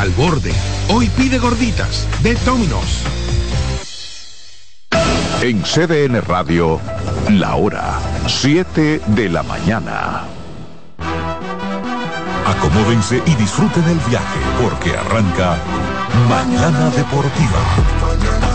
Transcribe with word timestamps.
hasta 0.00 0.04
el 0.04 0.10
borde. 0.12 0.52
Hoy 0.88 1.08
pide 1.16 1.38
gorditas 1.38 2.06
de 2.22 2.34
Dominos. 2.36 3.02
En 5.42 5.62
CDN 5.62 6.20
Radio, 6.22 6.80
la 7.28 7.56
hora 7.56 7.98
7 8.26 9.00
de 9.06 9.28
la 9.28 9.42
mañana. 9.42 10.24
Acomódense 12.46 13.22
y 13.26 13.34
disfruten 13.36 13.84
el 13.84 13.98
viaje 14.08 14.40
porque 14.62 14.96
arranca 14.96 15.56
Mañana 16.28 16.90
Deportiva. 16.90 18.49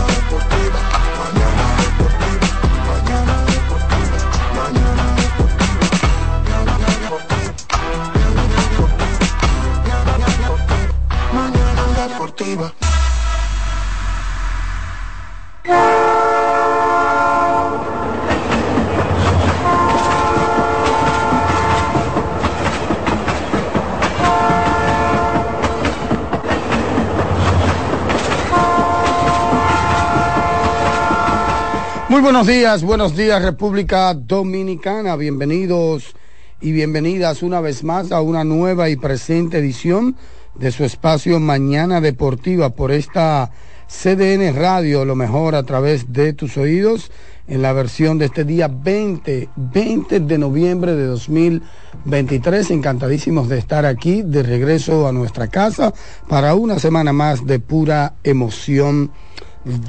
Buenos 32.26 32.48
días, 32.48 32.82
buenos 32.82 33.16
días 33.16 33.40
República 33.40 34.12
Dominicana, 34.12 35.14
bienvenidos 35.14 36.16
y 36.60 36.72
bienvenidas 36.72 37.44
una 37.44 37.60
vez 37.60 37.84
más 37.84 38.10
a 38.10 38.20
una 38.20 38.42
nueva 38.42 38.90
y 38.90 38.96
presente 38.96 39.58
edición 39.58 40.16
de 40.56 40.72
su 40.72 40.82
espacio 40.82 41.38
Mañana 41.38 42.00
Deportiva 42.00 42.70
por 42.70 42.90
esta 42.90 43.52
CDN 43.86 44.56
Radio, 44.56 45.04
lo 45.04 45.14
mejor 45.14 45.54
a 45.54 45.62
través 45.62 46.12
de 46.12 46.32
tus 46.32 46.56
oídos, 46.56 47.12
en 47.46 47.62
la 47.62 47.72
versión 47.72 48.18
de 48.18 48.24
este 48.24 48.42
día 48.42 48.66
20, 48.66 49.48
20 49.54 50.18
de 50.18 50.38
noviembre 50.38 50.96
de 50.96 51.06
2023. 51.06 52.72
Encantadísimos 52.72 53.48
de 53.48 53.58
estar 53.58 53.86
aquí, 53.86 54.22
de 54.22 54.42
regreso 54.42 55.06
a 55.06 55.12
nuestra 55.12 55.46
casa, 55.46 55.94
para 56.28 56.56
una 56.56 56.80
semana 56.80 57.12
más 57.12 57.46
de 57.46 57.60
pura 57.60 58.14
emoción 58.24 59.12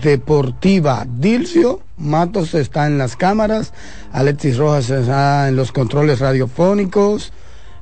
deportiva. 0.02 1.06
Dilcio 1.08 1.81
Matos 1.97 2.53
está 2.53 2.88
en 2.88 2.97
las 2.97 3.16
cámaras, 3.16 3.73
Alexis 4.11 4.58
Rojas 4.58 4.89
está 4.89 5.47
en 5.47 5.56
los 5.56 5.72
controles 5.72 6.20
radiofónicos, 6.20 7.33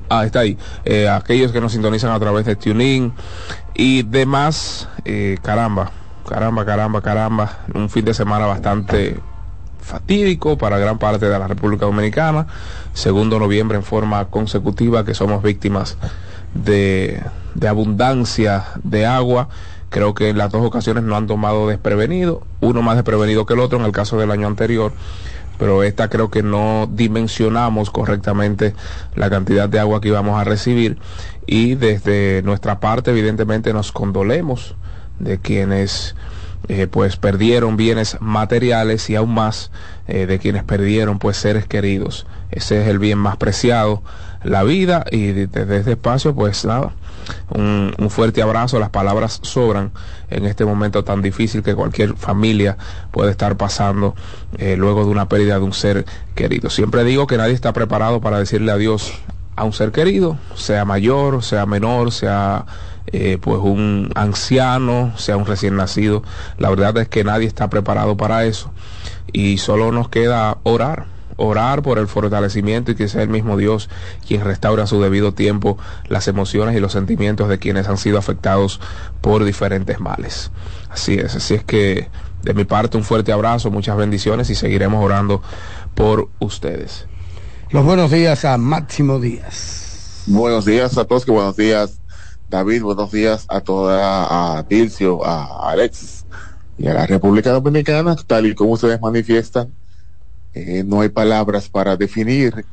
Ah, 0.08 0.24
está 0.24 0.40
ahí. 0.40 0.58
Eh, 0.84 1.08
aquellos 1.08 1.52
que 1.52 1.60
nos 1.60 1.72
sintonizan 1.72 2.10
a 2.10 2.18
través 2.18 2.46
de 2.46 2.56
TuneIn 2.56 3.12
y 3.74 4.02
demás, 4.02 4.88
eh, 5.04 5.38
caramba, 5.42 5.92
caramba, 6.28 6.64
caramba, 6.64 7.00
caramba. 7.00 7.58
Un 7.74 7.88
fin 7.90 8.04
de 8.04 8.14
semana 8.14 8.46
bastante 8.46 9.20
fatídico 9.80 10.56
para 10.56 10.78
gran 10.78 10.98
parte 10.98 11.26
de 11.26 11.38
la 11.38 11.46
República 11.46 11.84
Dominicana. 11.84 12.46
Segundo 12.94 13.38
noviembre 13.38 13.76
en 13.76 13.84
forma 13.84 14.24
consecutiva 14.26 15.04
que 15.04 15.14
somos 15.14 15.42
víctimas 15.42 15.98
de, 16.54 17.22
de 17.54 17.68
abundancia 17.68 18.64
de 18.82 19.04
agua. 19.04 19.48
Creo 19.90 20.14
que 20.14 20.30
en 20.30 20.38
las 20.38 20.50
dos 20.50 20.64
ocasiones 20.64 21.04
no 21.04 21.14
han 21.14 21.26
tomado 21.26 21.68
desprevenido, 21.68 22.42
uno 22.60 22.82
más 22.82 22.96
desprevenido 22.96 23.46
que 23.46 23.54
el 23.54 23.60
otro 23.60 23.78
en 23.78 23.84
el 23.84 23.92
caso 23.92 24.16
del 24.16 24.30
año 24.30 24.46
anterior 24.46 24.92
pero 25.58 25.82
esta 25.82 26.08
creo 26.08 26.30
que 26.30 26.42
no 26.42 26.88
dimensionamos 26.90 27.90
correctamente 27.90 28.74
la 29.14 29.30
cantidad 29.30 29.68
de 29.68 29.80
agua 29.80 30.00
que 30.00 30.08
íbamos 30.08 30.40
a 30.40 30.44
recibir 30.44 30.98
y 31.46 31.74
desde 31.74 32.42
nuestra 32.42 32.80
parte 32.80 33.10
evidentemente 33.10 33.72
nos 33.72 33.92
condolemos 33.92 34.74
de 35.18 35.38
quienes 35.38 36.16
eh, 36.68 36.86
pues 36.86 37.16
perdieron 37.16 37.76
bienes 37.76 38.16
materiales 38.20 39.10
y 39.10 39.16
aún 39.16 39.34
más 39.34 39.70
eh, 40.08 40.26
de 40.26 40.38
quienes 40.38 40.64
perdieron 40.64 41.18
pues 41.18 41.36
seres 41.36 41.66
queridos. 41.66 42.26
Ese 42.50 42.82
es 42.82 42.88
el 42.88 42.98
bien 42.98 43.18
más 43.18 43.36
preciado, 43.36 44.02
la 44.42 44.62
vida 44.62 45.04
y 45.10 45.32
desde 45.32 45.78
este 45.78 45.92
espacio 45.92 46.34
pues 46.34 46.64
nada 46.64 46.92
un, 47.50 47.94
fuerte 48.10 48.42
abrazo. 48.42 48.78
Las 48.78 48.90
palabras 48.90 49.40
sobran 49.42 49.92
en 50.30 50.46
este 50.46 50.64
momento 50.64 51.04
tan 51.04 51.22
difícil 51.22 51.62
que 51.62 51.74
cualquier 51.74 52.14
familia 52.16 52.76
puede 53.10 53.30
estar 53.30 53.56
pasando 53.56 54.14
eh, 54.58 54.76
luego 54.76 55.04
de 55.04 55.10
una 55.10 55.28
pérdida 55.28 55.58
de 55.58 55.64
un 55.64 55.72
ser 55.72 56.04
querido. 56.34 56.70
Siempre 56.70 57.04
digo 57.04 57.26
que 57.26 57.36
nadie 57.36 57.54
está 57.54 57.72
preparado 57.72 58.20
para 58.20 58.38
decirle 58.38 58.72
adiós 58.72 59.12
a 59.56 59.64
un 59.64 59.72
ser 59.72 59.92
querido, 59.92 60.36
sea 60.54 60.84
mayor, 60.84 61.42
sea 61.42 61.66
menor, 61.66 62.12
sea 62.12 62.66
eh, 63.06 63.38
pues 63.40 63.58
un 63.60 64.10
anciano, 64.14 65.12
sea 65.16 65.36
un 65.36 65.46
recién 65.46 65.76
nacido. 65.76 66.22
La 66.58 66.70
verdad 66.70 66.96
es 66.98 67.08
que 67.08 67.24
nadie 67.24 67.46
está 67.46 67.68
preparado 67.70 68.16
para 68.16 68.44
eso 68.44 68.70
y 69.32 69.58
solo 69.58 69.92
nos 69.92 70.08
queda 70.08 70.58
orar 70.62 71.13
orar 71.36 71.82
por 71.82 71.98
el 71.98 72.08
fortalecimiento 72.08 72.92
y 72.92 72.94
que 72.94 73.08
sea 73.08 73.22
el 73.22 73.28
mismo 73.28 73.56
Dios 73.56 73.88
quien 74.26 74.42
restaura 74.42 74.84
a 74.84 74.86
su 74.86 75.00
debido 75.00 75.34
tiempo 75.34 75.78
las 76.08 76.28
emociones 76.28 76.76
y 76.76 76.80
los 76.80 76.92
sentimientos 76.92 77.48
de 77.48 77.58
quienes 77.58 77.88
han 77.88 77.98
sido 77.98 78.18
afectados 78.18 78.80
por 79.20 79.44
diferentes 79.44 80.00
males. 80.00 80.50
Así 80.90 81.14
es, 81.14 81.34
así 81.34 81.54
es 81.54 81.64
que 81.64 82.08
de 82.42 82.54
mi 82.54 82.64
parte 82.64 82.96
un 82.96 83.04
fuerte 83.04 83.32
abrazo, 83.32 83.70
muchas 83.70 83.96
bendiciones 83.96 84.50
y 84.50 84.54
seguiremos 84.54 85.02
orando 85.04 85.42
por 85.94 86.28
ustedes. 86.38 87.06
Los 87.70 87.84
buenos 87.84 88.10
días 88.10 88.44
a 88.44 88.58
Máximo 88.58 89.18
Díaz. 89.18 90.24
Buenos 90.26 90.64
días 90.64 90.96
a 90.96 91.04
todos, 91.04 91.24
que 91.24 91.30
buenos 91.30 91.56
días 91.56 92.00
David, 92.48 92.82
buenos 92.82 93.10
días 93.10 93.46
a 93.48 93.60
toda, 93.60 94.58
a 94.58 94.62
Tilcio, 94.68 95.24
a 95.24 95.70
Alex 95.70 96.24
y 96.78 96.86
a 96.86 96.94
la 96.94 97.06
República 97.06 97.50
Dominicana, 97.50 98.16
tal 98.26 98.46
y 98.46 98.54
como 98.54 98.72
ustedes 98.72 99.00
manifiestan 99.00 99.72
eh, 100.54 100.84
no 100.86 101.00
hay 101.00 101.08
palabras 101.08 101.68
para 101.68 101.96
definir 101.96 102.64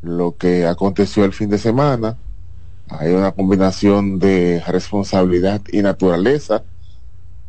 lo 0.00 0.36
que 0.36 0.64
aconteció 0.64 1.24
el 1.24 1.32
fin 1.32 1.50
de 1.50 1.58
semana. 1.58 2.16
Hay 2.88 3.12
una 3.12 3.32
combinación 3.32 4.18
de 4.20 4.62
responsabilidad 4.66 5.60
y 5.72 5.82
naturaleza. 5.82 6.62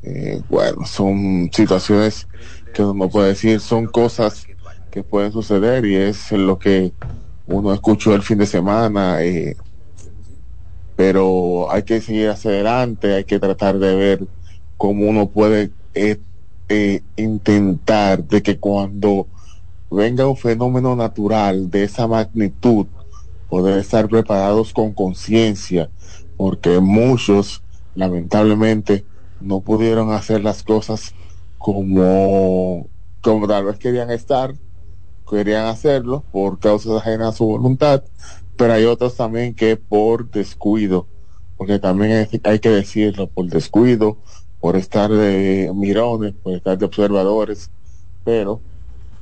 Eh, 0.01 0.41
bueno, 0.49 0.85
son 0.85 1.49
situaciones 1.53 2.27
que 2.73 2.83
uno 2.83 3.07
puede 3.07 3.29
decir, 3.29 3.59
son 3.59 3.85
cosas 3.85 4.47
que 4.89 5.03
pueden 5.03 5.31
suceder 5.31 5.85
y 5.85 5.95
es 5.95 6.31
lo 6.31 6.57
que 6.57 6.91
uno 7.45 7.71
escuchó 7.71 8.15
el 8.15 8.23
fin 8.23 8.39
de 8.39 8.47
semana. 8.47 9.23
Eh, 9.23 9.55
pero 10.95 11.71
hay 11.71 11.83
que 11.83 12.01
seguir 12.01 12.29
hacia 12.29 12.51
adelante, 12.51 13.13
hay 13.13 13.23
que 13.25 13.39
tratar 13.39 13.77
de 13.77 13.95
ver 13.95 14.27
cómo 14.77 15.07
uno 15.07 15.29
puede 15.29 15.71
intentar 17.15 18.23
de 18.23 18.41
que 18.41 18.57
cuando 18.57 19.27
venga 19.91 20.25
un 20.25 20.37
fenómeno 20.37 20.95
natural 20.95 21.69
de 21.69 21.83
esa 21.83 22.07
magnitud, 22.07 22.87
poder 23.49 23.77
estar 23.77 24.07
preparados 24.07 24.71
con 24.73 24.93
conciencia, 24.93 25.89
porque 26.37 26.79
muchos 26.79 27.61
lamentablemente 27.93 29.05
no 29.41 29.59
pudieron 29.59 30.11
hacer 30.13 30.43
las 30.43 30.63
cosas 30.63 31.13
como, 31.57 32.87
como 33.21 33.47
tal 33.47 33.65
vez 33.65 33.77
querían 33.77 34.09
estar, 34.09 34.53
querían 35.29 35.65
hacerlo 35.65 36.23
por 36.31 36.59
causas 36.59 37.01
ajenas 37.01 37.35
a 37.35 37.37
su 37.37 37.45
voluntad, 37.45 38.03
pero 38.55 38.73
hay 38.73 38.85
otros 38.85 39.17
también 39.17 39.53
que 39.53 39.75
por 39.75 40.31
descuido, 40.31 41.07
porque 41.57 41.79
también 41.79 42.29
hay, 42.43 42.59
que 42.59 42.69
decirlo, 42.69 43.27
por 43.27 43.47
descuido, 43.47 44.17
por 44.61 44.77
estar 44.77 45.11
de 45.11 45.69
mirones, 45.75 46.33
por 46.33 46.53
estar 46.53 46.77
de 46.77 46.85
observadores, 46.85 47.69
pero 48.23 48.61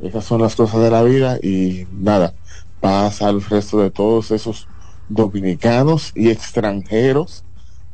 esas 0.01 0.25
son 0.25 0.42
las 0.42 0.56
cosas 0.56 0.81
de 0.81 0.92
la 0.92 1.04
vida 1.04 1.38
y 1.42 1.88
nada, 1.92 2.34
pasa 2.80 3.28
al 3.28 3.42
resto 3.42 3.80
de 3.80 3.92
todos 3.92 4.31
esos 4.31 4.68
dominicanos 5.10 6.12
y 6.16 6.30
extranjeros 6.30 7.44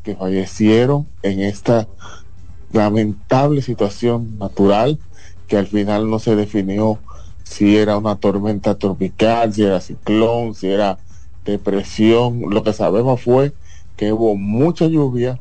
que 0.03 0.15
fallecieron 0.15 1.07
en 1.23 1.41
esta 1.41 1.87
lamentable 2.71 3.61
situación 3.61 4.37
natural 4.37 4.99
que 5.47 5.57
al 5.57 5.67
final 5.67 6.09
no 6.09 6.19
se 6.19 6.35
definió 6.35 6.99
si 7.43 7.77
era 7.77 7.97
una 7.97 8.15
tormenta 8.17 8.77
tropical, 8.77 9.53
si 9.53 9.63
era 9.63 9.81
ciclón, 9.81 10.55
si 10.55 10.67
era 10.67 10.99
depresión. 11.43 12.41
Lo 12.49 12.63
que 12.63 12.73
sabemos 12.73 13.21
fue 13.21 13.53
que 13.95 14.11
hubo 14.11 14.35
mucha 14.35 14.87
lluvia, 14.87 15.39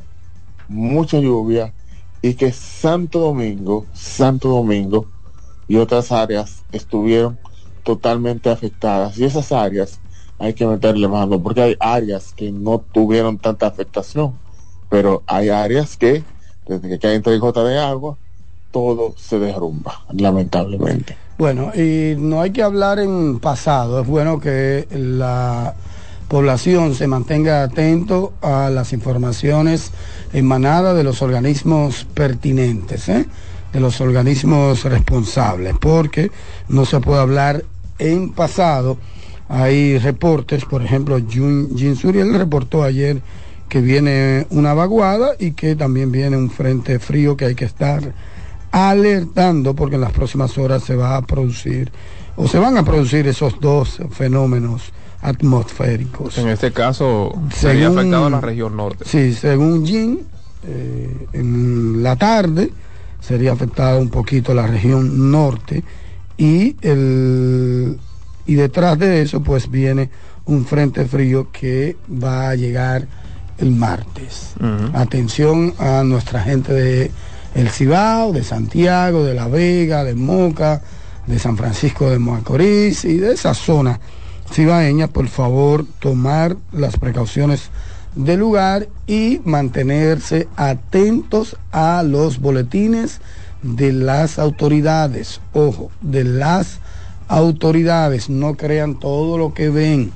mucha 0.69 1.19
lluvia 1.19 1.75
y 2.22 2.34
que 2.34 2.52
Santo 2.52 3.20
Domingo, 3.20 3.87
Santo 3.93 4.49
Domingo 4.49 5.13
y 5.69 5.76
otras 5.76 6.12
áreas 6.12 6.62
estuvieron 6.72 7.38
totalmente 7.82 8.50
afectadas. 8.50 9.19
Y 9.19 9.25
esas 9.25 9.52
áreas 9.52 10.00
hay 10.38 10.55
que 10.55 10.66
meterle 10.66 11.08
mano 11.08 11.43
porque 11.43 11.62
hay 11.62 11.76
áreas 11.81 12.32
que 12.34 12.50
no 12.50 12.84
tuvieron 12.93 13.38
tanta 13.38 13.66
afectación, 13.66 14.38
pero 14.88 15.22
hay 15.26 15.49
áreas 15.49 15.96
que 15.96 16.25
desde 16.66 16.88
que 16.88 16.99
cae 16.99 17.14
entre 17.14 17.38
gota 17.38 17.62
de 17.64 17.78
agua, 17.78 18.16
todo 18.70 19.14
se 19.16 19.38
derrumba, 19.38 20.00
lamentablemente. 20.12 21.16
Bueno, 21.38 21.72
y 21.75 22.14
no 22.17 22.40
hay 22.40 22.50
que 22.50 22.62
hablar 22.62 22.99
en 22.99 23.38
pasado, 23.38 24.00
es 24.00 24.06
bueno 24.06 24.40
que 24.40 24.87
la 24.90 25.75
población 26.28 26.94
se 26.94 27.06
mantenga 27.06 27.62
atento 27.62 28.32
a 28.40 28.70
las 28.70 28.93
informaciones 28.93 29.93
emanadas 30.32 30.96
de 30.96 31.05
los 31.05 31.22
organismos 31.22 32.06
pertinentes, 32.14 33.08
¿eh? 33.08 33.26
De 33.74 33.80
los 33.80 34.00
organismos 34.00 34.84
responsables, 34.84 35.74
porque 35.80 36.30
no 36.68 36.86
se 36.86 37.00
puede 37.00 37.20
hablar 37.20 37.64
en 37.98 38.30
pasado. 38.30 38.96
Hay 39.48 39.98
reportes, 39.98 40.64
por 40.64 40.82
ejemplo, 40.82 41.20
Jin 41.28 41.96
Suriel 41.96 42.32
reportó 42.34 42.84
ayer 42.84 43.20
que 43.68 43.80
viene 43.80 44.46
una 44.50 44.74
vaguada 44.74 45.32
y 45.40 45.52
que 45.52 45.74
también 45.74 46.12
viene 46.12 46.36
un 46.36 46.50
frente 46.50 47.00
frío 47.00 47.36
que 47.36 47.46
hay 47.46 47.54
que 47.56 47.64
estar 47.64 48.14
alertando 48.70 49.74
porque 49.74 49.96
en 49.96 50.02
las 50.02 50.12
próximas 50.12 50.56
horas 50.56 50.84
se 50.84 50.94
va 50.94 51.16
a 51.16 51.22
producir 51.22 51.90
o 52.36 52.46
se 52.46 52.58
van 52.58 52.76
a 52.78 52.84
producir 52.84 53.26
esos 53.26 53.58
dos 53.60 54.00
fenómenos 54.10 54.92
atmosféricos. 55.20 56.38
En 56.38 56.48
este 56.48 56.72
caso 56.72 57.32
sería 57.52 57.88
afectado 57.88 58.26
a 58.26 58.30
la 58.30 58.40
región 58.40 58.76
norte. 58.76 59.04
Sí, 59.04 59.34
según 59.34 59.84
Jin, 59.84 60.20
eh, 60.64 61.26
en 61.32 62.02
la 62.02 62.14
tarde 62.14 62.70
sería 63.26 63.52
afectada 63.52 63.98
un 63.98 64.10
poquito 64.10 64.54
la 64.54 64.66
región 64.66 65.30
norte 65.30 65.82
y 66.36 66.76
el 66.82 67.98
y 68.46 68.54
detrás 68.54 68.98
de 68.98 69.22
eso 69.22 69.42
pues 69.42 69.70
viene 69.70 70.10
un 70.44 70.66
frente 70.66 71.06
frío 71.06 71.50
que 71.50 71.96
va 72.22 72.50
a 72.50 72.54
llegar 72.54 73.06
el 73.58 73.70
martes. 73.70 74.54
Atención 74.92 75.72
a 75.78 76.02
nuestra 76.04 76.42
gente 76.42 76.72
de 76.72 77.10
El 77.54 77.70
Cibao, 77.70 78.32
de 78.32 78.44
Santiago, 78.44 79.24
de 79.24 79.32
La 79.32 79.48
Vega, 79.48 80.04
de 80.04 80.14
Moca, 80.14 80.82
de 81.26 81.38
San 81.38 81.56
Francisco 81.56 82.10
de 82.10 82.18
Macorís 82.18 83.04
y 83.06 83.16
de 83.16 83.32
esa 83.32 83.54
zona 83.54 83.98
cibaeña, 84.52 85.08
por 85.08 85.28
favor, 85.28 85.86
tomar 85.98 86.56
las 86.72 86.98
precauciones 86.98 87.70
del 88.14 88.40
lugar 88.40 88.88
y 89.06 89.40
mantenerse 89.44 90.49
atentos 90.56 91.56
a 91.72 92.02
los 92.02 92.40
boletines 92.40 93.20
de 93.62 93.93
las 93.93 94.38
autoridades. 94.38 95.40
Ojo, 95.52 95.90
de 96.00 96.25
las 96.25 96.78
autoridades, 97.28 98.28
no 98.28 98.55
crean 98.56 98.99
todo 98.99 99.38
lo 99.38 99.55
que 99.55 99.70
ven 99.70 100.12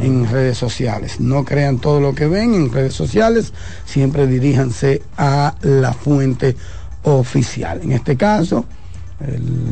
en 0.00 0.28
redes 0.28 0.58
sociales. 0.58 1.20
No 1.20 1.44
crean 1.44 1.78
todo 1.78 2.00
lo 2.00 2.14
que 2.14 2.26
ven 2.26 2.54
en 2.54 2.72
redes 2.72 2.94
sociales, 2.94 3.52
siempre 3.84 4.26
diríjanse 4.26 5.02
a 5.16 5.54
la 5.62 5.92
fuente 5.92 6.56
oficial. 7.02 7.80
En 7.82 7.92
este 7.92 8.16
caso, 8.16 8.64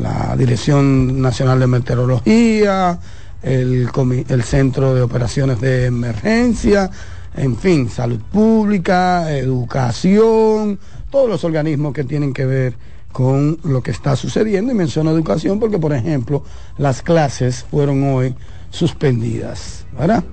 la 0.01 0.37
Dirección 0.37 1.21
Nacional 1.21 1.61
de 1.61 1.67
Meteorología, 1.67 2.99
el, 3.43 3.89
el 4.29 4.43
Centro 4.45 4.95
de 4.95 5.03
Operaciones 5.03 5.61
de 5.61 5.87
Emergencia, 5.87 6.91
en 7.34 7.56
fin, 7.56 7.88
salud 7.88 8.20
pública, 8.31 9.32
educación, 9.37 10.79
todos 11.11 11.29
los 11.29 11.44
organismos 11.44 11.93
que 11.93 12.05
tienen 12.05 12.32
que 12.32 12.44
ver 12.44 12.75
con 13.12 13.58
lo 13.64 13.82
que 13.82 13.90
está 13.90 14.17
sucediendo. 14.17 14.73
Y 14.73 14.75
menciono 14.75 15.11
educación 15.11 15.61
porque, 15.61 15.79
por 15.79 15.93
ejemplo, 15.93 16.44
las 16.79 17.02
clases 17.02 17.64
fueron 17.70 18.02
hoy 18.12 18.34
suspendidas, 18.70 19.87
¿verdad? 19.99 20.25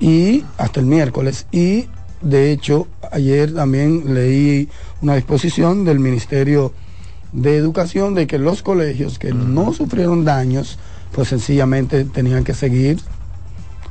Y 0.00 0.44
hasta 0.58 0.80
el 0.80 0.86
miércoles. 0.86 1.46
Y 1.52 1.86
de 2.20 2.52
hecho, 2.52 2.88
ayer 3.12 3.54
también 3.54 4.14
leí 4.14 4.68
una 5.02 5.14
disposición 5.14 5.84
del 5.84 6.00
Ministerio 6.00 6.72
de 7.32 7.56
Educación 7.56 8.14
de 8.14 8.26
que 8.26 8.38
los 8.38 8.62
colegios 8.62 9.18
que 9.18 9.32
no 9.32 9.72
sufrieron 9.72 10.24
daños, 10.24 10.78
pues 11.12 11.28
sencillamente 11.28 12.04
tenían 12.04 12.44
que 12.44 12.54
seguir 12.54 12.98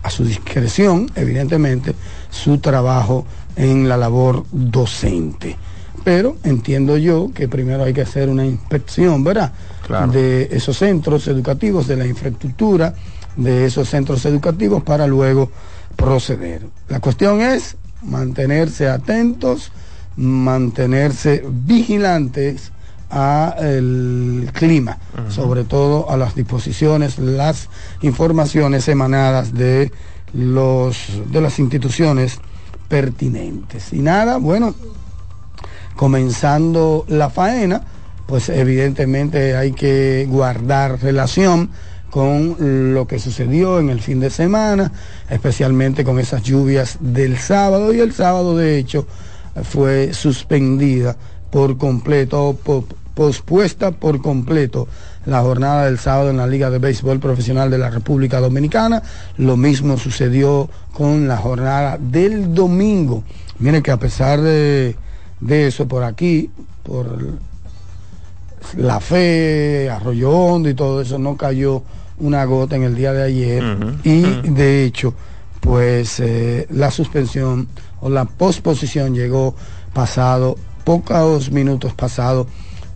a 0.06 0.10
su 0.12 0.24
discreción, 0.24 1.10
evidentemente, 1.16 1.96
su 2.30 2.60
trabajo 2.60 3.26
en 3.56 3.90
la 3.90 3.98
labor 3.98 4.46
docente. 4.52 5.58
Pero 6.04 6.38
entiendo 6.44 6.96
yo 6.98 7.32
que 7.34 7.48
primero 7.48 7.84
hay 7.84 7.92
que 7.92 8.04
hacer 8.04 8.30
una 8.30 8.46
inspección, 8.46 9.24
¿verdad? 9.24 9.52
De 10.12 10.44
esos 10.52 10.78
centros 10.78 11.28
educativos, 11.28 11.88
de 11.88 11.96
la 11.96 12.06
infraestructura, 12.06 12.94
de 13.36 13.66
esos 13.66 13.90
centros 13.90 14.24
educativos 14.26 14.84
para 14.84 15.08
luego 15.08 15.50
proceder. 15.96 16.68
La 16.88 17.00
cuestión 17.00 17.42
es 17.42 17.76
mantenerse 18.04 18.88
atentos, 18.88 19.72
mantenerse 20.18 21.44
vigilantes 21.50 22.72
a 23.10 23.56
el 23.60 24.50
clima, 24.54 24.98
sobre 25.30 25.64
todo 25.64 26.10
a 26.10 26.18
las 26.18 26.36
disposiciones, 26.36 27.20
las 27.20 27.70
informaciones 28.02 28.88
emanadas 28.88 29.54
de 29.54 29.92
los 30.34 30.98
de 31.32 31.42
las 31.42 31.60
instituciones 31.60 32.40
pertinentes. 32.88 33.94
Y 33.94 34.00
nada, 34.00 34.38
bueno, 34.38 34.76
comenzando 35.96 37.06
la 37.08 37.30
faena, 37.30 37.82
pues 38.26 38.50
evidentemente 38.50 39.56
hay 39.56 39.72
que 39.72 40.28
guardar 40.30 41.02
relación 41.02 41.70
con 42.10 42.94
lo 42.94 43.08
que 43.08 43.20
sucedió 43.20 43.80
en 43.80 43.90
el 43.90 44.00
fin 44.00 44.20
de 44.20 44.30
semana, 44.30 44.92
especialmente 45.30 46.04
con 46.04 46.20
esas 46.20 46.44
lluvias 46.44 46.98
del 47.02 47.38
sábado 47.38 47.94
y 47.94 48.00
el 48.00 48.14
sábado 48.14 48.56
de 48.56 48.78
hecho 48.78 49.06
fue 49.64 50.14
suspendida 50.14 51.18
por 51.56 51.78
completo, 51.78 52.58
pospuesta 53.14 53.92
por 53.92 54.22
completo 54.22 54.90
la 55.26 55.42
jornada 55.42 55.86
del 55.86 55.98
sábado 55.98 56.30
en 56.30 56.36
la 56.36 56.48
Liga 56.48 56.70
de 56.70 56.80
Béisbol 56.80 57.22
Profesional 57.22 57.72
de 57.72 57.78
la 57.78 57.90
República 57.90 58.42
Dominicana. 58.42 59.02
Lo 59.38 59.56
mismo 59.56 59.98
sucedió 59.98 60.70
con 60.92 61.30
la 61.30 61.38
jornada 61.38 61.98
del 61.98 62.54
domingo. 62.54 63.24
Miren 63.60 63.82
que 63.82 63.92
a 63.92 63.98
pesar 63.98 64.42
de, 64.42 64.98
de 65.40 65.68
eso, 65.68 65.88
por 65.88 66.04
aquí, 66.04 66.50
por 66.84 67.20
la 68.76 69.00
fe, 69.00 69.90
Arroyo 69.90 70.32
Hondo 70.32 70.68
y 70.68 70.74
todo 70.74 71.00
eso, 71.00 71.18
no 71.18 71.38
cayó 71.38 71.84
una 72.20 72.44
gota 72.44 72.76
en 72.76 72.84
el 72.84 72.96
día 72.96 73.14
de 73.14 73.24
ayer 73.24 73.64
y 74.04 74.24
de 74.24 74.84
hecho 74.84 75.14
pues 75.62 76.20
eh, 76.20 76.68
la 76.70 76.92
suspensión 76.92 77.70
o 78.02 78.10
la 78.10 78.26
posposición 78.26 79.16
llegó 79.16 79.56
pasado 79.94 80.58
pocos 80.86 81.52
minutos 81.52 81.94
pasado 81.94 82.48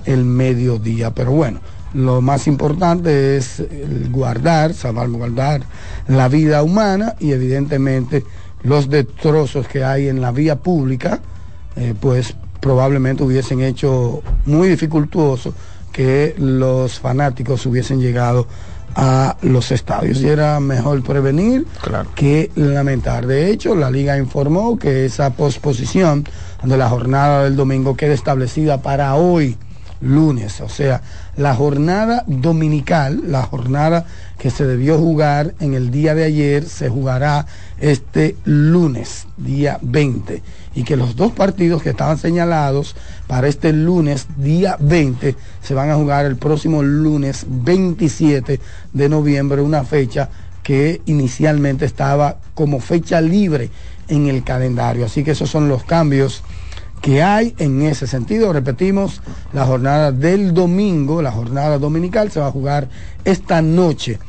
el 0.06 0.24
mediodía. 0.24 1.14
Pero 1.14 1.32
bueno 1.32 1.60
lo 1.94 2.22
más 2.22 2.48
importante 2.48 3.38
es 3.38 3.64
guardar 4.12 4.74
salvaguardar 4.74 5.64
la 6.08 6.28
vida 6.28 6.62
humana 6.62 7.16
y 7.20 7.32
evidentemente 7.32 8.24
los 8.62 8.90
destrozos 8.90 9.68
que 9.68 9.84
hay 9.84 10.08
en 10.08 10.22
la 10.22 10.32
vía 10.32 10.58
pública 10.58 11.20
eh, 11.76 11.96
pues 12.00 12.36
probablemente 12.60 13.24
hubiesen 13.24 13.62
hecho 13.62 14.22
muy 14.46 14.68
dificultoso 14.68 15.54
que 15.92 16.36
los 16.38 17.00
fanáticos 17.00 17.66
hubiesen 17.66 18.00
llegado 18.00 18.48
a 18.96 19.38
los 19.42 19.72
estadios. 19.72 20.20
Y 20.22 20.28
era 20.28 20.60
mejor 20.60 21.02
prevenir 21.04 21.66
que 22.16 22.52
lamentar. 22.56 23.28
De 23.28 23.50
hecho, 23.50 23.76
la 23.76 23.90
liga 23.90 24.18
informó 24.18 24.78
que 24.78 25.06
esa 25.06 25.32
posposición 25.32 26.26
de 26.64 26.78
la 26.78 26.90
jornada 26.90 27.44
del 27.44 27.56
domingo 27.56 27.96
queda 27.96 28.14
establecida 28.14 28.82
para 28.82 29.16
hoy, 29.16 29.58
lunes, 30.02 30.62
o 30.62 30.70
sea, 30.70 31.02
la 31.36 31.56
jornada 31.56 32.24
dominical, 32.28 33.24
la 33.28 33.44
jornada 33.44 34.06
que 34.38 34.50
se 34.50 34.66
debió 34.66 34.98
jugar 34.98 35.56
en 35.60 35.74
el 35.74 35.92
día 35.92 36.16
de 36.16 36.24
ayer, 36.24 36.66
se 36.66 36.90
jugará 36.90 37.46
este 37.80 38.36
lunes, 38.46 39.28
día 39.38 39.78
20, 39.82 40.42
y 40.76 40.84
que 40.84 40.96
los 40.96 41.16
dos 41.16 41.34
partidos 41.34 41.82
que 41.82 41.90
estaban 41.90 42.18
señalados 42.18 42.96
para 43.28 43.48
este 43.48 43.74
lunes, 43.74 44.28
día 44.38 44.78
20, 44.80 45.36
se 45.62 45.74
van 45.74 45.90
a 45.90 45.96
jugar 45.96 46.26
el 46.26 46.38
próximo 46.38 46.82
lunes 46.82 47.46
27 47.48 48.60
de 48.94 49.10
noviembre, 49.10 49.62
una 49.62 49.84
fecha 49.84 50.30
que 50.64 51.02
inicialmente 51.06 51.86
estaba 51.86 52.38
como 52.54 52.80
fecha 52.80 53.20
libre 53.22 53.70
en 54.08 54.28
el 54.28 54.44
calendario. 54.44 55.06
Así 55.06 55.24
que 55.24 55.32
esos 55.32 55.50
son 55.50 55.68
los 55.68 55.84
cambios 55.84 56.44
que 57.02 57.24
hay 57.24 57.56
en 57.58 57.82
ese 57.82 58.08
sentido. 58.08 58.54
Repetimos, 58.54 59.22
la 59.54 59.66
jornada 59.66 60.12
del 60.12 60.54
domingo, 60.54 61.22
la 61.22 61.32
jornada 61.32 61.78
dominical, 61.78 62.32
se 62.32 62.40
va 62.40 62.48
a 62.48 62.52
jugar 62.52 62.90
esta 63.26 63.62
noche 63.62 64.20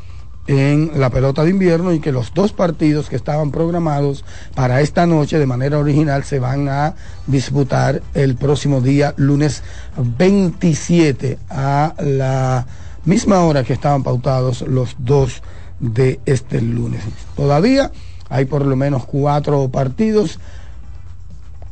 en 0.46 0.92
la 0.96 1.10
pelota 1.10 1.44
de 1.44 1.50
invierno 1.50 1.92
y 1.92 2.00
que 2.00 2.10
los 2.12 2.34
dos 2.34 2.52
partidos 2.52 3.08
que 3.08 3.16
estaban 3.16 3.50
programados 3.52 4.24
para 4.54 4.80
esta 4.80 5.06
noche 5.06 5.38
de 5.38 5.46
manera 5.46 5.78
original 5.78 6.24
se 6.24 6.40
van 6.40 6.68
a 6.68 6.94
disputar 7.26 8.02
el 8.14 8.34
próximo 8.34 8.80
día, 8.80 9.14
lunes 9.16 9.62
27, 9.96 11.38
a 11.50 11.94
la 12.00 12.66
misma 13.04 13.44
hora 13.44 13.62
que 13.62 13.74
estaban 13.74 14.02
pautados 14.02 14.62
los 14.62 14.96
dos 14.98 15.42
de 15.78 16.20
este 16.26 16.60
lunes. 16.60 17.02
Todavía 17.36 17.92
hay 18.28 18.44
por 18.44 18.64
lo 18.64 18.76
menos 18.76 19.06
cuatro 19.06 19.68
partidos 19.68 20.40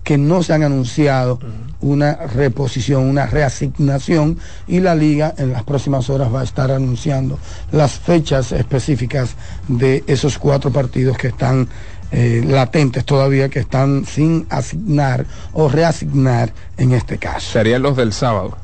que 0.09 0.17
no 0.17 0.43
se 0.43 0.55
han 0.55 0.63
anunciado 0.63 1.39
una 1.83 2.15
reposición, 2.15 3.05
una 3.05 3.27
reasignación 3.27 4.39
y 4.67 4.81
la 4.81 4.95
liga 4.95 5.35
en 5.37 5.53
las 5.53 5.65
próximas 5.65 6.09
horas 6.09 6.35
va 6.35 6.41
a 6.41 6.45
estar 6.45 6.71
anunciando 6.71 7.39
las 7.73 7.99
fechas 7.99 8.53
específicas 8.53 9.35
de 9.69 10.05
esos 10.07 10.39
cuatro 10.39 10.71
partidos 10.71 11.19
que 11.19 11.29
están 11.29 11.69
eh, 12.11 12.43
latentes 12.43 13.05
todavía, 13.05 13.51
que 13.51 13.59
están 13.59 14.07
sin 14.07 14.47
asignar 14.49 15.27
o 15.53 15.69
reasignar 15.69 16.55
en 16.79 16.93
este 16.93 17.19
caso. 17.19 17.53
Serían 17.53 17.83
los 17.83 17.95
del 17.95 18.15
sábado. 18.15 18.57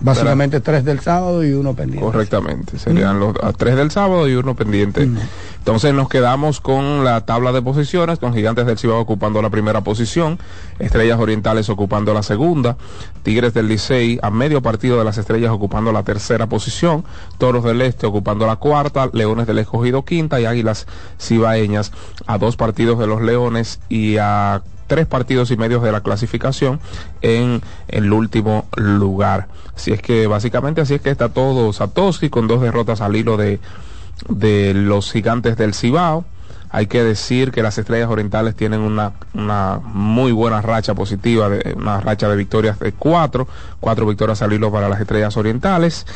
Básicamente 0.00 0.60
tres 0.60 0.82
del 0.84 1.00
sábado 1.00 1.44
y 1.44 1.52
uno 1.52 1.74
pendiente. 1.74 2.04
Correctamente, 2.04 2.78
serían 2.78 3.20
los 3.20 3.34
tres 3.58 3.76
del 3.76 3.90
sábado 3.90 4.26
y 4.28 4.34
uno 4.34 4.54
pendiente. 4.54 5.08
Entonces 5.66 5.92
nos 5.94 6.08
quedamos 6.08 6.60
con 6.60 7.02
la 7.02 7.26
tabla 7.26 7.50
de 7.50 7.60
posiciones, 7.60 8.20
con 8.20 8.32
Gigantes 8.32 8.66
del 8.66 8.78
Cibao 8.78 9.00
ocupando 9.00 9.42
la 9.42 9.50
primera 9.50 9.80
posición, 9.80 10.38
Estrellas 10.78 11.18
Orientales 11.18 11.68
ocupando 11.70 12.14
la 12.14 12.22
segunda, 12.22 12.76
Tigres 13.24 13.52
del 13.52 13.66
Licey 13.66 14.20
a 14.22 14.30
medio 14.30 14.62
partido 14.62 14.96
de 14.96 15.02
las 15.02 15.18
Estrellas 15.18 15.50
ocupando 15.50 15.90
la 15.90 16.04
tercera 16.04 16.46
posición, 16.46 17.04
Toros 17.38 17.64
del 17.64 17.82
Este 17.82 18.06
ocupando 18.06 18.46
la 18.46 18.54
cuarta, 18.54 19.10
Leones 19.12 19.48
del 19.48 19.58
Escogido 19.58 20.04
quinta 20.04 20.40
y 20.40 20.44
Águilas 20.44 20.86
Cibaeñas 21.20 21.90
a 22.28 22.38
dos 22.38 22.54
partidos 22.56 23.00
de 23.00 23.08
los 23.08 23.20
Leones 23.20 23.80
y 23.88 24.18
a 24.18 24.62
tres 24.86 25.06
partidos 25.06 25.50
y 25.50 25.56
medios 25.56 25.82
de 25.82 25.90
la 25.90 26.00
clasificación 26.00 26.78
en 27.22 27.60
el 27.88 28.12
último 28.12 28.68
lugar. 28.76 29.48
Así 29.74 29.90
es 29.90 30.00
que 30.00 30.28
básicamente 30.28 30.80
así 30.80 30.94
es 30.94 31.00
que 31.00 31.10
está 31.10 31.30
todo 31.30 31.72
Satoshi 31.72 32.30
con 32.30 32.46
dos 32.46 32.60
derrotas 32.60 33.00
al 33.00 33.16
hilo 33.16 33.36
de, 33.36 33.58
de 34.28 34.74
los 34.74 35.12
gigantes 35.12 35.56
del 35.56 35.74
Cibao. 35.74 36.24
Hay 36.70 36.88
que 36.88 37.02
decir 37.02 37.52
que 37.52 37.62
las 37.62 37.78
estrellas 37.78 38.10
orientales 38.10 38.54
tienen 38.54 38.80
una, 38.80 39.12
una 39.34 39.80
muy 39.82 40.32
buena 40.32 40.60
racha 40.60 40.94
positiva, 40.94 41.48
de, 41.48 41.74
una 41.74 42.00
racha 42.00 42.28
de 42.28 42.36
victorias 42.36 42.78
de 42.78 42.92
cuatro, 42.92 43.46
cuatro 43.80 44.06
victorias 44.06 44.42
al 44.42 44.52
hilo 44.52 44.72
para 44.72 44.88
las 44.88 45.00
estrellas 45.00 45.36
orientales. 45.36 46.06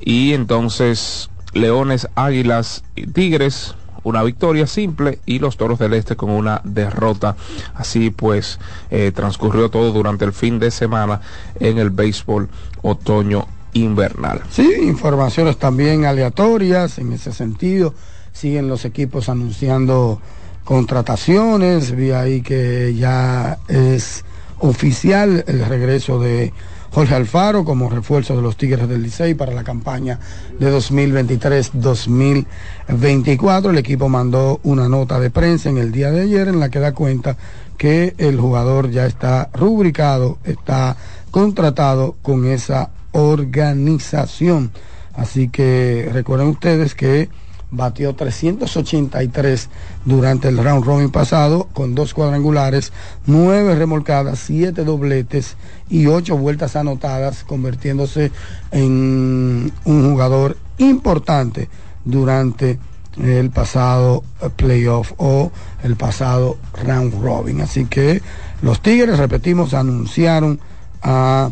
Y 0.00 0.32
entonces 0.32 1.28
Leones, 1.52 2.08
Águilas 2.14 2.84
y 2.94 3.06
Tigres 3.08 3.74
una 4.06 4.22
victoria 4.22 4.68
simple 4.68 5.18
y 5.26 5.40
los 5.40 5.56
Toros 5.56 5.80
del 5.80 5.92
Este 5.92 6.14
con 6.14 6.30
una 6.30 6.60
derrota. 6.62 7.34
Así 7.74 8.10
pues, 8.10 8.60
eh, 8.92 9.10
transcurrió 9.12 9.68
todo 9.68 9.90
durante 9.90 10.24
el 10.24 10.32
fin 10.32 10.60
de 10.60 10.70
semana 10.70 11.20
en 11.58 11.78
el 11.78 11.90
béisbol 11.90 12.48
otoño 12.82 13.48
invernal. 13.82 14.42
Sí, 14.50 14.68
informaciones 14.82 15.58
también 15.58 16.04
aleatorias 16.04 16.98
en 16.98 17.12
ese 17.12 17.32
sentido. 17.32 17.94
Siguen 18.32 18.68
los 18.68 18.84
equipos 18.84 19.28
anunciando 19.28 20.20
contrataciones. 20.64 21.92
Vi 21.92 22.10
ahí 22.10 22.42
que 22.42 22.94
ya 22.94 23.58
es 23.68 24.24
oficial 24.58 25.44
el 25.46 25.64
regreso 25.64 26.18
de 26.18 26.52
Jorge 26.96 27.14
Alfaro 27.14 27.64
como 27.64 27.90
refuerzo 27.90 28.34
de 28.36 28.42
los 28.42 28.56
Tigres 28.56 28.88
del 28.88 29.02
Licey 29.02 29.34
para 29.34 29.52
la 29.52 29.64
campaña 29.64 30.18
de 30.58 30.74
2023-2024. 30.74 33.68
El 33.68 33.76
equipo 33.76 34.08
mandó 34.08 34.60
una 34.62 34.88
nota 34.88 35.20
de 35.20 35.28
prensa 35.28 35.68
en 35.68 35.76
el 35.76 35.92
día 35.92 36.10
de 36.10 36.22
ayer 36.22 36.48
en 36.48 36.58
la 36.58 36.70
que 36.70 36.78
da 36.78 36.92
cuenta 36.92 37.36
que 37.76 38.14
el 38.16 38.40
jugador 38.40 38.90
ya 38.90 39.04
está 39.04 39.50
rubricado, 39.52 40.38
está 40.44 40.96
contratado 41.30 42.16
con 42.22 42.46
esa 42.46 42.88
organización. 43.16 44.70
Así 45.14 45.48
que 45.48 46.10
recuerden 46.12 46.48
ustedes 46.48 46.94
que 46.94 47.30
batió 47.70 48.14
383 48.14 49.68
durante 50.04 50.48
el 50.48 50.58
round 50.58 50.84
robin 50.84 51.10
pasado 51.10 51.68
con 51.72 51.94
dos 51.94 52.14
cuadrangulares, 52.14 52.92
nueve 53.26 53.74
remolcadas, 53.74 54.38
siete 54.38 54.84
dobletes 54.84 55.56
y 55.88 56.06
ocho 56.06 56.36
vueltas 56.36 56.76
anotadas, 56.76 57.44
convirtiéndose 57.44 58.30
en 58.70 59.72
un 59.84 60.10
jugador 60.10 60.58
importante 60.78 61.68
durante 62.04 62.78
el 63.22 63.50
pasado 63.50 64.22
playoff 64.56 65.12
o 65.16 65.50
el 65.82 65.96
pasado 65.96 66.58
round 66.84 67.14
robin. 67.22 67.62
Así 67.62 67.86
que 67.86 68.22
los 68.62 68.80
Tigres, 68.82 69.18
repetimos, 69.18 69.74
anunciaron 69.74 70.60
a 71.02 71.50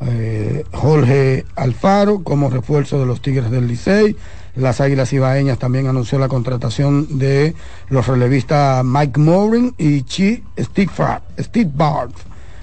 eh, 0.00 0.64
Jorge 0.72 1.44
Alfaro 1.56 2.22
como 2.22 2.50
refuerzo 2.50 2.98
de 3.00 3.06
los 3.06 3.20
Tigres 3.20 3.50
del 3.50 3.66
Licey 3.66 4.16
las 4.58 4.80
Águilas 4.80 5.12
Ibaeñas 5.12 5.58
también 5.58 5.86
anunció 5.86 6.18
la 6.18 6.26
contratación 6.26 7.18
de 7.18 7.54
los 7.90 8.08
relevistas 8.08 8.84
Mike 8.84 9.20
Morin 9.20 9.72
y 9.78 10.02
Chi 10.02 10.42
Steve, 10.58 10.90
Steve 11.38 11.70
Bart, 11.72 12.12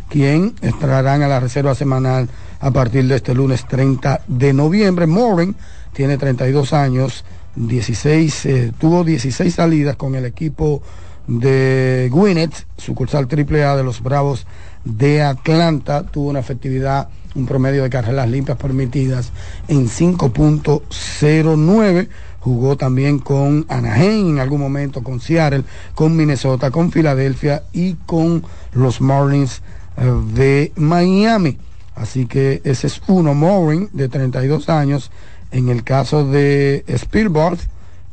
quien 0.10 0.54
entrarán 0.62 1.22
a 1.22 1.30
la 1.30 1.40
reserva 1.40 1.74
semanal 1.74 2.28
a 2.60 2.72
partir 2.72 3.08
de 3.08 3.16
este 3.16 3.34
lunes 3.34 3.66
30 3.66 4.24
de 4.28 4.52
noviembre. 4.52 5.08
Morin 5.08 5.56
tiene 5.94 6.18
32 6.18 6.74
años, 6.74 7.24
16, 7.56 8.46
eh, 8.46 8.72
tuvo 8.78 9.06
16 9.06 9.56
salidas 9.56 9.96
con 9.96 10.16
el 10.16 10.26
equipo 10.26 10.82
de 11.28 12.10
Gwinnett, 12.12 12.68
sucursal 12.78 13.26
AAA 13.26 13.78
de 13.78 13.84
los 13.86 14.04
Bravos 14.04 14.46
de 14.84 15.22
Atlanta, 15.22 16.04
tuvo 16.04 16.30
una 16.30 16.40
efectividad 16.40 17.08
un 17.36 17.46
promedio 17.46 17.84
de 17.84 17.90
carreras 17.90 18.30
limpias 18.30 18.58
permitidas 18.58 19.32
en 19.68 19.88
5.09. 19.88 22.08
Jugó 22.40 22.78
también 22.78 23.20
con 23.20 23.66
Anaheim 23.70 24.30
en 24.30 24.40
algún 24.40 24.62
momento, 24.62 25.04
con 25.04 25.20
Seattle, 25.20 25.64
con 25.94 26.16
Minnesota, 26.16 26.72
con 26.72 26.92
Filadelfia 26.92 27.64
y 27.74 27.96
con 28.06 28.44
los 28.74 29.02
Marlins 29.02 29.62
eh, 29.98 30.06
de 30.34 30.72
Miami. 30.76 31.58
Así 31.96 32.26
que 32.26 32.62
ese 32.64 32.88
es 32.88 33.02
uno, 33.08 33.34
Morin, 33.34 33.90
de 33.94 34.10
32 34.10 34.70
años. 34.70 35.12
En 35.52 35.70
el 35.70 35.84
caso 35.84 36.26
de 36.26 36.84
Spielberg, 36.88 37.58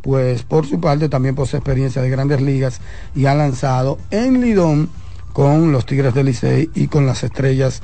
pues 0.01 0.43
por 0.43 0.67
su 0.67 0.81
parte 0.81 1.09
también 1.09 1.35
posee 1.35 1.59
experiencia 1.59 2.03
de 2.03 2.11
grandes 2.11 2.41
ligas 2.41 2.81
y 3.15 3.27
ha 3.27 3.35
lanzado 3.35 3.99
en 4.11 4.41
Lidón 4.41 4.89
con 5.33 5.73
los 5.73 5.87
Tigres 5.87 6.15
del 6.15 6.27
Licey 6.27 6.71
y 6.75 6.89
con 6.89 7.07
las 7.07 7.25
estrellas 7.25 7.83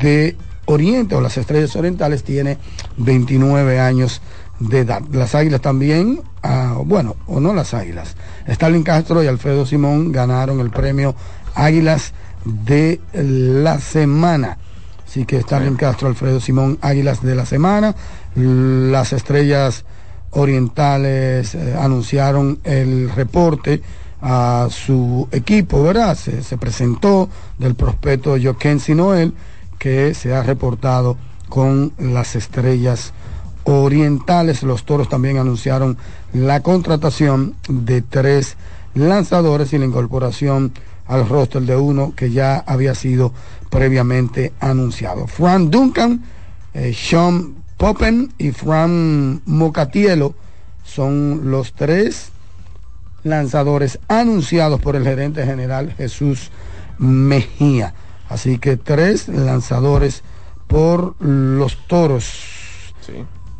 de 0.00 0.36
Oriente 0.66 1.14
o 1.14 1.20
las 1.20 1.36
Estrellas 1.36 1.76
Orientales 1.76 2.24
tiene 2.24 2.58
29 2.96 3.80
años 3.80 4.20
de 4.58 4.80
edad. 4.80 5.02
Las 5.12 5.34
Águilas 5.34 5.60
también, 5.60 6.22
ah, 6.42 6.78
bueno, 6.84 7.16
o 7.26 7.40
no 7.40 7.54
las 7.54 7.74
Águilas. 7.74 8.16
Stalin 8.46 8.82
Castro 8.82 9.22
y 9.22 9.26
Alfredo 9.26 9.66
Simón 9.66 10.12
ganaron 10.12 10.60
el 10.60 10.70
premio 10.70 11.14
Águilas 11.54 12.12
de 12.44 13.00
la 13.14 13.80
semana. 13.80 14.58
Así 15.06 15.24
que 15.24 15.38
Stalin 15.38 15.76
Castro, 15.76 16.08
Alfredo 16.08 16.40
Simón, 16.40 16.78
Águilas 16.80 17.22
de 17.22 17.34
la 17.34 17.46
semana. 17.46 17.94
Las 18.34 19.12
Estrellas 19.12 19.84
Orientales 20.30 21.54
eh, 21.54 21.76
anunciaron 21.78 22.58
el 22.64 23.10
reporte 23.10 23.80
a 24.20 24.68
su 24.70 25.28
equipo, 25.30 25.82
¿verdad? 25.82 26.16
Se, 26.16 26.42
se 26.42 26.56
presentó 26.56 27.28
del 27.58 27.74
prospecto 27.74 28.36
Joaquín 28.42 28.80
Noel 28.96 29.34
que 29.84 30.14
se 30.14 30.32
ha 30.32 30.42
reportado 30.42 31.18
con 31.50 31.92
las 31.98 32.36
estrellas 32.36 33.12
Orientales. 33.64 34.62
Los 34.62 34.84
Toros 34.84 35.10
también 35.10 35.36
anunciaron 35.36 35.98
la 36.32 36.60
contratación 36.60 37.54
de 37.68 38.00
tres 38.00 38.56
lanzadores 38.94 39.74
y 39.74 39.78
la 39.78 39.84
incorporación 39.84 40.72
al 41.06 41.28
roster 41.28 41.60
de 41.64 41.76
uno 41.76 42.14
que 42.16 42.30
ya 42.30 42.64
había 42.66 42.94
sido 42.94 43.34
previamente 43.68 44.54
anunciado. 44.58 45.26
Fran 45.26 45.70
Duncan, 45.70 46.24
eh, 46.72 46.94
Sean 46.94 47.54
Poppen 47.76 48.32
y 48.38 48.52
Fran 48.52 49.42
Mocatielo 49.44 50.34
son 50.82 51.50
los 51.50 51.74
tres 51.74 52.30
lanzadores 53.22 53.98
anunciados 54.08 54.80
por 54.80 54.96
el 54.96 55.04
gerente 55.04 55.44
general 55.44 55.92
Jesús 55.92 56.50
Mejía. 56.96 57.92
Así 58.34 58.58
que 58.58 58.76
tres 58.76 59.28
lanzadores 59.28 60.24
por 60.66 61.14
los 61.22 61.78
toros. 61.86 62.34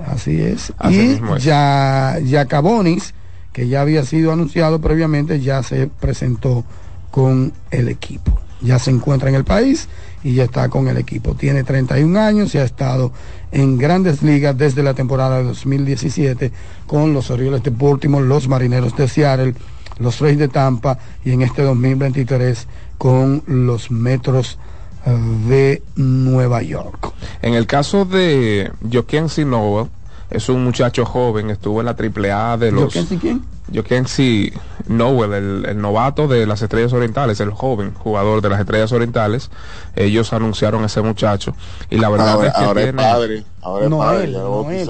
Así 0.00 0.40
es. 0.40 0.72
y 0.90 1.20
ya, 1.38 2.18
ya 2.20 2.46
Cabonis, 2.46 3.14
que 3.52 3.68
ya 3.68 3.82
había 3.82 4.04
sido 4.04 4.32
anunciado 4.32 4.80
previamente, 4.80 5.38
ya 5.38 5.62
se 5.62 5.86
presentó 5.86 6.64
con 7.12 7.52
el 7.70 7.88
equipo. 7.88 8.40
Ya 8.62 8.80
se 8.80 8.90
encuentra 8.90 9.28
en 9.28 9.36
el 9.36 9.44
país 9.44 9.88
y 10.24 10.34
ya 10.34 10.42
está 10.42 10.68
con 10.68 10.88
el 10.88 10.96
equipo. 10.96 11.36
Tiene 11.36 11.62
31 11.62 12.18
años 12.18 12.52
y 12.56 12.58
ha 12.58 12.64
estado 12.64 13.12
en 13.52 13.78
grandes 13.78 14.24
ligas 14.24 14.58
desde 14.58 14.82
la 14.82 14.94
temporada 14.94 15.38
de 15.38 15.44
2017 15.44 16.50
con 16.88 17.14
los 17.14 17.30
Orioles 17.30 17.62
de 17.62 17.70
Baltimore, 17.70 18.26
los 18.26 18.48
Marineros 18.48 18.96
de 18.96 19.06
Seattle, 19.06 19.54
los 19.98 20.20
Reyes 20.20 20.38
de 20.38 20.48
Tampa 20.48 20.98
y 21.24 21.32
en 21.32 21.42
este 21.42 21.62
2023 21.62 22.66
con 22.98 23.42
los 23.46 23.90
Metros 23.90 24.58
eh, 25.06 25.10
de 25.48 25.82
Nueva 25.96 26.62
York. 26.62 27.12
En 27.42 27.54
el 27.54 27.66
caso 27.66 28.04
de 28.04 28.70
Joaquín 28.90 29.28
Sinoa, 29.28 29.88
es 30.30 30.48
un 30.48 30.64
muchacho 30.64 31.04
joven, 31.04 31.50
estuvo 31.50 31.80
en 31.80 31.86
la 31.86 31.96
AAA 31.96 32.56
de 32.58 32.72
los... 32.72 32.92
¿Joaquín 32.92 33.18
quién? 33.18 33.42
Joaquín 33.72 34.52
Nowell, 34.86 35.32
el, 35.32 35.66
el, 35.66 35.80
novato 35.80 36.28
de 36.28 36.46
las 36.46 36.60
Estrellas 36.60 36.92
Orientales, 36.92 37.40
el 37.40 37.50
joven 37.50 37.94
jugador 37.94 38.42
de 38.42 38.50
las 38.50 38.60
Estrellas 38.60 38.92
Orientales, 38.92 39.50
ellos 39.96 40.32
anunciaron 40.32 40.82
a 40.82 40.86
ese 40.86 41.00
muchacho 41.00 41.54
y 41.88 41.96
la 41.96 42.10
verdad 42.10 42.30
ahora, 42.30 42.48
es 42.48 42.54
que 42.54 42.64
ahora 42.64 42.82
tiene... 42.82 43.02
es 43.02 43.08
padre, 43.08 43.44
ahora 43.62 43.84
es 43.84 43.90
Noel, 43.90 44.06
padre, 44.06 44.32
Noel. 44.32 44.86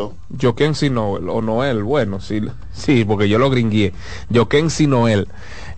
Noel, 0.92 1.28
o 1.28 1.42
Noel, 1.42 1.82
bueno, 1.82 2.20
sí, 2.20 2.42
sí, 2.72 3.04
porque 3.04 3.28
yo 3.28 3.38
lo 3.38 3.50
gringué. 3.50 3.92
Joaquín 4.32 4.68
Noel 4.88 5.28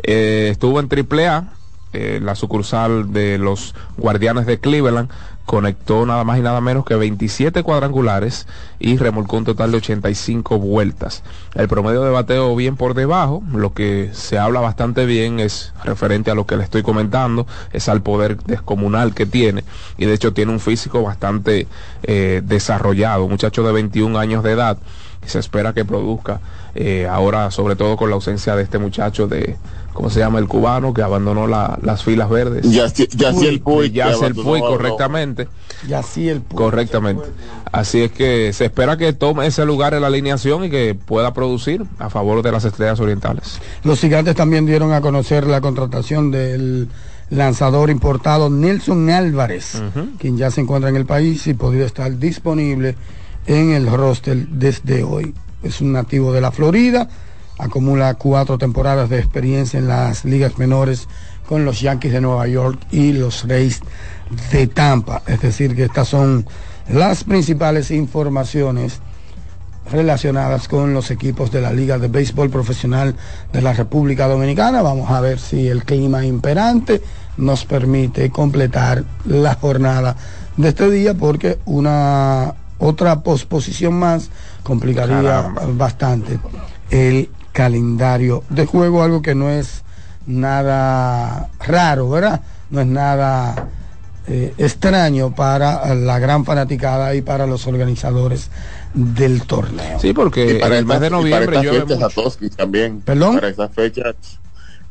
eh, 0.03 0.49
estuvo 0.51 0.81
en 0.81 0.89
AAA, 0.89 1.53
eh, 1.93 2.21
la 2.23 2.35
sucursal 2.35 3.13
de 3.13 3.39
los 3.39 3.75
Guardianes 3.97 4.47
de 4.47 4.59
Cleveland, 4.59 5.11
conectó 5.47 6.05
nada 6.05 6.25
más 6.25 6.39
y 6.39 6.43
nada 6.43 6.61
menos 6.61 6.85
que 6.85 6.97
27 6.97 7.63
cuadrangulares 7.63 8.47
y 8.79 8.97
remolcó 8.97 9.39
un 9.39 9.45
total 9.45 9.71
de 9.71 9.79
85 9.79 10.59
vueltas. 10.59 11.23
El 11.55 11.69
promedio 11.69 12.03
de 12.03 12.11
bateo 12.11 12.55
bien 12.57 12.77
por 12.77 12.95
debajo, 12.95 13.43
lo 13.55 13.73
que 13.73 14.11
se 14.13 14.39
habla 14.39 14.61
bastante 14.61 15.07
bien 15.07 15.41
es 15.41 15.73
referente 15.85 16.31
a 16.31 16.35
lo 16.35 16.47
que 16.47 16.57
le 16.57 16.65
estoy 16.65 16.83
comentando, 16.83 17.47
es 17.73 17.89
al 17.89 18.03
poder 18.03 18.37
descomunal 18.43 19.15
que 19.15 19.25
tiene 19.25 19.65
y 19.97 20.07
de 20.07 20.15
hecho 20.15 20.35
tiene 20.35 20.53
un 20.53 20.61
físico 20.61 21.03
bastante 21.03 21.69
eh, 22.03 22.43
desarrollado, 22.45 23.25
un 23.25 23.31
muchacho 23.31 23.63
de 23.63 23.73
21 23.73 24.19
años 24.19 24.43
de 24.43 24.53
edad 24.53 24.79
se 25.27 25.41
espera 25.41 25.73
que 25.73 25.85
produzca 25.85 26.41
eh, 26.75 27.07
ahora 27.11 27.51
sobre 27.51 27.77
todo 27.77 27.97
con 27.97 28.09
la 28.11 28.15
ausencia 28.15 28.55
de 28.57 28.63
este 28.63 28.79
muchacho 28.79 29.27
de 29.27 29.57
¿cómo 29.97 30.11
se 30.11 30.21
llama? 30.21 30.39
El 30.39 30.47
cubano 30.47 30.93
que 30.93 31.01
abandonó 31.01 31.47
la, 31.47 31.79
las 31.83 32.05
filas 32.05 32.29
verdes. 32.29 32.71
Ya, 32.71 32.87
ya 32.87 33.31
el 33.31 33.61
Puy. 33.61 33.91
Ya 33.91 34.11
el 34.11 34.35
Puy, 34.35 34.61
correctamente. 34.61 35.49
Ya 35.89 36.03
sí 36.03 36.29
el 36.29 36.43
Puy. 36.43 36.57
Correctamente. 36.57 37.25
Así 37.73 38.03
es 38.03 38.13
que 38.13 38.53
se 38.53 38.67
espera 38.67 38.99
que 38.99 39.15
tome 39.15 39.47
ese 39.47 39.65
lugar 39.65 39.95
en 39.95 40.03
la 40.03 40.09
alineación 40.09 40.65
y 40.65 40.71
que 40.71 40.95
pueda 40.95 41.33
producir 41.33 41.85
a 41.99 42.11
favor 42.11 42.43
de 42.43 42.53
las 42.53 42.67
estrellas 42.67 43.01
orientales. 43.01 43.59
Los 43.85 43.99
gigantes 44.01 44.35
también 44.35 44.67
dieron 44.67 44.93
a 44.93 45.01
conocer 45.01 45.47
la 45.47 45.63
contratación 45.63 46.31
del 46.31 46.89
lanzador 47.31 47.89
importado 47.89 48.51
Nelson 48.51 49.09
Álvarez, 49.09 49.77
uh 49.77 49.99
-huh. 49.99 50.19
quien 50.19 50.37
ya 50.37 50.51
se 50.51 50.61
encuentra 50.61 50.91
en 50.91 50.97
el 50.97 51.07
país 51.07 51.47
y 51.47 51.55
podría 51.55 51.87
estar 51.87 52.19
disponible 52.19 52.97
en 53.47 53.73
el 53.73 53.91
roster 53.91 54.47
desde 54.49 55.03
hoy. 55.03 55.35
Es 55.63 55.81
un 55.81 55.93
nativo 55.93 56.35
de 56.35 56.43
la 56.43 56.53
Florida 56.53 57.09
acumula 57.59 58.15
cuatro 58.15 58.59
temporadas 58.59 59.09
de 59.09 59.19
experiencia 59.19 59.79
en 59.79 59.89
las 59.89 60.25
ligas 60.25 60.59
menores 60.59 61.09
con 61.49 61.65
los 61.65 61.81
Yankees 61.81 62.13
de 62.13 62.21
Nueva 62.21 62.47
York 62.49 62.79
y 62.91 63.13
los 63.13 63.45
Reyes 63.45 63.81
de 64.51 64.67
Tampa. 64.67 65.23
Es 65.27 65.41
decir, 65.41 65.75
que 65.75 65.85
estas 65.85 66.09
son 66.09 66.47
las 66.89 67.25
principales 67.25 67.91
informaciones 67.91 69.01
relacionadas 69.91 70.67
con 70.69 70.93
los 70.93 71.11
equipos 71.11 71.53
de 71.53 71.61
la 71.61 71.73
Liga 71.73 71.99
de 71.99 72.09
Béisbol 72.09 72.51
Profesional 72.51 73.15
de 73.53 73.63
la 73.63 73.73
República 73.73 74.27
Dominicana. 74.27 74.83
Vamos 74.83 75.11
a 75.11 75.21
ver 75.21 75.39
si 75.39 75.69
el 75.69 75.85
clima 75.85 76.25
imperante 76.27 77.03
nos 77.37 77.65
permite 77.65 78.31
completar 78.31 79.05
la 79.25 79.55
jornada 79.55 80.17
de 80.57 80.69
este 80.69 80.91
día 80.91 81.15
porque 81.15 81.59
una 81.67 82.55
otra 82.79 83.23
posposición 83.23 83.95
más 83.95 84.31
complicaría 84.63 85.23
Caramba. 85.23 85.67
bastante 85.75 86.39
el 86.91 87.31
calendario 87.57 88.45
de 88.51 88.67
juego, 88.67 89.03
algo 89.03 89.23
que 89.23 89.35
no 89.35 89.49
es 89.49 89.83
nada 90.27 91.49
raro, 91.59 92.11
¿verdad? 92.11 92.43
No 92.69 92.83
es 92.83 92.87
nada 92.87 93.71
eh, 94.29 94.53
extraño 94.59 95.35
para 95.35 95.95
la 95.95 96.19
gran 96.19 96.45
fanaticada 96.45 97.15
y 97.15 97.23
para 97.23 97.47
los 97.47 97.67
organizadores 97.67 98.51
del 98.93 99.45
torneo. 99.45 99.99
Sí, 99.99 100.13
porque 100.13 100.59
para 100.61 100.77
el 100.77 100.85
mes 100.85 101.01
de 101.01 101.09
noviembre 101.09 101.47
para 101.47 101.63
llueve 101.63 101.81
fechas, 101.81 101.99
mucho. 101.99 102.11
Satoshi, 102.11 102.51
también. 102.51 103.01
¿Perdón? 103.01 103.37
Para 103.37 103.49
esas 103.49 103.73
fechas, 103.73 104.15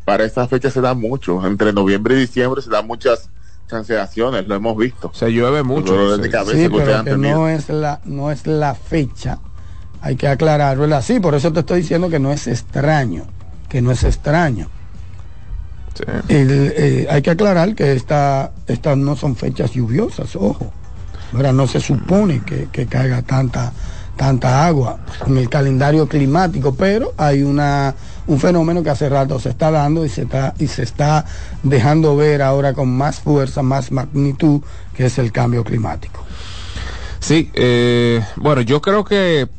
para 0.04 0.26
esas 0.26 0.50
fechas 0.50 0.74
se 0.74 0.82
da 0.82 0.96
mucho. 0.96 1.46
Entre 1.46 1.72
noviembre 1.72 2.16
y 2.16 2.22
diciembre 2.22 2.64
se 2.64 2.72
dan 2.72 2.88
muchas 2.88 3.30
cancelaciones, 3.68 4.48
lo 4.48 4.56
hemos 4.56 4.76
visto. 4.76 5.12
Se 5.14 5.30
llueve 5.30 5.62
mucho. 5.62 6.18
Sí. 6.18 6.68
pero 6.68 7.04
que 7.04 7.16
no 7.16 7.48
es 7.48 7.70
la 7.70 8.02
no 8.06 8.32
es 8.32 8.48
la 8.48 8.74
fecha. 8.74 9.38
Hay 10.06 10.18
que 10.18 10.28
aclararlo, 10.28 10.82
¿verdad? 10.82 11.02
Sí, 11.02 11.20
por 11.20 11.34
eso 11.34 11.52
te 11.52 11.62
estoy 11.62 11.82
diciendo 11.82 12.12
que 12.12 12.20
no 12.20 12.32
es 12.32 12.46
extraño, 12.46 13.24
que 13.68 13.82
no 13.82 13.90
es 13.90 14.04
extraño. 14.04 14.68
Sí. 15.96 16.04
El, 16.28 16.74
eh, 16.78 17.08
hay 17.10 17.24
que 17.24 17.32
aclarar 17.32 17.74
que 17.74 17.94
esta, 17.94 18.52
estas 18.68 18.98
no 18.98 19.16
son 19.16 19.36
fechas 19.36 19.72
lluviosas, 19.72 20.36
ojo. 20.36 20.72
¿verdad? 21.32 21.54
No 21.54 21.66
se 21.66 21.80
supone 21.80 22.42
que, 22.46 22.68
que 22.72 22.86
caiga 22.86 23.24
tanta, 23.24 23.74
tanta 24.16 24.68
agua 24.68 25.00
en 25.26 25.40
el 25.40 25.50
calendario 25.50 26.08
climático, 26.08 26.76
pero 26.76 27.16
hay 27.18 27.42
una, 27.42 27.96
un 28.28 28.40
fenómeno 28.40 28.84
que 28.84 28.92
hace 28.92 29.10
rato 29.10 29.40
se 29.40 29.50
está 29.50 29.72
dando 29.72 30.06
y 30.06 30.10
se 30.10 30.22
está, 30.22 30.54
y 30.60 30.68
se 30.68 30.84
está 30.84 31.26
dejando 31.64 32.16
ver 32.16 32.44
ahora 32.44 32.74
con 32.74 32.96
más 32.96 33.22
fuerza, 33.22 33.64
más 33.64 33.92
magnitud, 33.92 34.62
que 34.96 35.08
es 35.08 35.18
el 35.18 35.32
cambio 35.32 35.64
climático. 35.64 36.24
Sí, 37.20 37.50
eh, 37.56 38.24
bueno, 38.36 38.62
yo 38.62 38.84
creo 38.84 39.04
que 39.04 39.50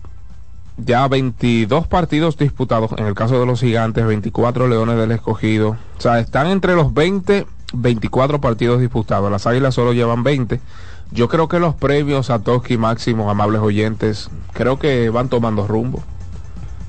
ya 0.76 1.08
22 1.08 1.86
partidos 1.86 2.36
disputados, 2.36 2.92
en 2.96 3.06
el 3.06 3.14
caso 3.14 3.40
de 3.40 3.46
los 3.46 3.60
gigantes, 3.60 4.06
24 4.06 4.68
leones 4.68 4.96
del 4.96 5.12
escogido. 5.12 5.76
O 5.98 6.00
sea, 6.00 6.18
están 6.18 6.48
entre 6.48 6.74
los 6.74 6.92
20, 6.92 7.46
24 7.72 8.40
partidos 8.40 8.80
disputados. 8.80 9.30
Las 9.30 9.46
águilas 9.46 9.74
solo 9.74 9.92
llevan 9.92 10.22
20. 10.22 10.60
Yo 11.12 11.28
creo 11.28 11.48
que 11.48 11.58
los 11.58 11.74
premios 11.74 12.30
a 12.30 12.40
Toski 12.40 12.76
Máximo, 12.78 13.30
amables 13.30 13.60
oyentes, 13.60 14.28
creo 14.52 14.78
que 14.78 15.08
van 15.10 15.28
tomando 15.28 15.66
rumbo. 15.66 16.02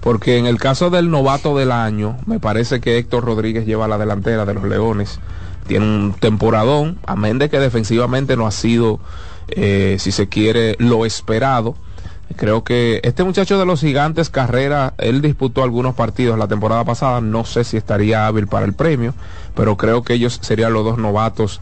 Porque 0.01 0.37
en 0.37 0.45
el 0.45 0.57
caso 0.57 0.89
del 0.89 1.09
novato 1.09 1.57
del 1.57 1.71
año, 1.71 2.17
me 2.25 2.39
parece 2.39 2.79
que 2.79 2.97
Héctor 2.97 3.25
Rodríguez 3.25 3.65
lleva 3.65 3.87
la 3.87 3.97
delantera 3.97 4.45
de 4.45 4.53
los 4.53 4.63
Leones. 4.63 5.19
Tiene 5.67 5.85
un 5.85 6.15
temporadón, 6.17 6.97
amén 7.05 7.39
de 7.39 7.49
que 7.49 7.59
defensivamente 7.59 8.37
no 8.37 8.47
ha 8.47 8.51
sido, 8.51 8.99
eh, 9.49 9.97
si 9.99 10.11
se 10.11 10.29
quiere, 10.29 10.75
lo 10.79 11.05
esperado. 11.05 11.75
Creo 12.37 12.63
que 12.63 13.01
este 13.03 13.23
muchacho 13.23 13.57
de 13.59 13.65
los 13.65 13.81
gigantes, 13.81 14.29
Carrera, 14.29 14.93
él 14.99 15.21
disputó 15.21 15.63
algunos 15.63 15.95
partidos 15.95 16.37
la 16.37 16.47
temporada 16.47 16.85
pasada, 16.85 17.19
no 17.19 17.45
sé 17.45 17.63
si 17.63 17.77
estaría 17.77 18.27
hábil 18.27 18.47
para 18.47 18.65
el 18.65 18.73
premio, 18.73 19.13
pero 19.55 19.75
creo 19.75 20.03
que 20.03 20.13
ellos 20.13 20.39
serían 20.41 20.71
los 20.71 20.85
dos 20.85 20.97
novatos 20.97 21.61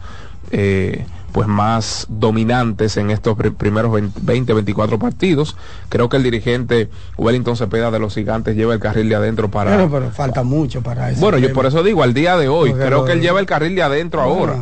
eh, 0.50 1.06
pues 1.32 1.48
más 1.48 2.06
dominantes 2.08 2.96
en 2.96 3.10
estos 3.10 3.36
pr 3.36 3.52
primeros 3.52 3.92
20, 3.92 4.52
24 4.54 4.98
partidos. 4.98 5.56
Creo 5.88 6.08
que 6.08 6.16
el 6.16 6.22
dirigente 6.22 6.88
Wellington 7.18 7.56
Cepeda 7.56 7.90
de 7.90 7.98
los 7.98 8.14
gigantes 8.14 8.56
lleva 8.56 8.72
el 8.72 8.80
carril 8.80 9.08
de 9.08 9.16
adentro 9.16 9.50
para... 9.50 9.72
Pero, 9.76 9.90
pero 9.90 10.10
falta 10.10 10.42
mucho 10.42 10.82
para 10.82 11.10
eso. 11.10 11.20
Bueno, 11.20 11.38
yo 11.38 11.52
por 11.52 11.66
eso 11.66 11.82
digo, 11.82 12.02
al 12.02 12.14
día 12.14 12.36
de 12.36 12.48
hoy, 12.48 12.70
Porque 12.70 12.86
creo 12.86 13.04
que 13.04 13.12
él 13.12 13.20
lleva 13.20 13.40
el 13.40 13.46
carril 13.46 13.74
de 13.74 13.82
adentro 13.82 14.22
ahora. 14.22 14.56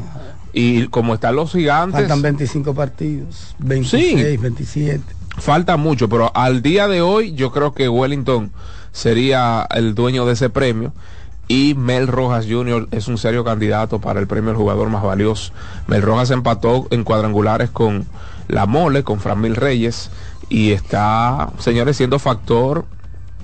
Y 0.53 0.87
como 0.88 1.14
están 1.14 1.37
los 1.37 1.53
gigantes... 1.53 2.00
Faltan 2.00 2.22
25 2.22 2.74
partidos, 2.74 3.55
26, 3.59 4.31
Sí. 4.31 4.37
27. 4.37 5.03
Falta 5.38 5.77
mucho, 5.77 6.09
pero 6.09 6.31
al 6.35 6.62
día 6.62 6.88
de 6.88 7.03
hoy 7.03 7.35
yo 7.35 7.51
creo 7.51 7.75
que 7.75 7.88
Wellington 7.88 8.53
sería 8.92 9.66
el 9.70 9.94
dueño 9.94 10.27
de 10.27 10.35
ese 10.35 10.51
premio 10.51 10.92
y 11.49 11.75
Mel 11.75 12.07
Rojas 12.09 12.47
Jr. 12.49 12.88
es 12.90 13.09
un 13.09 13.18
serio 13.18 13.44
candidato 13.44 14.01
para 14.01 14.20
el 14.20 14.27
premio 14.27 14.51
al 14.51 14.57
jugador 14.57 14.88
más 14.88 15.03
valioso. 15.03 15.53
Mel 15.87 16.03
Rojas 16.03 16.31
empató 16.31 16.87
en 16.90 17.05
cuadrangulares 17.05 17.70
con 17.70 18.07
La 18.49 18.66
Mole, 18.66 19.03
con 19.03 19.20
Framil 19.20 19.57
Reyes 19.57 20.11
y 20.49 20.70
está, 20.73 21.51
señores, 21.59 21.97
siendo 21.97 22.18
factor 22.18 22.87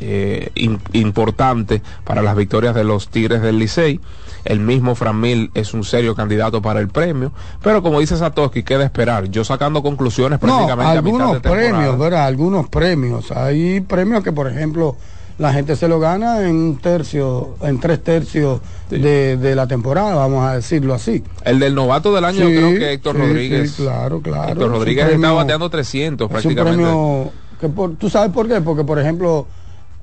eh, 0.01 0.51
in- 0.55 0.81
importante 0.93 1.83
para 2.05 2.23
las 2.23 2.37
victorias 2.37 2.75
de 2.75 2.85
los 2.85 3.09
Tigres 3.09 3.43
del 3.43 3.59
Licey. 3.59 4.01
El 4.45 4.61
mismo 4.61 4.95
Framil 4.95 5.51
es 5.53 5.75
un 5.75 5.85
serio 5.85 6.15
candidato 6.15 6.63
para 6.63 6.81
el 6.81 6.89
premio, 6.89 7.31
pero 7.63 7.83
como 7.83 8.01
dice 8.01 8.17
Satoshi, 8.17 8.63
queda 8.63 8.85
esperar. 8.85 9.29
Yo 9.31 9.45
sacando 9.45 9.83
conclusiones 9.83 10.41
No, 10.41 10.47
prácticamente 10.47 10.99
a 10.99 11.03
mitad 11.03 11.07
algunos 11.21 11.33
de 11.35 11.41
premios, 11.41 11.99
¿verdad? 11.99 12.25
Algunos 12.25 12.69
premios. 12.69 13.31
Hay 13.33 13.83
premios 13.83 14.25
que, 14.25 14.33
por 14.33 14.49
ejemplo, 14.49 14.97
la 15.37 15.53
gente 15.53 15.77
se 15.77 15.89
lo 15.89 16.01
gana 16.01 16.41
en 16.49 16.55
un 16.57 16.77
tercio, 16.79 17.57
en 17.63 17.81
tres 17.81 18.03
tercios 18.03 18.61
Sí. 18.91 18.99
de, 18.99 19.37
de 19.37 19.55
la 19.55 19.67
temporada, 19.69 20.15
vamos 20.17 20.45
a 20.45 20.55
decirlo 20.57 20.95
así. 20.95 21.23
El 21.45 21.61
del 21.61 21.75
novato 21.75 22.13
del 22.15 22.25
año, 22.25 22.45
Sí, 22.47 22.53
yo 22.55 22.61
creo 22.61 22.79
que 22.79 22.93
Héctor 22.95 23.15
sí, 23.17 23.23
Rodríguez. 23.23 23.71
sí, 23.73 23.83
claro, 23.85 24.21
claro. 24.21 24.49
Héctor 24.53 24.65
Es 24.67 24.73
Rodríguez 24.73 25.05
premio- 25.07 25.27
está 25.27 25.33
bateando 25.33 25.71
300 25.71 26.25
Es 26.25 26.29
un 26.31 26.33
prácticamente. 26.41 26.83
premio 26.83 27.31
que 27.61 27.69
por, 27.69 27.95
tú 27.97 28.09
sabes 28.11 28.33
por 28.33 28.49
qué, 28.49 28.61
porque 28.63 28.83
por 28.85 28.99
ejemplo 28.99 29.47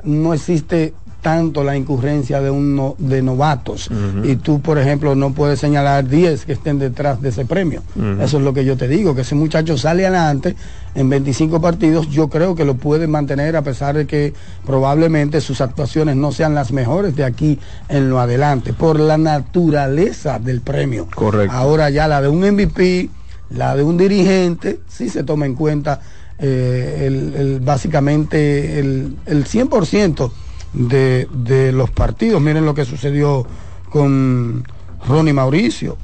no 0.03 0.33
existe 0.33 0.93
tanto 1.21 1.63
la 1.63 1.75
incurrencia 1.75 2.39
de 2.39 2.49
un 2.51 2.75
no- 2.75 2.95
de 2.99 3.21
novatos 3.21 3.89
y 4.23 4.36
tú 4.38 4.62
por 4.62 4.77
ejemplo 4.77 5.15
no 5.15 5.33
puedes 5.33 5.60
señalar 5.60 6.07
10 6.07 6.45
que 6.45 6.53
estén 6.53 6.77
detrás 6.79 7.21
de 7.21 7.29
ese 7.29 7.43
premio. 7.43 7.81
Eso 8.21 8.38
es 8.38 8.43
lo 8.43 8.53
que 8.53 8.63
yo 8.63 8.77
te 8.77 8.88
digo, 8.88 9.15
que 9.15 9.21
ese 9.21 9.36
muchacho 9.36 9.77
sale 9.77 10.05
adelante 10.05 10.55
en 10.95 11.10
25 11.10 11.60
partidos, 11.60 12.07
yo 12.10 12.29
creo 12.29 12.55
que 12.55 12.63
lo 12.65 12.75
puede 12.75 13.07
mantener 13.07 13.55
a 13.57 13.62
pesar 13.63 13.97
de 13.97 14.05
que 14.05 14.33
probablemente 14.65 15.41
sus 15.41 15.60
actuaciones 15.60 16.15
no 16.15 16.31
sean 16.31 16.53
las 16.55 16.71
mejores 16.71 17.15
de 17.15 17.25
aquí 17.25 17.60
en 17.89 18.10
lo 18.10 18.19
adelante 18.19 18.71
por 18.73 18.99
la 18.99 19.17
naturaleza 19.17 20.39
del 20.39 20.62
premio. 20.62 21.07
Correcto. 21.13 21.53
Ahora 21.55 21.89
ya 21.89 22.07
la 22.07 22.21
de 22.21 22.27
un 22.29 22.43
MVP, 22.45 23.10
la 23.49 23.75
de 23.75 23.83
un 23.83 23.97
dirigente, 23.97 24.79
sí 24.88 25.10
se 25.10 25.23
toma 25.23 25.45
en 25.45 25.55
cuenta 25.55 25.99
eh, 26.39 27.04
el, 27.08 27.34
el- 27.36 27.60
básicamente 27.60 28.80
el, 28.80 29.15
el 29.26 29.45
100% 29.45 30.32
de, 30.73 31.28
de 31.32 31.71
los 31.71 31.89
partidos. 31.89 32.41
Miren 32.41 32.65
lo 32.65 32.73
que 32.73 32.86
sucedió 32.86 33.45
con 33.89 34.63
Ronnie 35.05 35.33
Mauricio 35.33 35.97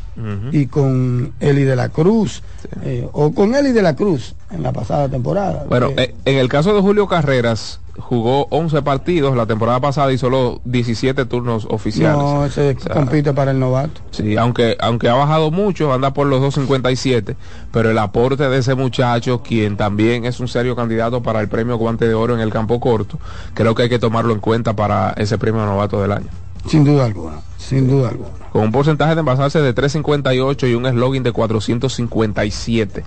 y 0.51 0.67
con 0.67 1.33
Eli 1.39 1.63
de 1.63 1.75
la 1.75 1.89
Cruz, 1.89 2.43
eh, 2.83 3.07
o 3.13 3.33
con 3.33 3.55
Eli 3.55 3.71
de 3.71 3.81
la 3.81 3.95
Cruz 3.95 4.35
en 4.51 4.61
la 4.61 4.71
pasada 4.71 5.09
temporada. 5.09 5.65
Bueno, 5.67 5.89
Eh, 5.89 5.95
eh, 5.97 6.15
en 6.25 6.37
el 6.37 6.49
caso 6.49 6.73
de 6.75 6.81
Julio 6.81 7.07
Carreras, 7.07 7.79
jugó 7.97 8.47
11 8.49 8.81
partidos 8.81 9.35
la 9.35 9.45
temporada 9.45 9.79
pasada 9.79 10.11
y 10.11 10.17
solo 10.17 10.61
17 10.65 11.25
turnos 11.25 11.65
oficiales. 11.69 12.17
no, 12.17 12.45
ese 12.45 12.75
O 12.77 12.79
sea, 12.79 12.93
compite 12.93 13.33
para 13.33 13.51
el 13.51 13.59
novato. 13.59 14.01
Sí, 14.11 14.37
aunque, 14.37 14.77
aunque 14.79 15.09
ha 15.09 15.13
bajado 15.13 15.51
mucho, 15.51 15.93
anda 15.93 16.13
por 16.13 16.27
los 16.27 16.41
2.57, 16.41 17.35
pero 17.71 17.89
el 17.89 17.97
aporte 17.97 18.47
de 18.49 18.57
ese 18.59 18.75
muchacho, 18.75 19.41
quien 19.41 19.77
también 19.77 20.25
es 20.25 20.39
un 20.39 20.47
serio 20.47 20.75
candidato 20.75 21.21
para 21.21 21.39
el 21.41 21.49
premio 21.49 21.77
Guante 21.77 22.07
de 22.07 22.13
Oro 22.13 22.33
en 22.33 22.39
el 22.39 22.51
campo 22.51 22.79
corto, 22.79 23.19
creo 23.53 23.73
que 23.75 23.83
hay 23.83 23.89
que 23.89 23.99
tomarlo 23.99 24.33
en 24.33 24.39
cuenta 24.39 24.75
para 24.75 25.11
ese 25.17 25.37
premio 25.37 25.65
novato 25.65 26.01
del 26.01 26.11
año. 26.11 26.27
Sin 26.67 26.83
duda 26.83 27.05
alguna, 27.05 27.41
sin 27.57 27.87
duda 27.87 28.09
alguna. 28.09 28.29
Con 28.51 28.63
un 28.63 28.71
porcentaje 28.71 29.15
de 29.15 29.19
envasarse 29.19 29.59
de 29.59 29.73
3.58 29.73 30.69
y 30.69 30.75
un 30.75 30.85
slogan 30.85 31.23
de 31.23 31.31
457. 31.31 33.03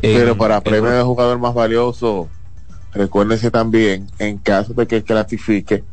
Pero 0.00 0.32
En- 0.32 0.38
para 0.38 0.60
premio 0.60 0.90
de 0.90 1.02
jugador 1.02 1.38
más 1.38 1.54
valioso, 1.54 2.28
recuérdense 2.92 3.50
también, 3.50 4.08
en 4.18 4.38
caso 4.38 4.74
de 4.74 4.86
que 4.86 5.02
clasifique 5.02 5.84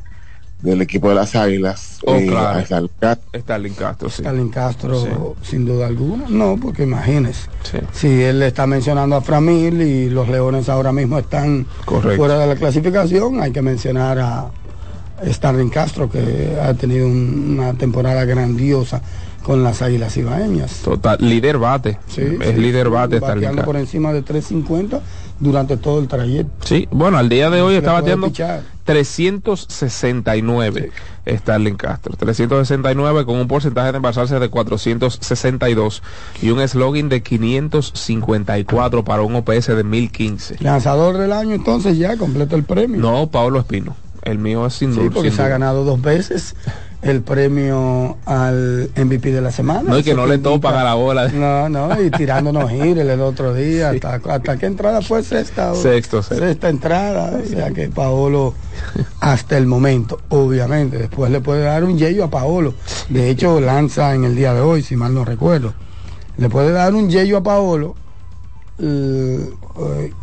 del 0.62 0.82
equipo 0.82 1.10
de 1.10 1.16
las 1.16 1.36
Águilas, 1.36 2.00
Oh, 2.06 2.16
eh, 2.16 2.26
claro. 2.28 2.66
Salcat, 2.66 3.20
Starling 3.36 3.74
Castro, 3.74 4.10
sí. 4.10 4.22
Stalin 4.22 4.50
Castro, 4.50 4.96
Sí. 5.42 5.50
sin 5.50 5.66
duda 5.66 5.88
alguna. 5.88 6.24
No, 6.30 6.56
porque 6.62 6.84
imagínese. 6.84 7.50
Sí. 7.64 7.80
Si 7.92 8.22
él 8.22 8.42
está 8.44 8.66
mencionando 8.66 9.18
a 9.18 9.22
Framil 9.22 9.82
y 9.82 10.10
los 10.10 10.30
Leones 10.30 10.70
ahora 10.70 10.94
mismo 10.94 11.20
están 11.20 11.66
Correcto. 11.84 12.16
fuera 12.16 12.38
de 12.40 12.48
la 12.48 12.56
clasificación, 12.56 13.42
hay 13.42 13.52
que 13.52 13.62
mencionar 13.62 14.20
a 14.20 14.52
Starling 15.26 15.70
Castro, 15.70 16.10
que 16.10 16.58
ha 16.62 16.74
tenido 16.74 17.08
un- 17.08 17.58
una 17.60 17.74
temporada 17.74 18.26
grandiosa 18.26 19.02
con 19.44 19.64
las 19.64 19.82
Águilas 19.82 20.16
Ibaeñas. 20.18 20.82
Total, 20.84 21.18
líder 21.20 21.58
bate. 21.58 22.00
Sí, 22.08 22.22
es 22.42 22.56
sí, 22.56 22.62
líder 22.62 22.90
bate 22.90 23.18
Starling 23.18 23.46
Castro. 23.48 23.66
por 23.66 23.76
encima 23.76 24.14
de 24.14 24.22
350 24.22 25.02
durante 25.40 25.78
todo 25.78 26.00
el 26.00 26.08
trayecto. 26.08 26.52
Sí, 26.66 26.88
bueno, 26.92 27.18
al 27.18 27.28
día 27.30 27.50
de 27.50 27.62
hoy 27.62 27.74
Le 27.74 27.80
está 27.80 27.94
bateando 27.94 28.28
pichar. 28.28 28.62
369 28.86 30.92
Starling 31.28 31.76
Castro. 31.76 32.16
369 32.18 33.26
con 33.26 33.38
un 33.38 33.48
porcentaje 33.48 33.92
de 33.92 33.98
envasarse 33.98 34.40
de 34.40 34.50
462 34.50 36.02
y 36.42 36.50
un 36.50 36.66
slogan 36.68 37.10
de 37.10 37.22
554 37.24 39.04
para 39.04 39.22
un 39.24 39.36
OPS 39.36 39.76
de 39.76 39.84
1015. 39.84 40.56
Lanzador 40.60 41.18
del 41.18 41.34
año, 41.34 41.56
entonces 41.56 41.98
ya 41.98 42.16
completo 42.18 42.56
el 42.56 42.64
premio. 42.64 43.00
No, 43.00 43.28
Pablo 43.28 43.60
Espino. 43.60 43.96
El 44.24 44.40
mío 44.40 44.66
es 44.66 44.74
sin 44.74 44.94
Sí, 44.94 45.10
porque 45.14 45.30
sin 45.30 45.38
se 45.38 45.44
ha 45.44 45.48
ganado 45.48 45.84
dos 45.84 46.02
veces 46.02 46.56
el 47.04 47.22
premio 47.22 48.18
al 48.26 48.90
MVP 48.96 49.32
de 49.32 49.42
la 49.42 49.52
semana. 49.52 49.84
No, 49.84 49.98
y 49.98 50.04
que 50.04 50.16
no 50.16 50.26
le 50.26 50.38
topan 50.38 50.76
a 50.76 50.84
la 50.84 50.94
bola. 50.94 51.28
No, 51.28 51.68
no, 51.68 52.02
y 52.02 52.10
tirándonos 52.18 52.70
giles 52.70 53.06
el 53.06 53.22
otro 53.22 53.54
día. 53.54 53.90
Hasta, 53.90 54.16
hasta 54.16 54.58
qué 54.58 54.66
entrada 54.66 55.02
fue 55.02 55.22
sexta. 55.24 55.76
Sexto, 55.76 56.24
sexto. 56.24 56.46
Sexta 56.46 56.70
entrada. 56.70 57.38
O 57.44 57.46
sea 57.46 57.72
que 57.72 57.90
Paolo, 57.90 58.54
hasta 59.20 59.58
el 59.58 59.68
momento, 59.68 60.20
obviamente, 60.30 60.98
después 60.98 61.30
le 61.30 61.42
puede 61.42 61.64
dar 61.64 61.84
un 61.84 61.98
yello 61.98 62.24
a 62.24 62.30
Paolo. 62.30 62.74
De 63.10 63.30
hecho, 63.30 63.60
lanza 63.60 64.16
en 64.16 64.24
el 64.24 64.36
día 64.36 64.54
de 64.54 64.62
hoy, 64.62 64.82
si 64.82 64.96
mal 64.96 65.14
no 65.14 65.26
recuerdo. 65.26 65.74
Le 66.38 66.50
puede 66.50 66.72
dar 66.72 66.96
un 66.96 67.10
yello 67.10 67.38
a 67.38 67.44
Paolo 67.44 67.96
eh, 68.80 69.50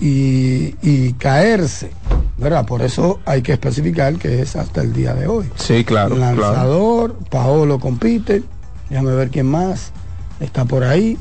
y, 0.01 0.75
y 0.83 1.13
caerse. 1.15 1.91
¿Verdad? 2.41 2.65
Por 2.67 2.81
eso 2.83 3.21
hay 3.27 3.43
que 3.43 3.53
especificar 3.53 4.15
que 4.17 4.41
es 4.41 4.57
hasta 4.57 4.81
el 4.81 4.93
día 4.93 5.15
de 5.15 5.27
hoy. 5.27 5.47
Sí, 5.57 5.85
claro, 5.85 6.17
claro. 6.17 6.41
Lanzador, 6.41 7.15
Paolo 7.29 7.79
compite, 7.79 8.43
déjame 8.89 9.13
ver 9.15 9.29
quién 9.31 9.47
más 9.47 9.93
está 10.41 10.65
por 10.65 10.85
ahí. 10.85 11.19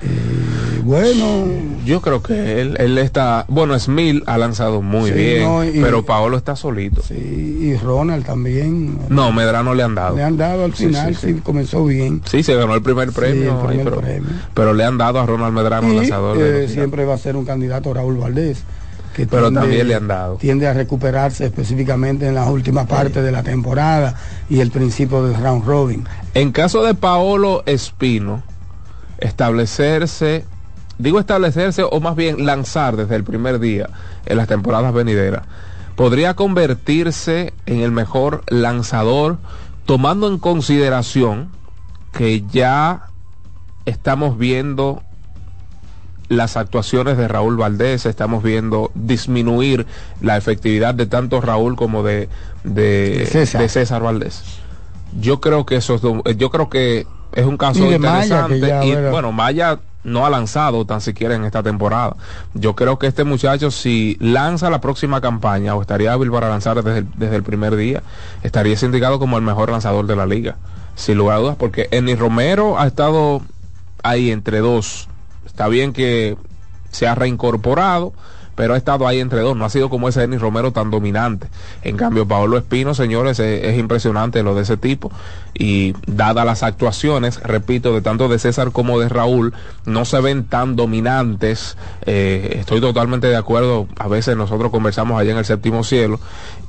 Eh, 0.00 0.80
bueno, 0.84 1.46
Yo 1.84 2.00
creo 2.00 2.22
que 2.22 2.60
él, 2.60 2.76
él 2.78 2.98
está, 2.98 3.44
bueno, 3.48 3.76
Smil 3.78 4.22
ha 4.26 4.38
lanzado 4.38 4.80
muy 4.80 5.10
Sí, 5.10 5.16
bien, 5.16 5.42
no, 5.42 5.64
y- 5.64 5.80
pero 5.80 6.04
Paolo 6.04 6.36
está 6.36 6.54
solito. 6.54 7.02
sí, 7.02 7.14
y 7.14 7.76
Ronald 7.76 8.24
también. 8.24 8.98
No, 9.08 9.32
Medrano 9.32 9.74
le 9.74 9.82
han 9.82 9.94
dado. 9.96 10.16
Le 10.16 10.22
han 10.22 10.36
dado 10.36 10.64
al 10.64 10.72
final, 10.72 11.16
sí, 11.16 11.34
sí, 11.34 11.40
comenzó 11.40 11.84
bien. 11.84 12.22
Sí, 12.30 12.42
se 12.42 12.54
ganó 12.54 12.74
el 12.74 12.82
primer 12.82 13.10
premio, 13.12 13.60
el 13.60 13.66
primer 13.66 13.84
pero, 13.84 14.00
premio. 14.00 14.28
pero 14.54 14.72
le 14.72 14.84
han 14.84 14.98
dado 14.98 15.18
a 15.20 15.26
Ronald 15.26 15.52
Medrano, 15.54 15.92
Y 15.92 15.96
lanzador. 15.96 16.36
eh, 16.40 16.68
siempre 16.68 17.04
va 17.04 17.14
a 17.14 17.18
ser 17.18 17.36
un 17.36 17.44
candidato 17.44 17.92
Raúl 17.92 18.18
Valdés. 18.18 18.62
Que 19.18 19.26
Pero 19.26 19.50
también 19.50 19.88
le 19.88 19.96
han 19.96 20.06
dado. 20.06 20.36
Tiende 20.36 20.68
a 20.68 20.72
recuperarse 20.72 21.44
específicamente 21.44 22.28
en 22.28 22.36
las 22.36 22.48
últimas 22.48 22.86
partes 22.86 23.24
de 23.24 23.32
la 23.32 23.42
temporada 23.42 24.14
y 24.48 24.60
el 24.60 24.70
principio 24.70 25.24
del 25.24 25.34
round 25.42 25.66
robin. 25.66 26.04
En 26.34 26.52
caso 26.52 26.84
de 26.84 26.94
Paolo 26.94 27.64
Espino, 27.66 28.44
establecerse, 29.18 30.44
digo 30.98 31.18
establecerse 31.18 31.82
o 31.82 31.98
más 31.98 32.14
bien 32.14 32.46
lanzar 32.46 32.94
desde 32.94 33.16
el 33.16 33.24
primer 33.24 33.58
día 33.58 33.90
en 34.24 34.36
las 34.36 34.46
temporadas 34.46 34.94
venideras, 34.94 35.42
podría 35.96 36.34
convertirse 36.34 37.52
en 37.66 37.80
el 37.80 37.90
mejor 37.90 38.44
lanzador 38.46 39.38
tomando 39.84 40.28
en 40.28 40.38
consideración 40.38 41.48
que 42.12 42.44
ya 42.52 43.08
estamos 43.84 44.38
viendo 44.38 45.02
las 46.28 46.56
actuaciones 46.56 47.16
de 47.16 47.26
Raúl 47.28 47.56
Valdés, 47.56 48.04
estamos 48.06 48.42
viendo 48.42 48.90
disminuir 48.94 49.86
la 50.20 50.36
efectividad 50.36 50.94
de 50.94 51.06
tanto 51.06 51.40
Raúl 51.40 51.76
como 51.76 52.02
de, 52.02 52.28
de, 52.64 53.26
César. 53.30 53.62
de 53.62 53.68
César 53.68 54.02
Valdés. 54.02 54.42
Yo 55.20 55.40
creo 55.40 55.64
que 55.64 55.76
esos 55.76 56.00
dos- 56.02 56.22
yo 56.36 56.50
creo 56.50 56.68
que 56.68 57.06
es 57.32 57.46
un 57.46 57.56
caso 57.56 57.86
Y 57.86 57.90
de 57.92 57.98
Maya, 57.98 58.46
interesante 58.48 58.86
y 58.86 58.92
bueno. 58.92 59.10
bueno, 59.10 59.32
Maya 59.32 59.78
no 60.04 60.24
ha 60.24 60.30
lanzado 60.30 60.84
tan 60.86 61.00
siquiera 61.00 61.34
en 61.34 61.44
esta 61.44 61.62
temporada. 61.62 62.14
Yo 62.54 62.74
creo 62.76 62.98
que 62.98 63.06
este 63.06 63.24
muchacho 63.24 63.70
si 63.70 64.16
lanza 64.20 64.70
la 64.70 64.80
próxima 64.80 65.20
campaña 65.20 65.74
o 65.74 65.80
estaría 65.82 66.12
hábil 66.12 66.30
para 66.30 66.48
lanzar 66.48 66.82
desde 66.82 66.98
el, 67.00 67.06
desde 67.16 67.36
el 67.36 67.42
primer 67.42 67.74
día, 67.76 68.02
estaría 68.42 68.76
indicado 68.82 69.18
como 69.18 69.36
el 69.38 69.42
mejor 69.42 69.70
lanzador 69.70 70.06
de 70.06 70.16
la 70.16 70.26
liga, 70.26 70.56
sin 70.94 71.16
lugar 71.18 71.36
a 71.38 71.40
dudas, 71.40 71.56
porque 71.58 71.88
Eni 71.90 72.14
Romero 72.14 72.78
ha 72.78 72.86
estado 72.86 73.42
ahí 74.02 74.30
entre 74.30 74.58
dos. 74.60 75.07
Está 75.58 75.66
bien 75.66 75.92
que 75.92 76.36
se 76.92 77.08
ha 77.08 77.16
reincorporado, 77.16 78.12
pero 78.54 78.74
ha 78.74 78.76
estado 78.76 79.08
ahí 79.08 79.18
entre 79.18 79.40
dos. 79.40 79.56
No 79.56 79.64
ha 79.64 79.70
sido 79.70 79.90
como 79.90 80.08
ese 80.08 80.20
Denis 80.20 80.40
Romero 80.40 80.70
tan 80.70 80.92
dominante. 80.92 81.48
En 81.82 81.96
cambio, 81.96 82.28
Paolo 82.28 82.56
Espino, 82.56 82.94
señores, 82.94 83.40
es, 83.40 83.64
es 83.64 83.76
impresionante 83.76 84.44
lo 84.44 84.54
de 84.54 84.62
ese 84.62 84.76
tipo. 84.76 85.10
Y 85.58 85.92
dadas 86.06 86.46
las 86.46 86.62
actuaciones, 86.62 87.40
repito, 87.42 87.92
de 87.92 88.00
tanto 88.00 88.28
de 88.28 88.38
César 88.38 88.70
como 88.70 89.00
de 89.00 89.08
Raúl, 89.08 89.52
no 89.84 90.04
se 90.04 90.20
ven 90.20 90.44
tan 90.44 90.76
dominantes. 90.76 91.76
Eh, 92.06 92.58
estoy 92.60 92.80
totalmente 92.80 93.26
de 93.26 93.36
acuerdo, 93.36 93.88
a 93.98 94.06
veces 94.06 94.36
nosotros 94.36 94.70
conversamos 94.70 95.20
allá 95.20 95.32
en 95.32 95.38
el 95.38 95.44
séptimo 95.44 95.82
cielo 95.82 96.20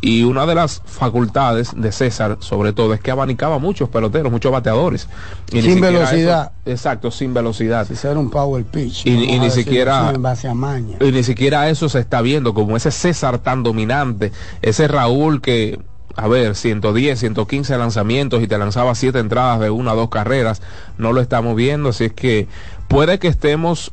y 0.01 0.23
una 0.23 0.45
de 0.45 0.55
las 0.55 0.81
facultades 0.85 1.71
de 1.75 1.91
César, 1.91 2.37
sobre 2.39 2.73
todo, 2.73 2.93
es 2.93 3.01
que 3.01 3.11
abanicaba 3.11 3.59
muchos 3.59 3.89
peloteros, 3.89 4.31
muchos 4.31 4.51
bateadores. 4.51 5.07
Y 5.51 5.61
sin 5.61 5.81
velocidad. 5.81 6.53
exacto, 6.65 7.11
sin 7.11 7.33
velocidad. 7.33 7.85
Si 7.85 8.07
era 8.07 8.17
un 8.17 8.29
power 8.29 8.63
pitch. 8.63 9.05
Y, 9.05 9.39
ni 9.39 9.51
siquiera... 9.51 10.09
En 10.09 10.21
base 10.21 10.47
a 10.47 10.53
maña. 10.53 10.97
Y 11.01 11.11
ni 11.11 11.23
siquiera 11.23 11.69
eso 11.69 11.89
se 11.89 11.99
está 11.99 12.21
viendo, 12.21 12.53
como 12.53 12.75
ese 12.75 12.91
César 12.91 13.39
tan 13.39 13.61
dominante, 13.61 14.31
ese 14.61 14.87
Raúl 14.87 15.41
que 15.41 15.79
a 16.15 16.27
ver, 16.27 16.55
110, 16.55 17.19
115 17.19 17.77
lanzamientos 17.77 18.41
y 18.43 18.47
te 18.47 18.57
lanzaba 18.57 18.95
siete 18.95 19.19
entradas 19.19 19.59
de 19.59 19.69
una 19.69 19.93
o 19.93 19.95
dos 19.95 20.09
carreras, 20.09 20.61
no 20.97 21.13
lo 21.13 21.21
estamos 21.21 21.55
viendo, 21.55 21.89
así 21.89 22.05
es 22.05 22.13
que 22.13 22.47
puede 22.87 23.19
que 23.19 23.27
estemos 23.27 23.91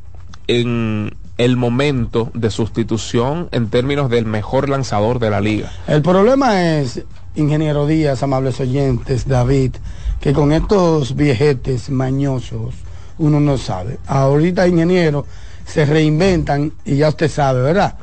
en 0.49 1.15
el 1.39 1.57
momento 1.57 2.31
de 2.35 2.51
sustitución 2.51 3.49
en 3.53 3.69
términos 3.69 4.11
del 4.11 4.25
mejor 4.25 4.69
lanzador 4.69 5.19
de 5.19 5.31
la 5.31 5.41
liga. 5.41 5.71
El 5.87 6.03
problema 6.03 6.79
es, 6.79 7.03
ingeniero 7.35 7.87
Díaz, 7.87 8.23
amables 8.23 8.59
oyentes, 8.61 9.29
David, 9.29 9.75
que 10.21 10.33
con 10.33 10.53
estos 10.53 11.15
viejetes 11.15 11.91
mañosos 11.91 12.75
uno 13.19 13.41
no 13.41 13.59
sabe. 13.59 13.99
Ahorita, 14.07 14.67
ingeniero, 14.67 15.27
se 15.67 15.85
reinventan 15.85 16.73
y 16.85 16.97
ya 16.97 17.09
usted 17.09 17.31
sabe, 17.31 17.63
¿verdad? 17.63 17.97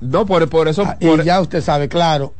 No, 0.00 0.26
por, 0.26 0.48
por 0.48 0.68
eso... 0.68 0.84
Ah, 0.86 0.96
y 1.00 1.22
ya 1.22 1.40
usted 1.40 1.62
sabe, 1.62 1.88
claro, 1.88 2.34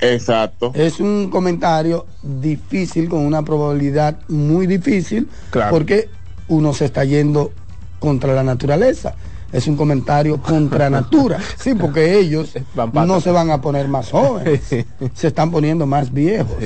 Exacto. 0.00 0.72
Es 0.74 1.00
un 1.00 1.30
comentario 1.30 2.06
difícil, 2.22 3.08
con 3.08 3.20
una 3.20 3.42
probabilidad 3.42 4.18
muy 4.28 4.66
difícil, 4.66 5.28
porque 5.70 6.08
uno 6.48 6.72
se 6.72 6.86
está 6.86 7.04
yendo 7.04 7.52
contra 7.98 8.34
la 8.34 8.42
naturaleza. 8.42 9.14
Es 9.52 9.66
un 9.66 9.76
comentario 9.76 10.40
contra 10.40 10.88
natura. 10.90 11.38
Sí, 11.58 11.74
porque 11.74 12.18
ellos 12.18 12.54
no 12.92 13.20
se 13.20 13.30
van 13.30 13.50
a 13.50 13.60
poner 13.60 13.88
más 13.88 14.10
jóvenes, 14.10 14.62
se 15.14 15.26
están 15.26 15.50
poniendo 15.50 15.86
más 15.86 16.12
viejos. 16.12 16.56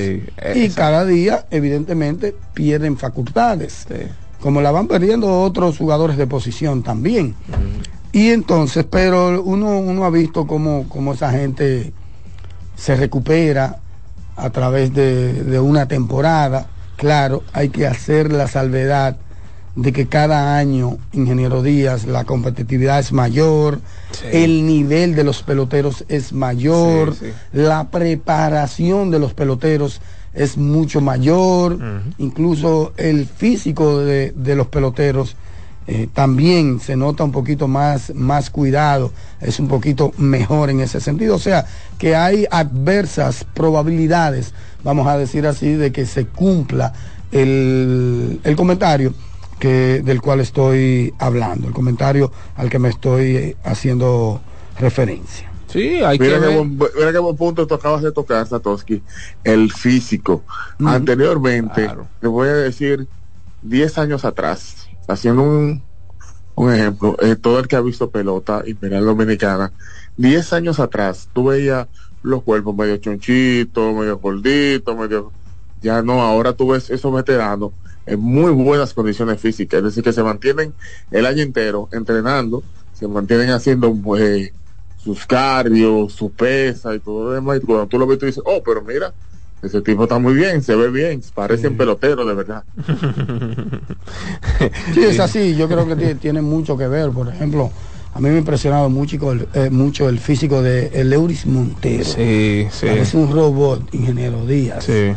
y 0.55 0.69
cada 0.69 1.05
día, 1.05 1.45
evidentemente, 1.51 2.35
pierden 2.53 2.97
facultades. 2.97 3.87
Como 4.39 4.61
la 4.61 4.71
van 4.71 4.87
perdiendo 4.87 5.41
otros 5.41 5.77
jugadores 5.77 6.17
de 6.17 6.27
posición 6.27 6.83
también. 6.83 7.35
Y 8.11 8.29
entonces, 8.29 8.85
pero 8.89 9.41
uno, 9.43 9.79
uno 9.79 10.05
ha 10.05 10.09
visto 10.09 10.47
cómo, 10.47 10.85
cómo 10.87 11.13
esa 11.13 11.31
gente 11.31 11.91
se 12.75 12.95
recupera 12.95 13.77
a 14.35 14.49
través 14.49 14.93
de, 14.93 15.59
una 15.59 15.87
temporada. 15.87 16.67
Claro, 16.95 17.43
hay 17.53 17.69
que 17.69 17.87
hacer 17.87 18.31
la 18.31 18.47
salvedad 18.47 19.17
de 19.75 19.91
que 19.91 20.07
cada 20.07 20.57
año, 20.57 20.97
ingeniero 21.11 21.61
Díaz, 21.61 22.05
la 22.05 22.23
competitividad 22.23 22.99
es 22.99 23.11
mayor, 23.11 23.79
el 24.31 24.65
nivel 24.65 25.15
de 25.15 25.25
los 25.25 25.43
peloteros 25.43 26.05
es 26.07 26.31
mayor, 26.31 27.15
la 27.51 27.89
preparación 27.89 29.11
de 29.11 29.19
los 29.19 29.33
peloteros 29.33 29.99
es 30.33 30.57
mucho 30.57 31.01
mayor, 31.01 31.77
incluso 32.17 32.93
el 32.95 33.25
físico 33.25 33.99
de, 33.99 34.31
de 34.35 34.55
los 34.55 34.67
peloteros 34.67 35.35
eh, 35.87 36.07
también 36.11 36.79
se 36.79 36.95
nota 36.95 37.23
un 37.23 37.31
poquito 37.31 37.67
más, 37.67 38.13
más 38.15 38.49
cuidado, 38.49 39.11
es 39.39 39.59
un 39.59 39.67
poquito 39.67 40.11
mejor 40.17 40.69
en 40.69 40.79
ese 40.79 40.99
sentido. 40.99 41.35
O 41.35 41.39
sea, 41.39 41.65
que 41.97 42.15
hay 42.15 42.45
adversas 42.49 43.45
probabilidades, 43.53 44.53
vamos 44.83 45.07
a 45.07 45.17
decir 45.17 45.45
así, 45.45 45.73
de 45.73 45.91
que 45.91 46.05
se 46.05 46.25
cumpla 46.25 46.93
el, 47.31 48.39
el 48.43 48.55
comentario 48.55 49.13
que, 49.59 50.01
del 50.03 50.21
cual 50.21 50.39
estoy 50.39 51.13
hablando, 51.19 51.67
el 51.67 51.73
comentario 51.73 52.31
al 52.55 52.69
que 52.69 52.79
me 52.79 52.89
estoy 52.89 53.55
haciendo 53.63 54.41
referencia. 54.79 55.51
Sí, 55.67 56.01
hay 56.01 56.17
mira 56.17 56.39
que 56.39 56.55
buen, 56.55 56.77
mira 56.77 57.11
qué 57.11 57.17
buen 57.17 57.35
punto 57.35 57.67
tú 57.67 57.73
acabas 57.73 58.01
de 58.01 58.11
tocar, 58.11 58.47
Satoshi. 58.47 59.03
El 59.43 59.71
físico. 59.71 60.43
Anteriormente, 60.79 61.89
te 62.21 62.27
voy 62.27 62.47
a 62.47 62.53
decir, 62.53 63.07
10 63.61 63.97
años 63.97 64.25
atrás, 64.25 64.84
haciendo 65.07 65.43
un, 65.43 65.83
un 66.55 66.73
ejemplo, 66.73 67.15
eh, 67.21 67.35
todo 67.35 67.59
el 67.59 67.67
que 67.67 67.75
ha 67.75 67.81
visto 67.81 68.09
pelota 68.09 68.63
imperial 68.65 69.05
dominicana, 69.05 69.71
10 70.17 70.53
años 70.53 70.79
atrás, 70.79 71.29
tú 71.33 71.45
veías 71.45 71.87
los 72.21 72.43
cuerpos 72.43 72.75
medio 72.75 72.97
chonchitos, 72.97 73.95
medio 73.95 74.17
gorditos, 74.17 74.95
medio... 74.97 75.31
Ya 75.81 76.01
no, 76.01 76.23
ahora 76.23 76.53
tú 76.53 76.69
ves 76.69 76.89
esos 76.89 77.13
veteranos 77.13 77.73
en 78.05 78.19
muy 78.19 78.51
buenas 78.51 78.93
condiciones 78.93 79.39
físicas, 79.39 79.79
es 79.79 79.83
decir, 79.85 80.03
que 80.03 80.13
se 80.13 80.23
mantienen 80.23 80.73
el 81.11 81.25
año 81.25 81.43
entero 81.43 81.89
entrenando, 81.91 82.63
se 82.93 83.07
mantienen 83.07 83.49
haciendo 83.51 83.93
pues, 83.93 84.51
sus 84.97 85.25
cardios, 85.25 86.13
su 86.13 86.31
pesa 86.31 86.95
y 86.95 86.99
todo 86.99 87.25
lo 87.25 87.31
demás, 87.31 87.59
y 87.61 87.65
cuando 87.65 87.87
tú 87.87 87.99
lo 87.99 88.07
ves 88.07 88.17
tú 88.17 88.25
dices, 88.25 88.43
oh, 88.45 88.61
pero 88.63 88.81
mira, 88.81 89.13
ese 89.67 89.81
tipo 89.81 90.03
está 90.03 90.19
muy 90.19 90.33
bien, 90.33 90.61
se 90.61 90.75
ve 90.75 90.89
bien, 90.89 91.21
parece 91.33 91.67
un 91.67 91.77
pelotero 91.77 92.25
de 92.25 92.33
verdad. 92.33 92.63
sí, 94.93 95.03
es 95.03 95.19
así, 95.19 95.55
yo 95.55 95.67
creo 95.67 95.87
que 95.87 96.15
tiene 96.15 96.41
mucho 96.41 96.77
que 96.77 96.87
ver. 96.87 97.11
Por 97.11 97.27
ejemplo, 97.27 97.71
a 98.13 98.19
mí 98.19 98.29
me 98.29 98.35
ha 98.35 98.39
impresionado 98.39 98.89
mucho, 98.89 99.17
eh, 99.53 99.69
mucho 99.69 100.07
el 100.07 100.19
físico 100.19 100.61
de 100.61 100.91
Euris 100.93 101.45
Montero. 101.45 102.03
Sí, 102.03 102.67
sí. 102.71 102.87
Es 102.87 103.13
un 103.13 103.31
robot, 103.31 103.93
ingeniero 103.93 104.45
Díaz. 104.45 104.85
Sí. 104.85 105.13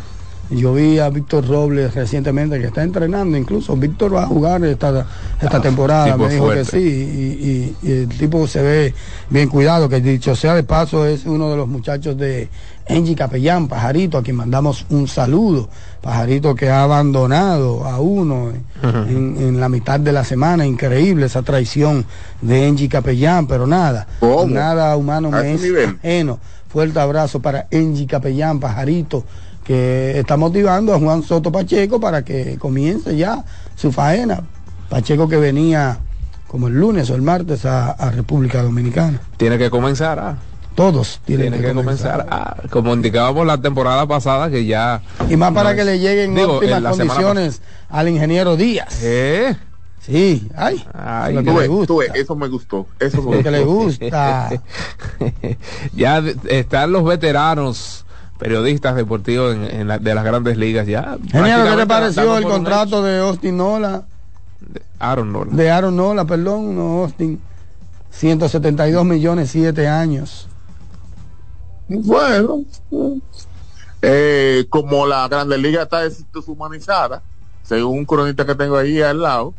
Yo 0.51 0.73
vi 0.73 0.97
a 0.97 1.09
Víctor 1.09 1.47
Robles 1.47 1.93
recientemente 1.93 2.59
que 2.59 2.67
está 2.67 2.81
entrenando, 2.81 3.37
incluso 3.37 3.77
Víctor 3.77 4.15
va 4.15 4.23
a 4.23 4.25
jugar 4.25 4.63
esta, 4.65 5.05
esta 5.39 5.57
ah, 5.57 5.61
temporada, 5.61 6.17
me 6.17 6.27
dijo 6.27 6.49
que 6.49 6.65
sí, 6.65 7.75
y, 7.83 7.87
el 7.87 8.09
tipo 8.09 8.47
se 8.47 8.61
ve 8.63 8.93
bien 9.29 9.47
cuidado, 9.47 9.87
que 9.87 10.01
dicho 10.01 10.35
sea 10.35 10.55
de 10.55 10.63
paso 10.63 11.05
es 11.05 11.25
uno 11.25 11.51
de 11.51 11.55
los 11.55 11.67
muchachos 11.67 12.17
de 12.17 12.49
Engie 12.87 13.15
Capellán, 13.15 13.67
Pajarito, 13.67 14.17
a 14.17 14.23
quien 14.23 14.37
mandamos 14.37 14.87
un 14.89 15.07
saludo, 15.07 15.69
Pajarito 16.01 16.55
que 16.55 16.71
ha 16.71 16.81
abandonado 16.81 17.85
a 17.85 17.99
uno 17.99 18.51
en, 18.81 19.59
la 19.59 19.69
mitad 19.69 19.99
de 19.99 20.11
la 20.11 20.23
semana, 20.23 20.65
increíble 20.65 21.27
esa 21.27 21.43
traición 21.43 22.05
de 22.41 22.67
Engie 22.67 22.89
Capellán, 22.89 23.45
pero 23.45 23.67
nada, 23.67 24.07
nada 24.47 24.97
humano 24.97 25.29
me 25.29 25.53
es 25.53 25.61
ajeno. 25.99 26.39
Fuerte 26.69 26.99
abrazo 26.99 27.39
para 27.39 27.67
Engie 27.71 28.05
Capellán, 28.05 28.59
Pajarito 28.59 29.25
que 29.69 30.17
está 30.17 30.35
motivando 30.35 30.95
a 30.95 30.99
Juan 30.99 31.21
Soto 31.21 31.51
Pacheco 31.51 31.99
para 31.99 32.25
que 32.25 32.57
comience 32.57 33.15
ya 33.15 33.45
su 33.75 33.91
faena. 33.91 34.41
Pacheco 34.89 35.29
que 35.29 35.37
venía 35.37 35.99
como 36.47 36.69
el 36.69 36.73
lunes 36.73 37.07
o 37.11 37.15
el 37.15 37.21
martes 37.21 37.67
a, 37.67 37.93
República 38.09 38.63
Dominicana. 38.63 39.21
Tiene 39.37 39.59
que 39.59 39.69
comenzar 39.69 40.17
a... 40.17 40.37
Todos 40.73 41.21
tienen 41.23 41.61
que, 41.61 41.71
comenzar, 41.71 42.25
a, 42.31 42.63
como 42.71 42.95
indicábamos 42.95 43.45
la 43.45 43.61
temporada 43.61 44.07
pasada 44.07 44.49
que 44.49 44.65
ya... 44.65 45.03
Y 45.29 45.35
más 45.35 45.53
para 45.53 45.75
que 45.75 45.85
le 45.85 45.99
lleguen 45.99 46.35
óptimas 46.39 46.97
condiciones 46.97 47.61
al 47.89 48.09
ingeniero 48.09 48.57
Díaz. 48.57 49.03
¿Eh? 49.03 49.55
Sí, 49.99 50.49
ay, 50.55 50.83
ay 50.95 51.43
que 51.43 51.51
le 51.51 51.67
gusta. 51.67 51.93
eso 52.15 52.35
me 52.35 52.47
gustó, 52.47 52.87
eso 52.99 53.21
me 53.21 53.43
que 53.43 53.51
le 53.51 53.63
gusta. 53.63 54.49
ya 55.95 56.23
están 56.47 56.91
los 56.91 57.03
veteranos 57.03 58.07
periodistas 58.39 58.95
deportivos 58.95 59.53
en, 59.53 59.87
de 59.87 60.15
las 60.15 60.23
grandes 60.23 60.57
ligas 60.57 60.87
ya. 60.87 61.17
Genial, 61.29 61.69
¿qué 61.69 61.81
te 61.81 61.85
pareció 61.85 62.37
el 62.37 62.45
contrato 62.45 63.03
de 63.03 63.19
Austin 63.19 63.57
Nola? 63.57 64.05
De 64.61 64.81
Aaron 64.97 65.31
Nola. 65.31 65.51
De 65.53 65.69
Aaron 65.69 65.95
Nola, 65.95 66.25
perdón, 66.25 66.75
no 66.75 67.03
Austin. 67.03 67.39
172 68.11 69.05
millones, 69.05 69.51
7 69.51 69.87
años. 69.87 70.47
Bueno, 71.87 72.63
eh, 74.01 74.65
como 74.69 75.05
la 75.05 75.27
Grandes 75.27 75.59
Liga 75.59 75.83
está 75.83 76.01
deshumanizada, 76.01 77.21
según 77.63 77.99
un 77.99 78.05
cronista 78.05 78.45
que 78.45 78.55
tengo 78.55 78.77
ahí 78.77 79.01
al 79.01 79.21
lado, 79.21 79.53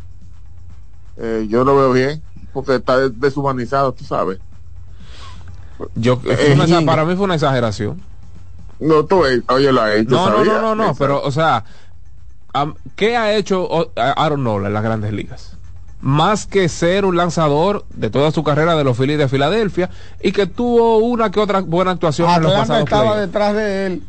eh, 1.17 1.47
yo 1.49 1.65
lo 1.65 1.77
veo 1.77 1.93
bien, 1.93 2.23
porque 2.53 2.77
está 2.77 3.09
deshumanizado, 3.09 3.93
tú 3.93 4.05
sabes. 4.05 4.39
Yo, 5.95 6.21
eh, 6.25 6.83
para 6.85 7.05
mí 7.05 7.15
fue 7.15 7.25
una 7.25 7.35
exageración. 7.35 8.10
No, 8.81 9.05
tú, 9.05 9.23
oye, 9.49 9.73
lo 9.73 9.83
ha 9.83 9.95
hecho. 9.95 10.11
No, 10.11 10.31
no, 10.31 10.45
no, 10.45 10.61
no, 10.61 10.75
no, 10.75 10.95
pero, 10.95 11.23
o 11.23 11.31
sea, 11.31 11.65
¿qué 12.97 13.17
ha 13.17 13.35
hecho 13.35 13.93
Aaron 13.97 14.43
Nola 14.43 14.69
en 14.69 14.75
las 14.75 14.83
grandes 14.83 15.13
ligas? 15.13 15.57
Más 16.01 16.47
que 16.47 16.71
ser 16.71 17.05
un 17.05 17.17
lanzador 17.17 17.85
de 17.91 18.09
toda 18.09 18.31
su 18.31 18.43
carrera 18.43 18.75
de 18.75 18.85
los 18.85 18.97
Phillies 18.97 19.19
de 19.19 19.29
Filadelfia 19.29 19.91
y 20.23 20.33
que 20.33 20.47
tuvo 20.47 20.97
una 20.99 21.31
que 21.31 21.41
otra 21.41 21.61
buena 21.61 21.91
actuación 21.91 22.31
en 22.31 22.43
los 22.43 22.53
pasados 22.53 22.85
estaba 22.85 23.19
detrás 23.19 23.55
de 23.55 23.87
él. 23.87 24.03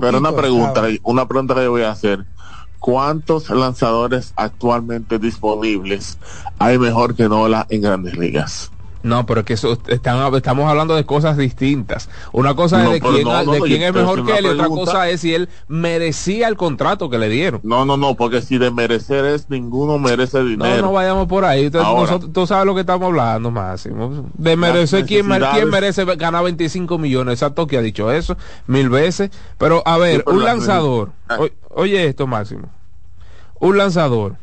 pero 0.00 0.18
una 0.18 0.32
pregunta, 0.32 0.84
una 1.02 1.26
pregunta 1.26 1.54
que 1.54 1.64
yo 1.64 1.70
voy 1.72 1.82
a 1.82 1.90
hacer. 1.90 2.24
¿Cuántos 2.78 3.48
lanzadores 3.48 4.32
actualmente 4.36 5.18
disponibles 5.18 6.18
hay 6.58 6.78
mejor 6.78 7.16
que 7.16 7.28
Nola 7.28 7.66
en 7.70 7.80
grandes 7.80 8.16
ligas? 8.16 8.70
No, 9.04 9.26
pero 9.26 9.40
es 9.40 9.46
que 9.46 9.52
eso, 9.52 9.78
están, 9.88 10.34
estamos 10.34 10.66
hablando 10.68 10.96
de 10.96 11.04
cosas 11.04 11.36
distintas. 11.36 12.08
Una 12.32 12.54
cosa 12.54 12.78
es 12.78 12.84
No, 12.84 12.90
de 12.92 13.00
quién, 13.02 13.22
no, 13.24 13.44
no, 13.44 13.52
de 13.52 13.58
no, 13.58 13.64
quién 13.66 13.80
yo 13.82 13.86
es 13.88 13.92
mejor 13.94 14.24
que 14.24 14.38
él 14.38 14.46
y 14.46 14.48
otra 14.48 14.66
cosa 14.68 15.10
es 15.10 15.20
si 15.20 15.34
él 15.34 15.50
merecía 15.68 16.48
el 16.48 16.56
contrato 16.56 17.10
que 17.10 17.18
le 17.18 17.28
dieron. 17.28 17.60
No, 17.64 17.84
no, 17.84 17.98
no, 17.98 18.14
porque 18.14 18.40
si 18.40 18.56
de 18.56 18.70
merecer 18.70 19.26
es, 19.26 19.50
ninguno 19.50 19.98
merece 19.98 20.38
No, 20.38 20.44
dinero. 20.48 20.80
no 20.82 20.92
vayamos 20.92 21.26
por 21.28 21.44
ahí. 21.44 21.66
Entonces, 21.66 21.86
Ahora. 21.86 22.00
nosotros- 22.12 22.32
tú 22.32 22.46
sabes 22.46 22.64
lo 22.64 22.74
que 22.74 22.80
estamos 22.80 23.06
hablando, 23.06 23.50
Máximo. 23.50 24.30
De 24.38 24.56
merecer, 24.56 25.04
¿quién, 25.04 25.26
merece 25.28 26.04
ganar 26.16 26.42
25 26.42 26.96
millones? 26.96 27.34
Exacto 27.34 27.66
que 27.66 27.76
ha 27.76 27.82
dicho 27.82 28.10
eso 28.10 28.38
mil 28.66 28.88
veces. 28.88 29.30
Pero, 29.58 29.82
a 29.84 29.98
ver, 29.98 30.24
Sí, 30.26 30.32
un 30.34 30.44
lanzador. 30.44 31.12
o- 31.38 31.48
oye 31.82 32.06
esto, 32.06 32.26
Máximo. 32.26 32.70
Un 33.60 33.76
lanzador, 33.76 34.36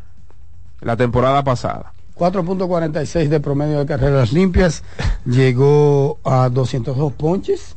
la 0.82 0.95
temporada 0.97 1.43
pasada. 1.43 1.93
4.46 2.22 3.30
de 3.30 3.40
promedio 3.40 3.80
de 3.80 3.86
carreras 3.88 4.32
limpias, 4.32 4.84
llegó 5.26 6.20
a 6.24 6.50
202 6.50 7.14
ponches 7.14 7.74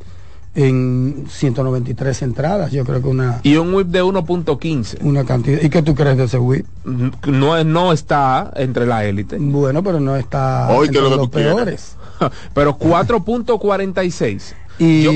en 0.53 1.25
193 1.27 2.21
entradas. 2.21 2.71
Yo 2.71 2.85
creo 2.85 3.01
que 3.01 3.07
una, 3.07 3.39
Y 3.41 3.55
un 3.55 3.73
whip 3.73 3.87
de 3.87 4.03
1.15. 4.03 4.97
una 5.01 5.23
cantidad. 5.25 5.59
¿Y 5.63 5.69
qué 5.71 5.81
tú 5.81 5.95
crees 5.95 6.15
de 6.17 6.25
ese 6.25 6.37
whip? 6.37 6.65
No, 6.85 7.57
es- 7.57 7.65
no 7.65 7.91
está 7.91 8.51
entre 8.55 8.85
la 8.85 9.03
élite. 9.03 9.37
Bueno, 9.39 9.81
pero 9.83 9.99
no 9.99 10.15
está 10.15 10.67
Hoy, 10.69 10.87
entre 10.87 11.01
¿qué 11.01 11.05
es 11.07 11.11
lo 11.11 11.17
que 11.17 11.17
los 11.23 11.29
peores. 11.29 11.97
Pero 12.53 12.77
4.46. 12.77 14.53
Y, 14.77 15.03
Yo- 15.03 15.11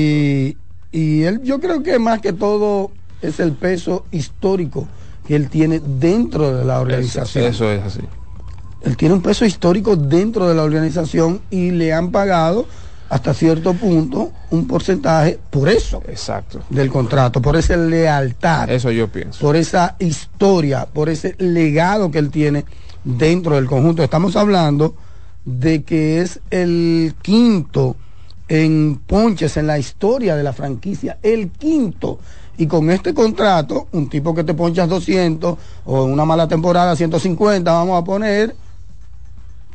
y 0.92 1.22
él, 1.22 1.40
yo 1.44 1.60
creo 1.60 1.82
que 1.84 1.98
más 2.00 2.20
que 2.20 2.32
todo 2.32 2.90
es 3.22 3.38
el 3.38 3.52
peso 3.52 4.04
histórico 4.10 4.88
que 5.26 5.36
él 5.36 5.48
tiene 5.48 5.80
dentro 5.80 6.52
de 6.56 6.64
la 6.64 6.74
Eso, 6.74 6.82
organización. 6.82 7.44
eso 7.44 7.70
es 7.70 7.82
así. 7.82 8.00
Él 8.82 8.96
tiene 8.96 9.14
un 9.14 9.22
peso 9.22 9.44
histórico 9.44 9.96
dentro 9.96 10.48
de 10.48 10.54
la 10.54 10.62
organización 10.62 11.40
y 11.50 11.70
le 11.70 11.92
han 11.92 12.10
pagado 12.10 12.66
hasta 13.08 13.34
cierto 13.34 13.74
punto 13.74 14.30
un 14.50 14.66
porcentaje 14.68 15.38
por 15.50 15.68
eso 15.68 16.00
Exacto. 16.06 16.60
del 16.70 16.88
contrato, 16.90 17.42
por 17.42 17.56
esa 17.56 17.76
lealtad, 17.76 18.70
Eso 18.70 18.90
yo 18.92 19.08
pienso. 19.08 19.40
por 19.40 19.56
esa 19.56 19.96
historia, 19.98 20.86
por 20.86 21.08
ese 21.08 21.34
legado 21.38 22.10
que 22.10 22.18
él 22.18 22.30
tiene 22.30 22.64
dentro 23.04 23.56
del 23.56 23.66
conjunto. 23.66 24.02
Estamos 24.02 24.36
hablando 24.36 24.94
de 25.44 25.82
que 25.82 26.20
es 26.20 26.40
el 26.50 27.14
quinto 27.22 27.96
en 28.48 29.00
ponches 29.06 29.56
en 29.56 29.66
la 29.66 29.78
historia 29.78 30.36
de 30.36 30.42
la 30.42 30.52
franquicia, 30.52 31.18
el 31.22 31.50
quinto. 31.50 32.18
Y 32.58 32.66
con 32.66 32.90
este 32.90 33.14
contrato, 33.14 33.88
un 33.92 34.08
tipo 34.10 34.34
que 34.34 34.44
te 34.44 34.54
ponchas 34.54 34.88
200 34.88 35.56
o 35.86 36.04
en 36.04 36.12
una 36.12 36.24
mala 36.24 36.46
temporada 36.46 36.94
150, 36.94 37.72
vamos 37.72 38.00
a 38.00 38.04
poner, 38.04 38.54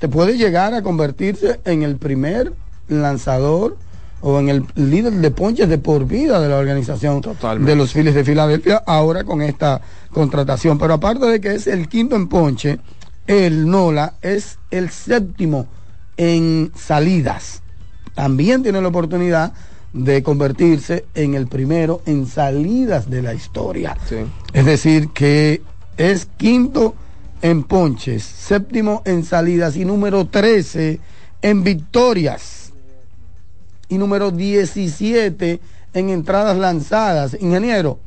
puede 0.07 0.37
llegar 0.37 0.73
a 0.73 0.81
convertirse 0.81 1.59
en 1.65 1.83
el 1.83 1.97
primer 1.97 2.53
lanzador 2.87 3.77
o 4.21 4.39
en 4.39 4.49
el 4.49 4.65
líder 4.75 5.13
de 5.13 5.31
ponches 5.31 5.69
de 5.69 5.77
por 5.77 6.05
vida 6.05 6.39
de 6.39 6.49
la 6.49 6.57
organización 6.57 7.21
Totalmente. 7.21 7.71
de 7.71 7.77
los 7.77 7.93
Phillies 7.93 8.15
de 8.15 8.23
Filadelfia 8.23 8.81
ahora 8.85 9.23
con 9.23 9.41
esta 9.41 9.81
contratación. 10.11 10.77
Pero 10.77 10.93
aparte 10.95 11.25
de 11.27 11.39
que 11.39 11.53
es 11.53 11.67
el 11.67 11.87
quinto 11.87 12.15
en 12.15 12.27
ponche, 12.27 12.79
el 13.27 13.69
Nola 13.69 14.15
es 14.21 14.57
el 14.71 14.89
séptimo 14.89 15.67
en 16.17 16.71
salidas. 16.75 17.61
También 18.13 18.63
tiene 18.63 18.81
la 18.81 18.87
oportunidad 18.87 19.53
de 19.93 20.23
convertirse 20.23 21.05
en 21.13 21.35
el 21.35 21.47
primero 21.47 22.01
en 22.05 22.27
salidas 22.27 23.09
de 23.09 23.21
la 23.21 23.33
historia. 23.33 23.95
Sí. 24.07 24.17
Es 24.53 24.65
decir, 24.65 25.09
que 25.09 25.61
es 25.97 26.27
quinto 26.37 26.95
en 27.41 27.63
ponches, 27.63 28.23
séptimo 28.23 29.01
en 29.05 29.23
salidas 29.23 29.75
y 29.77 29.85
número 29.85 30.25
13 30.25 30.99
en 31.41 31.63
victorias. 31.63 32.73
Y 33.87 33.97
número 33.97 34.31
17 34.31 35.59
en 35.93 36.09
entradas 36.09 36.57
lanzadas. 36.57 37.37
Ingeniero, 37.39 37.99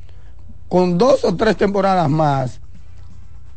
con 0.69 0.99
dos 0.99 1.25
o 1.25 1.37
tres 1.37 1.57
temporadas 1.57 2.09
más, 2.11 2.61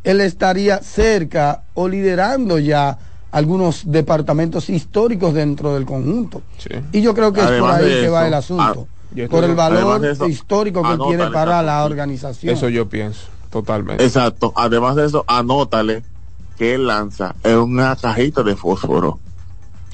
él 0.04 0.22
estaría 0.22 0.80
cerca 0.82 1.64
o 1.74 1.88
liderando 1.88 2.60
ya 2.60 2.98
algunos 3.32 3.90
departamentos 3.90 4.70
históricos 4.70 5.34
dentro 5.34 5.74
del 5.74 5.86
conjunto. 5.86 6.42
Sí. 6.58 6.70
Y 6.92 7.02
yo 7.02 7.14
creo 7.14 7.32
que 7.32 7.42
es 7.42 7.52
por 7.60 7.72
ahí 7.72 8.02
que 8.02 8.10
va 8.10 8.28
el 8.28 8.34
asunto. 8.34 8.88
ah, 8.88 9.28
por 9.30 9.44
el 9.44 9.56
valor 9.56 10.06
eso, 10.06 10.28
histórico 10.28 10.84
que 10.84 10.98
tiene 11.08 11.28
para 11.32 11.62
la 11.62 11.84
organización. 11.86 12.54
Eso 12.54 12.70
yo 12.70 12.88
pienso. 12.88 13.28
Totalmente. 13.52 14.04
Exacto. 14.04 14.54
Además 14.56 14.96
de 14.96 15.06
eso, 15.06 15.24
anótale 15.28 16.04
que 16.58 16.76
él 16.76 16.88
lanza 16.88 17.36
en 17.44 17.58
una 17.60 17.96
cajita 17.96 18.44
de 18.44 18.56
fósforo. 18.56 19.20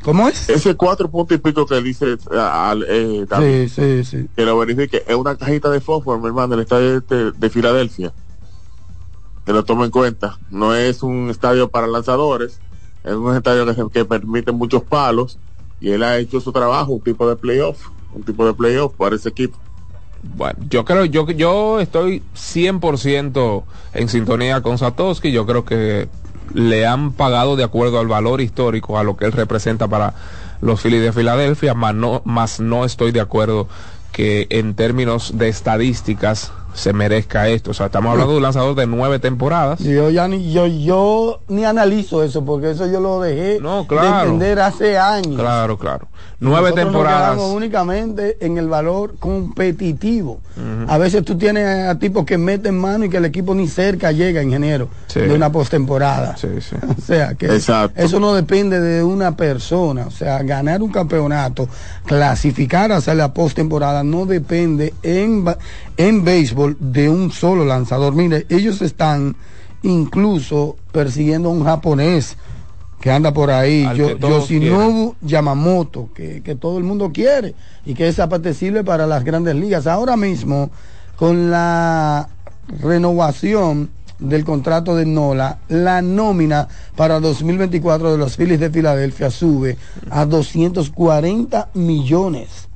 ¿Cómo 0.04 0.28
es? 0.30 0.48
Ese 0.50 0.76
cuatro 0.76 1.10
puntos 1.10 1.36
y 1.38 1.42
pico 1.42 1.66
que 1.66 1.82
dice 1.82 2.18
ah, 2.32 2.70
al- 2.70 2.86
eh, 2.88 3.26
David, 3.28 3.68
Sí, 3.68 3.70
sí, 3.70 4.04
sí. 4.06 4.30
que 4.36 4.46
lo 4.46 4.58
verifique, 4.60 5.04
es 5.08 5.16
una 5.16 5.36
cajita 5.36 5.70
de 5.70 5.82
fósforo, 5.82 6.20
mi 6.20 6.28
hermano, 6.28 6.54
el 6.54 6.62
estadio 6.62 7.02
de, 7.02 7.32
de 7.32 7.50
Filadelfia. 7.50 8.14
Que 9.46 9.54
lo 9.54 9.64
tome 9.66 9.86
en 9.86 9.92
cuenta. 9.92 10.38
No 10.50 10.76
es 10.76 11.02
un 11.04 11.30
estadio 11.30 11.70
para 11.70 11.88
lanzadores, 11.88 12.60
es 13.04 13.14
un 13.14 13.36
estadio 13.36 13.66
que, 13.66 13.90
que 13.92 14.06
permite 14.06 14.52
muchos 14.52 14.84
palos 14.84 15.40
y 15.80 15.92
él 15.92 16.04
ha 16.04 16.18
hecho 16.20 16.40
su 16.42 16.52
trabajo, 16.52 16.92
un 16.94 17.02
tipo 17.02 17.28
de 17.28 17.36
playoff, 17.38 17.88
un 18.14 18.24
tipo 18.24 18.46
de 18.46 18.54
playoff 18.54 18.94
para 18.96 19.16
ese 19.16 19.30
equipo. 19.30 19.58
Bueno, 20.24 20.60
yo 20.70 20.86
creo, 20.86 21.06
yo, 21.06 21.30
yo 21.32 21.80
estoy 21.80 22.24
100% 22.36 23.64
en 23.94 24.10
sintonía 24.10 24.62
con 24.62 24.78
Satoshi. 24.78 25.32
Yo 25.32 25.46
creo 25.46 25.66
que 25.66 26.08
le 26.54 26.86
han 26.86 27.12
pagado 27.12 27.56
de 27.56 27.64
acuerdo 27.64 28.00
al 28.00 28.08
valor 28.08 28.42
histórico, 28.42 28.98
a 28.98 29.04
lo 29.04 29.18
que 29.18 29.26
él 29.26 29.32
representa 29.32 29.88
para 29.88 30.14
los 30.62 30.82
Phillies 30.82 31.02
de 31.02 31.14
Filadelfia, 31.14 31.74
más 31.74 31.94
no, 31.94 32.22
más 32.26 32.60
no 32.60 32.86
estoy 32.86 33.12
de 33.12 33.22
acuerdo 33.22 33.68
que 34.12 34.48
en 34.50 34.74
términos 34.74 35.38
de 35.38 35.50
estadísticas 35.50 36.52
se 36.78 36.94
merezca 36.94 37.48
esto. 37.50 37.72
O 37.72 37.74
sea, 37.74 37.88
estamos 37.88 38.12
hablando 38.12 38.32
de 38.34 38.38
un 38.38 38.44
lanzador 38.44 38.76
de 38.76 38.88
nueve 38.88 39.20
temporadas. 39.20 39.80
Yo 39.80 40.10
ya 40.10 40.28
ni, 40.28 40.52
yo, 40.54 40.68
yo 40.68 41.40
ni 41.48 41.66
analizo 41.66 42.24
eso, 42.24 42.46
porque 42.46 42.72
eso 42.72 42.88
yo 42.88 43.00
lo 43.00 43.20
dejé 43.20 43.60
No, 43.62 43.84
de 43.90 44.08
entender 44.08 44.60
hace 44.60 44.98
años. 44.98 45.40
Claro, 45.40 45.78
claro. 45.78 46.08
Nueve 46.40 46.70
Nosotros 46.70 46.86
temporadas. 46.86 47.40
únicamente 47.40 48.38
en 48.46 48.58
el 48.60 48.68
valor 48.68 49.16
competitivo. 49.18 50.40
A 50.88 50.98
veces 50.98 51.24
tú 51.26 51.38
tienes 51.38 51.88
a 51.88 51.98
tipos 52.00 52.26
que 52.26 52.38
meten 52.38 52.78
mano 52.80 53.06
y 53.06 53.10
que 53.10 53.18
el 53.18 53.26
equipo 53.26 53.54
ni 53.56 53.68
cerca 53.68 54.12
llega, 54.12 54.42
ingeniero, 54.44 54.88
Sí. 55.08 55.20
de 55.22 55.34
una 55.34 55.52
postemporada. 55.52 56.38
Sí, 56.38 56.48
sí. 56.62 56.76
O 56.98 57.02
sea, 57.02 57.36
que 57.36 57.48
Exacto. 57.48 58.00
eso 58.02 58.20
no 58.20 58.34
depende 58.34 58.80
de 58.80 59.04
una 59.04 59.36
persona. 59.36 60.06
O 60.08 60.12
sea, 60.12 60.42
ganar 60.44 60.82
un 60.84 60.92
campeonato, 60.92 61.68
clasificar 62.06 62.92
hacia 62.92 63.14
la 63.16 63.34
postemporada, 63.34 64.04
no 64.04 64.26
depende 64.26 64.94
en, 65.04 65.46
en 65.98 66.24
béisbol 66.24 66.67
de 66.80 67.10
un 67.10 67.32
solo 67.32 67.64
lanzador. 67.66 68.14
Mire, 68.16 68.46
ellos 68.50 68.82
están 68.82 69.36
incluso 69.84 70.76
persiguiendo 70.92 71.50
a 71.50 71.52
un 71.52 71.64
japonés 71.64 72.36
que 73.00 73.12
anda 73.12 73.32
por 73.32 73.52
ahí, 73.52 73.84
Yo- 73.96 74.08
Yoshinobu 74.40 75.16
Yamamoto, 75.22 76.10
que, 76.16 76.42
que 76.42 76.56
todo 76.56 76.78
el 76.80 76.84
mundo 76.84 77.12
quiere 77.14 77.54
y 77.86 77.94
que 77.94 78.08
es 78.08 78.20
apetecible 78.20 78.84
para 78.84 79.06
las 79.06 79.24
grandes 79.24 79.56
ligas. 79.56 79.86
Ahora 79.88 80.18
mismo, 80.18 80.72
con 81.16 81.52
la 81.52 82.28
renovación 82.82 83.90
del 84.20 84.44
contrato 84.46 84.96
de 84.96 85.06
Nola, 85.06 85.60
la 85.70 86.02
nómina 86.02 86.68
para 86.96 87.20
2024 87.20 88.14
de 88.14 88.18
los 88.18 88.36
Phillies 88.36 88.60
de 88.60 88.72
Filadelfia 88.72 89.30
sube 89.30 89.78
a 90.10 90.26
240 90.26 91.70
millones. 91.76 92.68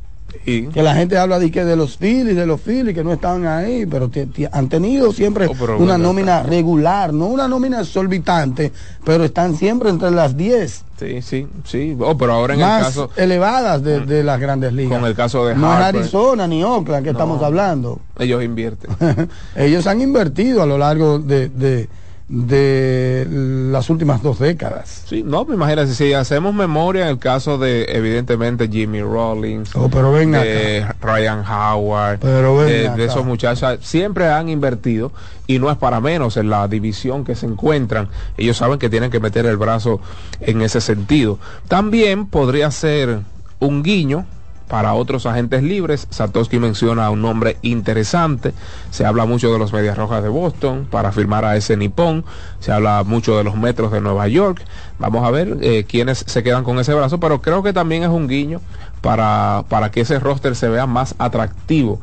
Que 0.43 0.81
la 0.81 0.95
gente 0.95 1.17
habla 1.17 1.37
de 1.39 1.51
que 1.51 1.63
de 1.63 1.75
los 1.75 1.97
Phillies, 1.97 2.35
de 2.35 2.45
los 2.45 2.59
Phillies 2.61 2.95
que 2.95 3.03
no 3.03 3.13
estaban 3.13 3.45
ahí, 3.45 3.85
pero 3.85 4.09
han 4.51 4.69
tenido 4.69 5.11
siempre 5.11 5.47
Oh, 5.47 5.77
una 5.77 5.97
nómina 5.97 6.43
regular, 6.43 7.13
no 7.13 7.27
una 7.27 7.47
nómina 7.47 7.81
exorbitante, 7.81 8.71
pero 9.03 9.23
están 9.23 9.55
siempre 9.55 9.89
entre 9.89 10.11
las 10.11 10.35
10 10.35 10.85
sí, 10.97 11.21
sí, 11.21 11.47
sí. 11.63 11.97
Oh, 11.99 12.17
pero 12.17 12.33
ahora 12.33 12.53
en 12.53 12.61
el 12.61 12.65
más 12.65 12.83
caso, 12.85 13.09
elevadas 13.15 13.83
de, 13.83 14.01
de 14.01 14.23
las 14.23 14.39
grandes 14.39 14.73
ligas. 14.73 14.97
con 14.97 15.07
el 15.07 15.15
caso 15.15 15.45
de 15.45 15.55
no 15.55 15.73
es 15.73 15.79
Arizona 15.83 16.47
ni 16.47 16.63
Oakland 16.63 17.03
que 17.03 17.11
estamos 17.11 17.41
hablando. 17.43 17.99
ellos 18.17 18.43
invierten. 18.43 18.91
Ellos 19.55 19.87
han 19.87 20.01
invertido 20.01 20.61
a 20.61 20.65
lo 20.65 20.77
largo 20.77 21.19
de, 21.19 21.49
de, 21.49 21.89
de 22.31 23.27
las 23.29 23.89
últimas 23.89 24.23
dos 24.23 24.39
décadas. 24.39 25.03
Sí, 25.05 25.21
no, 25.21 25.43
me 25.43 25.55
imagínate, 25.55 25.93
si 25.93 26.13
hacemos 26.13 26.53
memoria 26.53 27.03
en 27.03 27.09
el 27.09 27.19
caso 27.19 27.57
de, 27.57 27.83
evidentemente, 27.89 28.69
Jimmy 28.69 29.01
Rollins, 29.01 29.75
Oh, 29.75 29.89
pero 29.89 30.13
ven 30.13 30.31
de 30.31 30.85
Ryan 31.01 31.43
Howard, 31.45 32.19
Pero 32.19 32.55
ven 32.55 32.67
de, 32.67 32.89
de 32.95 33.05
esos 33.05 33.25
muchachos, 33.25 33.79
siempre 33.81 34.29
han 34.29 34.47
invertido 34.47 35.11
y 35.45 35.59
no 35.59 35.69
es 35.69 35.75
para 35.75 35.99
menos 35.99 36.37
en 36.37 36.49
la 36.49 36.69
división 36.69 37.25
que 37.25 37.35
se 37.35 37.47
encuentran. 37.47 38.07
Ellos 38.37 38.55
saben 38.55 38.79
que 38.79 38.89
tienen 38.89 39.11
que 39.11 39.19
meter 39.19 39.45
el 39.45 39.57
brazo 39.57 39.99
en 40.39 40.61
ese 40.61 40.79
sentido. 40.79 41.37
También 41.67 42.27
podría 42.27 42.71
ser 42.71 43.19
un 43.59 43.83
guiño 43.83 44.25
para 44.71 44.93
otros 44.93 45.25
agentes 45.25 45.63
libres. 45.63 46.07
Satoshi 46.11 46.57
menciona 46.57 47.09
un 47.09 47.21
nombre 47.21 47.57
interesante. 47.61 48.53
Se 48.89 49.05
habla 49.05 49.25
mucho 49.25 49.51
de 49.51 49.59
los 49.59 49.73
Medias 49.73 49.97
Rojas 49.97 50.23
de 50.23 50.29
Boston 50.29 50.87
para 50.89 51.11
firmar 51.11 51.43
a 51.43 51.57
ese 51.57 51.75
nipón. 51.75 52.23
Se 52.61 52.71
habla 52.71 53.03
mucho 53.03 53.37
de 53.37 53.43
los 53.43 53.57
Metros 53.57 53.91
de 53.91 53.99
Nueva 53.99 54.29
York. 54.29 54.63
Vamos 54.97 55.27
a 55.27 55.31
ver 55.31 55.57
eh, 55.59 55.83
quiénes 55.83 56.23
se 56.25 56.41
quedan 56.41 56.63
con 56.63 56.79
ese 56.79 56.93
brazo, 56.93 57.19
pero 57.19 57.41
creo 57.41 57.63
que 57.63 57.73
también 57.73 58.03
es 58.03 58.09
un 58.09 58.29
guiño 58.29 58.61
para, 59.01 59.65
para 59.67 59.91
que 59.91 60.01
ese 60.01 60.19
roster 60.19 60.55
se 60.55 60.69
vea 60.69 60.85
más 60.85 61.15
atractivo. 61.17 61.99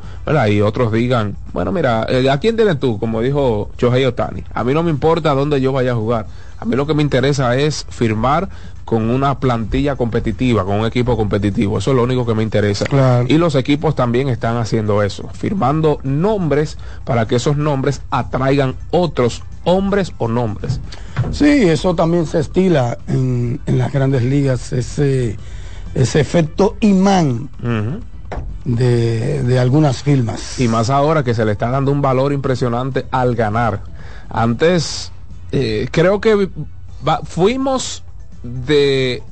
Y 0.47 0.61
otros 0.61 0.91
digan, 0.91 1.37
bueno, 1.53 1.71
mira, 1.71 2.05
eh, 2.07 2.29
¿a 2.29 2.37
quién 2.39 2.55
tienes 2.55 2.79
tú? 2.79 2.99
Como 2.99 3.21
dijo 3.21 3.71
Shohei 3.79 4.05
Otani. 4.05 4.43
A 4.53 4.63
mí 4.63 4.75
no 4.75 4.83
me 4.83 4.91
importa 4.91 5.33
dónde 5.33 5.59
yo 5.59 5.71
vaya 5.71 5.93
a 5.93 5.95
jugar. 5.95 6.27
A 6.59 6.65
mí 6.65 6.75
lo 6.75 6.85
que 6.85 6.93
me 6.93 7.01
interesa 7.01 7.55
es 7.55 7.87
firmar 7.89 8.49
con 8.89 9.11
una 9.11 9.39
plantilla 9.39 9.95
competitiva, 9.95 10.65
con 10.65 10.79
un 10.79 10.87
equipo 10.87 11.15
competitivo. 11.15 11.77
Eso 11.77 11.91
es 11.91 11.95
lo 11.95 12.01
único 12.01 12.25
que 12.25 12.33
me 12.33 12.41
interesa. 12.41 12.85
Y 13.27 13.37
los 13.37 13.53
equipos 13.53 13.93
también 13.93 14.29
están 14.29 14.57
haciendo 14.57 15.03
eso, 15.03 15.29
firmando 15.31 15.99
nombres 16.01 16.75
para 17.03 17.27
que 17.27 17.35
esos 17.35 17.55
nombres 17.55 18.01
atraigan 18.09 18.73
otros 18.89 19.43
hombres 19.63 20.11
o 20.17 20.27
nombres. 20.27 20.79
Sí, 21.29 21.69
eso 21.69 21.93
también 21.93 22.25
se 22.25 22.39
estila 22.39 22.97
en, 23.07 23.61
las 23.67 23.93
grandes 23.93 24.23
ligas, 24.23 24.73
ese, 24.73 25.37
ese 25.93 26.19
efecto 26.19 26.75
imán. 26.79 27.47
de, 28.65 29.43
de, 29.43 29.59
algunas 29.59 30.01
firmas. 30.01 30.59
Y 30.59 30.67
más 30.67 30.89
ahora 30.89 31.23
que 31.23 31.35
se 31.35 31.45
le 31.45 31.51
está 31.51 31.69
dando 31.69 31.91
un 31.91 32.01
valor 32.01 32.33
impresionante 32.33 33.05
al 33.11 33.35
ganar. 33.35 33.83
Antes 34.29 35.11
eh, 35.51 35.87
creo 35.91 36.19
que 36.19 36.49
fuimos 37.23 38.03
de 38.43 39.23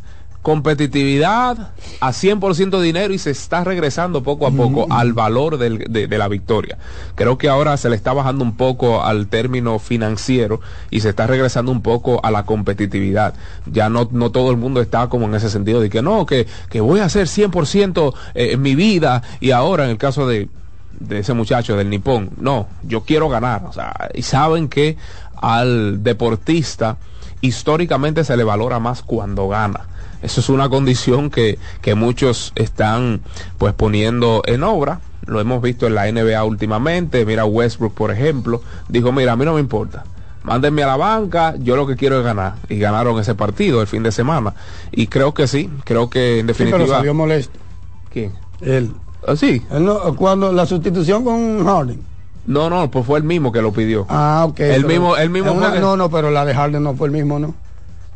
competitividad 0.47 1.72
a 1.99 2.12
100% 2.12 2.80
dinero 2.80 3.14
y 3.14 3.18
se 3.18 3.32
está 3.32 3.66
regresando 3.66 4.24
poco 4.24 4.47
a 4.47 4.51
poco 4.51 4.88
al 4.89 5.12
valor 5.12 5.58
de, 5.58 6.18
la 6.18 6.28
victoria. 6.30 6.78
Creo 7.16 7.38
que 7.38 7.49
ahora 7.49 7.76
se 7.76 7.89
le 7.89 7.97
está 7.97 8.14
bajando 8.14 8.45
un 8.45 8.55
poco 8.55 9.03
al 9.03 9.28
término 9.28 9.78
financiero 9.78 10.62
y 10.89 11.01
se 11.01 11.10
está 11.10 11.28
regresando 11.28 11.70
un 11.70 11.82
poco 11.82 12.24
a 12.24 12.32
la 12.32 12.45
competitividad. 12.45 13.34
Ya 13.66 13.89
no, 13.89 14.08
no 14.12 14.32
todo 14.32 14.51
el 14.51 14.55
mundo 14.55 14.80
está 14.80 15.10
como 15.10 15.26
en 15.26 15.36
ese 15.36 15.49
sentido 15.49 15.82
de 15.82 15.89
que 15.89 16.01
no, 16.01 16.26
que, 16.26 16.47
que 16.70 16.80
voy 16.80 17.01
a 17.01 17.05
hacer 17.05 17.28
100% 17.28 18.14
eh, 18.34 18.51
en 18.53 18.62
mi 18.62 18.76
vida 18.76 19.24
y 19.41 19.51
ahora 19.51 19.84
en 19.84 19.89
el 19.89 19.97
caso 19.97 20.28
de 20.28 20.47
de 20.99 21.20
ese 21.20 21.34
muchacho 21.34 21.76
del 21.76 21.89
nipón. 21.89 22.32
No, 22.38 22.68
yo 22.84 23.01
quiero 23.01 23.30
ganar. 23.30 23.66
O 23.66 23.74
sea, 23.74 24.10
y 24.14 24.22
saben 24.24 24.68
que 24.68 24.97
al 25.36 26.03
deportista 26.03 26.97
históricamente 27.42 28.24
se 28.24 28.38
le 28.38 28.44
valora 28.44 28.80
más 28.80 29.02
cuando 29.02 29.48
gana. 29.48 29.82
Eso 30.22 30.42
es 30.42 30.50
una 30.50 30.70
condición 30.70 31.30
que, 31.30 31.60
que 31.82 31.96
muchos 31.96 32.52
están 32.56 33.22
pues 33.58 33.74
poniendo 33.74 34.42
en 34.46 34.64
obra. 34.64 35.00
Lo 35.26 35.40
hemos 35.40 35.62
visto 35.62 35.88
en 35.88 35.96
la 35.96 36.12
NBA 36.12 36.44
últimamente. 36.44 37.26
Mira 37.26 37.46
Westbrook, 37.46 37.94
por 37.94 38.12
ejemplo, 38.12 38.62
dijo, 38.90 39.12
mira, 39.12 39.34
a 39.34 39.36
mí 39.36 39.46
no 39.46 39.54
me 39.54 39.60
importa. 39.60 40.06
Mándenme 40.44 40.82
a 40.84 40.88
la 40.88 40.98
banca, 40.98 41.56
yo 41.58 41.76
lo 41.76 41.86
que 41.86 41.96
quiero 41.96 42.18
es 42.20 42.24
ganar. 42.24 42.56
Y 42.70 42.78
ganaron 42.80 43.20
ese 43.20 43.36
partido 43.36 43.82
el 43.82 43.88
fin 43.88 44.02
de 44.02 44.12
semana. 44.12 44.54
Y 44.92 45.08
creo 45.08 45.34
que 45.34 45.46
sí, 45.46 45.70
creo 45.84 46.10
que 46.10 46.40
en 46.40 46.48
definitiva... 46.48 46.80
Sí, 46.80 46.86
pero 46.86 46.98
salió 46.98 47.14
molesto. 47.14 47.60
¿Quién? 48.12 48.34
Él. 48.62 48.92
¿Ah, 49.28 49.36
sí? 49.36 49.62
cuando 50.16 50.54
la 50.54 50.66
sustitución 50.66 51.24
con 51.24 51.66
Harden. 51.66 52.02
No, 52.48 52.70
no, 52.70 52.89
pues 52.89 53.06
fue 53.06 53.20
el 53.20 53.26
mismo 53.26 53.52
que 53.52 53.62
lo 53.62 53.72
pidió. 53.72 54.06
Ah, 54.10 54.45
ok. 54.50 54.60
El 54.62 54.86
mismo, 54.86 55.18
el 55.18 55.30
mismo. 55.30 55.54
No, 55.54 55.98
no, 55.98 56.10
pero 56.10 56.32
la 56.32 56.45
de 56.45 56.56
Harden 56.56 56.82
no 56.82 56.95
fue 56.95 57.08
el 57.08 57.14
mismo, 57.14 57.39
¿no? 57.39 57.54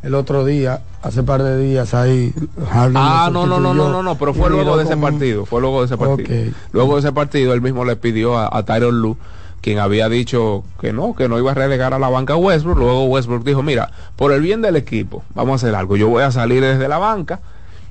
El 0.02 0.14
otro 0.16 0.44
día, 0.44 0.80
hace 1.02 1.22
par 1.22 1.44
de 1.44 1.56
días 1.58 1.94
ahí, 1.94 2.34
Harden 2.72 2.96
Ah, 2.96 3.30
no, 3.32 3.46
no, 3.46 3.60
no, 3.60 3.72
no, 3.72 3.88
no, 3.88 4.02
no, 4.02 4.18
pero 4.18 4.34
fue 4.34 4.50
luego 4.50 4.76
de 4.76 4.84
ese 4.84 4.96
partido, 4.96 5.46
fue 5.46 5.60
luego 5.60 5.80
de 5.80 5.86
ese 5.86 5.96
partido. 5.96 6.52
Luego 6.72 6.94
de 6.94 7.00
ese 7.00 7.12
partido, 7.12 7.52
él 7.52 7.60
mismo 7.60 7.84
le 7.84 7.94
pidió 7.94 8.36
a, 8.36 8.48
a 8.50 8.64
Tyron 8.64 9.00
Lue 9.00 9.16
quien 9.62 9.78
había 9.78 10.08
dicho 10.08 10.64
que 10.80 10.92
no, 10.92 11.14
que 11.14 11.28
no 11.28 11.38
iba 11.38 11.52
a 11.52 11.54
relegar 11.54 11.94
a 11.94 11.98
la 12.00 12.08
banca 12.08 12.34
Westbrook. 12.34 12.78
Luego 12.78 13.04
Westbrook 13.04 13.44
dijo, 13.44 13.62
mira, 13.62 13.92
por 14.16 14.32
el 14.32 14.42
bien 14.42 14.60
del 14.60 14.74
equipo, 14.74 15.22
vamos 15.34 15.52
a 15.52 15.66
hacer 15.66 15.76
algo. 15.76 15.96
Yo 15.96 16.08
voy 16.08 16.24
a 16.24 16.32
salir 16.32 16.60
desde 16.60 16.88
la 16.88 16.98
banca 16.98 17.40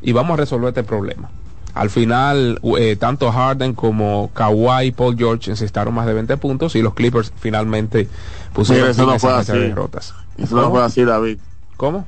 y 0.02 0.12
vamos 0.12 0.34
a 0.34 0.38
resolver 0.38 0.68
este 0.68 0.84
problema. 0.84 1.30
Al 1.74 1.90
final, 1.90 2.60
eh, 2.78 2.96
tanto 2.98 3.32
Harden 3.32 3.74
como 3.74 4.32
Kawhi 4.34 4.88
y 4.88 4.92
Paul 4.92 5.18
George 5.18 5.50
necesitaron 5.50 5.94
más 5.94 6.06
de 6.06 6.14
20 6.14 6.36
puntos 6.38 6.76
y 6.76 6.82
los 6.82 6.94
Clippers 6.94 7.32
finalmente 7.40 8.10
pusieron 8.54 8.90
eso 8.90 9.06
no 9.06 9.18
fue 9.18 9.34
así. 9.34 9.54
derrotas. 9.54 10.14
Eso 10.38 10.56
no 10.56 10.70
fue 10.70 10.84
así, 10.84 11.04
David. 11.04 11.38
¿Cómo? 11.78 12.06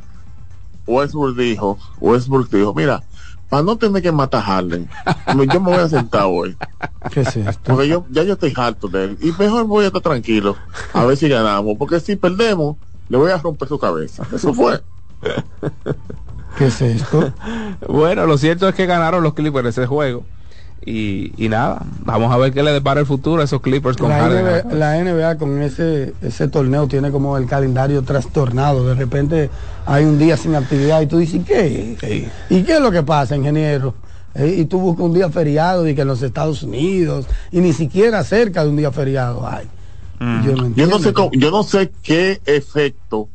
Westbrook 0.86 1.38
dijo, 1.38 1.78
Westbrook 2.00 2.50
dijo, 2.50 2.74
mira, 2.74 3.04
para 3.50 3.64
no 3.64 3.78
tener 3.78 4.02
que 4.02 4.12
matar 4.12 4.42
a 4.42 4.44
Harden, 4.44 4.90
yo 5.28 5.62
me 5.62 5.72
voy 5.72 5.80
a 5.80 5.88
sentar 5.88 6.24
hoy. 6.26 6.58
¿Qué 7.12 7.22
es 7.22 7.36
esto? 7.36 7.74
Porque 7.74 7.88
yo, 7.88 8.06
ya 8.10 8.24
yo 8.24 8.34
estoy 8.34 8.54
harto 8.56 8.88
de 8.88 9.06
él. 9.06 9.18
Y 9.22 9.32
mejor 9.32 9.66
voy 9.66 9.86
a 9.86 9.88
estar 9.88 10.02
tranquilo, 10.02 10.58
a 10.92 11.06
ver 11.06 11.16
si 11.16 11.30
ganamos. 11.30 11.78
Porque 11.78 12.00
si 12.00 12.16
perdemos, 12.16 12.78
le 13.10 13.18
voy 13.18 13.32
a 13.32 13.38
romper 13.38 13.68
su 13.68 13.80
cabeza. 13.80 14.26
Eso 14.34 14.54
fue. 14.54 14.82
¿Qué 16.58 16.68
es 16.68 16.82
esto? 16.82 17.34
bueno, 17.88 18.26
lo 18.26 18.38
cierto 18.38 18.68
es 18.68 18.76
que 18.76 18.86
ganaron 18.86 19.24
los 19.24 19.34
Clippers 19.34 19.70
ese 19.70 19.86
juego. 19.86 20.26
Y, 20.86 21.32
nada, 21.50 21.82
vamos 22.00 22.34
a 22.34 22.38
ver 22.38 22.52
qué 22.52 22.62
le 22.62 22.72
depara 22.72 23.00
el 23.00 23.06
futuro 23.06 23.42
a 23.42 23.46
esos 23.46 23.62
Clippers 23.62 23.96
con 23.96 24.10
la 24.10 24.28
NBA, 24.28 24.74
la 24.74 25.02
NBA 25.02 25.38
con 25.38 25.62
ese, 25.62 26.14
ese 26.22 26.50
torneo 26.50 26.88
tiene 26.88 27.10
como 27.10 27.38
el 27.38 27.46
calendario 27.46 28.02
trastornado. 28.02 28.86
De 28.86 28.96
repente 28.96 29.50
hay 29.86 30.04
un 30.04 30.20
día 30.20 30.36
sin 30.36 30.56
actividad 30.56 31.02
y 31.02 31.06
tú 31.06 31.20
dices, 31.20 31.42
¿qué? 31.46 32.30
¿Y 32.50 32.64
qué 32.64 32.74
es 32.74 32.82
lo 32.82 32.92
que 32.92 33.02
pasa, 33.02 33.38
ingeniero? 33.38 33.96
Eh, 34.36 34.56
y 34.60 34.66
tú 34.66 34.80
buscas 34.80 35.06
un 35.06 35.14
día 35.14 35.30
feriado 35.30 35.88
y 35.88 35.96
que 35.96 36.02
en 36.02 36.08
los 36.08 36.22
Estados 36.22 36.64
Unidos 36.64 37.28
y 37.52 37.62
ni 37.62 37.72
siquiera 37.72 38.24
cerca 38.24 38.64
de 38.64 38.70
un 38.70 38.76
día 38.76 38.92
feriado 38.92 39.48
hay. 39.48 39.68
Mm. 40.20 40.46
Yo, 40.46 40.56
no 40.56 40.76
yo, 40.76 40.88
no 40.88 41.00
sé 41.00 41.14
yo 41.34 41.52
no 41.52 41.64
sé 41.64 41.92
qué 42.02 42.42
efecto 42.46 43.30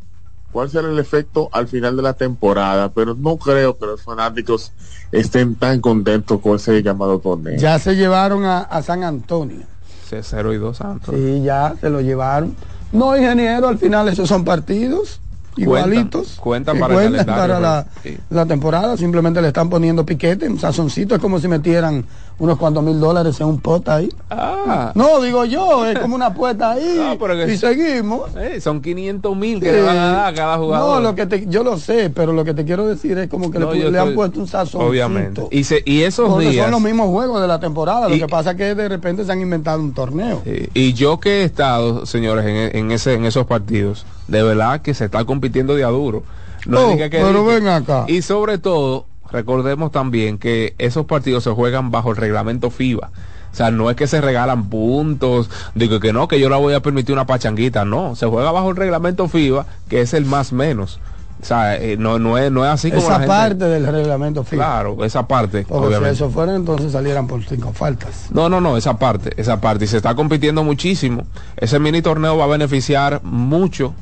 cuál 0.52 0.70
será 0.70 0.88
el 0.88 0.98
efecto 0.98 1.48
al 1.52 1.68
final 1.68 1.96
de 1.96 2.02
la 2.02 2.14
temporada, 2.14 2.90
pero 2.90 3.14
no 3.14 3.36
creo 3.36 3.76
que 3.76 3.86
los 3.86 4.02
fanáticos 4.02 4.72
estén 5.12 5.54
tan 5.54 5.80
contentos 5.80 6.40
con 6.40 6.56
ese 6.56 6.82
llamado 6.82 7.18
torneo. 7.18 7.58
Ya 7.58 7.78
se 7.78 7.96
llevaron 7.96 8.44
a, 8.44 8.82
San 8.82 9.04
Antonio. 9.04 9.66
C 10.08 10.22
0 10.22 10.54
y 10.54 10.56
2 10.56 10.76
Santos. 10.76 11.14
Sí, 11.14 11.42
ya 11.42 11.74
se 11.80 11.90
lo 11.90 12.00
llevaron. 12.00 12.56
No, 12.92 13.16
ingeniero, 13.16 13.68
al 13.68 13.78
final 13.78 14.08
esos 14.08 14.28
son 14.28 14.44
partidos 14.44 15.20
igualitos. 15.58 16.36
Cuentan, 16.40 16.78
para, 16.78 17.84
la, 18.30 18.46
temporada, 18.46 18.96
simplemente 18.96 19.42
le 19.42 19.48
están 19.48 19.68
poniendo 19.68 20.06
piquete, 20.06 20.48
un 20.48 20.58
sazoncito, 20.58 21.14
es 21.14 21.20
como 21.20 21.38
si 21.38 21.48
metieran 21.48 22.04
unos 22.38 22.56
cuantos 22.56 22.82
mil 22.84 23.00
dólares 23.00 23.40
en 23.40 23.46
un 23.46 23.58
pot 23.58 23.88
ahí. 23.88 24.08
Ah. 24.30 24.92
No, 24.94 25.20
digo 25.20 25.44
yo, 25.44 25.86
es 25.86 25.98
como 25.98 26.14
una 26.14 26.26
apuesta 26.26 26.72
ahí. 26.72 27.18
y 27.48 27.56
seguimos. 27.56 28.34
Eh, 28.36 28.60
son 28.60 28.80
500 28.80 29.36
mil 29.36 29.60
que 29.60 29.72
le 29.72 29.82
van 29.82 29.96
a 29.96 30.12
dar 30.12 30.26
a 30.26 30.34
cada 30.34 30.58
jugador. 30.58 30.96
No, 30.96 31.00
lo 31.00 31.14
que 31.14 31.26
te, 31.26 31.46
yo 31.46 31.64
lo 31.64 31.78
sé, 31.78 32.10
pero 32.10 32.32
lo 32.32 32.44
que 32.44 32.54
te 32.54 32.64
quiero 32.64 32.86
decir 32.86 33.18
es 33.18 33.28
como 33.28 33.50
que 33.50 33.58
le, 33.58 33.98
han 33.98 34.14
puesto 34.14 34.40
un 34.40 34.46
sazón. 34.46 34.82
Obviamente. 34.82 35.42
Y, 35.50 35.64
y 35.84 36.02
esos 36.02 36.38
días. 36.38 36.64
Son 36.64 36.70
los 36.70 36.80
mismos 36.80 37.08
juegos 37.08 37.40
de 37.40 37.48
la 37.48 37.58
temporada. 37.58 38.08
lo 38.08 38.16
que 38.16 38.28
pasa 38.28 38.52
es 38.52 38.56
que 38.56 38.74
de 38.74 38.88
repente 38.88 39.24
se 39.24 39.32
han 39.32 39.40
inventado 39.40 39.80
un 39.80 39.92
torneo. 39.92 40.42
Y 40.74 40.92
yo 40.92 41.18
que 41.18 41.42
he 41.42 41.44
estado, 41.44 42.06
señores, 42.06 42.44
en, 42.74 42.90
ese, 42.92 43.14
en 43.14 43.24
esos 43.24 43.46
partidos, 43.46 44.06
de 44.28 44.42
verdad 44.42 44.80
que 44.80 44.94
se 44.94 45.06
está 45.06 45.24
compitiendo 45.24 45.74
de 45.74 45.84
a 45.84 45.88
duro. 45.88 46.22
No 46.66 46.90
oh, 46.90 46.96
pero 47.10 47.44
ven 47.44 47.68
acá. 47.68 48.04
Y 48.08 48.22
sobre 48.22 48.58
todo, 48.58 49.06
recordemos 49.30 49.92
también 49.92 50.38
que 50.38 50.74
esos 50.78 51.06
partidos 51.06 51.44
se 51.44 51.50
juegan 51.50 51.90
bajo 51.90 52.10
el 52.10 52.16
reglamento 52.16 52.70
FIBA. 52.70 53.10
O 53.52 53.56
sea, 53.56 53.70
no 53.70 53.90
es 53.90 53.96
que 53.96 54.06
se 54.06 54.20
regalan 54.20 54.68
puntos, 54.68 55.50
digo 55.74 56.00
que 56.00 56.12
no, 56.12 56.28
que 56.28 56.38
yo 56.38 56.48
la 56.48 56.58
voy 56.58 56.74
a 56.74 56.80
permitir 56.80 57.14
una 57.14 57.26
pachanguita, 57.26 57.84
no, 57.84 58.14
se 58.14 58.26
juega 58.26 58.52
bajo 58.52 58.70
el 58.70 58.76
reglamento 58.76 59.26
FIBA, 59.28 59.66
que 59.88 60.00
es 60.00 60.14
el 60.14 60.26
más 60.26 60.52
menos. 60.52 61.00
O 61.40 61.44
sea, 61.44 61.76
eh, 61.76 61.96
no, 61.96 62.18
no, 62.18 62.36
es, 62.36 62.50
no 62.50 62.64
es 62.64 62.70
así 62.70 62.90
como 62.90 63.02
Esa 63.02 63.24
parte 63.24 63.64
del 63.64 63.86
reglamento 63.86 64.42
FIBA. 64.42 64.64
Claro, 64.64 65.04
esa 65.04 65.26
parte. 65.28 65.64
Porque 65.68 65.96
si 65.96 66.04
eso 66.04 66.30
fuera, 66.30 66.54
entonces 66.54 66.92
salieran 66.92 67.28
por 67.28 67.44
cinco 67.44 67.72
faltas. 67.72 68.26
No, 68.30 68.48
no, 68.48 68.60
no, 68.60 68.76
esa 68.76 68.98
parte, 68.98 69.32
esa 69.36 69.60
parte. 69.60 69.84
Y 69.84 69.88
se 69.88 69.98
está 69.98 70.16
compitiendo 70.16 70.64
muchísimo. 70.64 71.26
Ese 71.56 71.78
mini 71.78 72.02
torneo 72.02 72.36
va 72.36 72.44
a 72.44 72.48
beneficiar 72.48 73.20
mucho 73.22 73.94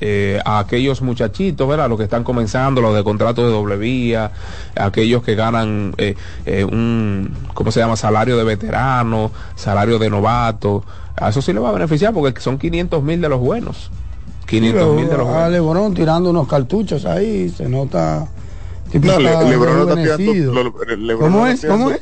eh, 0.00 0.40
a 0.44 0.58
aquellos 0.58 1.00
muchachitos, 1.00 1.66
¿verdad? 1.66 1.88
Los 1.88 1.98
que 1.98 2.04
están 2.04 2.24
comenzando, 2.24 2.80
los 2.80 2.94
de 2.94 3.02
contrato 3.02 3.46
de 3.46 3.52
doble 3.52 3.76
vía, 3.76 4.30
aquellos 4.74 5.22
que 5.22 5.34
ganan 5.34 5.94
eh, 5.96 6.14
eh, 6.44 6.64
un, 6.64 7.34
¿cómo 7.54 7.70
se 7.70 7.80
llama? 7.80 7.96
Salario 7.96 8.36
de 8.36 8.44
veterano, 8.44 9.30
salario 9.54 9.98
de 9.98 10.10
novato. 10.10 10.84
A 11.16 11.30
eso 11.30 11.40
sí 11.40 11.52
le 11.52 11.60
va 11.60 11.70
a 11.70 11.72
beneficiar 11.72 12.12
porque 12.12 12.40
son 12.40 12.58
500 12.58 13.02
mil 13.02 13.20
de 13.20 13.28
los 13.28 13.40
buenos. 13.40 13.90
500 14.46 14.96
mil 14.96 15.08
de 15.08 15.16
los 15.16 15.26
buenos. 15.26 15.50
Lebron 15.50 15.94
tirando 15.94 16.30
unos 16.30 16.46
cartuchos 16.46 17.04
ahí, 17.04 17.48
se 17.48 17.68
nota. 17.68 18.28
No, 18.92 19.18
Lebron 19.18 19.86
lo 19.86 19.94
está 19.94 20.16
tirando, 20.16 20.72
¿Cómo 21.18 21.46
es? 21.46 21.64
¿Cómo 21.64 21.90
es? 21.90 22.00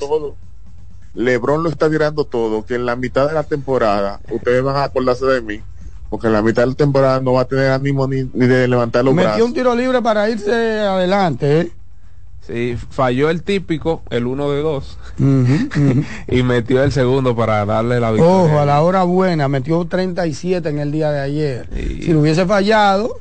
Lebron 1.15 1.63
lo 1.63 1.69
está 1.69 1.89
tirando 1.89 2.25
todo, 2.25 2.67
que 2.67 2.75
en 2.75 2.87
la 2.87 2.97
mitad 2.97 3.29
de 3.29 3.35
la 3.35 3.45
temporada, 3.45 4.21
ustedes 4.31 4.63
van 4.65 4.77
a 4.77 4.85
acordarse 4.85 5.25
de 5.27 5.41
mí, 5.41 5.61
porque 6.09 6.27
en 6.29 6.33
la 6.33 6.43
mitad 6.43 6.63
de 6.63 6.69
la 6.69 6.75
temporada 6.75 7.21
no 7.21 7.33
va 7.35 7.43
a 7.43 7.45
tener 7.47 7.71
ánimo 7.71 8.07
ni, 8.07 8.23
de 8.23 8.69
levantar 8.69 9.05
los 9.05 9.15
Metió 9.15 9.45
un 9.45 9.55
tiro 9.55 9.75
libre 9.75 10.03
para 10.03 10.29
irse 10.31 10.81
adelante, 10.81 11.61
¿eh? 11.61 11.73
Sí, 12.47 12.77
falló 12.91 13.31
el 13.31 13.43
típico, 13.43 14.03
el 14.11 14.27
uno 14.27 14.51
de 14.51 14.61
dos, 14.61 14.99
y 16.29 16.43
metió 16.43 16.85
el 16.85 16.93
segundo 16.93 17.35
para 17.35 17.65
darle 17.65 17.99
la 18.01 18.11
victoria. 18.11 18.35
Ojo, 18.35 18.59
a 18.59 18.67
la 18.67 18.83
hora 18.83 19.03
buena, 19.05 19.49
metió 19.49 19.83
37 19.87 20.69
en 20.69 20.79
el 20.79 20.93
día 20.93 21.11
de 21.11 21.21
ayer. 21.21 21.69
Sí. 21.75 22.03
Si 22.03 22.13
lo 22.13 22.21
hubiese 22.21 22.45
fallado, 22.45 23.19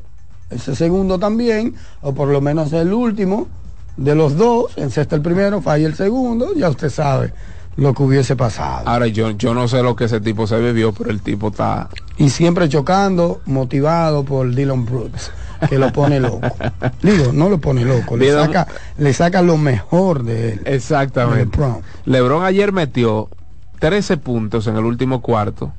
ese 0.49 0.75
segundo 0.75 1.19
también, 1.19 1.75
o 2.01 2.13
por 2.13 2.27
lo 2.27 2.41
menos 2.41 2.73
el 2.73 2.91
último 2.91 3.47
de 3.95 4.13
los 4.13 4.35
dos, 4.35 4.77
encesta 4.77 5.15
el 5.15 5.21
primero, 5.21 5.61
falla 5.61 5.87
el 5.87 5.95
segundo, 5.95 6.53
ya 6.53 6.69
usted 6.69 6.89
sabe 6.89 7.31
lo 7.75 7.93
que 7.93 8.03
hubiese 8.03 8.35
pasado. 8.35 8.87
Ahora 8.87 9.07
yo, 9.07 9.31
yo 9.31 9.53
no 9.53 9.67
sé 9.67 9.81
lo 9.81 9.95
que 9.95 10.05
ese 10.05 10.19
tipo 10.21 10.45
se 10.47 10.57
bebió, 10.57 10.91
pero 10.93 11.09
el 11.09 11.21
tipo 11.21 11.47
está... 11.49 11.89
Y 12.17 12.29
siempre 12.29 12.69
chocando, 12.69 13.41
motivado 13.45 14.23
por 14.23 14.53
Dylan 14.53 14.85
Brooks, 14.85 15.31
que 15.69 15.79
lo 15.79 15.91
pone 15.91 16.19
loco. 16.19 16.41
Digo, 17.01 17.31
no 17.33 17.49
lo 17.49 17.57
pone 17.59 17.83
loco, 17.85 18.15
le 18.17 18.31
Dylan- 18.31 18.45
saca, 18.47 18.67
le 18.97 19.13
saca 19.13 19.41
lo 19.41 19.57
mejor 19.57 20.23
de 20.23 20.53
él. 20.53 20.61
Exactamente. 20.65 21.57
LeBron. 21.57 21.81
LeBron 22.05 22.45
ayer 22.45 22.71
metió 22.71 23.29
13 23.79 24.17
puntos 24.17 24.67
en 24.67 24.77
el 24.77 24.85
último 24.85 25.21
cuarto. 25.21 25.73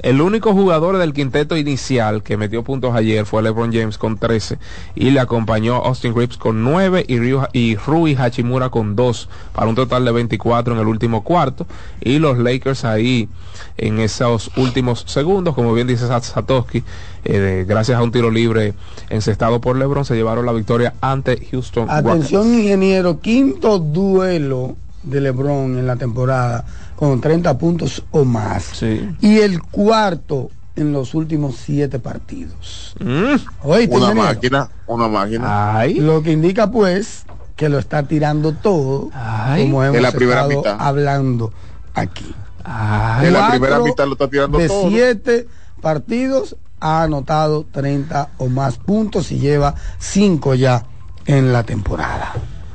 El 0.00 0.20
único 0.20 0.52
jugador 0.52 0.96
del 0.98 1.12
quinteto 1.12 1.56
inicial 1.56 2.22
que 2.22 2.36
metió 2.36 2.62
puntos 2.62 2.94
ayer 2.94 3.26
fue 3.26 3.42
LeBron 3.42 3.72
James 3.72 3.98
con 3.98 4.16
13 4.16 4.58
y 4.94 5.10
le 5.10 5.18
acompañó 5.18 5.76
Austin 5.76 6.14
Reeves 6.14 6.36
con 6.36 6.62
9 6.62 7.04
y, 7.08 7.18
Ryu, 7.18 7.40
y 7.52 7.74
Rui 7.74 8.14
Hachimura 8.14 8.68
con 8.68 8.94
2 8.94 9.28
para 9.52 9.66
un 9.68 9.74
total 9.74 10.04
de 10.04 10.12
24 10.12 10.74
en 10.74 10.80
el 10.80 10.86
último 10.86 11.24
cuarto 11.24 11.66
y 12.00 12.18
los 12.20 12.38
Lakers 12.38 12.84
ahí 12.84 13.28
en 13.76 13.98
esos 13.98 14.50
últimos 14.56 15.04
segundos, 15.08 15.54
como 15.56 15.74
bien 15.74 15.88
dice 15.88 16.06
Sat- 16.06 16.22
Satoshi, 16.22 16.84
eh, 17.24 17.64
gracias 17.66 17.98
a 17.98 18.02
un 18.02 18.12
tiro 18.12 18.30
libre 18.30 18.74
encestado 19.10 19.60
por 19.60 19.76
LeBron 19.76 20.04
se 20.04 20.14
llevaron 20.14 20.46
la 20.46 20.52
victoria 20.52 20.94
ante 21.00 21.44
Houston 21.50 21.88
Rockets. 21.88 22.06
Atención, 22.06 22.54
ingeniero, 22.54 23.18
quinto 23.20 23.80
duelo 23.80 24.76
de 25.02 25.20
LeBron 25.20 25.78
en 25.78 25.86
la 25.86 25.96
temporada 25.96 26.64
con 26.98 27.20
30 27.20 27.56
puntos 27.58 28.02
o 28.10 28.24
más. 28.24 28.64
Sí. 28.64 29.08
Y 29.20 29.38
el 29.38 29.62
cuarto 29.62 30.50
en 30.74 30.92
los 30.92 31.14
últimos 31.14 31.54
siete 31.56 32.00
partidos. 32.00 32.96
Mm. 32.98 33.36
Oíste, 33.62 33.94
Una 33.96 34.06
ingeniero? 34.06 34.14
máquina, 34.14 34.70
una 34.88 35.06
máquina. 35.08 35.78
Ay. 35.78 35.94
Lo 36.00 36.22
que 36.24 36.32
indica 36.32 36.70
pues 36.72 37.24
que 37.54 37.68
lo 37.68 37.78
está 37.78 38.02
tirando 38.02 38.52
todo, 38.52 39.10
Ay. 39.14 39.62
como 39.64 39.84
hemos 39.84 39.96
En 39.96 40.02
la 40.02 40.10
primera 40.12 40.40
estado 40.42 40.58
mitad. 40.60 40.76
hablando 40.80 41.52
aquí. 41.94 42.34
Ay. 42.64 43.28
En 43.28 43.32
la 43.32 43.50
primera 43.50 43.78
mitad 43.78 44.06
lo 44.06 44.12
está 44.14 44.28
tirando 44.28 44.58
de 44.58 44.66
todo. 44.66 44.88
siete 44.88 45.46
partidos 45.80 46.56
ha 46.80 47.04
anotado 47.04 47.64
30 47.70 48.30
o 48.38 48.48
más 48.48 48.76
puntos 48.78 49.30
y 49.30 49.38
lleva 49.38 49.74
cinco 49.98 50.54
ya 50.54 50.84
en 51.26 51.52
la 51.52 51.62
temporada. 51.62 52.32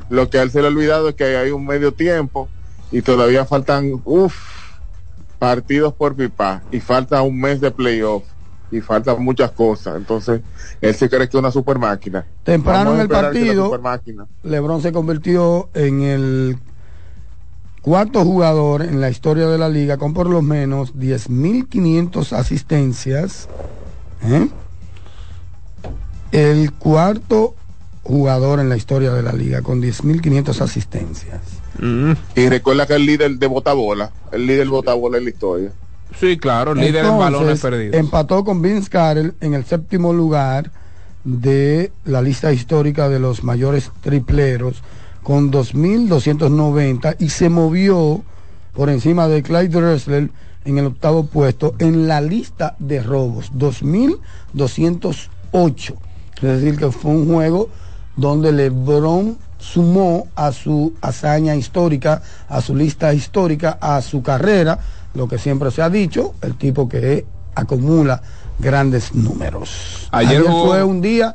Lo 0.08 0.28
que 0.30 0.38
a 0.38 0.42
él 0.42 0.50
se 0.50 0.60
le 0.60 0.66
ha 0.66 0.70
olvidado 0.70 1.10
es 1.10 1.14
que 1.14 1.36
hay 1.36 1.50
un 1.50 1.66
medio 1.66 1.92
tiempo 1.92 2.48
y 2.94 3.02
todavía 3.02 3.44
faltan 3.44 4.00
uff 4.04 4.36
partidos 5.40 5.92
por 5.94 6.14
pipa 6.14 6.62
y 6.70 6.78
falta 6.78 7.20
un 7.22 7.40
mes 7.40 7.60
de 7.60 7.72
playoff 7.72 8.22
y 8.70 8.80
faltan 8.80 9.22
muchas 9.22 9.50
cosas. 9.50 9.96
Entonces, 9.96 10.42
él 10.80 10.94
se 10.94 11.08
cree 11.08 11.28
que 11.28 11.36
es 11.36 11.40
una 11.40 11.50
super 11.50 11.76
máquina. 11.80 12.24
Temprano 12.44 12.94
en 12.94 13.00
el 13.00 13.08
partido. 13.08 13.80
LeBron 14.44 14.80
se 14.80 14.92
convirtió 14.92 15.70
en 15.74 16.02
el 16.02 16.58
cuarto 17.82 18.24
jugador 18.24 18.82
en 18.82 19.00
la 19.00 19.10
historia 19.10 19.48
de 19.48 19.58
la 19.58 19.68
liga 19.68 19.96
con 19.96 20.14
por 20.14 20.30
lo 20.30 20.40
menos 20.40 20.94
10.500 20.94 22.32
asistencias. 22.32 23.48
¿eh? 24.22 24.48
El 26.30 26.72
cuarto 26.72 27.56
jugador 28.04 28.60
en 28.60 28.68
la 28.68 28.76
historia 28.76 29.12
de 29.12 29.22
la 29.22 29.32
liga 29.32 29.62
con 29.62 29.82
10.500 29.82 30.60
asistencias. 30.60 31.40
Mm. 31.78 32.12
Y 32.36 32.48
recuerda 32.48 32.86
que 32.86 32.94
el 32.94 33.06
líder 33.06 33.38
de 33.38 33.46
botabola, 33.46 34.10
el 34.32 34.46
líder 34.46 34.68
botabola 34.68 35.18
en 35.18 35.24
la 35.24 35.30
historia. 35.30 35.72
Sí, 36.18 36.38
claro, 36.38 36.72
el 36.72 36.78
líder 36.78 37.04
en 37.06 37.18
balones 37.18 37.60
perdidos. 37.60 37.96
Empató 37.96 38.44
con 38.44 38.62
Vince 38.62 38.88
Carroll 38.88 39.34
en 39.40 39.54
el 39.54 39.64
séptimo 39.64 40.12
lugar 40.12 40.70
de 41.24 41.90
la 42.04 42.22
lista 42.22 42.52
histórica 42.52 43.08
de 43.08 43.18
los 43.18 43.42
mayores 43.42 43.90
tripleros 44.02 44.82
con 45.22 45.50
2.290 45.50 47.16
y 47.18 47.30
se 47.30 47.48
movió 47.48 48.22
por 48.74 48.90
encima 48.90 49.26
de 49.26 49.42
Clyde 49.42 49.68
Drexler 49.68 50.30
en 50.64 50.78
el 50.78 50.86
octavo 50.86 51.26
puesto 51.26 51.74
en 51.78 52.06
la 52.06 52.20
lista 52.20 52.76
de 52.78 53.02
robos, 53.02 53.50
2.208. 53.54 55.94
Es 56.36 56.42
decir, 56.42 56.76
que 56.76 56.90
fue 56.90 57.12
un 57.12 57.26
juego 57.26 57.70
donde 58.16 58.52
LeBron 58.52 59.38
sumó 59.64 60.28
a 60.36 60.52
su 60.52 60.92
hazaña 61.00 61.56
histórica, 61.56 62.22
a 62.48 62.60
su 62.60 62.76
lista 62.76 63.14
histórica, 63.14 63.78
a 63.80 64.02
su 64.02 64.22
carrera, 64.22 64.78
lo 65.14 65.26
que 65.26 65.38
siempre 65.38 65.70
se 65.70 65.80
ha 65.80 65.88
dicho, 65.88 66.34
el 66.42 66.56
tipo 66.56 66.88
que 66.88 67.24
acumula 67.54 68.20
grandes 68.58 69.14
números. 69.14 70.08
Ayer 70.12 70.42
fue 70.44 70.84
un 70.84 71.00
día 71.00 71.34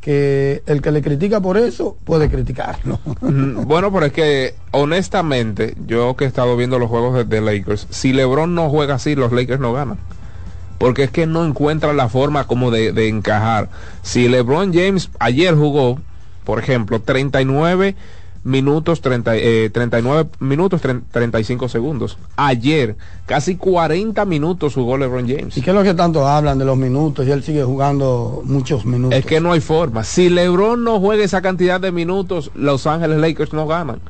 que 0.00 0.62
el 0.66 0.82
que 0.82 0.90
le 0.90 1.00
critica 1.00 1.40
por 1.40 1.56
eso 1.56 1.96
puede 2.04 2.28
criticarlo. 2.28 2.98
Mm, 3.20 3.62
Bueno, 3.66 3.92
pero 3.92 4.06
es 4.06 4.12
que 4.12 4.54
honestamente, 4.72 5.74
yo 5.86 6.14
que 6.16 6.24
he 6.24 6.28
estado 6.28 6.56
viendo 6.56 6.78
los 6.78 6.90
juegos 6.90 7.14
de, 7.14 7.24
de 7.24 7.40
Lakers, 7.40 7.86
si 7.90 8.12
LeBron 8.12 8.54
no 8.54 8.68
juega 8.68 8.96
así, 8.96 9.14
los 9.14 9.32
Lakers 9.32 9.60
no 9.60 9.72
ganan. 9.72 9.98
Porque 10.78 11.04
es 11.04 11.10
que 11.10 11.26
no 11.26 11.44
encuentra 11.44 11.92
la 11.92 12.08
forma 12.08 12.46
como 12.46 12.70
de, 12.72 12.92
de 12.92 13.08
encajar. 13.08 13.70
Si 14.02 14.28
LeBron 14.28 14.74
James 14.74 15.10
ayer 15.20 15.54
jugó, 15.54 16.00
por 16.44 16.58
ejemplo, 16.58 17.00
39 17.00 17.96
minutos, 18.44 19.00
30, 19.00 19.36
eh, 19.36 19.70
39 19.70 20.30
minutos, 20.40 20.80
30 20.80 21.06
35 21.12 21.68
segundos. 21.68 22.18
Ayer, 22.36 22.96
casi 23.26 23.56
40 23.56 24.24
minutos 24.24 24.74
jugó 24.74 24.98
LeBron 24.98 25.28
James. 25.28 25.56
¿Y 25.56 25.62
qué 25.62 25.70
es 25.70 25.76
lo 25.76 25.82
que 25.82 25.94
tanto 25.94 26.26
hablan 26.26 26.58
de 26.58 26.64
los 26.64 26.76
minutos? 26.76 27.26
Y 27.26 27.30
él 27.30 27.42
sigue 27.42 27.62
jugando 27.62 28.42
muchos 28.44 28.84
minutos. 28.84 29.18
Es 29.18 29.26
que 29.26 29.40
no 29.40 29.52
hay 29.52 29.60
forma. 29.60 30.04
Si 30.04 30.28
LeBron 30.28 30.82
no 30.82 30.98
juega 31.00 31.24
esa 31.24 31.42
cantidad 31.42 31.80
de 31.80 31.92
minutos, 31.92 32.50
Los 32.54 32.86
Ángeles 32.86 33.18
Lakers 33.18 33.52
no 33.52 33.66
ganan. 33.66 34.00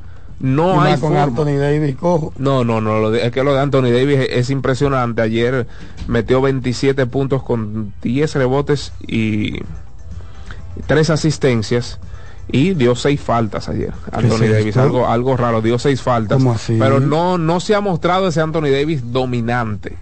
Y 0.40 0.46
No 0.46 0.76
más 0.76 0.86
hay 0.86 0.92
con 0.92 1.10
forma. 1.10 1.22
Anthony 1.22 1.58
Davis 1.58 1.96
cojo. 1.96 2.32
No, 2.38 2.64
no, 2.64 2.80
no, 2.80 3.14
es 3.14 3.30
que 3.30 3.44
lo 3.44 3.54
de 3.54 3.60
Anthony 3.60 3.90
Davis 3.92 4.18
es, 4.18 4.28
es 4.30 4.50
impresionante. 4.50 5.22
Ayer 5.22 5.66
metió 6.08 6.40
27 6.40 7.06
puntos 7.06 7.42
con 7.42 7.92
10 8.02 8.34
rebotes 8.34 8.92
y 9.06 9.60
3 10.86 11.10
asistencias 11.10 12.00
y 12.52 12.74
dio 12.74 12.94
6 12.94 13.20
faltas 13.20 13.68
ayer. 13.68 13.92
Anthony 14.12 14.46
Davis, 14.46 14.66
esto? 14.66 14.82
algo, 14.82 15.08
algo 15.08 15.36
raro, 15.36 15.62
dio 15.62 15.78
6 15.78 16.00
faltas. 16.02 16.38
¿Cómo 16.38 16.52
así? 16.52 16.76
Pero 16.78 17.00
no, 17.00 17.38
no 17.38 17.58
se 17.60 17.74
ha 17.74 17.80
mostrado 17.80 18.28
ese 18.28 18.40
Anthony 18.40 18.68
Davis 18.70 19.10
dominante. 19.10 19.96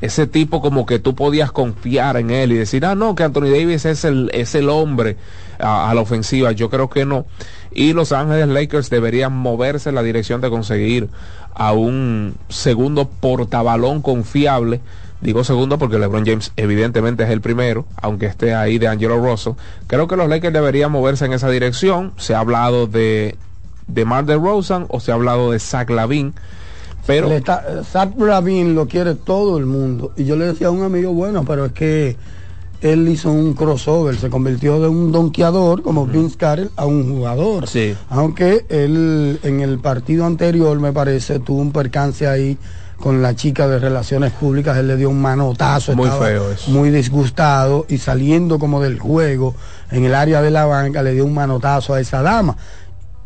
Ese 0.00 0.26
tipo 0.26 0.60
como 0.60 0.86
que 0.86 0.98
tú 0.98 1.14
podías 1.14 1.52
confiar 1.52 2.16
en 2.18 2.30
él 2.30 2.52
y 2.52 2.56
decir, 2.56 2.84
ah, 2.84 2.94
no, 2.94 3.14
que 3.14 3.24
Anthony 3.24 3.50
Davis 3.50 3.86
es 3.86 4.04
el, 4.04 4.30
es 4.32 4.54
el 4.54 4.68
hombre 4.68 5.16
a, 5.58 5.90
a 5.90 5.94
la 5.94 6.00
ofensiva. 6.02 6.52
Yo 6.52 6.70
creo 6.70 6.88
que 6.88 7.04
no. 7.04 7.26
Y 7.72 7.92
Los 7.92 8.12
Ángeles 8.12 8.48
Lakers 8.48 8.88
deberían 8.88 9.36
moverse 9.36 9.88
en 9.88 9.94
la 9.94 10.02
dirección 10.02 10.40
de 10.40 10.50
conseguir 10.50 11.08
a 11.54 11.72
un 11.72 12.36
segundo 12.48 13.08
portabalón 13.08 14.00
confiable. 14.02 14.80
Digo 15.26 15.42
segundo 15.42 15.76
porque 15.76 15.98
LeBron 15.98 16.24
James 16.24 16.52
evidentemente 16.56 17.24
es 17.24 17.30
el 17.30 17.40
primero, 17.40 17.84
aunque 18.00 18.26
esté 18.26 18.54
ahí 18.54 18.78
de 18.78 18.86
Angelo 18.86 19.18
Russell. 19.18 19.54
Creo 19.88 20.06
que 20.06 20.14
los 20.14 20.28
Lakers 20.28 20.54
deberían 20.54 20.92
moverse 20.92 21.24
en 21.24 21.32
esa 21.32 21.50
dirección. 21.50 22.12
Se 22.16 22.32
ha 22.36 22.38
hablado 22.38 22.86
de, 22.86 23.34
de 23.88 24.04
Mar 24.04 24.24
de 24.24 24.36
Rosen 24.36 24.86
o 24.88 25.00
se 25.00 25.10
ha 25.10 25.14
hablado 25.14 25.50
de 25.50 25.58
Zach 25.58 25.90
Lavin. 25.90 26.32
Pero 27.08 27.32
está- 27.32 27.82
Zach 27.82 28.16
Lavin 28.16 28.76
lo 28.76 28.86
quiere 28.86 29.16
todo 29.16 29.58
el 29.58 29.66
mundo. 29.66 30.12
Y 30.16 30.26
yo 30.26 30.36
le 30.36 30.46
decía 30.46 30.68
a 30.68 30.70
un 30.70 30.84
amigo, 30.84 31.12
bueno, 31.12 31.44
pero 31.44 31.64
es 31.64 31.72
que 31.72 32.16
él 32.80 33.08
hizo 33.08 33.32
un 33.32 33.54
crossover, 33.54 34.14
se 34.16 34.30
convirtió 34.30 34.78
de 34.80 34.86
un 34.86 35.10
donkeador 35.10 35.82
como 35.82 36.06
Vince 36.06 36.36
Carroll 36.36 36.70
a 36.76 36.86
un 36.86 37.08
jugador. 37.16 37.66
Sí. 37.66 37.96
Aunque 38.10 38.64
él 38.68 39.40
en 39.42 39.58
el 39.60 39.80
partido 39.80 40.24
anterior, 40.24 40.78
me 40.78 40.92
parece, 40.92 41.40
tuvo 41.40 41.62
un 41.62 41.72
percance 41.72 42.28
ahí 42.28 42.56
con 43.00 43.22
la 43.22 43.34
chica 43.36 43.68
de 43.68 43.78
relaciones 43.78 44.32
públicas, 44.32 44.76
él 44.78 44.88
le 44.88 44.96
dio 44.96 45.10
un 45.10 45.20
manotazo, 45.20 45.94
Muy 45.94 46.08
feo 46.08 46.50
eso. 46.50 46.70
muy 46.70 46.90
disgustado 46.90 47.84
y 47.88 47.98
saliendo 47.98 48.58
como 48.58 48.80
del 48.80 48.98
juego 48.98 49.54
en 49.90 50.04
el 50.04 50.14
área 50.14 50.40
de 50.42 50.50
la 50.50 50.64
banca 50.64 51.02
le 51.02 51.12
dio 51.12 51.24
un 51.24 51.34
manotazo 51.34 51.94
a 51.94 52.00
esa 52.00 52.22
dama. 52.22 52.56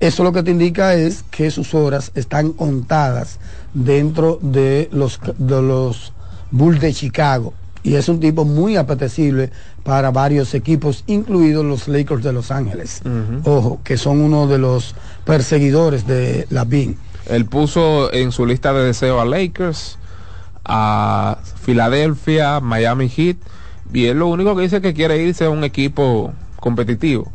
Eso 0.01 0.25
lo 0.25 0.33
que 0.33 0.43
te 0.43 0.51
indica 0.51 0.95
es 0.95 1.25
que 1.31 1.51
sus 1.51 1.75
horas 1.75 2.11
están 2.15 2.53
contadas 2.53 3.39
dentro 3.75 4.39
de 4.43 4.89
los, 4.93 5.21
de 5.39 5.63
los 5.63 6.13
Bulls 6.51 6.81
de 6.81 6.93
Chicago. 6.95 7.53
Y 7.83 7.95
es 7.95 8.09
un 8.09 8.19
tipo 8.21 8.45
muy 8.45 8.77
apetecible 8.77 9.51
para 9.85 10.11
varios 10.11 10.53
equipos, 10.55 11.05
incluidos 11.07 11.65
los 11.65 11.89
Lakers 11.89 12.23
de 12.23 12.33
Los 12.33 12.51
Ángeles. 12.51 13.03
Ojo, 13.45 13.81
que 13.85 13.97
son 13.97 14.21
uno 14.21 14.47
de 14.47 14.59
los 14.59 14.95
perseguidores 15.25 16.07
de 16.07 16.47
la 16.51 16.65
BIN. 16.65 16.99
Él 17.31 17.47
puso 17.47 18.13
en 18.13 18.33
su 18.33 18.45
lista 18.45 18.73
de 18.73 18.85
deseos 18.85 19.21
a 19.21 19.25
Lakers, 19.25 19.99
a 20.65 21.39
Filadelfia, 21.63 22.61
Miami 22.61 23.09
Heat, 23.09 23.37
y 23.93 24.07
él 24.07 24.19
lo 24.19 24.27
único 24.29 24.57
que 24.57 24.63
dice 24.63 24.77
es 24.77 24.83
que 24.83 24.95
quiere 24.95 25.23
irse 25.23 25.45
a 25.45 25.51
un 25.51 25.65
equipo 25.65 26.33
competitivo. 26.57 27.31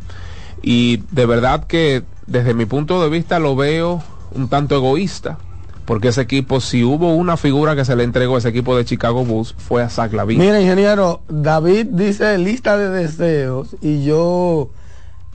Y 0.62 1.04
de 1.12 1.26
verdad 1.26 1.66
que 1.66 2.04
desde 2.28 2.54
mi 2.54 2.66
punto 2.66 3.02
de 3.02 3.10
vista 3.10 3.40
lo 3.40 3.56
veo 3.56 4.04
un 4.34 4.50
tanto 4.50 4.76
egoísta, 4.76 5.38
porque 5.86 6.10
ese 6.10 6.22
equipo, 6.22 6.60
si 6.60 6.84
hubo 6.84 7.14
una 7.14 7.38
figura 7.38 7.76
que 7.76 7.86
se 7.86 7.96
le 7.96 8.04
entregó 8.04 8.36
a 8.36 8.40
ese 8.40 8.50
equipo 8.50 8.76
de 8.76 8.86
Chicago 8.86 9.24
Bulls, 9.24 9.56
fue 9.58 9.84
a 9.84 9.90
Zach 9.90 10.12
Lavin. 10.12 10.40
Mira, 10.40 10.60
ingeniero, 10.60 11.22
David 11.30 11.88
dice 11.92 12.38
lista 12.38 12.78
de 12.78 12.90
deseos 12.90 13.76
y 13.82 14.04
yo 14.04 14.70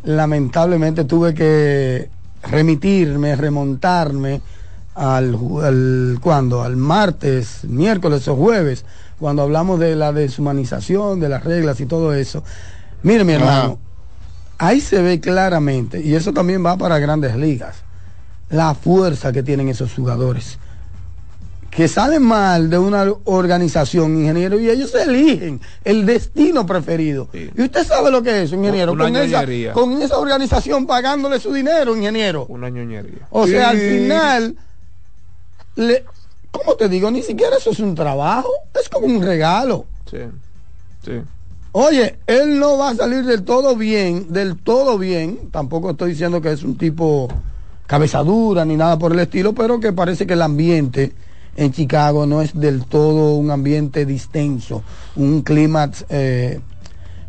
lamentablemente 0.02 1.04
tuve 1.04 1.34
que 1.34 2.10
remitirme, 2.42 3.36
remontarme 3.36 4.40
al, 4.94 5.38
al 5.62 6.18
cuando 6.20 6.62
al 6.62 6.76
martes, 6.76 7.64
miércoles 7.64 8.26
o 8.28 8.36
jueves, 8.36 8.84
cuando 9.18 9.42
hablamos 9.42 9.78
de 9.78 9.96
la 9.96 10.12
deshumanización, 10.12 11.20
de 11.20 11.28
las 11.28 11.44
reglas 11.44 11.80
y 11.80 11.86
todo 11.86 12.14
eso. 12.14 12.42
Mire, 13.02 13.24
mi 13.24 13.34
hermano, 13.34 13.78
ahí 14.58 14.80
se 14.80 15.02
ve 15.02 15.20
claramente, 15.20 16.00
y 16.00 16.14
eso 16.14 16.32
también 16.32 16.64
va 16.64 16.76
para 16.76 16.98
grandes 16.98 17.36
ligas 17.36 17.84
la 18.50 18.74
fuerza 18.74 19.32
que 19.32 19.42
tienen 19.42 19.68
esos 19.68 19.94
jugadores. 19.94 20.58
Que 21.70 21.86
salen 21.86 22.22
mal 22.22 22.68
de 22.68 22.78
una 22.78 23.06
organización, 23.24 24.16
ingeniero, 24.16 24.58
y 24.58 24.68
ellos 24.68 24.94
eligen 24.94 25.60
el 25.84 26.04
destino 26.04 26.66
preferido. 26.66 27.28
Y 27.32 27.62
usted 27.62 27.86
sabe 27.86 28.10
lo 28.10 28.22
que 28.22 28.42
es, 28.42 28.52
ingeniero, 28.52 28.96
con, 28.96 29.14
esa, 29.14 29.44
con, 29.72 30.02
esa, 30.02 30.18
organización 30.18 30.86
pagándole 30.86 31.38
su 31.38 31.52
dinero, 31.52 31.96
ingeniero. 31.96 32.46
Una 32.48 32.68
ñoñería. 32.68 33.28
O 33.30 33.46
sea, 33.46 33.70
al 33.70 33.78
final, 33.78 34.56
le, 35.76 36.04
¿cómo 36.50 36.74
te 36.74 36.88
digo? 36.88 37.10
Ni 37.10 37.22
siquiera 37.22 37.56
eso 37.56 37.70
es 37.70 37.78
un 37.78 37.94
trabajo, 37.94 38.50
es 38.80 38.88
como 38.88 39.06
un 39.06 39.22
regalo. 39.22 39.86
Sí, 40.10 40.18
sí. 41.04 41.22
Oye, 41.72 42.18
él 42.26 42.58
no 42.58 42.78
va 42.78 42.90
a 42.90 42.94
salir 42.96 43.24
del 43.24 43.44
todo 43.44 43.76
bien, 43.76 44.32
del 44.32 44.56
todo 44.56 44.98
bien. 44.98 45.50
Tampoco 45.52 45.90
estoy 45.90 46.10
diciendo 46.10 46.40
que 46.40 46.50
es 46.50 46.64
un 46.64 46.76
tipo 46.76 47.28
cabezadura 47.86 48.64
ni 48.64 48.76
nada 48.76 48.98
por 48.98 49.12
el 49.12 49.20
estilo, 49.20 49.52
pero 49.52 49.78
que 49.78 49.92
parece 49.92 50.26
que 50.26 50.32
el 50.32 50.42
ambiente 50.42 51.12
en 51.56 51.72
Chicago 51.72 52.26
no 52.26 52.42
es 52.42 52.58
del 52.58 52.84
todo 52.84 53.34
un 53.34 53.50
ambiente 53.50 54.06
distenso, 54.06 54.82
un 55.16 55.42
clima 55.42 55.90
eh, 56.08 56.60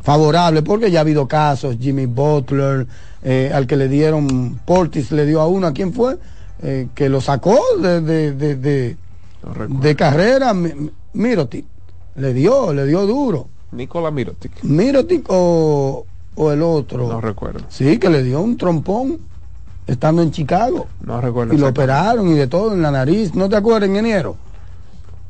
favorable, 0.02 0.62
porque 0.62 0.92
ya 0.92 1.00
ha 1.00 1.02
habido 1.02 1.28
casos, 1.28 1.78
Jimmy 1.80 2.06
Butler, 2.06 2.88
eh, 3.24 3.52
al 3.54 3.68
que 3.68 3.78
le 3.78 3.88
dieron, 3.88 4.60
Portis 4.66 5.12
le 5.12 5.26
dio 5.26 5.42
a 5.42 5.48
uno, 5.48 5.68
¿a 5.68 5.74
quién 5.74 5.94
fue? 5.94 6.18
Eh, 6.64 6.88
que 6.94 7.10
lo 7.10 7.22
sacó 7.22 7.60
de, 7.82 8.02
de, 8.02 8.34
de, 8.34 8.96
de, 9.70 9.96
carrera, 9.96 10.54
Mirotic, 11.14 11.66
le 12.16 12.34
dio, 12.34 12.74
le 12.74 12.86
dio 12.86 13.06
duro. 13.06 13.48
Nicola 13.72 14.12
Mirotic. 14.12 14.64
Mirotic 14.64 15.26
o, 15.30 16.06
o 16.36 16.52
el 16.52 16.62
otro. 16.62 17.08
No 17.08 17.22
recuerdo. 17.22 17.62
Sí, 17.70 17.98
que 17.98 18.10
le 18.10 18.22
dio 18.22 18.42
un 18.42 18.58
trompón 18.58 19.31
estando 19.88 20.22
en 20.22 20.32
Chicago. 20.32 20.88
No 21.02 21.22
recuerdo. 21.22 21.54
Y 21.54 21.58
lo 21.58 21.68
operaron 21.70 22.28
y 22.30 22.34
de 22.34 22.48
todo 22.48 22.74
en 22.74 22.82
la 22.82 22.92
nariz. 22.92 23.36
¿No 23.36 23.50
te 23.50 23.56
acuerdas, 23.56 23.90
ingeniero? 23.90 24.36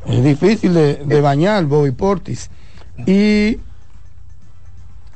Es 0.05 0.23
difícil 0.23 0.73
de, 0.73 1.21
bañar, 1.21 1.65
Bobby 1.65 1.91
Portis. 1.91 2.49
Y, 3.05 3.59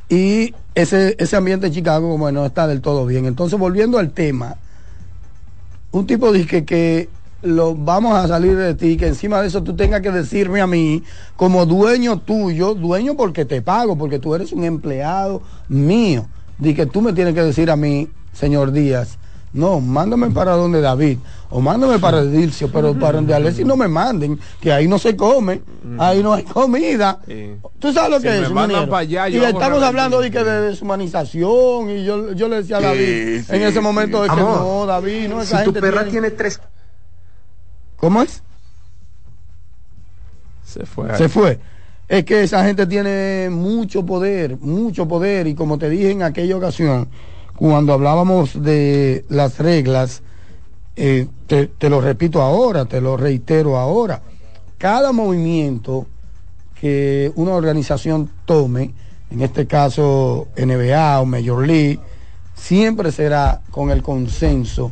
y 0.09 0.53
ese, 0.75 1.15
ese 1.19 1.35
ambiente 1.35 1.67
en 1.67 1.73
Chicago, 1.73 2.09
como 2.09 2.31
no 2.31 2.45
está 2.45 2.67
del 2.67 2.81
todo 2.81 3.05
bien. 3.05 3.25
Entonces, 3.25 3.57
volviendo 3.57 3.97
al 3.97 4.11
tema, 4.11 4.55
un 5.91 6.05
tipo 6.05 6.31
dice 6.31 6.65
que, 6.65 7.09
lo 7.45 7.75
vamos 7.75 8.17
a 8.17 8.27
salir 8.27 8.57
de 8.57 8.73
ti, 8.73 8.97
que 8.97 9.07
encima 9.07 9.41
de 9.41 9.47
eso 9.47 9.63
tú 9.63 9.75
tengas 9.75 10.01
que 10.01 10.11
decirme 10.11 10.61
a 10.61 10.67
mí, 10.67 11.03
como 11.35 11.65
dueño 11.65 12.19
tuyo, 12.19 12.73
dueño 12.73 13.15
porque 13.15 13.45
te 13.45 13.61
pago, 13.61 13.97
porque 13.97 14.19
tú 14.19 14.33
eres 14.33 14.51
un 14.51 14.63
empleado 14.63 15.41
mío, 15.69 16.27
di 16.57 16.73
que 16.73 16.85
tú 16.87 17.01
me 17.01 17.13
tienes 17.13 17.35
que 17.35 17.43
decir 17.43 17.69
a 17.69 17.75
mí, 17.75 18.09
señor 18.33 18.71
Díaz, 18.71 19.19
no, 19.55 19.79
mándame 19.79 20.31
para 20.31 20.51
donde 20.51 20.81
David, 20.81 21.17
o 21.49 21.61
mándame 21.61 21.97
para 21.97 22.19
Edilcio, 22.19 22.69
pero 22.69 22.93
para 22.93 23.13
donde 23.13 23.33
Alexis 23.33 23.65
no 23.65 23.77
me 23.77 23.87
manden, 23.87 24.37
que 24.59 24.73
ahí 24.73 24.85
no 24.85 24.99
se 24.99 25.15
come, 25.15 25.61
ahí 25.97 26.21
no 26.21 26.33
hay 26.33 26.43
comida. 26.43 27.21
Tú 27.79 27.93
sabes 27.93 28.11
lo 28.11 28.19
que 28.19 28.41
es. 28.41 29.31
y 29.31 29.37
estamos 29.37 29.81
hablando 29.81 30.19
de, 30.19 30.29
que 30.29 30.43
de 30.43 30.61
deshumanización, 30.61 31.89
y 31.89 32.03
yo, 32.03 32.33
yo 32.33 32.49
le 32.49 32.57
decía 32.57 32.77
a 32.77 32.81
David 32.81 33.43
en 33.49 33.61
ese 33.61 33.79
momento 33.79 34.21
de 34.23 34.29
que 34.29 34.35
no, 34.35 34.85
David, 34.85 35.29
no, 35.29 35.41
esa 35.41 35.59
si 35.59 35.65
tu 35.65 35.73
perra 35.73 36.05
tiene... 36.05 36.31
tres. 36.31 36.59
¿Cómo 37.95 38.21
es? 38.21 38.43
Se 40.65 40.85
fue. 40.85 41.15
Se 41.17 41.29
fue. 41.29 41.59
Es 42.09 42.25
que 42.25 42.43
esa 42.43 42.65
gente 42.65 42.85
tiene 42.85 43.49
mucho 43.49 44.05
poder, 44.05 44.57
mucho 44.57 45.07
poder, 45.07 45.47
y 45.47 45.55
como 45.55 45.77
te 45.77 45.89
dije 45.89 46.11
en 46.11 46.23
aquella 46.23 46.57
ocasión, 46.57 47.07
cuando 47.55 47.93
hablábamos 47.93 48.61
de 48.61 49.25
las 49.29 49.59
reglas, 49.59 50.21
eh, 50.95 51.27
te, 51.47 51.89
lo 51.89 52.01
repito 52.01 52.41
ahora, 52.41 52.85
te 52.85 53.01
lo 53.01 53.17
reitero 53.17 53.77
ahora, 53.77 54.21
cada 54.77 55.11
movimiento 55.11 56.05
que 56.79 57.31
una 57.35 57.51
organización 57.51 58.29
tome, 58.45 58.93
en 59.31 59.41
este 59.41 59.65
caso 59.65 60.47
NBA 60.57 61.21
o 61.21 61.25
Major 61.25 61.65
League, 61.65 61.99
siempre 62.55 63.11
será 63.11 63.61
con 63.71 63.89
el 63.89 64.01
consenso 64.01 64.91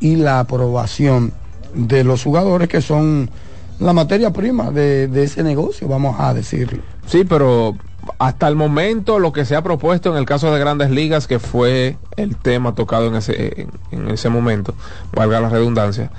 y 0.00 0.16
la 0.16 0.40
aprobación 0.40 1.32
de 1.74 2.04
los 2.04 2.22
jugadores 2.22 2.68
que 2.68 2.80
son 2.80 3.30
la 3.78 3.92
materia 3.92 4.32
prima 4.32 4.70
de, 4.70 5.08
de 5.08 5.24
ese 5.24 5.42
negocio, 5.42 5.86
vamos 5.88 6.16
a 6.18 6.34
decirlo. 6.34 6.82
Sí, 7.06 7.24
pero 7.24 7.76
hasta 8.18 8.48
el 8.48 8.56
momento 8.56 9.18
lo 9.18 9.32
que 9.32 9.44
se 9.44 9.56
ha 9.56 9.62
propuesto 9.62 10.10
en 10.10 10.16
el 10.16 10.26
caso 10.26 10.52
de 10.52 10.58
grandes 10.58 10.90
ligas, 10.90 11.26
que 11.26 11.38
fue 11.38 11.96
el 12.16 12.36
tema 12.36 12.74
tocado 12.74 13.06
en 13.06 13.16
ese, 13.16 13.68
en, 13.90 14.08
ese 14.08 14.28
momento, 14.28 14.74
valga 15.12 15.40
la 15.40 15.48
redundancia, 15.48 16.10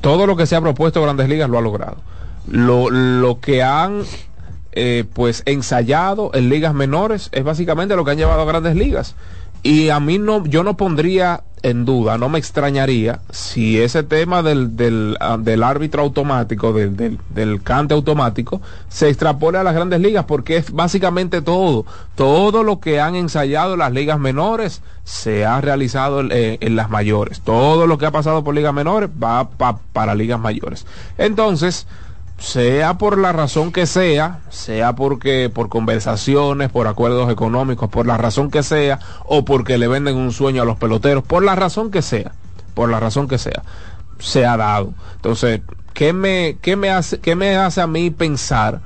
todo 0.00 0.26
lo 0.26 0.36
que 0.36 0.46
se 0.46 0.56
ha 0.56 0.60
propuesto 0.60 1.02
grandes 1.02 1.28
ligas 1.28 1.48
lo 1.48 1.58
ha 1.58 1.62
logrado. 1.62 1.96
Lo, 2.46 2.90
lo 2.90 3.40
que 3.40 3.62
han 3.62 4.02
eh, 4.72 5.04
pues 5.12 5.42
ensayado 5.46 6.30
en 6.34 6.48
ligas 6.48 6.74
menores 6.74 7.28
es 7.32 7.44
básicamente 7.44 7.96
lo 7.96 8.04
que 8.04 8.10
han 8.10 8.18
llevado 8.18 8.42
a 8.42 8.44
grandes 8.44 8.76
ligas. 8.76 9.14
Y 9.62 9.88
a 9.88 10.00
mí 10.00 10.18
no, 10.18 10.44
yo 10.44 10.62
no 10.62 10.76
pondría 10.76 11.44
en 11.64 11.86
duda, 11.86 12.18
no 12.18 12.28
me 12.28 12.38
extrañaría 12.38 13.20
si 13.30 13.80
ese 13.80 14.02
tema 14.02 14.42
del, 14.42 14.76
del, 14.76 15.16
ah, 15.18 15.38
árbitro 15.64 16.02
automático, 16.02 16.74
del, 16.74 17.18
del, 17.30 17.62
cante 17.62 17.94
automático, 17.94 18.60
se 18.90 19.08
extrapola 19.08 19.62
a 19.62 19.64
las 19.64 19.74
grandes 19.74 20.00
ligas, 20.00 20.26
porque 20.26 20.58
es 20.58 20.70
básicamente 20.70 21.40
todo. 21.40 21.86
Todo 22.16 22.64
lo 22.64 22.80
que 22.80 23.00
han 23.00 23.14
ensayado 23.14 23.72
en 23.72 23.78
las 23.78 23.92
ligas 23.92 24.20
menores 24.20 24.82
se 25.04 25.46
ha 25.46 25.58
realizado 25.62 26.20
en, 26.20 26.76
las 26.76 26.90
mayores. 26.90 27.40
Todo 27.40 27.86
lo 27.86 27.96
que 27.96 28.04
ha 28.04 28.10
pasado 28.10 28.44
por 28.44 28.54
ligas 28.54 28.74
menores 28.74 29.08
va 29.10 29.48
para 29.94 30.14
ligas 30.14 30.38
mayores. 30.38 30.86
Entonces, 31.16 31.86
sea 32.38 32.98
por 32.98 33.18
la 33.18 33.32
razón 33.32 33.72
que 33.72 33.86
sea, 33.86 34.40
sea 34.50 34.94
porque 34.94 35.50
por 35.52 35.68
conversaciones, 35.68 36.70
por 36.70 36.86
acuerdos 36.88 37.30
económicos, 37.30 37.88
por 37.88 38.06
la 38.06 38.16
razón 38.16 38.50
que 38.50 38.62
sea, 38.62 38.98
o 39.24 39.44
porque 39.44 39.78
le 39.78 39.88
venden 39.88 40.16
un 40.16 40.32
sueño 40.32 40.62
a 40.62 40.64
los 40.64 40.76
peloteros, 40.76 41.24
por 41.24 41.44
la 41.44 41.54
razón 41.54 41.90
que 41.90 42.02
sea, 42.02 42.32
por 42.74 42.90
la 42.90 43.00
razón 43.00 43.28
que 43.28 43.38
sea, 43.38 43.62
se 44.18 44.44
ha 44.44 44.56
dado. 44.56 44.92
Entonces, 45.16 45.60
¿qué 45.92 46.12
me, 46.12 46.58
qué 46.60 46.76
me, 46.76 46.90
hace, 46.90 47.20
qué 47.20 47.36
me 47.36 47.56
hace 47.56 47.80
a 47.80 47.86
mí 47.86 48.10
pensar 48.10 48.80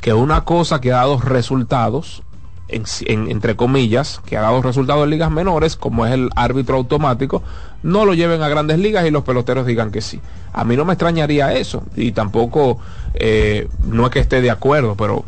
que 0.00 0.12
una 0.12 0.44
cosa 0.44 0.80
que 0.80 0.92
ha 0.92 0.96
dado 0.96 1.18
resultados 1.18 2.22
entre 2.68 3.56
comillas, 3.56 4.20
que 4.26 4.36
ha 4.36 4.40
dado 4.40 4.60
resultados 4.62 5.04
en 5.04 5.10
ligas 5.10 5.30
menores, 5.30 5.76
como 5.76 6.04
es 6.06 6.12
el 6.12 6.30
árbitro 6.34 6.76
automático, 6.76 7.42
no 7.82 8.04
lo 8.04 8.14
lleven 8.14 8.42
a 8.42 8.48
grandes 8.48 8.78
ligas 8.78 9.06
y 9.06 9.10
los 9.10 9.22
peloteros 9.22 9.66
digan 9.66 9.90
que 9.90 10.00
sí. 10.00 10.20
A 10.52 10.64
mí 10.64 10.76
no 10.76 10.84
me 10.84 10.94
extrañaría 10.94 11.52
eso 11.52 11.84
y 11.94 12.12
tampoco 12.12 12.78
eh, 13.14 13.68
no 13.84 14.06
es 14.06 14.10
que 14.10 14.20
esté 14.20 14.40
de 14.40 14.50
acuerdo, 14.50 14.96
pero 14.96 15.24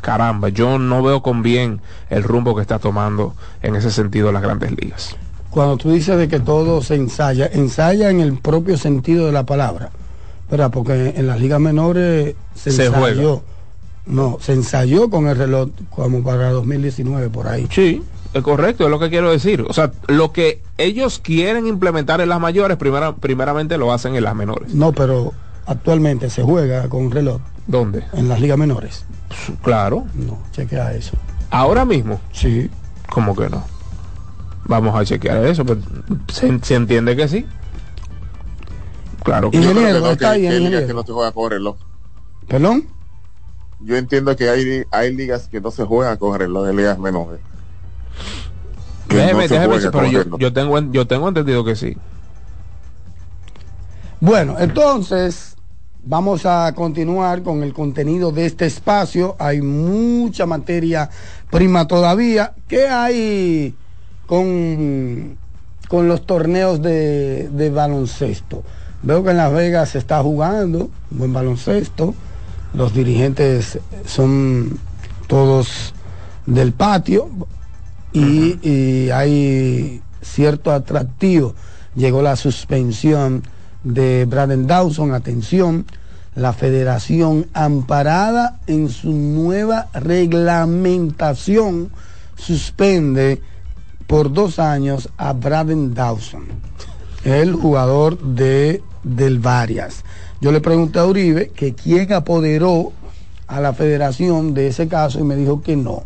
caramba, 0.00 0.50
yo 0.50 0.78
no 0.78 1.02
veo 1.02 1.22
con 1.22 1.42
bien 1.42 1.80
el 2.10 2.22
rumbo 2.22 2.54
que 2.54 2.60
está 2.60 2.78
tomando 2.78 3.34
en 3.62 3.74
ese 3.76 3.90
sentido 3.90 4.30
las 4.32 4.42
grandes 4.42 4.72
ligas. 4.72 5.16
Cuando 5.50 5.76
tú 5.78 5.92
dices 5.92 6.18
de 6.18 6.28
que 6.28 6.40
todo 6.40 6.82
se 6.82 6.96
ensaya, 6.96 7.48
ensaya 7.50 8.10
en 8.10 8.20
el 8.20 8.38
propio 8.38 8.76
sentido 8.76 9.26
de 9.26 9.32
la 9.32 9.44
palabra, 9.44 9.90
¿verdad? 10.50 10.70
Porque 10.70 11.14
en 11.16 11.26
las 11.26 11.40
ligas 11.40 11.60
menores 11.60 12.34
se, 12.54 12.72
se 12.72 12.86
ensayó. 12.86 13.42
No, 14.06 14.38
se 14.40 14.52
ensayó 14.52 15.08
con 15.08 15.28
el 15.28 15.36
reloj 15.36 15.70
como 15.90 16.22
para 16.22 16.50
2019 16.50 17.30
por 17.30 17.48
ahí. 17.48 17.66
Sí, 17.70 18.02
es 18.34 18.42
correcto, 18.42 18.84
es 18.84 18.90
lo 18.90 18.98
que 18.98 19.08
quiero 19.08 19.30
decir. 19.30 19.62
O 19.62 19.72
sea, 19.72 19.92
lo 20.08 20.32
que 20.32 20.60
ellos 20.76 21.20
quieren 21.20 21.66
implementar 21.66 22.20
en 22.20 22.28
las 22.28 22.40
mayores, 22.40 22.76
primera, 22.76 23.14
primeramente 23.14 23.78
lo 23.78 23.92
hacen 23.92 24.14
en 24.16 24.24
las 24.24 24.34
menores. 24.34 24.74
No, 24.74 24.92
pero 24.92 25.32
actualmente 25.66 26.28
se 26.28 26.42
juega 26.42 26.88
con 26.88 27.10
reloj. 27.10 27.40
¿Dónde? 27.66 28.04
En 28.12 28.28
las 28.28 28.40
ligas 28.40 28.58
menores. 28.58 29.06
Claro. 29.62 30.04
No, 30.14 30.38
chequea 30.52 30.94
eso. 30.94 31.16
¿Ahora 31.50 31.84
mismo? 31.84 32.20
Sí. 32.32 32.70
¿Cómo 33.08 33.34
que 33.34 33.48
no? 33.48 33.64
Vamos 34.66 34.94
a 34.94 35.04
chequear 35.04 35.44
eso, 35.46 35.64
pero 35.64 35.80
se, 36.28 36.74
entiende 36.74 37.16
que 37.16 37.28
sí. 37.28 37.46
Claro 39.22 39.50
que 39.50 39.58
Ingeniero, 39.58 40.10
está 40.10 40.32
ahí, 40.32 40.42
que 40.42 40.92
no 40.92 41.02
se 41.04 41.12
juega 41.12 41.32
con 41.32 41.50
reloj. 41.50 41.76
¿Perdón? 42.48 42.88
Yo 43.84 43.96
entiendo 43.96 44.34
que 44.36 44.48
hay, 44.48 44.84
hay 44.90 45.14
ligas 45.14 45.48
que 45.48 45.60
no 45.60 45.70
se 45.70 45.84
juegan 45.84 46.16
con 46.16 46.38
reloj 46.38 46.66
de 46.66 46.74
ligas 46.74 46.98
menores. 46.98 47.40
que 49.08 49.16
Déjeme, 49.16 49.42
no 49.48 49.54
déjeme, 49.54 49.78
pero 49.92 50.06
yo, 50.06 50.38
yo 50.38 50.52
tengo, 50.52 50.78
en- 50.78 50.92
yo 50.92 51.06
tengo 51.06 51.28
entendido 51.28 51.64
que 51.64 51.76
sí. 51.76 51.96
Bueno, 54.20 54.56
entonces 54.58 55.56
vamos 56.02 56.46
a 56.46 56.72
continuar 56.74 57.42
con 57.42 57.62
el 57.62 57.72
contenido 57.74 58.32
de 58.32 58.46
este 58.46 58.66
espacio. 58.66 59.36
Hay 59.38 59.60
mucha 59.60 60.46
materia 60.46 61.10
prima 61.50 61.86
todavía. 61.86 62.54
¿Qué 62.66 62.88
hay 62.88 63.76
con, 64.26 65.36
con 65.88 66.08
los 66.08 66.24
torneos 66.26 66.80
de, 66.80 67.48
de 67.50 67.70
baloncesto? 67.70 68.62
Veo 69.02 69.22
que 69.22 69.30
en 69.32 69.36
Las 69.36 69.52
Vegas 69.52 69.90
se 69.90 69.98
está 69.98 70.22
jugando 70.22 70.88
buen 71.10 71.32
baloncesto. 71.34 72.14
Los 72.74 72.92
dirigentes 72.92 73.78
son 74.04 74.78
todos 75.26 75.94
del 76.46 76.72
patio 76.72 77.28
y, 78.12 78.58
y 78.68 79.10
hay 79.10 80.02
cierto 80.20 80.72
atractivo. 80.72 81.54
Llegó 81.94 82.22
la 82.22 82.36
suspensión 82.36 83.44
de 83.84 84.24
Braden 84.24 84.66
Dawson, 84.66 85.12
atención, 85.12 85.86
la 86.34 86.52
federación 86.52 87.46
amparada 87.52 88.58
en 88.66 88.88
su 88.88 89.12
nueva 89.12 89.88
reglamentación 89.92 91.90
suspende 92.36 93.40
por 94.06 94.32
dos 94.32 94.58
años 94.58 95.08
a 95.16 95.32
Braden 95.32 95.94
Dawson, 95.94 96.44
el 97.24 97.54
jugador 97.54 98.20
de 98.20 98.82
del 99.04 99.38
Varias. 99.38 100.04
Yo 100.44 100.52
le 100.52 100.60
pregunté 100.60 100.98
a 100.98 101.06
Uribe 101.06 101.48
que 101.56 101.72
quién 101.72 102.12
apoderó 102.12 102.92
a 103.46 103.62
la 103.62 103.72
federación 103.72 104.52
de 104.52 104.66
ese 104.66 104.88
caso 104.88 105.18
y 105.18 105.22
me 105.22 105.36
dijo 105.36 105.62
que 105.62 105.74
no, 105.74 106.02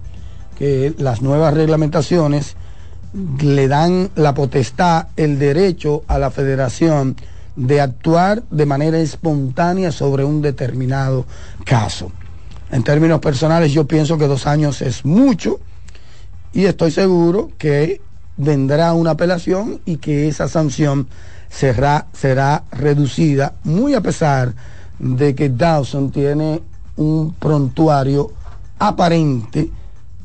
que 0.57 0.95
las 0.97 1.22
nuevas 1.22 1.55
reglamentaciones 1.55 2.55
le 3.43 3.66
dan 3.66 4.11
la 4.14 4.34
potestad, 4.34 5.09
el 5.16 5.41
derecho 5.41 6.05
a 6.07 6.20
la 6.20 6.30
federación 6.30 7.16
de 7.57 7.80
actuar 7.80 8.45
de 8.49 8.64
manera 8.64 9.01
espontánea 9.01 9.91
sobre 9.91 10.22
un 10.22 10.41
determinado 10.41 11.26
caso. 11.64 12.12
En 12.70 12.84
términos 12.84 13.18
personales 13.18 13.72
yo 13.72 13.89
pienso 13.89 14.18
que 14.18 14.28
dos 14.28 14.47
años 14.47 14.82
es 14.82 15.05
mucho 15.05 15.59
y 16.53 16.66
estoy 16.66 16.93
seguro 16.93 17.51
que 17.59 18.01
vendrá 18.36 18.93
una 18.93 19.11
apelación 19.11 19.80
y 19.84 19.97
que 19.97 20.28
esa 20.28 20.47
sanción 20.47 21.09
será, 21.49 22.07
será 22.12 22.64
reducida, 22.72 23.55
muy 23.64 23.94
a 23.94 24.01
pesar 24.01 24.55
de 24.99 25.34
que 25.34 25.49
Dawson 25.49 26.11
tiene 26.11 26.61
un 26.96 27.32
prontuario 27.34 28.32
aparente 28.78 29.70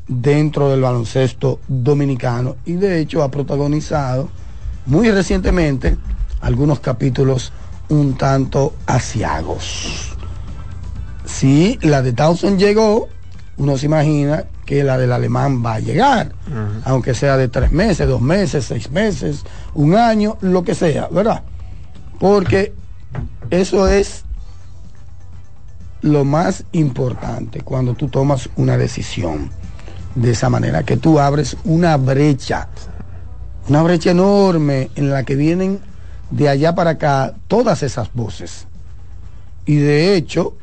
dentro 0.07 0.69
del 0.69 0.82
baloncesto 0.82 1.59
dominicano 1.67 2.57
y 2.65 2.74
de 2.74 2.99
hecho 2.99 3.24
ha 3.24 3.32
protagonizado 3.32 4.30
muy 4.86 5.09
recientemente 5.11 5.97
algunos 6.41 6.80
capítulos 6.80 7.53
un 7.89 8.17
tanto 8.17 8.74
asiagos. 8.86 10.15
Si 11.26 11.80
la 11.82 12.01
de 12.01 12.11
Dawson 12.11 12.57
llegó, 12.57 13.07
uno 13.58 13.78
se 13.78 13.86
imagina 13.86 14.45
que 14.66 14.84
la 14.84 14.97
del 14.97 15.12
alemán 15.12 15.64
va 15.64 15.76
a 15.76 15.80
llegar, 15.80 16.34
aunque 16.86 17.14
sea 17.14 17.38
de 17.38 17.47
tres 17.49 17.72
meses, 17.72 18.08
dos 18.08 18.22
meses, 18.22 18.66
seis 18.66 18.89
meses, 18.91 19.43
un 19.76 19.95
año, 19.95 20.38
lo 20.41 20.64
que 20.64 20.74
sea, 20.74 21.08
¿verdad? 21.10 21.43
Porque 22.20 22.74
eso 23.49 23.88
es 23.88 24.24
lo 26.01 26.26
más 26.26 26.66
importante 26.72 27.62
cuando 27.62 27.93
tú 27.93 28.08
tomas 28.08 28.49
una 28.56 28.78
decisión 28.78 29.51
de 30.16 30.32
esa 30.32 30.49
manera, 30.49 30.84
que 30.84 30.97
tú 30.97 31.20
abres 31.20 31.58
una 31.64 31.97
brecha, 31.97 32.68
una 33.68 33.84
brecha 33.84 34.12
enorme 34.12 34.89
en 34.95 35.10
la 35.10 35.24
que 35.24 35.36
vienen 35.36 35.80
de 36.30 36.49
allá 36.49 36.76
para 36.76 36.91
acá 36.91 37.34
todas 37.47 37.84
esas 37.84 38.12
voces. 38.14 38.68
Y 39.66 39.78
de 39.78 40.16
hecho, 40.16 40.56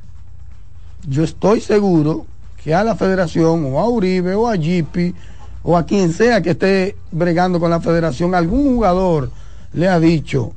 yo 1.09 1.25
estoy 1.25 1.61
seguro 1.61 2.27
que 2.63 2.75
a 2.75 2.85
la 2.85 2.95
federación 2.95 3.73
o 3.73 3.81
a 3.81 3.89
Uribe 3.89 4.35
o 4.35 4.49
a 4.49 4.57
Jipi 4.57 5.15
o 5.63 5.77
a 5.77 5.85
quien 5.85 6.13
sea 6.13 6.43
que 6.43 6.51
esté 6.51 6.97
bregando 7.11 7.61
con 7.61 7.71
la 7.71 7.81
federación, 7.81 8.35
algún 8.35 8.75
jugador 8.75 9.31
le 9.73 9.89
ha 9.89 10.01
dicho, 10.01 10.53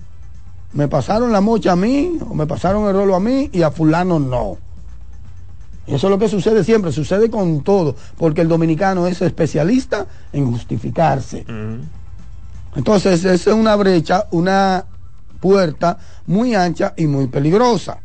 me 0.74 0.88
pasaron 0.88 1.32
la 1.32 1.42
mocha 1.42 1.74
a 1.74 1.76
mí 1.76 2.18
o 2.28 2.34
me 2.34 2.48
pasaron 2.48 2.88
el 2.88 2.94
rolo 2.94 3.16
a 3.16 3.20
mí 3.20 3.50
y 3.54 3.62
a 3.62 3.72
fulano 3.72 4.20
no. 4.20 4.58
Eso 5.86 6.08
es 6.08 6.12
lo 6.12 6.18
que 6.18 6.30
sucede 6.30 6.64
siempre, 6.64 6.94
sucede 6.94 7.30
con 7.30 7.62
todo, 7.62 7.96
porque 8.18 8.42
el 8.42 8.48
dominicano 8.48 9.06
es 9.06 9.22
especialista 9.22 10.06
en 10.32 10.50
justificarse. 10.50 11.46
Entonces, 12.76 13.26
esa 13.26 13.52
es 13.52 13.56
una 13.56 13.76
brecha, 13.76 14.28
una 14.32 14.86
puerta 15.42 15.98
muy 16.26 16.56
ancha 16.56 16.94
y 16.96 17.06
muy 17.06 17.28
peligrosa. 17.28 18.00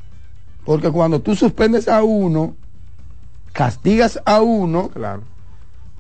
Porque 0.64 0.90
cuando 0.90 1.20
tú 1.20 1.36
suspendes 1.36 1.88
a 1.88 2.02
uno, 2.02 2.56
castigas 3.52 4.20
a 4.24 4.40
uno, 4.40 4.88
Claro. 4.88 5.22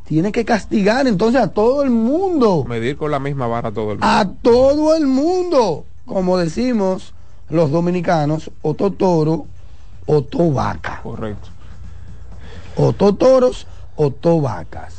tienes 0.04 0.32
que 0.32 0.44
castigar 0.44 1.06
entonces 1.06 1.40
a 1.40 1.48
todo 1.48 1.82
el 1.82 1.90
mundo. 1.90 2.64
Medir 2.68 2.96
con 2.96 3.10
la 3.10 3.18
misma 3.18 3.46
vara 3.46 3.70
todo 3.70 3.92
el 3.92 3.98
mundo. 3.98 4.06
A 4.06 4.26
todo 4.42 4.94
el 4.96 5.06
mundo. 5.06 5.84
Como 6.06 6.38
decimos 6.38 7.14
los 7.50 7.70
dominicanos, 7.70 8.50
o 8.62 8.74
toro 8.74 9.46
o 10.06 10.52
vaca. 10.52 11.00
Correcto. 11.02 11.48
o 12.76 12.92
toros 12.92 13.66
o 13.96 14.40
vacas. 14.40 14.94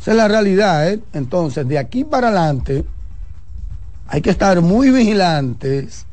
Esa 0.00 0.10
es 0.10 0.16
la 0.18 0.28
realidad, 0.28 0.88
¿eh? 0.90 1.00
Entonces, 1.14 1.66
de 1.66 1.78
aquí 1.78 2.04
para 2.04 2.28
adelante, 2.28 2.84
hay 4.06 4.20
que 4.20 4.30
estar 4.30 4.60
muy 4.60 4.90
vigilantes 4.90 6.04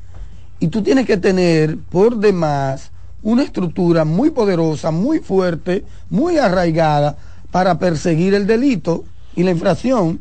y 0.60 0.70
tú 0.70 0.82
tienes 0.82 1.06
que 1.06 1.18
tener 1.18 1.78
por 1.78 2.16
demás 2.18 2.92
una 3.24 3.44
estructura 3.44 4.06
muy 4.06 4.32
poderosa, 4.32 4.92
muy 4.92 5.20
fuerte, 5.20 5.86
muy 6.10 6.38
arraigada 6.38 7.18
para 7.52 7.78
perseguir 7.78 8.34
el 8.34 8.48
delito 8.48 9.04
y 9.36 9.44
la 9.44 9.52
infracción, 9.52 10.20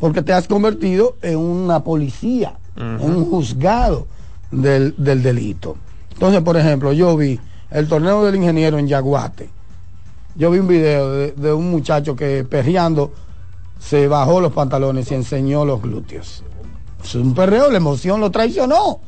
porque 0.00 0.22
te 0.22 0.32
has 0.32 0.48
convertido 0.48 1.16
en 1.22 1.38
una 1.38 1.84
policía, 1.84 2.54
en 2.76 3.00
un 3.00 3.30
juzgado 3.30 4.06
del, 4.50 4.94
del 4.96 5.22
delito. 5.22 5.76
Entonces, 6.12 6.40
por 6.42 6.56
ejemplo, 6.56 6.92
yo 6.92 7.16
vi 7.16 7.38
el 7.70 7.88
torneo 7.88 8.24
del 8.24 8.36
ingeniero 8.36 8.78
en 8.78 8.88
Yaguate. 8.88 9.48
Yo 10.34 10.50
vi 10.50 10.58
un 10.58 10.68
video 10.68 11.10
de, 11.12 11.32
de 11.32 11.52
un 11.52 11.70
muchacho 11.70 12.16
que 12.16 12.44
perreando 12.44 13.12
se 13.78 14.08
bajó 14.08 14.40
los 14.40 14.52
pantalones 14.52 15.10
y 15.10 15.14
enseñó 15.14 15.64
los 15.64 15.82
glúteos. 15.82 16.42
Es 17.04 17.14
un 17.14 17.34
perreo, 17.34 17.70
la 17.70 17.76
emoción 17.76 18.20
lo 18.20 18.30
traicionó. 18.30 19.00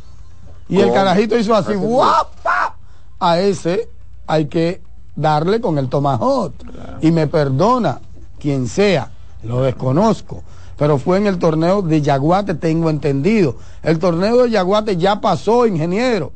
Y 0.69 0.81
el 0.81 0.93
carajito 0.93 1.39
hizo 1.39 1.55
así. 1.55 1.75
¡guapa! 1.75 2.77
A 3.19 3.39
ese 3.39 3.89
hay 4.27 4.47
que 4.47 4.83
darle 5.15 5.61
con 5.61 5.79
el 5.79 5.89
tomahawk. 5.89 6.55
Y 7.01 7.11
me 7.11 7.27
perdona 7.27 8.01
quien 8.39 8.69
sea, 8.69 9.11
lo 9.43 9.63
desconozco. 9.63 10.43
Pero 10.77 10.99
fue 10.99 11.19
en 11.19 11.27
el 11.27 11.39
torneo 11.39 11.83
de 11.83 12.03
Yaguate, 12.03 12.55
tengo 12.55 12.91
entendido. 12.91 13.57
El 13.83 13.99
torneo 13.99 14.43
de 14.43 14.51
Yaguate 14.51 14.97
ya 14.97 15.21
pasó, 15.21 15.67
ingeniero. 15.67 16.33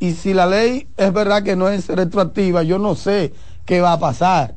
Y 0.00 0.12
si 0.14 0.34
la 0.34 0.46
ley 0.46 0.88
es 0.96 1.12
verdad 1.12 1.42
que 1.42 1.54
no 1.54 1.68
es 1.68 1.86
retroactiva, 1.88 2.62
yo 2.62 2.78
no 2.78 2.94
sé 2.94 3.32
qué 3.64 3.80
va 3.80 3.92
a 3.92 3.98
pasar. 4.00 4.54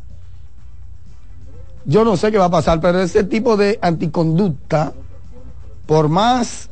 Yo 1.86 2.04
no 2.04 2.18
sé 2.18 2.32
qué 2.32 2.38
va 2.38 2.46
a 2.46 2.52
pasar, 2.52 2.82
pero 2.82 3.00
ese 3.00 3.24
tipo 3.24 3.56
de 3.56 3.80
anticonducta, 3.82 4.94
por 5.86 6.10
más 6.10 6.70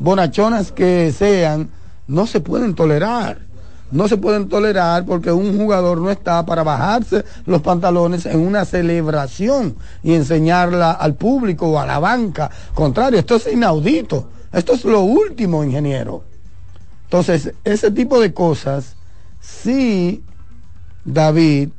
bonachonas 0.00 0.72
que 0.72 1.12
sean, 1.12 1.70
no 2.08 2.26
se 2.26 2.40
pueden 2.40 2.74
tolerar. 2.74 3.38
No 3.92 4.06
se 4.06 4.16
pueden 4.16 4.48
tolerar 4.48 5.04
porque 5.04 5.32
un 5.32 5.56
jugador 5.56 5.98
no 5.98 6.10
está 6.10 6.46
para 6.46 6.62
bajarse 6.62 7.24
los 7.44 7.60
pantalones 7.60 8.24
en 8.24 8.38
una 8.38 8.64
celebración 8.64 9.74
y 10.04 10.14
enseñarla 10.14 10.92
al 10.92 11.14
público 11.14 11.68
o 11.68 11.78
a 11.78 11.86
la 11.86 11.98
banca. 11.98 12.50
Contrario, 12.72 13.18
esto 13.18 13.36
es 13.36 13.52
inaudito. 13.52 14.28
Esto 14.52 14.74
es 14.74 14.84
lo 14.84 15.00
último, 15.00 15.64
ingeniero. 15.64 16.22
Entonces, 17.04 17.52
ese 17.64 17.90
tipo 17.90 18.20
de 18.20 18.32
cosas, 18.32 18.94
sí, 19.40 20.22
David, 21.04 21.70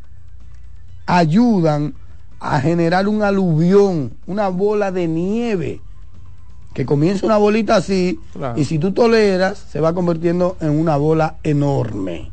ayudan 1.05 1.95
a 2.41 2.59
generar 2.59 3.07
un 3.07 3.23
aluvión, 3.23 4.13
una 4.25 4.49
bola 4.49 4.91
de 4.91 5.07
nieve, 5.07 5.81
que 6.73 6.85
comienza 6.85 7.25
una 7.25 7.37
bolita 7.37 7.75
así, 7.75 8.19
Claro. 8.33 8.59
y 8.59 8.65
si 8.65 8.79
tú 8.79 8.91
toleras, 8.93 9.57
se 9.71 9.79
va 9.81 9.93
convirtiendo 9.93 10.55
en 10.61 10.69
una 10.79 10.95
bola 10.97 11.35
enorme, 11.43 12.31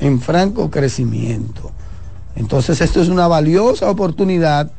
en 0.00 0.20
franco 0.20 0.70
crecimiento. 0.70 1.70
Entonces, 2.34 2.80
esto 2.80 3.00
es 3.00 3.08
una 3.08 3.26
valiosa 3.28 3.90
oportunidad 3.90 4.70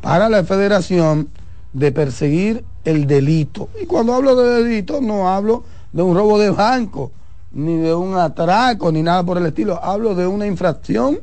para 0.00 0.28
la 0.28 0.44
federación 0.44 1.28
de 1.72 1.92
perseguir 1.92 2.64
el 2.84 3.06
delito. 3.06 3.68
Y 3.82 3.86
cuando 3.86 4.14
hablo 4.14 4.34
de 4.36 4.62
delito, 4.62 5.00
no 5.00 5.28
hablo 5.28 5.64
de 5.92 6.02
un 6.02 6.16
robo 6.16 6.38
de 6.38 6.50
banco, 6.50 7.10
ni 7.52 7.76
de 7.76 7.94
un 7.94 8.16
atraco, 8.16 8.92
ni 8.92 9.02
nada 9.02 9.22
por 9.24 9.38
el 9.38 9.46
estilo. 9.46 9.82
Hablo 9.82 10.14
de 10.14 10.26
una 10.26 10.46
infracción 10.46 11.18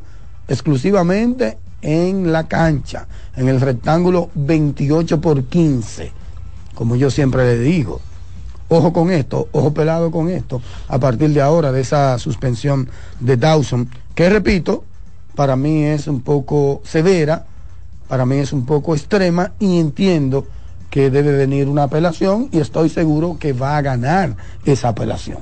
exclusivamente 0.47 1.57
en 1.81 2.31
la 2.31 2.47
cancha, 2.47 3.07
en 3.35 3.49
el 3.49 3.59
rectángulo 3.59 4.29
28 4.35 5.19
por 5.21 5.43
15, 5.43 6.11
como 6.75 6.95
yo 6.95 7.09
siempre 7.09 7.43
le 7.45 7.59
digo. 7.59 8.01
Ojo 8.69 8.93
con 8.93 9.11
esto, 9.11 9.49
ojo 9.51 9.73
pelado 9.73 10.09
con 10.09 10.29
esto, 10.29 10.61
a 10.87 10.97
partir 10.97 11.29
de 11.29 11.41
ahora, 11.41 11.71
de 11.71 11.81
esa 11.81 12.17
suspensión 12.17 12.89
de 13.19 13.37
Dawson, 13.37 13.89
que 14.15 14.29
repito, 14.29 14.83
para 15.35 15.55
mí 15.55 15.83
es 15.83 16.07
un 16.07 16.21
poco 16.21 16.81
severa, 16.83 17.45
para 18.07 18.25
mí 18.25 18.37
es 18.37 18.53
un 18.53 18.65
poco 18.65 18.95
extrema 18.95 19.51
y 19.59 19.79
entiendo 19.79 20.47
que 20.89 21.09
debe 21.09 21.31
venir 21.33 21.67
una 21.67 21.83
apelación 21.83 22.49
y 22.51 22.59
estoy 22.59 22.89
seguro 22.89 23.37
que 23.39 23.53
va 23.53 23.77
a 23.77 23.81
ganar 23.81 24.35
esa 24.65 24.89
apelación. 24.89 25.39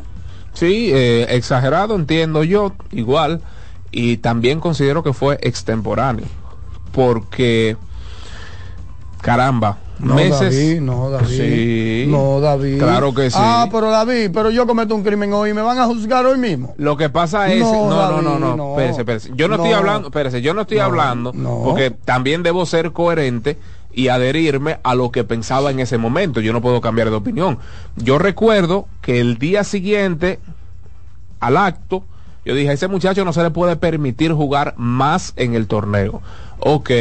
Sí, 0.54 0.90
eh, 0.94 1.28
exagerado 1.30 1.96
entiendo 1.96 2.44
yo, 2.44 2.74
igual, 2.92 3.42
y 3.92 4.18
también 4.18 4.60
considero 4.60 5.04
que 5.04 5.14
fue 5.14 5.38
extemporáneo, 5.42 6.26
porque, 6.92 7.78
caramba, 9.22 9.78
no, 10.02 10.16
meses. 10.16 10.40
David, 10.40 10.82
no, 10.82 11.10
David. 11.10 11.28
Sí. 11.28 12.06
No, 12.10 12.40
David. 12.40 12.80
Claro 12.80 13.14
que 13.14 13.30
sí. 13.30 13.38
Ah, 13.40 13.68
pero 13.72 13.90
David, 13.92 14.32
pero 14.34 14.50
yo 14.50 14.66
cometo 14.68 14.96
un 14.96 15.04
crimen 15.04 15.32
hoy 15.34 15.52
y 15.52 15.54
me 15.54 15.62
van 15.62 15.78
a 15.80 15.86
juzgar 15.86 16.26
hoy 16.26 16.38
mismo. 16.38 16.74
Lo 16.78 16.98
que 16.98 17.10
pasa 17.10 17.52
es, 17.52 17.60
No, 17.62 17.72
no, 17.72 17.90
no, 17.90 17.96
David, 17.96 18.24
no, 18.24 18.40
no, 18.40 18.56
no. 18.58 18.72
espérese, 18.72 19.02
espérese. 19.02 19.32
Yo 19.36 19.48
no, 19.48 19.58
No. 19.58 19.64
estoy 19.64 19.78
hablando, 19.78 20.08
espérese, 20.10 20.42
yo 20.42 20.54
no 20.54 20.62
estoy 20.62 20.78
No, 20.78 20.84
hablando, 20.84 21.32
no. 21.34 21.62
porque 21.64 21.92
también 21.92 22.44
debo 22.44 22.66
ser 22.66 22.92
coherente 22.92 23.58
y 23.94 24.08
adherirme 24.08 24.80
a 24.84 24.96
lo 24.96 25.12
que 25.12 25.24
pensaba 25.24 25.70
en 25.72 25.80
ese 25.80 25.98
momento. 25.98 26.40
Yo 26.40 26.54
no 26.54 26.62
puedo 26.62 26.80
cambiar 26.82 27.10
de 27.10 27.16
opinión. 27.18 27.60
Yo 27.98 28.18
recuerdo 28.18 28.88
que 29.02 29.20
el 29.20 29.38
día 29.38 29.64
siguiente 29.64 30.40
al 31.40 31.58
acto, 31.58 32.04
yo 32.44 32.56
dije, 32.56 32.70
a 32.70 32.74
ese 32.74 32.88
muchacho 32.88 33.24
no 33.26 33.34
se 33.34 33.44
le 33.44 33.52
puede 33.52 33.76
permitir 33.76 34.34
jugar 34.34 34.74
más 34.78 35.34
en 35.36 35.54
el 35.54 35.68
torneo. 35.68 36.22
Ok, 36.60 36.92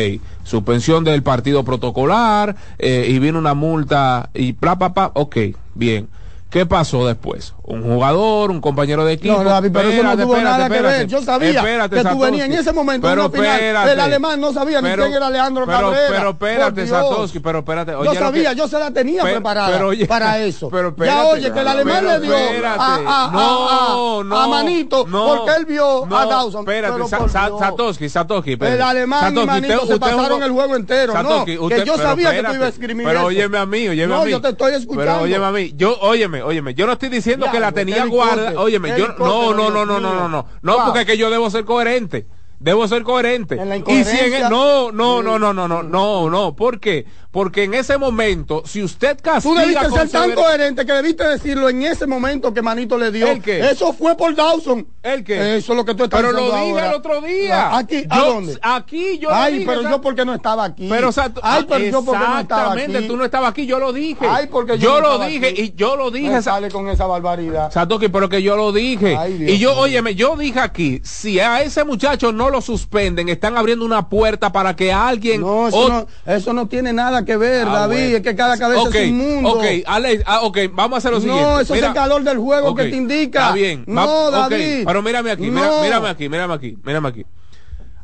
suspensión 0.42 1.04
del 1.04 1.22
partido 1.22 1.64
protocolar 1.64 2.56
eh, 2.78 3.06
y 3.08 3.18
vino 3.18 3.38
una 3.38 3.54
multa 3.54 4.30
y 4.34 4.52
bla, 4.52 4.74
bla. 4.74 5.12
Ok, 5.14 5.36
bien. 5.74 6.08
¿Qué 6.50 6.66
pasó 6.66 7.06
después? 7.06 7.54
Un 7.62 7.82
jugador, 7.84 8.50
un 8.50 8.60
compañero 8.60 9.04
de 9.04 9.12
equipo. 9.12 9.40
No, 9.40 9.48
David, 9.48 9.70
pero 9.72 9.88
eso 9.88 10.02
no 10.02 10.10
Espérate, 10.10 10.22
tuvo 10.24 10.34
espérate, 10.34 10.58
nada 10.58 10.68
que 10.68 10.74
espérate. 10.74 10.98
ver. 10.98 11.06
Yo 11.06 11.22
sabía 11.22 11.48
Espérate, 11.50 11.96
que 11.96 12.04
tú 12.04 12.18
venías 12.18 12.46
en 12.46 12.52
ese 12.54 12.72
momento 12.72 13.06
en 13.06 13.12
Pero 13.14 13.26
una 13.26 13.30
final. 13.38 13.54
espérate. 13.60 13.92
El 13.92 14.00
alemán 14.00 14.40
no 14.40 14.52
sabía 14.52 14.80
ni 14.82 14.88
Pero- 14.90 15.02
quién 15.04 15.14
era 15.14 15.26
Alejandro 15.28 15.66
pero, 15.66 15.78
Cabrera. 15.78 16.06
Pero 16.08 16.30
espérate. 16.30 16.86
Satoshi, 16.88 17.38
pero 17.38 17.58
espérate. 17.60 17.94
Oye, 17.94 18.10
yo 18.12 18.18
sabía, 18.20 18.50
que- 18.50 18.56
yo 18.56 18.66
se 18.66 18.78
la 18.80 18.90
tenía 18.90 19.22
Pe- 19.22 19.30
preparada 19.30 19.70
pero 19.70 19.88
oye, 19.88 20.06
para 20.06 20.38
eso. 20.40 20.68
pero 20.70 20.88
ya 20.88 21.04
espérate, 21.04 21.28
oye, 21.28 21.52
que 21.52 21.60
el 21.60 21.68
alemán 21.68 22.04
le 22.08 22.20
dio 22.20 22.34
espérate. 22.36 22.80
a, 22.80 22.94
a- 23.26 23.30
No, 23.30 24.20
a- 24.20 24.24
no, 24.24 24.36
a 24.40 24.48
Manito 24.48 25.06
no, 25.06 25.26
porque 25.28 25.52
él 25.56 25.66
vio 25.66 26.04
no, 26.08 26.18
a 26.18 26.26
Dawson. 26.26 26.60
Espérate, 26.62 27.06
Sa- 27.08 27.28
Sa-. 27.28 27.50
Satoshi, 27.60 28.08
Satoshi. 28.08 28.52
espérate. 28.54 28.74
El 28.76 28.82
alemán 28.82 29.38
y 29.38 29.46
Manito 29.46 29.86
se 29.86 29.98
pasaron 30.00 30.42
el 30.42 30.50
juego 30.50 30.74
entero. 30.74 31.14
No, 31.22 31.44
que 31.44 31.54
yo 31.86 31.96
sabía 31.96 32.30
que 32.32 32.42
tú 32.42 32.46
espérate, 32.48 32.56
ibas 32.56 32.66
a 32.66 32.68
escribir 32.70 33.06
Pero 33.06 33.24
óyeme 33.26 33.56
a 33.58 33.66
mí, 33.66 33.86
óyeme 33.88 34.12
no, 34.12 34.22
a 34.22 34.24
mí. 34.24 34.32
yo 34.32 34.40
te 34.40 34.48
estoy 34.48 34.72
escuchando. 34.72 35.12
Pero 35.12 35.22
óyeme 35.22 35.46
a 35.46 35.50
mí. 35.52 35.72
Yo, 35.76 35.96
óyeme, 36.00 36.39
óyeme. 36.42 36.74
Yo 36.74 36.86
no 36.86 36.92
estoy 36.92 37.08
diciendo 37.08 37.46
Ya, 37.46 37.52
que 37.52 37.60
la 37.60 37.72
tenía 37.72 38.02
el 38.02 38.08
guarda. 38.10 38.52
Óyeme, 38.60 38.90
el 38.90 38.96
yo. 38.96 39.08
No, 39.18 39.52
no, 39.54 39.70
no, 39.70 39.84
no, 39.86 40.00
no, 40.00 40.12
no, 40.14 40.28
no. 40.28 40.46
No, 40.62 40.74
Wow. 40.76 40.84
porque 40.86 41.00
es 41.00 41.06
que 41.06 41.16
yo 41.18 41.30
debo 41.30 41.50
ser 41.50 41.64
coherente. 41.64 42.26
Debo 42.58 42.86
ser 42.88 43.02
coherente. 43.04 43.54
En 43.54 43.70
la 43.70 43.76
y 43.78 43.82
si 43.82 43.92
en 43.92 44.00
incoherencia- 44.00 44.48
no, 44.50 44.92
no, 44.92 45.22
no, 45.22 45.38
no, 45.38 45.52
no, 45.54 45.66
no, 45.66 45.82
no, 45.82 46.28
no. 46.28 46.56
¿Por 46.56 46.78
qué? 46.78 47.06
Porque 47.30 47.62
en 47.62 47.74
ese 47.74 47.96
momento, 47.96 48.64
si 48.66 48.82
usted 48.82 49.16
Tú 49.16 49.22
castiga 49.22 49.60
debiste 49.60 49.88
con 49.88 49.98
ser 50.00 50.08
tan 50.10 50.32
coherente 50.32 50.84
que 50.84 50.92
debiste 50.92 51.28
decirlo 51.28 51.68
en 51.68 51.82
ese 51.82 52.04
momento 52.06 52.52
que 52.52 52.60
Manito 52.60 52.98
le 52.98 53.12
dio. 53.12 53.28
¿El 53.28 53.40
qué? 53.40 53.70
Eso 53.70 53.92
fue 53.92 54.16
por 54.16 54.34
Dawson. 54.34 54.84
¿El 55.00 55.22
qué? 55.22 55.56
Eso 55.56 55.72
es 55.72 55.76
lo 55.76 55.84
que 55.84 55.94
tú 55.94 56.04
estás 56.04 56.20
Pero 56.20 56.32
lo 56.32 56.38
diciendo 56.40 56.64
dije 56.66 56.72
ahora. 56.80 56.88
el 56.88 56.94
otro 56.94 57.20
día. 57.22 57.76
Aquí, 57.78 58.04
¿a 58.10 58.16
Yo- 58.16 58.24
dónde? 58.34 58.58
Aquí 58.60 59.18
yo 59.20 59.28
lo 59.28 59.34
Ay, 59.36 59.52
dije, 59.54 59.66
pero 59.66 59.82
yo 59.82 60.00
porque 60.00 60.24
no 60.24 60.34
estaba 60.34 60.64
aquí. 60.64 60.88
Pero, 60.90 61.12
Sato- 61.12 61.40
Ay, 61.44 61.64
pero 61.68 61.84
yo 61.84 62.04
porque 62.04 62.18
no 62.26 62.40
estaba 62.40 62.72
aquí. 62.72 62.80
Exactamente, 62.80 63.08
tú 63.08 63.16
no 63.16 63.24
estabas 63.24 63.50
aquí, 63.50 63.64
yo 63.66 63.78
lo 63.78 63.92
dije. 63.92 64.26
Ay, 64.28 64.48
porque 64.50 64.76
yo 64.78 65.00
no 65.00 65.18
lo 65.18 65.24
dije 65.24 65.46
aquí. 65.50 65.60
y 65.62 65.74
yo 65.76 65.94
lo 65.94 66.10
dije. 66.10 66.30
Me 66.30 66.42
Sa- 66.42 66.50
sale 66.54 66.68
con 66.70 66.88
esa 66.88 67.06
barbaridad. 67.06 67.70
Satoki, 67.70 68.08
pero 68.08 68.28
que 68.28 68.42
yo 68.42 68.56
lo 68.56 68.72
dije. 68.72 69.16
Ay, 69.16 69.34
Dios 69.34 69.50
y 69.52 69.58
yo, 69.58 69.70
mío. 69.74 69.80
óyeme, 69.82 70.14
yo 70.16 70.34
dije 70.36 70.58
aquí, 70.58 71.00
si 71.04 71.38
a 71.38 71.62
ese 71.62 71.84
muchacho 71.84 72.32
no 72.32 72.50
lo 72.50 72.60
suspenden, 72.60 73.28
están 73.28 73.56
abriendo 73.56 73.84
una 73.84 74.08
puerta 74.08 74.50
para 74.50 74.74
que 74.74 74.92
alguien... 74.92 75.42
No, 75.42 75.68
eso, 75.68 75.88
no, 75.88 76.06
eso 76.26 76.52
no 76.52 76.66
tiene 76.66 76.92
nada 76.92 77.19
que 77.24 77.36
ver, 77.36 77.66
Ah, 77.68 77.72
David. 77.80 77.96
bueno. 77.96 78.16
Es 78.16 78.22
que 78.22 78.36
cada 78.36 78.56
cabeza 78.58 78.82
Ok, 78.82 78.94
es 78.94 79.10
un 79.10 79.18
mundo. 79.18 79.50
Ok, 79.50 79.64
Alex, 79.86 80.22
ah, 80.26 80.40
ok, 80.42 80.58
vamos 80.72 80.96
a 80.96 80.98
hacer 80.98 81.10
lo 81.12 81.20
siguiente. 81.20 81.42
No, 81.42 81.60
eso 81.60 81.74
es 81.74 81.82
el 81.82 81.92
calor 81.92 82.22
del 82.22 82.38
juego 82.38 82.74
que 82.74 82.84
te 82.84 82.96
indica. 82.96 83.40
Está 83.42 83.52
bien. 83.54 83.84
No, 83.86 84.30
va- 84.32 84.48
David. 84.48 84.84
pero 84.86 85.02
mírame 85.02 85.30
aquí, 85.30 85.50
mira- 85.50 85.66
No. 85.66 85.82
mírame 85.82 86.08
aquí, 86.08 86.28
mírame 86.28 86.54
aquí, 86.54 86.78
mírame 86.84 87.08
aquí. 87.08 87.26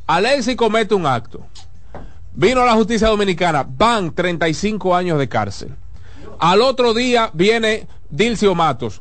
Alexis 0.07 0.57
comete 0.57 0.95
un 0.95 1.07
acto. 1.07 1.47
Vino 2.33 2.61
a 2.63 2.67
la 2.67 2.75
justicia 2.75 3.09
dominicana, 3.09 3.67
van 3.67 4.15
35 4.15 4.95
años 4.95 5.19
de 5.19 5.29
cárcel. 5.29 5.75
Al 6.39 6.61
otro 6.61 6.93
día 6.95 7.31
viene 7.33 7.87
Dilcio 8.11 8.55
Matos. 8.55 9.01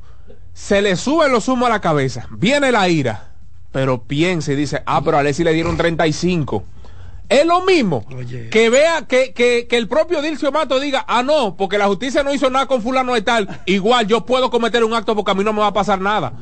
Se 0.53 0.81
le 0.81 0.95
sube 0.95 1.27
los 1.29 1.47
humos 1.49 1.67
a 1.67 1.71
la 1.73 1.81
cabeza. 1.81 2.27
Viene 2.31 2.71
la 2.71 2.87
ira. 2.87 3.31
Pero 3.73 4.01
piensa 4.03 4.53
y 4.53 4.55
dice, 4.55 4.81
ah, 4.85 5.01
pero 5.03 5.17
a 5.17 5.19
Alexis 5.19 5.43
le 5.43 5.51
dieron 5.51 5.75
35. 5.75 6.63
Es 7.29 7.45
lo 7.45 7.61
mismo 7.61 8.05
Oye. 8.15 8.49
que 8.49 8.69
vea 8.69 9.03
que, 9.07 9.33
que, 9.33 9.67
que 9.67 9.77
el 9.77 9.87
propio 9.87 10.21
Dilcio 10.21 10.51
Mato 10.51 10.79
diga, 10.79 11.03
ah, 11.07 11.23
no, 11.23 11.55
porque 11.55 11.77
la 11.77 11.87
justicia 11.87 12.23
no 12.23 12.33
hizo 12.33 12.49
nada 12.49 12.65
con 12.67 12.81
fulano 12.81 13.13
de 13.13 13.21
tal. 13.23 13.61
Igual 13.65 14.05
yo 14.07 14.25
puedo 14.25 14.49
cometer 14.51 14.83
un 14.83 14.93
acto 14.93 15.15
porque 15.15 15.31
a 15.31 15.33
mí 15.35 15.43
no 15.43 15.51
me 15.53 15.59
va 15.61 15.67
a 15.67 15.73
pasar 15.73 15.99
nada. 15.99 16.33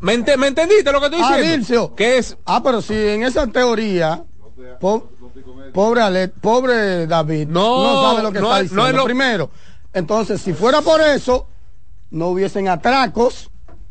¿Me, 0.00 0.14
ente- 0.14 0.36
me 0.36 0.48
entendiste 0.48 0.90
lo 0.92 0.98
que 1.00 1.06
estoy 1.06 1.20
Ah, 1.22 1.36
diciendo? 1.36 1.56
Dilcio. 1.56 1.94
Que 1.94 2.18
es 2.18 2.36
Ah, 2.44 2.60
pero 2.62 2.82
si 2.82 2.94
en 2.94 3.22
esa 3.22 3.46
teoría, 3.46 4.24
po- 4.80 5.08
pobre 5.72 6.28
pobre 6.28 7.06
David, 7.06 7.48
No, 7.48 8.02
sabe 8.10 8.22
lo 8.22 8.32
que 8.32 8.40
no 8.40 8.46
está 8.46 8.56
es- 8.58 8.62
diciendo. 8.64 8.82
no 8.82 8.88
es 8.88 8.94
lo- 8.94 9.04
Primero, 9.04 9.50
entonces, 9.92 10.40
si 10.40 10.52
fuera 10.52 10.80
por 10.82 11.00
eso, 11.00 11.46
no 12.10 12.28
hubiesen 12.28 12.68
atracos, 12.68 13.50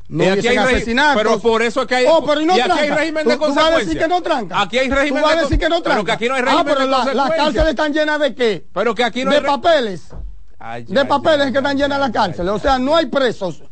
no 0.09 0.23
Y 0.23 0.27
aquí 0.27 0.47
hay 0.47 0.57
asesinatos. 0.57 1.21
pero 1.23 1.39
por 1.39 1.61
eso 1.61 1.81
es 1.81 1.87
que 1.87 1.95
hay- 1.95 2.05
Oh, 2.09 2.23
pero 2.25 2.41
y 2.41 2.45
no 2.45 2.57
y 2.57 2.59
aquí 2.59 2.71
hay 2.79 2.89
régimen 2.89 3.23
¿Tú- 3.23 3.29
de 3.29 3.35
tú 3.35 3.41
vas 3.41 3.49
a 3.49 3.53
consecuencia. 3.53 3.85
decir 3.85 3.99
que 4.01 4.07
no 4.07 4.21
tranca. 4.21 4.61
Aquí 4.61 4.77
hay 4.79 4.89
régimen 4.89 5.21
¿Tú 5.21 5.27
vas 5.27 5.35
de 5.35 5.39
a 5.39 5.43
decir 5.43 5.59
que 5.59 5.69
no 5.69 5.75
pero 5.75 5.83
tranca. 5.83 6.03
que 6.05 6.11
aquí 6.11 6.27
no 6.27 6.33
hay 6.35 6.41
Ah, 6.41 6.45
régimen 6.45 6.65
pero 6.65 6.79
de 6.79 6.85
la- 6.87 6.97
las 6.97 7.05
consecuencia. 7.05 7.43
cárceles 7.43 7.69
están 7.69 7.93
llenas 7.93 8.19
de 8.19 8.35
qué? 8.35 8.65
Pero 8.73 8.95
que 8.95 9.03
aquí 9.03 9.23
no 9.23 9.31
de 9.31 9.37
hay 9.37 9.43
papeles. 9.43 10.03
Ay, 10.57 10.83
de 10.83 10.99
ay, 10.99 11.07
papeles 11.07 11.51
que 11.51 11.57
están 11.59 11.77
llenas 11.77 11.99
las 11.99 12.11
cárceles. 12.11 12.51
O 12.51 12.59
sea, 12.59 12.77
no 12.79 12.95
hay 12.95 13.05
presos 13.05 13.63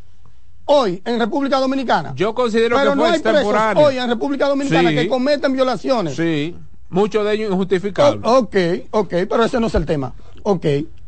hoy 0.66 1.02
en 1.06 1.20
República 1.20 1.60
Dominicana. 1.60 2.14
Yo 2.16 2.34
considero 2.36 2.78
pero 2.78 2.92
que 2.92 2.96
no 2.98 3.04
fue 3.04 3.12
hay 3.14 3.20
presos 3.20 3.56
hoy 3.76 3.98
en 3.98 4.08
República 4.10 4.48
Dominicana 4.48 4.90
Sí. 4.90 4.96
que 4.96 5.08
cometen 5.10 5.54
violaciones. 5.54 6.16
Sí, 6.16 6.56
muchos 6.90 7.26
de 7.26 7.34
ellos 7.34 7.52
injustificables. 7.52 8.22
O- 8.24 8.38
ok, 8.40 8.56
ok, 8.92 9.10
pero 9.30 9.44
ese 9.44 9.60
no 9.60 9.68
es 9.68 9.76
el 9.76 9.86
tema. 9.86 10.14
Ok, 10.44 10.66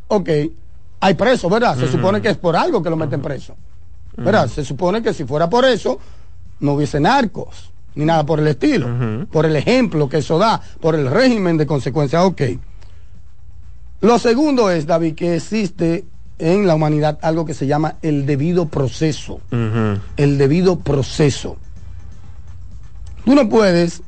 ok. 0.08 0.30
Hay 1.02 1.14
presos, 1.14 1.50
¿verdad? 1.52 1.78
Se 1.78 1.90
supone 1.90 2.22
que 2.22 2.30
es 2.30 2.38
por 2.38 2.56
algo 2.58 2.82
que 2.84 2.90
lo 2.90 2.98
meten 2.98 3.22
preso. 3.22 3.56
¿Verdad? 4.24 4.48
Se 4.48 4.64
supone 4.66 5.02
que 5.02 5.14
si 5.14 5.26
fuera 5.26 5.50
por 5.50 5.66
eso, 5.66 6.00
no 6.60 6.74
hubiese 6.74 7.00
narcos, 7.00 7.72
ni 7.96 8.06
nada 8.06 8.26
por 8.26 8.40
el 8.40 8.48
estilo. 8.48 9.26
Por 9.32 9.46
el 9.46 9.56
ejemplo 9.56 10.10
que 10.10 10.18
eso 10.18 10.38
da, 10.38 10.62
por 10.80 10.96
el 10.96 11.10
régimen 11.10 11.58
de 11.58 11.66
consecuencias. 11.66 12.24
Ok. 12.24 12.42
Lo 14.02 14.18
segundo 14.20 14.70
es, 14.72 14.86
David, 14.86 15.16
que 15.16 15.36
existe 15.36 16.06
en 16.38 16.66
la 16.66 16.76
humanidad 16.76 17.20
algo 17.22 17.46
que 17.46 17.54
se 17.54 17.68
llama 17.68 17.96
el 18.02 18.26
debido 18.26 18.68
proceso 18.68 19.42
el 19.52 20.38
debido 20.38 20.80
proceso. 20.80 21.58
Tú 23.26 23.36
no 23.36 23.48
puedes 23.50 24.02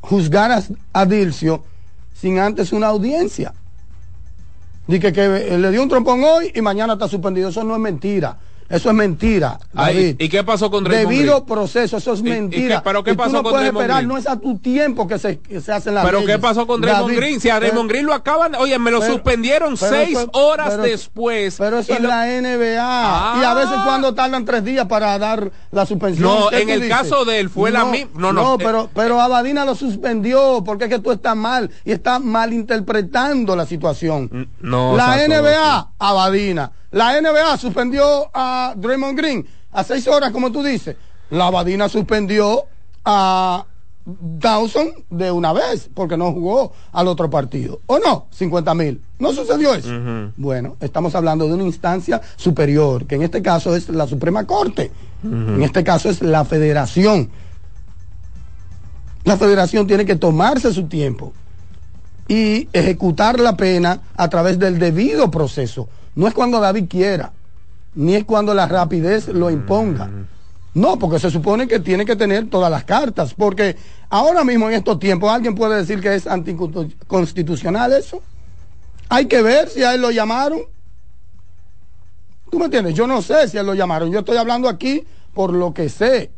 juzgar 0.00 0.50
a, 0.50 0.62
a 0.92 1.04
Dilcio 1.04 1.62
sin 2.14 2.38
antes 2.38 2.72
una 2.72 2.86
audiencia. 2.88 3.52
Dice 4.86 5.00
que, 5.00 5.12
que 5.12 5.58
le 5.58 5.70
dio 5.70 5.82
un 5.82 5.88
trompón 5.88 6.22
hoy 6.24 6.52
y 6.54 6.62
mañana 6.62 6.94
está 6.94 7.08
suspendido. 7.08 7.50
Eso 7.50 7.64
no 7.64 7.74
es 7.74 7.80
mentira. 7.80 8.38
Eso 8.68 8.88
es 8.90 8.94
mentira. 8.96 9.58
Ay. 9.74 10.16
¿Y 10.18 10.28
qué 10.28 10.42
pasó 10.42 10.70
con 10.70 10.82
Draymond 10.84 11.08
Debido 11.10 11.34
Green? 11.34 11.46
proceso, 11.46 11.96
eso 11.98 12.12
es 12.14 12.20
¿Y- 12.20 12.26
y 12.26 12.30
mentira. 12.30 12.76
qué- 12.76 12.82
pero 12.84 13.04
qué 13.04 13.10
Y 13.12 13.14
tú 13.14 13.18
pasó 13.18 13.32
no 13.34 13.42
con 13.42 13.52
puedes 13.52 13.64
Draymond 13.66 13.82
esperar, 13.82 13.96
Green? 13.98 14.08
no 14.08 14.16
es 14.18 14.26
a 14.26 14.36
tu 14.40 14.58
tiempo 14.58 15.06
que 15.06 15.18
se, 15.18 15.38
que 15.38 15.60
se 15.60 15.72
hacen 15.72 15.94
las 15.94 16.04
¿Pero 16.04 16.20
leyes. 16.20 16.34
qué 16.36 16.42
pasó 16.42 16.66
con 16.66 16.80
Draymond 16.80 17.06
David, 17.08 17.16
Green? 17.18 17.40
Si 17.40 17.48
a 17.50 17.60
Draymond 17.60 17.88
Green 17.90 18.06
lo 18.06 18.14
acaban, 18.14 18.54
oye, 18.56 18.78
me 18.78 18.90
lo 18.90 19.00
pero- 19.00 19.12
suspendieron 19.12 19.76
pero 19.78 19.92
seis 19.92 20.18
eso- 20.18 20.30
horas 20.32 20.68
pero- 20.70 20.82
después. 20.82 21.54
Pero 21.58 21.78
eso 21.78 21.92
es 21.94 22.00
lo- 22.00 22.08
la 22.08 22.28
NBA. 22.28 23.36
Y 23.40 23.44
a 23.44 23.54
veces 23.54 23.74
Ah. 23.76 23.82
cuando 23.86 24.14
tardan 24.14 24.44
tres 24.44 24.64
días 24.64 24.86
para 24.86 25.18
dar 25.18 25.50
la 25.70 25.86
suspensión. 25.86 26.24
No, 26.28 26.48
¿qué 26.48 26.62
en 26.62 26.70
el 26.70 26.80
dices? 26.82 26.96
caso 26.96 27.24
de 27.24 27.38
él 27.40 27.50
fue 27.50 27.70
la 27.70 27.84
mi- 27.84 28.06
no, 28.16 28.32
no, 28.32 28.54
eh, 28.54 28.58
pero, 28.58 28.90
pero 28.94 29.20
Abadina 29.20 29.64
lo 29.64 29.74
suspendió 29.74 30.62
porque 30.64 30.84
es 30.84 30.90
que 30.90 30.98
tú 30.98 31.12
estás 31.12 31.36
mal 31.36 31.70
y 31.84 31.92
estás 31.92 32.20
malinterpretando 32.20 33.54
la 33.56 33.66
situación. 33.66 34.48
No, 34.60 34.96
la. 34.96 35.22
NBA, 35.24 35.88
Abadina. 35.98 36.72
La 36.90 37.20
NBA 37.20 37.56
suspendió 37.58 38.30
a 38.32 38.74
Draymond 38.76 39.18
Green 39.18 39.46
a 39.72 39.84
seis 39.84 40.06
horas, 40.08 40.30
como 40.30 40.50
tú 40.50 40.62
dices. 40.62 40.96
La 41.30 41.46
Abadina 41.48 41.88
suspendió 41.88 42.64
a 43.04 43.66
Dawson 44.04 44.92
de 45.10 45.32
una 45.32 45.52
vez 45.52 45.90
porque 45.92 46.16
no 46.16 46.32
jugó 46.32 46.72
al 46.92 47.08
otro 47.08 47.28
partido. 47.28 47.80
¿O 47.86 47.98
no? 47.98 48.26
50 48.30 48.74
mil. 48.74 49.00
¿No 49.18 49.32
sucedió 49.32 49.74
eso? 49.74 49.90
Bueno, 50.36 50.76
estamos 50.80 51.14
hablando 51.14 51.48
de 51.48 51.54
una 51.54 51.64
instancia 51.64 52.20
superior, 52.36 53.06
que 53.06 53.16
en 53.16 53.22
este 53.22 53.42
caso 53.42 53.74
es 53.74 53.88
la 53.88 54.06
Suprema 54.06 54.46
Corte. 54.46 54.92
En 55.24 55.62
este 55.62 55.82
caso 55.82 56.08
es 56.08 56.22
la 56.22 56.44
Federación. 56.44 57.30
La 59.24 59.36
federación 59.36 59.88
tiene 59.88 60.04
que 60.04 60.14
tomarse 60.14 60.72
su 60.72 60.84
tiempo 60.86 61.32
y 62.28 62.68
ejecutar 62.72 63.40
la 63.40 63.56
pena 63.56 64.00
a 64.16 64.28
través 64.28 64.56
del 64.60 64.78
debido 64.78 65.32
proceso. 65.32 65.88
No 66.16 66.26
es 66.26 66.34
cuando 66.34 66.58
David 66.58 66.86
quiera, 66.88 67.32
ni 67.94 68.14
es 68.14 68.24
cuando 68.24 68.52
la 68.52 68.66
rapidez 68.66 69.28
lo 69.28 69.50
imponga. 69.50 70.10
No, 70.74 70.98
porque 70.98 71.18
se 71.18 71.30
supone 71.30 71.68
que 71.68 71.78
tiene 71.78 72.04
que 72.04 72.16
tener 72.16 72.50
todas 72.50 72.70
las 72.70 72.84
cartas, 72.84 73.32
porque 73.32 73.76
ahora 74.10 74.44
mismo 74.44 74.68
en 74.68 74.74
estos 74.74 74.98
tiempos 74.98 75.30
alguien 75.30 75.54
puede 75.54 75.76
decir 75.76 76.00
que 76.00 76.14
es 76.14 76.26
anticonstitucional 76.26 77.92
eso. 77.92 78.20
Hay 79.08 79.26
que 79.26 79.40
ver 79.40 79.68
si 79.68 79.82
a 79.82 79.94
él 79.94 80.02
lo 80.02 80.10
llamaron. 80.10 80.60
¿Tú 82.50 82.58
me 82.58 82.66
entiendes? 82.66 82.94
Yo 82.94 83.06
no 83.06 83.22
sé 83.22 83.48
si 83.48 83.56
a 83.56 83.60
él 83.60 83.66
lo 83.66 83.74
llamaron. 83.74 84.10
Yo 84.10 84.18
estoy 84.18 84.36
hablando 84.36 84.68
aquí 84.68 85.06
por 85.32 85.52
lo 85.52 85.72
que 85.72 85.88
sé 85.88 86.30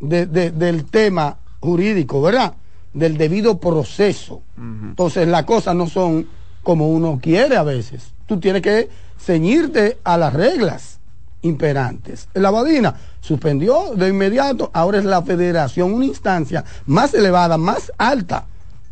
del 0.00 0.84
tema 0.86 1.38
jurídico, 1.60 2.20
¿verdad? 2.20 2.54
Del 2.92 3.16
debido 3.16 3.58
proceso. 3.58 4.42
Entonces 4.56 5.28
las 5.28 5.44
cosas 5.44 5.74
no 5.74 5.86
son 5.86 6.26
como 6.64 6.88
uno 6.88 7.20
quiere 7.22 7.56
a 7.56 7.62
veces. 7.62 8.12
Tú 8.26 8.40
tienes 8.40 8.62
que 8.62 8.88
ceñirte 9.18 9.98
a 10.02 10.18
las 10.18 10.32
reglas 10.32 10.98
imperantes. 11.42 12.28
La 12.34 12.50
Badina 12.50 12.94
suspendió 13.20 13.94
de 13.94 14.08
inmediato, 14.08 14.70
ahora 14.72 14.98
es 14.98 15.04
la 15.04 15.22
federación, 15.22 15.92
una 15.92 16.06
instancia 16.06 16.64
más 16.86 17.14
elevada, 17.14 17.56
más 17.56 17.92
alta. 17.96 18.46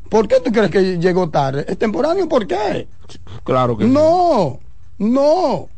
¿Por 0.08 0.28
qué 0.28 0.36
tú 0.40 0.52
crees 0.52 0.70
que 0.70 0.98
llegó 0.98 1.30
tarde? 1.30 1.64
¿Es 1.66 1.78
temporáneo? 1.78 2.28
¿Por 2.28 2.46
qué? 2.46 2.86
Claro 3.42 3.76
que 3.76 3.84
no, 3.84 4.60
no. 4.98 5.68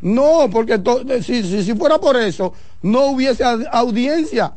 No, 0.00 0.48
porque 0.50 0.80
si, 1.22 1.62
si, 1.62 1.74
fuera 1.74 1.98
por 1.98 2.16
eso, 2.16 2.54
no 2.80 3.06
hubiese 3.06 3.44
audiencia 3.70 4.54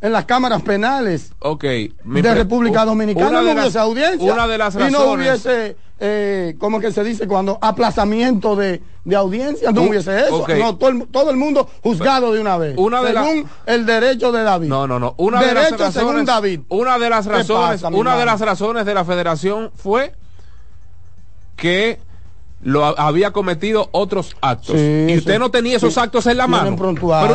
en 0.00 0.12
las 0.12 0.24
cámaras 0.26 0.62
penales 0.62 1.32
okay, 1.38 1.92
de 2.04 2.34
República 2.34 2.84
Dominicana, 2.84 3.42
no 3.42 3.52
hubiese 3.52 3.78
audiencia. 3.78 4.32
Una 4.32 4.46
de 4.46 4.58
las 4.58 4.74
razones. 4.74 4.90
Y 4.90 4.92
no 4.92 5.12
hubiese, 5.12 5.76
eh, 5.98 6.54
¿cómo 6.58 6.80
que 6.80 6.92
se 6.92 7.02
dice? 7.02 7.26
Cuando 7.26 7.58
aplazamiento 7.60 8.56
de, 8.56 8.82
de 9.04 9.16
audiencia, 9.16 9.72
no 9.72 9.82
hubiese 9.82 10.20
eso. 10.20 10.46
No, 10.58 10.76
todo 10.76 11.30
el, 11.30 11.36
mundo 11.36 11.68
juzgado 11.82 12.32
de 12.32 12.40
una 12.40 12.58
vez. 12.58 12.74
Una 12.76 13.02
de 13.02 13.12
según 13.12 13.48
el 13.64 13.86
derecho 13.86 14.32
de 14.32 14.42
David. 14.42 14.68
No, 14.68 14.86
no, 14.86 14.98
no. 14.98 15.14
Una 15.16 15.40
derecho 15.40 15.54
de 15.54 15.70
las 15.70 15.80
razones, 15.80 15.94
según 15.94 16.24
David. 16.24 16.60
Una 16.68 16.98
de 16.98 17.10
las 17.10 17.26
razones, 17.26 17.82
una 17.82 18.16
de 18.16 18.26
las 18.26 18.40
razones 18.40 18.84
de 18.84 18.94
la 18.94 19.04
federación 19.04 19.70
fue 19.74 20.12
que 21.56 21.98
lo 22.66 22.84
había 22.84 23.30
cometido 23.30 23.88
otros 23.92 24.36
actos. 24.40 24.74
y 24.74 25.16
usted 25.16 25.38
no 25.38 25.52
tenía 25.52 25.76
esos 25.76 25.96
actos 25.98 26.26
en 26.26 26.36
la 26.36 26.48
mano. 26.48 26.76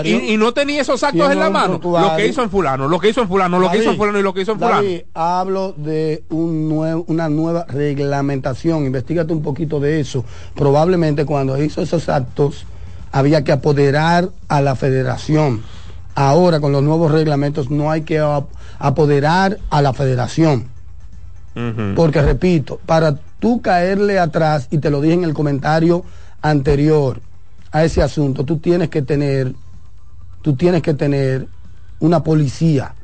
y, 0.04 0.36
no 0.36 0.54
tenía 0.54 0.82
esos 0.82 1.02
actos 1.04 1.32
en 1.32 1.40
la 1.40 1.50
mano. 1.50 1.80
Lo 1.82 2.16
que 2.18 2.28
hizo 2.28 2.44
en 2.44 2.50
fulano, 2.50 2.90
lo 2.90 3.00
que 3.00 3.10
hizo 3.10 3.22
en 3.22 3.30
fulano, 3.30 3.58
lo 3.58 3.72
que 3.72 3.78
hizo 3.78 3.92
en 3.92 3.98
fulano 3.98 4.20
y 4.20 4.24
lo 4.24 4.34
que 4.34 4.42
hizo 4.42 4.52
en 4.52 4.60
fulano. 4.60 4.88
hablo 5.14 5.74
de 5.78 6.26
un 6.30 6.68
nuevo, 6.68 7.06
una 7.08 7.30
nueva 7.30 7.66
reglamentación. 7.70 8.86
Investígate 8.86 9.32
un 9.32 9.42
poquito 9.42 9.80
de 9.80 10.02
eso. 10.02 10.26
Probablemente 10.54 11.26
cuando 11.26 11.62
hizo 11.64 11.82
esos 11.82 12.10
actos 12.10 12.66
había 13.14 13.46
que 13.46 13.54
apoderar 13.54 14.30
a 14.50 14.60
la 14.60 14.76
federación. 14.76 15.64
Ahora 16.14 16.60
con 16.60 16.74
los 16.74 16.84
nuevos 16.84 17.10
reglamentos 17.10 17.70
no 17.70 17.90
hay 17.90 18.02
que 18.02 18.22
apoderar 18.80 19.60
a 19.70 19.82
la 19.82 19.94
federación. 19.94 20.70
Porque 21.96 22.22
repito, 22.22 22.80
para 22.86 23.16
tú 23.40 23.62
caerle 23.62 24.20
atrás, 24.20 24.68
y 24.72 24.78
te 24.78 24.90
lo 24.90 25.02
dije 25.02 25.16
en 25.16 25.24
el 25.24 25.34
comentario 25.34 26.04
anterior 26.42 27.20
a 27.72 27.84
ese 27.84 28.02
asunto, 28.02 28.46
tú 28.46 28.58
tienes 28.58 28.90
que 28.90 29.02
tener, 29.02 29.54
tú 30.42 30.56
tienes 30.56 30.82
que 30.82 30.94
tener 30.94 31.48
una 32.00 32.24
policía, 32.24 32.96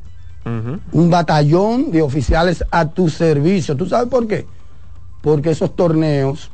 un 0.92 1.10
batallón 1.10 1.90
de 1.90 2.00
oficiales 2.00 2.64
a 2.70 2.88
tu 2.88 3.10
servicio. 3.10 3.76
¿Tú 3.76 3.86
sabes 3.86 4.08
por 4.08 4.26
qué? 4.26 4.46
Porque 5.20 5.50
esos 5.50 5.76
torneos 5.76 6.50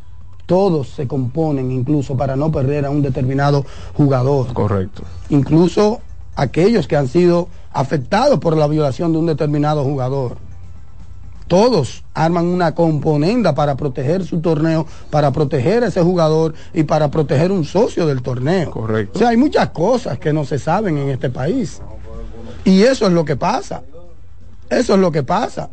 todos 0.46 0.88
se 0.88 1.06
componen 1.06 1.70
incluso 1.70 2.16
para 2.16 2.34
no 2.34 2.50
perder 2.50 2.86
a 2.86 2.90
un 2.90 3.02
determinado 3.02 3.64
jugador. 3.94 4.52
Correcto. 4.52 5.02
Incluso 5.28 6.00
aquellos 6.34 6.88
que 6.88 6.96
han 6.96 7.08
sido 7.08 7.48
afectados 7.72 8.40
por 8.40 8.56
la 8.56 8.66
violación 8.66 9.12
de 9.12 9.18
un 9.18 9.26
determinado 9.26 9.84
jugador 9.84 10.36
todos 11.46 12.04
arman 12.14 12.46
una 12.46 12.74
componenda 12.74 13.54
para 13.54 13.76
proteger 13.76 14.24
su 14.24 14.40
torneo, 14.40 14.86
para 15.10 15.30
proteger 15.30 15.84
a 15.84 15.88
ese 15.88 16.02
jugador 16.02 16.54
y 16.72 16.84
para 16.84 17.10
proteger 17.10 17.52
un 17.52 17.64
socio 17.64 18.06
del 18.06 18.22
torneo. 18.22 18.70
Correcto. 18.70 19.12
O 19.16 19.18
sea, 19.18 19.28
hay 19.28 19.36
muchas 19.36 19.70
cosas 19.70 20.18
que 20.18 20.32
no 20.32 20.44
se 20.44 20.58
saben 20.58 20.98
en 20.98 21.10
este 21.10 21.30
país. 21.30 21.80
Y 22.64 22.82
eso 22.82 23.06
es 23.06 23.12
lo 23.12 23.24
que 23.24 23.36
pasa. 23.36 23.82
Eso 24.70 24.94
es 24.94 25.00
lo 25.00 25.12
que 25.12 25.22
pasa. 25.22 25.68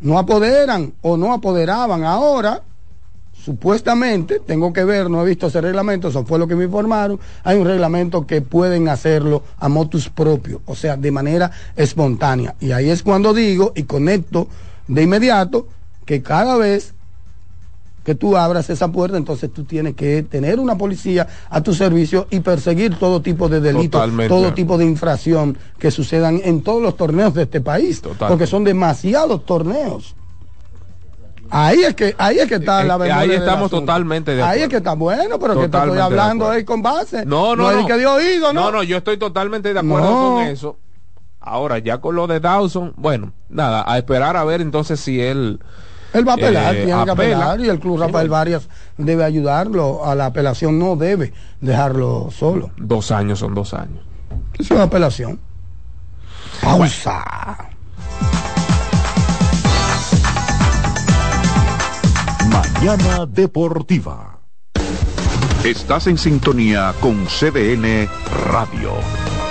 No 0.00 0.18
apoderan 0.18 0.94
o 1.02 1.16
no 1.16 1.34
apoderaban. 1.34 2.04
Ahora, 2.04 2.62
supuestamente, 3.44 4.40
tengo 4.40 4.72
que 4.72 4.84
ver, 4.84 5.10
no 5.10 5.22
he 5.22 5.28
visto 5.28 5.48
ese 5.48 5.60
reglamento, 5.60 6.08
eso 6.08 6.24
fue 6.24 6.38
lo 6.38 6.46
que 6.46 6.54
me 6.54 6.64
informaron, 6.64 7.18
hay 7.42 7.58
un 7.58 7.66
reglamento 7.66 8.26
que 8.26 8.42
pueden 8.42 8.88
hacerlo 8.88 9.42
a 9.58 9.68
motus 9.68 10.08
propio, 10.08 10.62
o 10.66 10.74
sea, 10.74 10.96
de 10.96 11.10
manera 11.10 11.50
espontánea. 11.76 12.54
Y 12.60 12.72
ahí 12.72 12.90
es 12.90 13.02
cuando 13.02 13.32
digo 13.32 13.72
y 13.74 13.84
conecto 13.84 14.48
de 14.90 15.02
inmediato 15.02 15.68
que 16.04 16.22
cada 16.22 16.56
vez 16.56 16.94
que 18.04 18.14
tú 18.14 18.36
abras 18.36 18.70
esa 18.70 18.90
puerta, 18.90 19.16
entonces 19.16 19.52
tú 19.52 19.64
tienes 19.64 19.94
que 19.94 20.22
tener 20.22 20.58
una 20.58 20.76
policía 20.76 21.28
a 21.48 21.60
tu 21.60 21.74
servicio 21.74 22.26
y 22.30 22.40
perseguir 22.40 22.98
todo 22.98 23.20
tipo 23.20 23.48
de 23.48 23.60
delitos, 23.60 24.10
todo 24.26 24.52
tipo 24.54 24.78
de 24.78 24.86
infracción 24.86 25.56
que 25.78 25.90
sucedan 25.90 26.40
en 26.42 26.62
todos 26.62 26.82
los 26.82 26.96
torneos 26.96 27.34
de 27.34 27.42
este 27.42 27.60
país, 27.60 28.02
porque 28.18 28.46
son 28.46 28.64
demasiados 28.64 29.44
torneos. 29.44 30.16
Ahí 31.52 31.82
es 31.82 31.94
que 31.96 32.14
ahí 32.16 32.38
es 32.38 32.46
que 32.46 32.54
está 32.56 32.84
la 32.84 32.96
verdad. 32.96 33.18
Ahí 33.18 33.32
estamos 33.32 33.70
totalmente 33.70 34.34
de 34.34 34.40
acuerdo. 34.40 34.54
Ahí 34.54 34.62
es 34.62 34.68
que 34.68 34.76
está 34.76 34.94
bueno, 34.94 35.38
pero 35.38 35.60
que 35.60 35.68
te 35.68 35.76
estoy 35.76 35.98
hablando 35.98 36.48
ahí 36.48 36.64
con 36.64 36.80
base. 36.80 37.26
No, 37.26 37.56
no, 37.56 37.70
no. 37.72 37.86
que 37.86 37.98
dio 37.98 38.14
oído, 38.14 38.52
¿no? 38.52 38.62
No, 38.62 38.72
no, 38.72 38.82
yo 38.82 38.96
estoy 38.96 39.18
totalmente 39.18 39.72
de 39.74 39.80
acuerdo 39.80 40.34
con 40.34 40.44
eso. 40.46 40.76
Ahora, 41.40 41.78
ya 41.78 41.98
con 41.98 42.16
lo 42.16 42.26
de 42.26 42.38
Dawson, 42.38 42.92
bueno, 42.96 43.32
nada, 43.48 43.84
a 43.86 43.96
esperar 43.96 44.36
a 44.36 44.44
ver 44.44 44.60
entonces 44.60 45.00
si 45.00 45.20
él... 45.20 45.60
Él 46.12 46.26
va 46.26 46.32
a 46.32 46.34
apelar, 46.34 46.74
eh, 46.74 46.84
tiene 46.84 47.04
que 47.04 47.10
apelar 47.10 47.60
y 47.60 47.68
el 47.68 47.78
club 47.78 48.00
Rafael 48.00 48.28
Varias 48.28 48.68
debe 48.98 49.24
ayudarlo 49.24 50.04
a 50.04 50.14
la 50.14 50.26
apelación, 50.26 50.78
no 50.78 50.96
debe 50.96 51.32
dejarlo 51.60 52.30
solo. 52.30 52.72
Dos 52.76 53.12
años 53.12 53.38
son 53.38 53.54
dos 53.54 53.72
años. 53.74 54.04
Es 54.58 54.70
una 54.70 54.82
apelación. 54.82 55.38
Pausa. 56.60 57.24
Mañana 62.50 63.26
Deportiva. 63.26 64.40
Estás 65.64 66.06
en 66.06 66.18
sintonía 66.18 66.92
con 67.00 67.26
CDN 67.26 68.08
Radio. 68.50 68.92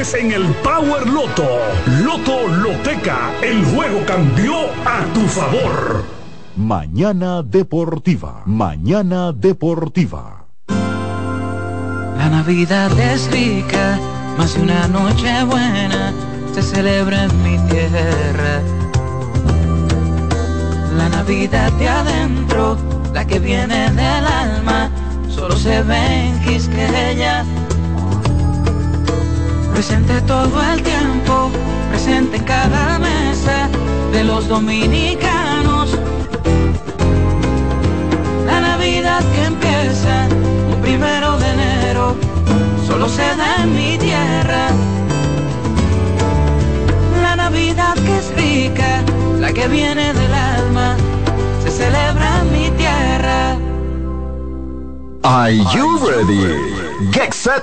en 0.00 0.32
el 0.32 0.46
Power 0.62 1.06
Loto. 1.06 1.46
Loto 2.02 2.48
Loteca, 2.48 3.32
el 3.42 3.62
juego 3.66 4.00
cambió 4.06 4.54
a 4.86 5.04
tu 5.12 5.20
favor. 5.26 6.02
Mañana 6.56 7.42
Deportiva. 7.42 8.40
Mañana 8.46 9.30
Deportiva. 9.32 10.46
La 12.16 12.30
Navidad 12.30 12.98
es 12.98 13.30
rica, 13.30 14.00
más 14.38 14.54
de 14.54 14.62
una 14.62 14.88
noche 14.88 15.44
buena 15.44 16.14
se 16.54 16.62
celebra 16.62 17.24
en 17.24 17.42
mi 17.42 17.58
tierra. 17.68 18.62
La 20.96 21.10
Navidad 21.10 21.70
de 21.72 21.88
adentro, 21.90 22.78
la 23.12 23.26
que 23.26 23.38
viene 23.38 23.90
del 23.90 24.26
alma, 24.26 24.90
solo 25.28 25.54
se 25.56 25.82
ve 25.82 26.28
en 26.28 26.40
Quisqueya 26.40 27.44
presente 29.80 30.20
todo 30.26 30.62
el 30.74 30.82
tiempo, 30.82 31.50
presente 31.88 32.36
en 32.36 32.44
cada 32.44 32.98
mesa 32.98 33.70
de 34.12 34.24
los 34.24 34.46
dominicanos. 34.46 35.96
La 38.44 38.60
Navidad 38.60 39.22
que 39.32 39.44
empieza 39.44 40.28
un 40.70 40.82
primero 40.82 41.38
de 41.38 41.48
enero, 41.52 42.14
solo 42.86 43.08
se 43.08 43.22
da 43.22 43.62
en 43.62 43.74
mi 43.74 43.96
tierra. 43.96 44.68
La 47.22 47.36
Navidad 47.36 47.94
que 47.94 48.18
es 48.18 48.34
rica, 48.36 49.02
la 49.38 49.50
que 49.50 49.66
viene 49.66 50.12
del 50.12 50.34
alma, 50.34 50.94
se 51.64 51.70
celebra 51.70 52.40
en 52.42 52.52
mi 52.52 52.70
tierra. 52.76 53.56
Are 55.22 55.56
you 55.74 55.98
ready? 56.06 57.10
Get 57.12 57.32
set 57.32 57.62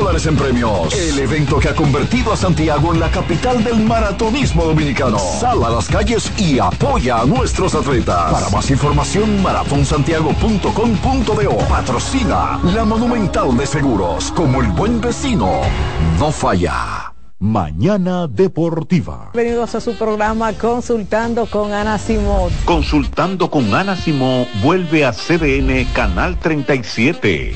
dólares 0.01 0.25
en 0.25 0.35
premios. 0.35 0.93
El 0.95 1.19
evento 1.19 1.59
que 1.59 1.69
ha 1.69 1.75
convertido 1.75 2.33
a 2.33 2.37
Santiago 2.37 2.91
en 2.93 2.99
la 2.99 3.11
capital 3.11 3.63
del 3.63 3.81
maratonismo 3.81 4.65
dominicano. 4.65 5.19
Sal 5.19 5.63
a 5.63 5.69
las 5.69 5.87
calles 5.87 6.31
y 6.39 6.57
apoya 6.57 7.21
a 7.21 7.25
nuestros 7.25 7.75
atletas. 7.75 8.31
Para 8.31 8.49
más 8.49 8.71
información, 8.71 9.43
maratonsantiago.com.do. 9.43 11.57
Patrocina 11.69 12.59
la 12.63 12.83
Monumental 12.83 13.55
de 13.55 13.67
Seguros. 13.67 14.31
Como 14.31 14.61
el 14.61 14.69
buen 14.69 14.99
vecino, 14.99 15.61
no 16.17 16.31
falla. 16.31 17.13
Mañana 17.37 18.25
Deportiva. 18.27 19.29
Bienvenidos 19.33 19.75
a 19.75 19.81
su 19.81 19.93
programa 19.95 20.53
Consultando 20.53 21.45
con 21.45 21.73
Ana 21.73 21.99
Simón. 21.99 22.51
Consultando 22.65 23.51
con 23.51 23.75
Ana 23.75 23.95
Simón 23.95 24.47
vuelve 24.63 25.05
a 25.05 25.11
CDN 25.11 25.85
Canal 25.93 26.39
37 26.39 27.55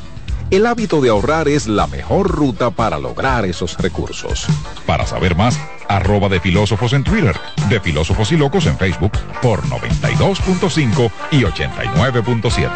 El 0.51 0.65
hábito 0.65 0.99
de 0.99 1.09
ahorrar 1.09 1.47
es 1.47 1.65
la 1.65 1.87
mejor 1.87 2.29
ruta 2.29 2.71
para 2.71 2.99
lograr 2.99 3.45
esos 3.45 3.77
recursos. 3.77 4.45
Para 4.85 5.05
saber 5.05 5.33
más, 5.37 5.57
arroba 5.87 6.27
de 6.27 6.41
filósofos 6.41 6.91
en 6.91 7.05
Twitter, 7.05 7.37
de 7.69 7.79
filósofos 7.79 8.33
y 8.33 8.37
locos 8.37 8.65
en 8.65 8.77
Facebook 8.77 9.13
por 9.41 9.61
92.5 9.63 11.09
y 11.31 11.43
89.7. 11.43 12.69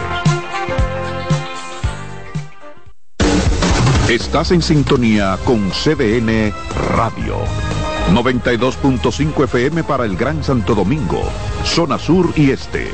Estás 4.07 4.51
en 4.51 4.61
sintonía 4.61 5.37
con 5.43 5.69
CDN 5.71 6.53
Radio. 6.97 7.39
92.5 8.13 9.43
FM 9.43 9.83
para 9.83 10.05
el 10.05 10.15
Gran 10.15 10.41
Santo 10.45 10.75
Domingo, 10.75 11.21
zona 11.65 11.99
sur 11.99 12.31
y 12.37 12.51
este. 12.51 12.87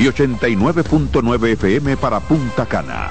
Y 0.00 0.06
89.9 0.06 1.52
FM 1.52 1.96
para 1.98 2.18
Punta 2.18 2.66
Cana 2.66 3.10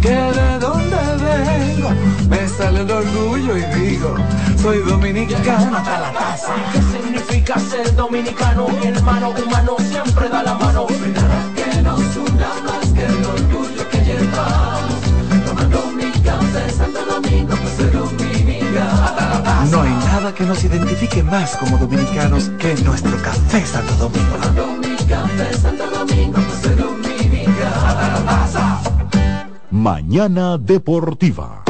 que 0.00 0.08
de 0.08 0.58
donde 0.58 0.96
vengo 0.96 1.90
me 2.28 2.48
sale 2.48 2.80
el 2.80 2.90
orgullo 2.90 3.56
y 3.56 3.62
digo, 3.78 4.14
soy 4.60 4.78
dominicano 4.78 5.76
hasta 5.76 6.00
la 6.00 6.12
casa. 6.12 6.54
¿Qué 6.72 6.80
significa 6.82 7.58
ser 7.58 7.94
dominicano? 7.94 8.68
Mi 8.68 8.86
hermano 8.86 9.30
humano 9.30 9.76
siempre 9.78 10.28
da 10.28 10.42
la 10.42 10.54
mano. 10.54 10.86
Nada 11.14 11.44
que 11.54 11.82
nos 11.82 12.16
una 12.16 12.48
más 12.64 12.86
que 12.94 13.04
el 13.04 13.24
orgullo 13.24 13.88
que 13.90 13.98
llevamos. 14.04 15.00
Tomando 15.46 15.86
mi 15.96 16.10
café 16.22 16.70
Santo 16.70 17.04
Domingo, 17.04 17.54
pues 17.56 17.74
soy 17.76 17.90
dominicano. 17.90 19.70
No 19.70 19.82
hay 19.82 19.90
nada 19.90 20.34
que 20.34 20.44
nos 20.44 20.64
identifique 20.64 21.22
más 21.22 21.56
como 21.56 21.76
dominicanos 21.78 22.50
que 22.58 22.74
nuestro 22.76 23.16
café 23.22 23.64
Santo 23.66 23.94
Domingo. 23.96 24.36
Tomando 24.36 24.66
mi 24.76 24.96
café 25.06 25.58
Santo 25.60 25.84
Domingo, 25.90 26.38
pues 26.40 26.69
Mañana 29.70 30.58
Deportiva. 30.58 31.69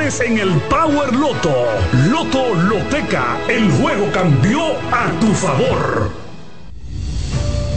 en 0.00 0.38
el 0.38 0.50
Power 0.68 1.14
Loto. 1.14 1.54
Loto 2.10 2.52
Loteca, 2.54 3.38
el 3.48 3.70
juego 3.70 4.10
cambió 4.12 4.60
a 4.90 5.08
tu 5.20 5.28
favor. 5.32 6.10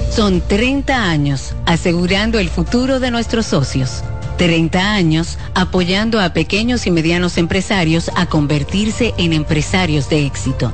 Son 0.09 0.41
30 0.41 1.09
años 1.09 1.53
asegurando 1.67 2.39
el 2.39 2.49
futuro 2.49 2.99
de 2.99 3.11
nuestros 3.11 3.45
socios. 3.45 4.03
30 4.37 4.93
años 4.93 5.37
apoyando 5.53 6.19
a 6.19 6.33
pequeños 6.33 6.87
y 6.87 6.91
medianos 6.91 7.37
empresarios 7.37 8.09
a 8.15 8.25
convertirse 8.25 9.13
en 9.19 9.31
empresarios 9.31 10.09
de 10.09 10.25
éxito. 10.25 10.73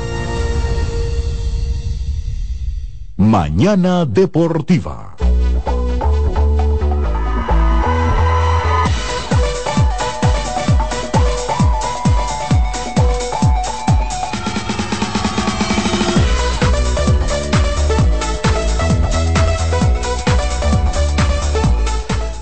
Mañana 3.21 4.03
Deportiva. 4.05 5.15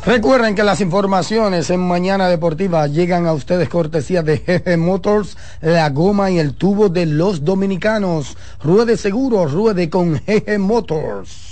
Recuerden 0.10 0.56
que 0.56 0.64
las 0.64 0.82
informaciones 0.82 1.70
en 1.70 1.88
Mañana 1.88 2.30
Deportiva 2.30 2.88
llegan 2.88 3.28
a 3.28 3.34
ustedes 3.34 3.70
cortesía 3.70 4.24
de 4.24 4.40
GG 4.40 4.76
Motors, 4.80 5.38
la 5.62 5.88
goma 5.92 6.32
y 6.32 6.40
el 6.40 6.56
tubo 6.56 6.90
de 6.90 7.06
los 7.06 7.46
dominicanos. 7.46 8.36
Ruede 8.64 8.98
seguro, 8.98 9.46
ruede 9.46 9.88
con 9.88 10.16
GG 10.16 10.58
Motors. 10.58 11.49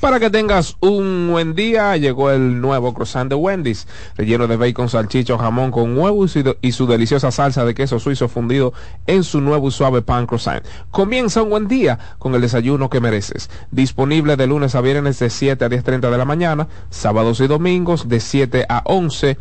Para 0.00 0.20
que 0.20 0.30
tengas 0.30 0.76
un 0.78 1.28
buen 1.32 1.56
día, 1.56 1.96
llegó 1.96 2.30
el 2.30 2.60
nuevo 2.60 2.94
croissant 2.94 3.28
de 3.28 3.34
Wendy's, 3.34 3.88
relleno 4.16 4.46
de 4.46 4.56
bacon, 4.56 4.88
salchicha 4.88 5.34
o 5.34 5.38
jamón 5.38 5.72
con 5.72 5.98
huevo 5.98 6.24
y 6.24 6.28
su, 6.28 6.56
y 6.62 6.70
su 6.70 6.86
deliciosa 6.86 7.32
salsa 7.32 7.64
de 7.64 7.74
queso 7.74 7.98
suizo 7.98 8.28
fundido 8.28 8.72
en 9.08 9.24
su 9.24 9.40
nuevo 9.40 9.66
y 9.66 9.70
suave 9.72 10.00
pan 10.02 10.28
croissant. 10.28 10.64
Comienza 10.92 11.42
un 11.42 11.50
buen 11.50 11.66
día 11.66 11.98
con 12.20 12.32
el 12.36 12.40
desayuno 12.40 12.88
que 12.88 13.00
mereces. 13.00 13.50
Disponible 13.72 14.36
de 14.36 14.46
lunes 14.46 14.76
a 14.76 14.82
viernes 14.82 15.18
de 15.18 15.30
7 15.30 15.64
a 15.64 15.68
10.30 15.68 16.10
de 16.10 16.18
la 16.18 16.24
mañana, 16.24 16.68
sábados 16.90 17.40
y 17.40 17.48
domingos 17.48 18.08
de 18.08 18.20
7 18.20 18.66
a 18.68 18.82
11. 18.84 19.36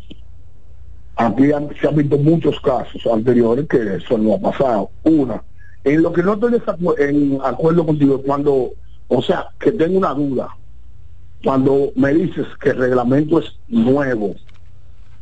aquí 1.16 1.52
han, 1.52 1.68
se 1.78 1.88
han 1.88 1.96
visto 1.96 2.16
muchos 2.16 2.58
casos 2.60 3.06
anteriores 3.12 3.68
que 3.68 3.96
eso 3.96 4.16
no 4.16 4.36
ha 4.36 4.38
pasado. 4.38 4.90
Una, 5.02 5.42
en 5.84 6.02
lo 6.02 6.12
que 6.12 6.22
no 6.22 6.34
estoy 6.34 6.60
en 6.98 7.38
acuerdo 7.44 7.86
contigo, 7.86 8.20
cuando, 8.22 8.70
o 9.08 9.22
sea, 9.22 9.46
que 9.60 9.72
tengo 9.72 9.98
una 9.98 10.14
duda, 10.14 10.48
cuando 11.42 11.92
me 11.94 12.12
dices 12.14 12.46
que 12.60 12.70
el 12.70 12.78
reglamento 12.78 13.38
es 13.38 13.52
nuevo, 13.68 14.34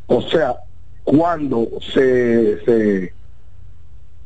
o 0.07 0.23
sea, 0.23 0.57
cuando 1.05 1.69
se, 1.93 2.65
se 2.65 3.13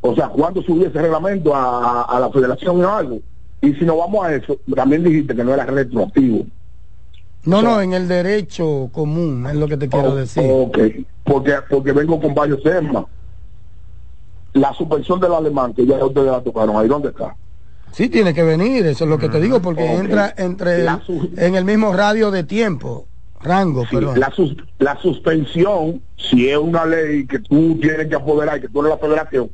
o 0.03 0.15
sea, 0.15 0.29
cuando 0.29 0.63
subió 0.63 0.89
ese 0.89 1.01
reglamento 1.01 1.55
a, 1.55 2.03
a 2.03 2.21
la 2.21 2.31
federación 2.31 2.85
o 2.85 2.89
algo, 2.95 3.19
y 3.63 3.73
si 3.75 3.85
no 3.85 3.97
vamos 3.97 4.25
a 4.25 4.35
eso, 4.35 4.59
también 4.75 5.03
dijiste 5.03 5.35
que 5.35 5.43
no 5.43 5.55
era 5.55 5.65
retroactivo. 5.65 6.47
No, 7.45 7.63
no, 7.63 7.81
en 7.81 7.93
el 7.93 8.09
derecho 8.09 8.91
común, 8.93 9.47
es 9.47 9.55
lo 9.55 9.69
que 9.69 9.77
te 9.77 9.89
quiero 9.89 10.15
decir. 10.15 10.45
Ok, 10.53 10.79
porque, 11.25 11.55
porque 11.71 11.93
vengo 11.93 12.21
con 12.21 12.35
varios 12.35 12.63
temas. 12.63 13.05
La 14.57 14.73
suspensión 14.75 15.21
del 15.21 15.33
alemán, 15.33 15.73
que 15.75 15.87
ya 15.87 16.03
ustedes 16.05 16.31
la 16.31 16.41
tocaron, 16.43 16.77
¿ahí 16.77 16.89
dónde 16.89 17.09
está? 17.09 17.37
Sí, 17.93 18.09
tiene 18.09 18.35
que 18.35 18.43
venir, 18.43 18.85
eso 18.87 19.05
es 19.05 19.11
lo 19.11 19.19
que 19.19 19.29
te 19.29 19.41
digo, 19.41 19.61
porque 19.63 19.95
entra 19.95 20.35
entre 20.37 20.83
La 20.85 21.01
en 21.37 21.55
el 21.55 21.65
mismo 21.65 21.93
radio 21.95 22.31
de 22.31 22.45
tiempo, 22.45 23.07
rango, 23.41 23.83
Sí, 23.89 23.97
perdón. 23.97 24.21
la, 24.21 24.31
sus- 24.33 24.57
la 24.79 24.97
suspensión, 25.01 26.03
si 26.17 26.49
es 26.49 26.59
una 26.59 26.85
ley 26.85 27.27
que 27.27 27.39
tú 27.39 27.79
tienes 27.81 28.09
que 28.09 28.15
apoderar, 28.15 28.61
que 28.61 28.69
tú 28.69 28.81
eres 28.81 28.91
la 28.91 28.99
federación, 28.99 29.51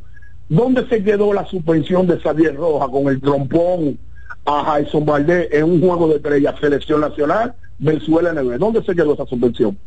¿dónde 0.49 0.87
se 0.89 1.03
quedó 1.05 1.33
la 1.33 1.47
suspensión 1.47 2.07
de 2.07 2.19
Xavier 2.19 2.57
Roja 2.57 2.89
con 2.89 3.07
el 3.09 3.21
trompón 3.21 3.99
a 4.45 4.65
Jason 4.65 5.05
Valdés 5.07 5.49
en 5.53 5.65
un 5.65 5.81
juego 5.81 6.09
de 6.09 6.17
estrella 6.17 6.55
selección 6.61 7.01
nacional 7.01 7.55
versus 7.79 8.21
LNB. 8.23 8.59
¿Dónde 8.59 8.83
se 8.83 8.95
quedó 8.95 9.15
esa 9.15 9.27
suspensión? 9.27 9.79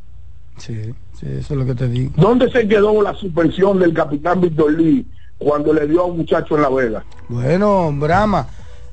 Sí, 0.58 0.94
sí, 1.20 1.26
eso 1.28 1.54
es 1.54 1.60
lo 1.60 1.66
que 1.66 1.76
te 1.76 1.88
digo. 1.88 2.12
¿Dónde 2.18 2.50
se 2.52 2.68
quedó 2.68 3.02
la 3.02 3.14
suspensión 3.16 3.80
del 3.80 3.94
capitán 3.94 4.42
Víctor 4.42 4.72
Lee 4.74 5.06
cuando 5.38 5.74
le 5.74 5.88
dio 5.88 6.02
a 6.02 6.06
un 6.06 6.18
muchacho 6.18 6.56
en 6.56 6.62
La 6.62 6.70
Vega? 6.70 7.04
Bueno, 7.28 7.92
Brahma, 7.94 8.48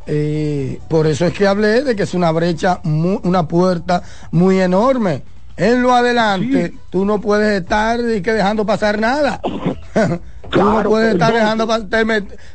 eh, 0.07 0.81
por 0.89 1.07
eso 1.07 1.27
es 1.27 1.32
que 1.35 1.47
hablé 1.47 1.82
de 1.82 1.94
que 1.94 2.03
es 2.05 2.15
una 2.15 2.31
brecha, 2.32 2.81
mu- 2.85 3.20
una 3.24 3.47
puerta 3.47 4.03
muy 4.31 4.59
enorme. 4.61 5.23
En 5.57 5.82
lo 5.82 5.93
adelante, 5.94 6.73
tú 6.90 7.05
no 7.05 7.20
puedes 7.20 7.61
estar 7.61 8.01
y 8.01 8.23
que 8.23 8.32
dejando 8.32 8.65
pasar 8.65 8.99
nada. 8.99 9.40
tú 9.43 10.01
no 10.01 10.20
Claro, 10.51 10.90
puedes 10.90 11.12
estar 11.12 11.32
dejando 11.32 11.66
pasar. 11.66 11.86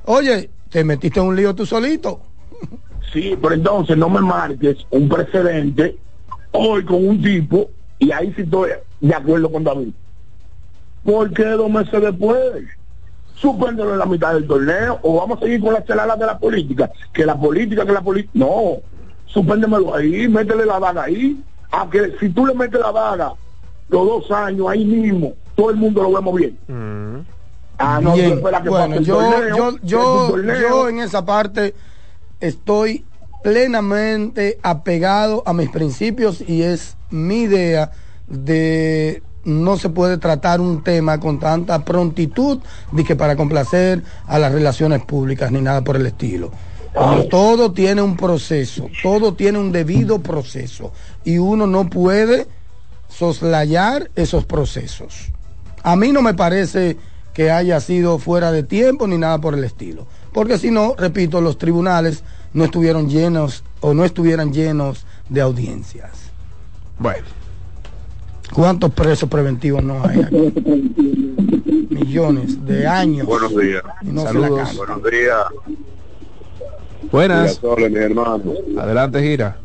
Oye, 0.06 0.49
te 0.69 0.84
metiste 0.84 1.19
en 1.19 1.27
un 1.27 1.35
lío 1.35 1.53
tú 1.56 1.65
solito. 1.65 2.22
Sí, 3.14 3.38
pero 3.41 3.53
entonces 3.53 3.95
no 3.98 4.10
me 4.10 4.19
marques 4.19 4.77
un 4.89 5.07
precedente 5.07 5.98
hoy 6.52 6.84
con 6.84 7.07
un 7.07 7.22
tipo, 7.22 7.69
y 7.99 8.11
ahí 8.11 8.34
sí 8.35 8.41
estoy 8.41 8.72
de 8.99 9.14
acuerdo 9.14 9.52
con 9.52 9.64
David. 9.64 9.90
¿Por 11.03 11.32
qué 11.34 11.45
dos 11.45 11.69
meses 11.69 12.02
después? 12.02 12.64
Suspéndelo 13.36 13.94
en 13.94 13.99
la 13.99 14.06
mitad 14.06 14.34
del 14.34 14.48
torneo, 14.48 14.99
o 15.03 15.19
vamos 15.19 15.38
a 15.38 15.41
seguir 15.41 15.61
con 15.61 15.74
las 15.74 15.86
cheladas 15.86 16.18
de 16.18 16.26
la 16.26 16.40
política, 16.40 16.91
que 17.14 17.26
la 17.26 17.40
política, 17.40 17.86
que 17.86 17.91
la 17.91 18.02
política. 18.02 18.32
No, 18.34 18.78
suspéndemelo 19.28 19.94
ahí, 19.95 20.28
métele 20.28 20.65
la 20.65 20.80
daga 20.80 21.03
ahí, 21.03 21.41
a 21.72 21.88
que 21.90 22.15
si 22.19 22.30
tú 22.30 22.45
le 22.45 22.56
metes 22.56 22.80
la 22.80 22.91
daga 22.91 23.34
los 23.90 24.06
dos 24.06 24.32
años 24.32 24.68
ahí 24.68 24.84
mismo, 24.84 25.34
todo 25.56 25.69
el 25.69 25.76
mundo 25.76 26.03
lo 26.03 26.14
vemos 26.14 26.36
bien. 26.36 26.57
Ah, 27.78 27.99
no, 28.02 28.15
Bien, 28.15 28.41
que 28.64 28.69
bueno, 28.69 28.99
yo, 29.02 29.19
torneo, 29.19 29.56
yo, 29.56 29.78
yo, 29.84 30.60
yo 30.60 30.90
en 30.90 30.99
esa 30.99 31.26
parte 31.26 31.76
estoy 32.40 33.06
plenamente 33.44 34.57
apegado 34.64 35.44
a 35.45 35.53
mis 35.53 35.69
principios 35.69 36.41
y 36.41 36.64
es 36.64 36.98
mi 37.11 37.44
idea 37.44 37.91
de 38.27 39.23
no 39.43 39.77
se 39.77 39.89
puede 39.89 40.17
tratar 40.17 40.59
un 40.59 40.83
tema 40.83 41.19
con 41.19 41.39
tanta 41.39 41.85
prontitud 41.85 42.59
de 42.91 43.03
que 43.05 43.15
para 43.15 43.37
complacer 43.37 44.03
a 44.25 44.39
las 44.39 44.51
relaciones 44.51 45.03
públicas 45.05 45.51
ni 45.51 45.61
nada 45.61 45.83
por 45.83 45.95
el 45.95 46.05
estilo. 46.05 46.51
Todo 47.29 47.71
tiene 47.71 48.01
un 48.01 48.17
proceso, 48.17 48.89
todo 49.03 49.35
tiene 49.35 49.59
un 49.59 49.71
debido 49.71 50.19
proceso 50.19 50.91
y 51.23 51.37
uno 51.37 51.67
no 51.67 51.89
puede 51.89 52.47
soslayar 53.07 54.09
esos 54.15 54.45
procesos. 54.45 55.31
A 55.83 55.95
mí 55.95 56.11
no 56.11 56.21
me 56.21 56.33
parece 56.33 56.97
que 57.33 57.51
haya 57.51 57.79
sido 57.79 58.17
fuera 58.17 58.51
de 58.51 58.63
tiempo 58.63 59.07
ni 59.07 59.17
nada 59.17 59.39
por 59.39 59.53
el 59.53 59.63
estilo. 59.63 60.07
Porque 60.33 60.57
si 60.57 60.71
no, 60.71 60.95
repito, 60.97 61.39
los 61.39 61.57
tribunales 61.57 62.23
no 62.53 62.65
estuvieron 62.65 63.09
llenos 63.09 63.63
o 63.79 63.93
no 63.93 64.03
estuvieran 64.03 64.51
llenos 64.51 65.05
de 65.29 65.41
audiencias. 65.41 66.11
Bueno. 66.97 67.36
¿Cuántos 68.53 68.91
presos 68.94 69.30
preventivos 69.30 69.84
no 69.84 70.03
hay 70.03 70.22
aquí? 70.22 70.53
Millones 71.90 72.65
de 72.65 72.88
años. 72.88 73.28
Buenos 73.28 73.56
días. 73.56 73.84
Y 74.02 74.07
no 74.07 74.22
se 74.22 74.34
la 74.34 74.41
Saludos. 74.41 74.78
Buenos 74.78 75.03
días. 75.03 75.45
Buenas. 77.11 77.56
Sole, 77.56 77.90
mi 77.90 77.98
hermano. 77.98 78.53
Adelante, 78.78 79.22
gira. 79.22 79.57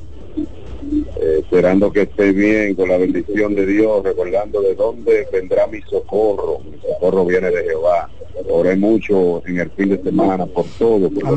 Eh, 1.17 1.39
esperando 1.41 1.91
que 1.93 2.03
esté 2.03 2.33
bien, 2.33 2.75
con 2.75 2.89
la 2.89 2.99
bendición 2.99 3.55
de 3.55 3.67
Dios, 3.67 4.03
recordando 4.05 4.61
de 4.61 4.75
dónde 4.75 5.27
vendrá 5.33 5.67
mi 5.67 5.81
socorro. 5.83 6.59
Mi 6.61 6.79
socorro 6.81 7.25
viene 7.25 7.51
de 7.51 7.65
Jehová. 7.65 8.11
Oré 8.51 8.77
mucho 8.77 9.47
en 9.47 9.61
el 9.61 9.71
fin 9.71 9.91
de 9.91 10.03
semana 10.03 10.47
por 10.47 10.65
todo, 10.79 11.09
por 11.11 11.23
los 11.23 11.33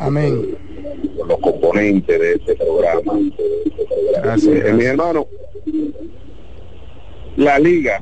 Amén, 0.00 0.56
por, 0.98 1.16
por 1.16 1.28
los 1.28 1.38
componentes 1.38 2.20
de 2.20 2.32
este 2.34 2.56
programa. 2.56 3.12
Gracias, 4.22 4.46
Eh, 4.46 4.60
gracias. 4.60 4.74
Mi 4.74 4.84
hermano, 4.84 5.26
la 7.38 7.56
liga 7.58 8.00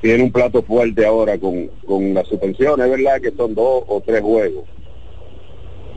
tiene 0.00 0.22
un 0.24 0.32
plato 0.32 0.62
fuerte 0.62 1.04
ahora 1.04 1.38
con, 1.38 1.66
con 1.86 2.14
las 2.14 2.26
suspensiones, 2.26 2.86
es 2.86 2.90
verdad 2.90 3.20
que 3.20 3.32
son 3.36 3.54
dos 3.54 3.84
o 3.86 4.02
tres 4.04 4.22
juegos, 4.22 4.64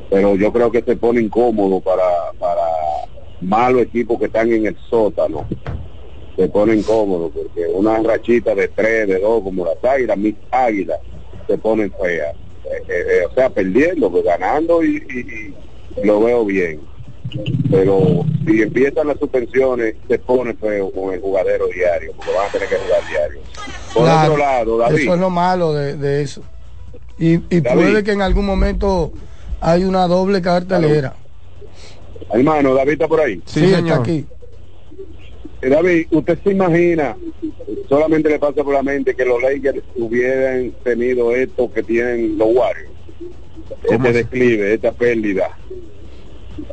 pero 0.10 0.36
yo 0.36 0.52
creo 0.52 0.70
que 0.72 0.82
se 0.82 0.98
pone 0.98 1.22
incómodo 1.22 1.80
para, 1.80 2.04
para 2.38 2.62
malos 3.40 3.84
equipos 3.84 4.20
que 4.20 4.26
están 4.26 4.52
en 4.52 4.66
el 4.68 4.78
sótano, 4.90 5.48
se 6.36 6.50
pone 6.50 6.76
incómodo 6.76 7.30
porque 7.30 7.66
una 7.74 7.98
rachita 8.04 8.54
de 8.54 8.68
tres, 8.68 9.08
de 9.08 9.20
dos, 9.20 9.42
como 9.42 9.66
las 9.66 9.82
águilas, 9.84 10.18
mis 10.18 10.36
águilas, 10.52 11.00
se 11.48 11.58
ponen 11.58 11.92
feas, 12.02 12.36
Eh, 12.66 12.84
eh, 12.90 13.06
eh, 13.22 13.26
o 13.26 13.34
sea, 13.34 13.50
perdiendo, 13.50 14.12
pues 14.12 14.26
ganando 14.26 14.84
y, 14.84 14.98
y- 14.98 15.56
y 16.02 16.06
lo 16.06 16.20
veo 16.20 16.44
bien 16.44 16.82
pero 17.70 18.26
si 18.46 18.62
empiezan 18.62 19.08
las 19.08 19.18
suspensiones 19.20 19.96
se 20.08 20.20
pone 20.20 20.54
feo 20.54 20.92
con 20.92 21.14
el 21.14 21.20
jugadero 21.22 21.68
diario 21.68 22.14
porque 22.16 22.32
van 22.34 22.48
a 22.48 22.52
tener 22.52 22.70
que 22.70 22.76
jugar 22.76 23.02
diario 23.10 23.40
por 23.94 24.04
Claro, 24.04 24.34
otro 24.34 24.44
lado 24.44 24.78
David 24.78 25.00
Eso 25.00 25.14
es 25.14 25.20
lo 25.20 25.30
malo 25.30 25.74
de, 25.74 25.96
de 25.98 26.22
eso. 26.22 26.42
Y, 27.20 27.34
y 27.50 27.62
David. 27.62 27.82
puede 27.82 28.04
que 28.04 28.12
en 28.12 28.22
algún 28.22 28.46
momento 28.46 29.12
hay 29.60 29.84
una 29.84 30.08
doble 30.08 30.42
cartelera. 30.42 31.16
hermano 32.34 32.74
David 32.76 32.94
está 32.94 33.08
por 33.08 33.20
ahí 33.22 33.42
Sí, 33.46 33.66
está 33.74 33.96
aquí. 33.96 34.26
Eh, 35.62 35.70
David 35.70 36.08
usted 36.12 36.38
se 36.44 36.52
imagina 36.52 37.18
solamente 37.90 38.30
le 38.30 38.38
pasa 38.40 38.64
por 38.64 38.74
la 38.74 38.84
mente 38.84 39.16
que 39.16 39.26
los 39.26 39.42
Lakers 39.42 39.82
hubieran 39.96 40.72
tenido 40.84 41.36
esto 41.36 41.72
que 41.74 41.82
tienen 41.84 42.38
los 42.38 42.50
Warriors 42.54 42.92
este 43.90 44.12
declive 44.14 44.74
esta 44.76 44.92
pérdida 44.92 45.58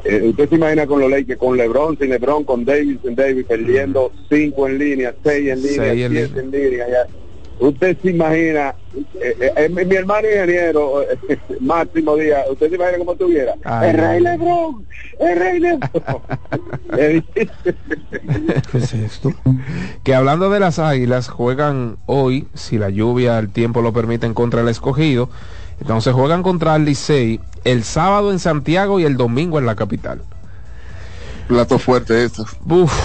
Eh, 0.05 0.23
usted 0.29 0.49
se 0.49 0.55
imagina 0.57 0.87
con 0.87 1.01
los 1.01 1.11
Lakers, 1.11 1.39
con 1.39 1.57
LeBron, 1.57 1.99
sin 1.99 2.11
LeBron, 2.11 2.45
con 2.45 2.65
Davis, 2.65 2.99
sin 3.03 3.15
Davis, 3.15 3.45
perdiendo 3.47 4.13
cinco 4.29 4.69
en 4.69 4.79
línea, 4.79 5.15
seis 5.23 5.51
en 5.51 5.63
línea, 5.63 5.91
Seis 5.91 6.05
en 6.05 6.13
siete 6.13 6.41
en 6.41 6.51
línea. 6.51 6.89
ya. 6.89 7.07
Usted 7.59 7.97
se 8.03 8.11
imagina, 8.11 8.75
eh, 9.15 9.53
eh, 9.57 9.69
mi, 9.69 9.95
hermano 9.95 10.29
ingeniero, 10.29 11.05
Máximo 11.61 12.17
Díaz, 12.17 12.45
usted 12.51 12.69
se 12.69 12.75
imagina 12.75 12.99
cómo 12.99 13.13
estuviera. 13.13 13.55
Ay, 13.65 13.91
el 13.91 13.97
rey 13.97 14.21
LeBron, 14.21 14.87
el 15.21 15.39
rey 15.39 15.61
LeBron. 15.61 15.91
¿Qué 18.73 18.79
es 18.79 18.95
esto? 18.95 19.33
Que 20.03 20.15
hablando 20.15 20.51
de 20.51 20.61
las 20.61 20.81
águilas, 20.81 21.29
juegan 21.29 21.97
hoy, 22.07 22.49
si 22.55 22.77
la 22.77 22.91
lluvia, 22.91 23.39
el 23.39 23.53
tiempo 23.53 23.83
lo 23.83 23.93
permiten, 23.93 24.35
contra 24.35 24.63
el 24.63 24.69
escogido. 24.69 25.29
Entonces 25.85 26.15
juegan 26.15 26.43
contra 26.43 26.77
el 26.77 26.87
Licey 26.87 27.41
el 27.65 27.85
sábado 27.85 28.33
en 28.33 28.39
Santiago 28.39 29.01
y 29.01 29.05
el 29.05 29.19
domingo 29.19 29.59
en 29.59 29.67
la 29.67 29.75
capital. 29.75 30.23
Plato 31.47 31.79
fuerte 31.79 32.25
esto. 32.25 32.47
Uf, 32.67 32.99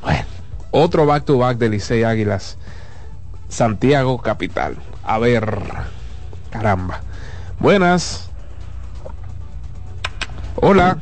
bueno, 0.00 0.24
otro 0.70 1.06
back 1.06 1.24
to 1.24 1.38
back 1.38 1.58
de 1.58 1.70
Licey 1.70 2.04
Águilas. 2.04 2.56
Santiago 3.48 4.18
capital. 4.18 4.76
A 5.02 5.18
ver, 5.18 5.58
caramba. 6.50 7.00
Buenas. 7.58 8.30
Hola. 10.54 10.98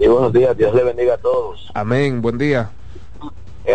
Y 0.00 0.08
buenos 0.08 0.32
días, 0.32 0.56
Dios 0.56 0.74
le 0.74 0.82
bendiga 0.82 1.14
a 1.14 1.18
todos. 1.18 1.70
Amén, 1.74 2.20
buen 2.20 2.38
día. 2.38 2.70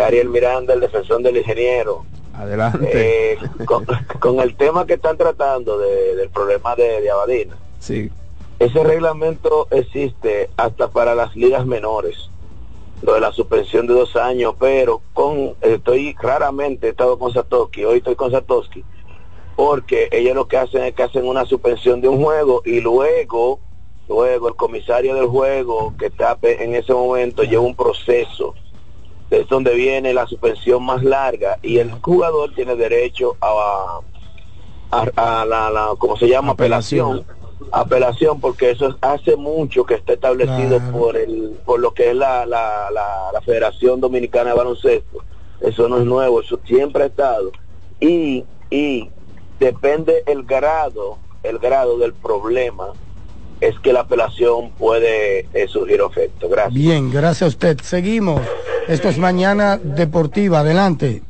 Ariel 0.06 0.28
Miranda, 0.28 0.74
el 0.74 0.80
defensor 0.80 1.22
del 1.22 1.38
ingeniero. 1.38 2.04
Adelante. 2.38 3.32
Eh, 3.32 3.38
con, 3.64 3.84
con 4.20 4.40
el 4.40 4.56
tema 4.56 4.86
que 4.86 4.94
están 4.94 5.16
tratando 5.16 5.78
de- 5.78 6.14
del 6.16 6.30
problema 6.30 6.74
de, 6.76 7.00
de 7.00 7.10
Abadina, 7.10 7.56
Sí. 7.78 8.10
ese 8.58 8.82
reglamento 8.84 9.68
existe 9.70 10.50
hasta 10.56 10.88
para 10.88 11.14
las 11.14 11.34
ligas 11.36 11.64
menores, 11.66 12.30
lo 13.02 13.14
de 13.14 13.20
la 13.20 13.32
suspensión 13.32 13.86
de 13.86 13.94
dos 13.94 14.16
años, 14.16 14.54
pero 14.58 15.02
con 15.12 15.54
estoy 15.60 16.14
raramente 16.20 16.86
he 16.86 16.90
estado 16.90 17.18
con 17.18 17.32
Satoshi, 17.32 17.84
hoy 17.84 17.98
estoy 17.98 18.16
con 18.16 18.30
Satoshi, 18.30 18.84
porque 19.54 20.08
ellos 20.12 20.34
lo 20.34 20.48
que 20.48 20.56
hacen 20.58 20.82
es 20.84 20.94
que 20.94 21.02
hacen 21.02 21.26
una 21.26 21.44
suspensión 21.46 22.00
de 22.00 22.08
un 22.08 22.22
juego 22.22 22.62
y 22.64 22.80
luego, 22.80 23.60
luego 24.08 24.48
el 24.48 24.56
comisario 24.56 25.14
del 25.14 25.26
juego 25.26 25.94
que 25.98 26.06
está 26.06 26.36
en 26.42 26.74
ese 26.74 26.92
momento 26.92 27.42
lleva 27.42 27.62
un 27.62 27.74
proceso 27.74 28.54
es 29.30 29.48
donde 29.48 29.74
viene 29.74 30.14
la 30.14 30.26
suspensión 30.26 30.84
más 30.84 31.02
larga 31.02 31.58
y 31.62 31.78
el 31.78 31.90
jugador 32.00 32.54
tiene 32.54 32.76
derecho 32.76 33.36
a, 33.40 34.00
a, 34.90 35.40
a 35.40 35.44
la, 35.44 35.70
la, 35.70 35.88
¿cómo 35.98 36.16
se 36.16 36.28
llama? 36.28 36.52
Apelación. 36.52 37.24
Apelación, 37.72 38.40
porque 38.40 38.70
eso 38.70 38.88
es- 38.88 38.94
hace 39.00 39.34
mucho 39.36 39.84
que 39.84 39.94
está 39.94 40.12
establecido 40.12 40.78
Claro. 40.78 40.92
por 40.92 41.16
el 41.16 41.58
por 41.64 41.80
lo 41.80 41.92
que 41.92 42.10
es 42.10 42.14
la, 42.16 42.46
la, 42.46 42.88
la, 42.92 43.30
la 43.32 43.40
Federación 43.40 44.00
Dominicana 44.00 44.50
de 44.50 44.56
Baloncesto. 44.56 45.24
Eso 45.60 45.88
no 45.88 45.98
es 45.98 46.04
nuevo, 46.04 46.40
eso 46.40 46.60
siempre 46.66 47.02
ha 47.04 47.06
estado. 47.06 47.50
Y, 47.98 48.44
y 48.70 49.10
depende 49.58 50.22
el 50.26 50.44
grado, 50.44 51.18
el 51.42 51.58
grado 51.58 51.98
del 51.98 52.12
problema, 52.12 52.88
es 53.60 53.76
que 53.80 53.92
la 53.92 54.00
apelación 54.00 54.70
puede 54.72 55.48
eh, 55.54 55.66
surgir 55.66 56.00
efecto. 56.08 56.48
Gracias. 56.48 56.74
Bien, 56.74 57.10
gracias 57.10 57.42
a 57.42 57.46
usted. 57.46 57.80
Seguimos. 57.80 58.42
Esto 58.88 59.08
es 59.08 59.18
Mañana 59.18 59.78
Deportiva. 59.82 60.60
Adelante. 60.60 61.22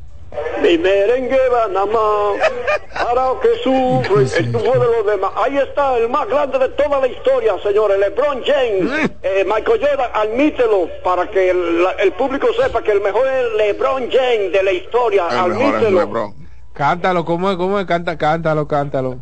Mi 0.61 0.77
merengue 0.77 1.37
va 1.49 1.67
nada 1.67 1.85
más 1.85 3.03
para 3.05 3.31
que 3.41 3.49
sufre 3.63 4.39
el 4.39 4.51
de 4.51 4.59
los 4.61 5.05
demás. 5.05 5.31
Ahí 5.35 5.57
está 5.57 5.97
el 5.97 6.09
más 6.09 6.27
grande 6.27 6.57
de 6.59 6.69
toda 6.69 6.99
la 6.99 7.07
historia, 7.07 7.53
señores. 7.63 7.99
LeBron 7.99 8.41
James. 8.43 9.11
Eh, 9.23 9.45
Michael 9.45 9.79
Jordan, 9.81 10.09
admítelo 10.13 10.89
para 11.03 11.29
que 11.29 11.51
el, 11.51 11.83
la- 11.83 11.91
el 11.91 12.11
público 12.13 12.47
sepa 12.61 12.81
que 12.81 12.91
el 12.91 13.01
mejor 13.01 13.27
es 13.27 13.53
LeBron 13.55 14.09
James 14.11 14.51
de 14.51 14.63
la 14.63 14.71
historia. 14.71 15.25
El 15.29 15.49
mejor 15.53 15.75
es 15.75 15.85
admítelo. 15.87 16.33
Cántalo, 16.73 17.25
¿cómo 17.25 17.49
es? 17.51 17.57
¿Cómo 17.57 17.79
es? 17.79 17.85
Canta, 17.85 18.17
cántalo, 18.17 18.67
cántalo. 18.67 19.17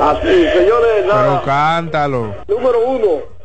Así, 0.00 0.48
señores, 0.50 1.06
nada. 1.06 1.22
Pero 1.22 1.42
cántalo. 1.44 2.34
Número 2.46 2.80
uno. 2.86 3.35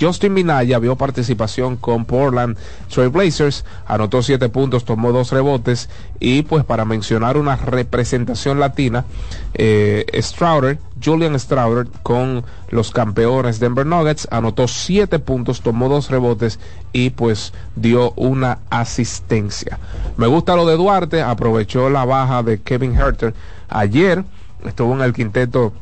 Justin 0.00 0.32
Minaya 0.32 0.78
vio 0.78 0.96
participación 0.96 1.76
con 1.76 2.06
Portland 2.06 2.56
Trail 2.88 3.10
Blazers, 3.10 3.66
anotó 3.86 4.22
7 4.22 4.48
puntos, 4.48 4.86
tomó 4.86 5.12
2 5.12 5.30
rebotes 5.30 5.90
y 6.20 6.40
pues 6.40 6.64
para 6.64 6.86
mencionar 6.86 7.36
una 7.36 7.56
representación 7.56 8.60
latina, 8.60 9.04
eh, 9.52 10.06
Strouder, 10.22 10.78
Julian 11.04 11.38
Strouder 11.38 11.86
con 12.02 12.44
los 12.70 12.90
campeones 12.90 13.60
Denver 13.60 13.84
Nuggets, 13.84 14.26
anotó 14.30 14.68
7 14.68 15.18
puntos, 15.18 15.60
tomó 15.60 15.90
2 15.90 16.08
rebotes 16.10 16.58
y 16.94 17.10
pues 17.10 17.52
dio 17.74 18.12
una 18.16 18.58
asistencia. 18.70 19.78
Me 20.16 20.26
gusta 20.26 20.56
lo 20.56 20.64
de 20.64 20.76
Duarte, 20.76 21.20
aprovechó 21.20 21.90
la 21.90 22.06
baja 22.06 22.42
de 22.42 22.58
Kevin 22.62 22.94
Herter 22.96 23.34
ayer, 23.68 24.24
estuvo 24.64 24.94
en 24.94 25.00
el 25.00 25.12
quinteto 25.12 25.72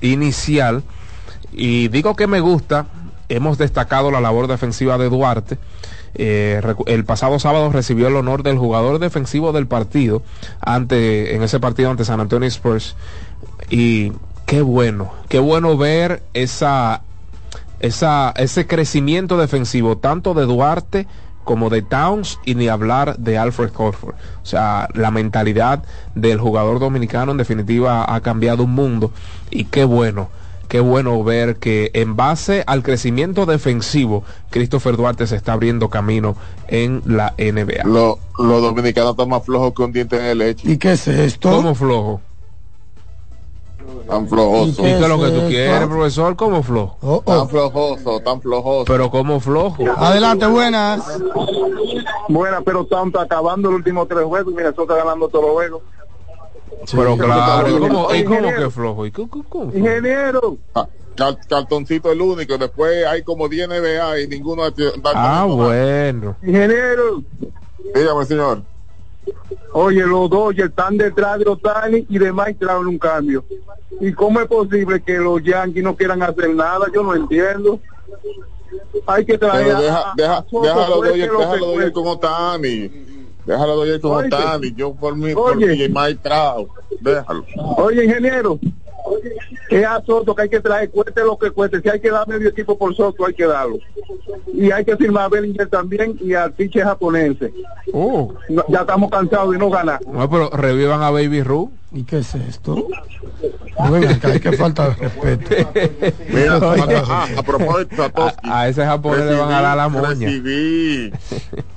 inicial 0.00 0.82
y 1.52 1.88
digo 1.88 2.16
que 2.16 2.26
me 2.26 2.40
gusta, 2.40 2.86
hemos 3.28 3.58
destacado 3.58 4.10
la 4.10 4.20
labor 4.20 4.46
defensiva 4.46 4.98
de 4.98 5.08
Duarte. 5.08 5.58
Eh, 6.14 6.60
el 6.86 7.04
pasado 7.04 7.38
sábado 7.38 7.70
recibió 7.70 8.08
el 8.08 8.16
honor 8.16 8.42
del 8.42 8.58
jugador 8.58 8.98
defensivo 8.98 9.52
del 9.52 9.68
partido 9.68 10.22
ante 10.60 11.36
en 11.36 11.42
ese 11.44 11.60
partido 11.60 11.88
ante 11.90 12.04
San 12.04 12.18
Antonio 12.18 12.48
Spurs 12.48 12.96
y 13.68 14.12
qué 14.44 14.60
bueno, 14.60 15.12
qué 15.28 15.38
bueno 15.38 15.76
ver 15.76 16.24
esa 16.34 17.02
esa 17.78 18.34
ese 18.36 18.66
crecimiento 18.66 19.38
defensivo 19.38 19.98
tanto 19.98 20.34
de 20.34 20.46
Duarte 20.46 21.06
como 21.50 21.68
de 21.68 21.82
Towns 21.82 22.38
y 22.44 22.54
ni 22.54 22.68
hablar 22.68 23.16
de 23.18 23.36
Alfred 23.36 23.70
Horford. 23.76 24.14
O 24.14 24.46
sea, 24.46 24.88
la 24.94 25.10
mentalidad 25.10 25.82
del 26.14 26.38
jugador 26.38 26.78
dominicano 26.78 27.32
en 27.32 27.38
definitiva 27.38 28.04
ha 28.14 28.20
cambiado 28.20 28.62
un 28.62 28.70
mundo 28.70 29.10
y 29.50 29.64
qué 29.64 29.82
bueno, 29.82 30.28
qué 30.68 30.78
bueno 30.78 31.24
ver 31.24 31.56
que 31.56 31.90
en 31.94 32.14
base 32.14 32.62
al 32.68 32.84
crecimiento 32.84 33.46
defensivo, 33.46 34.22
Christopher 34.50 34.96
Duarte 34.96 35.26
se 35.26 35.34
está 35.34 35.54
abriendo 35.54 35.90
camino 35.90 36.36
en 36.68 37.02
la 37.04 37.34
NBA. 37.36 37.82
Lo- 37.84 38.20
Los 38.38 38.62
dominicanos 38.62 39.10
están 39.10 39.28
más 39.28 39.44
flojos 39.44 39.72
que 39.74 39.82
un 39.82 39.90
diente 39.92 40.20
de 40.20 40.36
leche. 40.36 40.70
¿Y 40.70 40.76
qué 40.78 40.92
es 40.92 41.08
esto? 41.08 41.50
¿Cómo 41.50 41.74
flojo? 41.74 42.20
Tan 44.10 44.28
flojoso. 44.28 44.70
¿Y 44.70 44.74
qué 44.84 44.92
es 44.94 45.08
lo 45.08 45.18
que 45.20 45.28
tú 45.30 45.40
quieres, 45.48 45.86
profesor? 45.88 46.36
¿Cómo 46.36 46.62
flojo? 46.62 47.22
Tan 47.24 47.48
flojoso, 47.48 48.20
tan 48.20 48.40
flojoso. 48.42 48.84
Pero 48.86 49.10
¿cómo 49.10 49.38
flojo? 49.40 49.84
Adelante, 49.96 50.46
buenas. 50.46 51.00
Buena, 52.28 52.60
pero 52.62 52.82
estamos 52.82 53.14
acabando 53.14 53.70
los 53.70 53.78
últimos 53.78 54.08
tres 54.08 54.24
juegos 54.24 54.52
y 54.52 54.56
Minnesota 54.56 54.94
ganando 54.96 55.28
todos 55.28 55.44
los 55.44 55.54
juegos. 55.54 55.82
Pero 56.90 57.16
claro, 57.16 57.68
¿y 57.68 57.78
cómo, 57.78 57.86
y 58.14 58.24
cómo 58.24 58.36
ingeniero. 58.36 58.62
que 58.62 58.70
flojo? 58.70 59.06
¿Y 59.06 59.10
cómo, 59.12 59.44
cómo? 59.48 59.72
Ingeniero. 59.74 60.56
Ah, 60.74 60.86
cal- 61.14 61.38
cartoncito 61.48 62.10
el 62.10 62.20
único, 62.20 62.56
después 62.58 63.06
hay 63.06 63.22
como 63.22 63.48
10 63.48 63.68
NBA 63.68 64.20
y 64.20 64.26
ninguno 64.28 64.62
da- 64.70 65.12
Ah, 65.14 65.44
bueno. 65.48 66.36
Ingeniero. 66.42 67.22
Dígame, 67.94 68.24
señor. 68.24 68.62
Oye, 69.72 70.04
los 70.06 70.30
ya 70.56 70.64
están 70.64 70.96
detrás 70.96 71.38
de 71.38 71.48
Otani 71.48 72.06
y 72.08 72.18
de 72.18 72.32
Mike 72.32 72.54
Trout 72.58 72.86
un 72.86 72.98
cambio. 72.98 73.44
¿Y 74.00 74.12
cómo 74.12 74.40
es 74.40 74.46
posible 74.46 75.00
que 75.02 75.18
los 75.18 75.42
Yankees 75.42 75.82
no 75.82 75.94
quieran 75.96 76.22
hacer 76.22 76.54
nada? 76.54 76.86
Yo 76.92 77.02
no 77.02 77.14
entiendo. 77.14 77.80
Hay 79.06 79.24
que 79.24 79.38
traer 79.38 79.66
Pero 79.66 79.80
deja, 79.80 80.12
deja, 80.16 80.44
déjalo 80.62 80.98
cueste. 80.98 81.92
con 81.92 82.06
Otani. 82.06 82.90
Déjalo 83.46 83.76
doy 83.76 84.00
con. 84.00 84.26
Otani. 84.26 84.74
Yo 84.74 84.94
por 84.94 85.16
mí, 85.16 85.34
por 85.34 85.56
Oye. 85.56 85.66
mí, 85.66 85.88
Mike 85.88 86.20
Trout. 86.22 86.68
Déjalo. 87.00 87.44
Oye, 87.76 88.04
ingeniero, 88.04 88.58
es 89.70 89.86
a 89.86 90.02
Soto 90.02 90.34
que 90.34 90.42
hay 90.42 90.48
que 90.48 90.60
traer, 90.60 90.90
cueste 90.90 91.22
lo 91.22 91.38
que 91.38 91.50
cueste. 91.50 91.80
Si 91.80 91.88
hay 91.88 92.00
que 92.00 92.10
dar 92.10 92.26
medio 92.26 92.48
equipo 92.48 92.76
por 92.76 92.94
Soto, 92.94 93.26
hay 93.26 93.34
que 93.34 93.46
darlo. 93.46 93.78
Y 94.52 94.70
hay 94.70 94.84
que 94.84 94.96
firmar 94.96 95.24
a 95.24 95.28
Bellinger 95.28 95.68
también 95.68 96.16
y 96.20 96.34
al 96.34 96.52
pitcher 96.52 96.84
japonense. 96.84 97.52
Oh. 97.92 98.34
No, 98.48 98.64
ya 98.68 98.80
estamos 98.80 99.10
cansados 99.10 99.52
de 99.52 99.58
no 99.58 99.70
ganar. 99.70 100.00
No, 100.06 100.28
pero 100.28 100.50
revivan 100.50 101.02
a 101.02 101.10
Baby 101.10 101.42
Ru. 101.42 101.72
¿Y 101.92 102.04
qué 102.04 102.18
es 102.18 102.34
esto? 102.34 102.86
Venga, 103.90 104.10
acá, 104.10 104.28
hay 104.28 104.40
que 104.40 104.52
falta 104.52 104.90
de 104.90 104.94
respeto. 104.94 105.72
Mira, 106.28 106.58
Oye. 106.58 107.02
ah, 107.08 107.28
a 107.36 107.42
propósito, 107.42 107.96
Satoshi, 107.96 108.36
A 108.44 108.68
ese 108.68 108.84
japonés 108.84 109.24
le 109.26 109.34
van 109.36 109.52
a 109.52 109.60
dar 109.62 109.76
la 109.76 109.88
moña. 109.88 110.08
Recibí, 110.08 111.12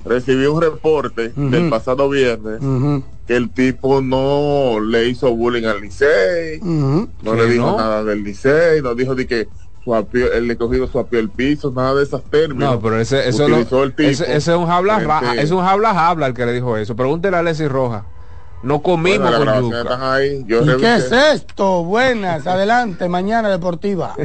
recibí 0.05 0.45
un 0.45 0.61
reporte 0.61 1.29
del 1.35 1.69
pasado 1.69 2.09
viernes 2.09 2.61
Ujú, 2.61 3.03
que 3.25 3.35
el 3.35 3.49
tipo 3.51 4.01
no 4.01 4.79
le 4.81 5.07
hizo 5.07 5.33
bullying 5.35 5.65
al 5.65 5.81
Licey, 5.81 6.59
ujú. 6.61 7.09
no 7.23 7.31
¿Que 7.31 7.37
le 7.37 7.49
dijo 7.49 7.65
no? 7.71 7.77
nada 7.77 8.03
del 8.03 8.23
Licey, 8.23 8.81
no 8.81 8.93
dijo 8.95 9.15
de 9.15 9.25
que 9.25 9.47
suapió, 9.83 10.31
el 10.33 10.47
recogido 10.47 10.87
suapió 10.87 11.19
el 11.19 11.29
piso, 11.29 11.71
nada 11.75 11.95
de 11.95 12.03
esos 12.03 12.23
términos. 12.29 12.75
No, 12.75 12.79
pero 12.81 12.99
ese, 12.99 13.27
eso 13.27 13.45
Utilizó 13.45 13.83
el 13.83 13.95
tipo 13.95 14.09
ese, 14.09 14.23
ese 14.25 14.51
es 14.51 14.57
un 14.57 14.69
habla, 14.69 14.99
ra- 14.99 15.33
es 15.37 15.51
un 15.51 15.63
habla 15.63 16.07
habla 16.09 16.27
el 16.27 16.33
que 16.33 16.45
le 16.45 16.53
dijo 16.53 16.77
eso. 16.77 16.95
Pregúntele 16.95 17.37
a 17.37 17.43
Leslie 17.43 17.67
Roja. 17.69 18.05
No 18.63 18.81
comimos 18.81 19.29
Bueno, 19.35 19.53
con 19.53 19.63
yuca. 19.65 19.81
están 19.81 20.01
ahí, 20.01 20.43
yo 20.47 20.63
¿Y 20.63 20.77
qué 20.77 20.95
es 20.95 21.11
esto? 21.11 21.83
Buenas, 21.83 22.47
adelante, 22.47 23.09
mañana 23.09 23.49
deportiva. 23.49 24.15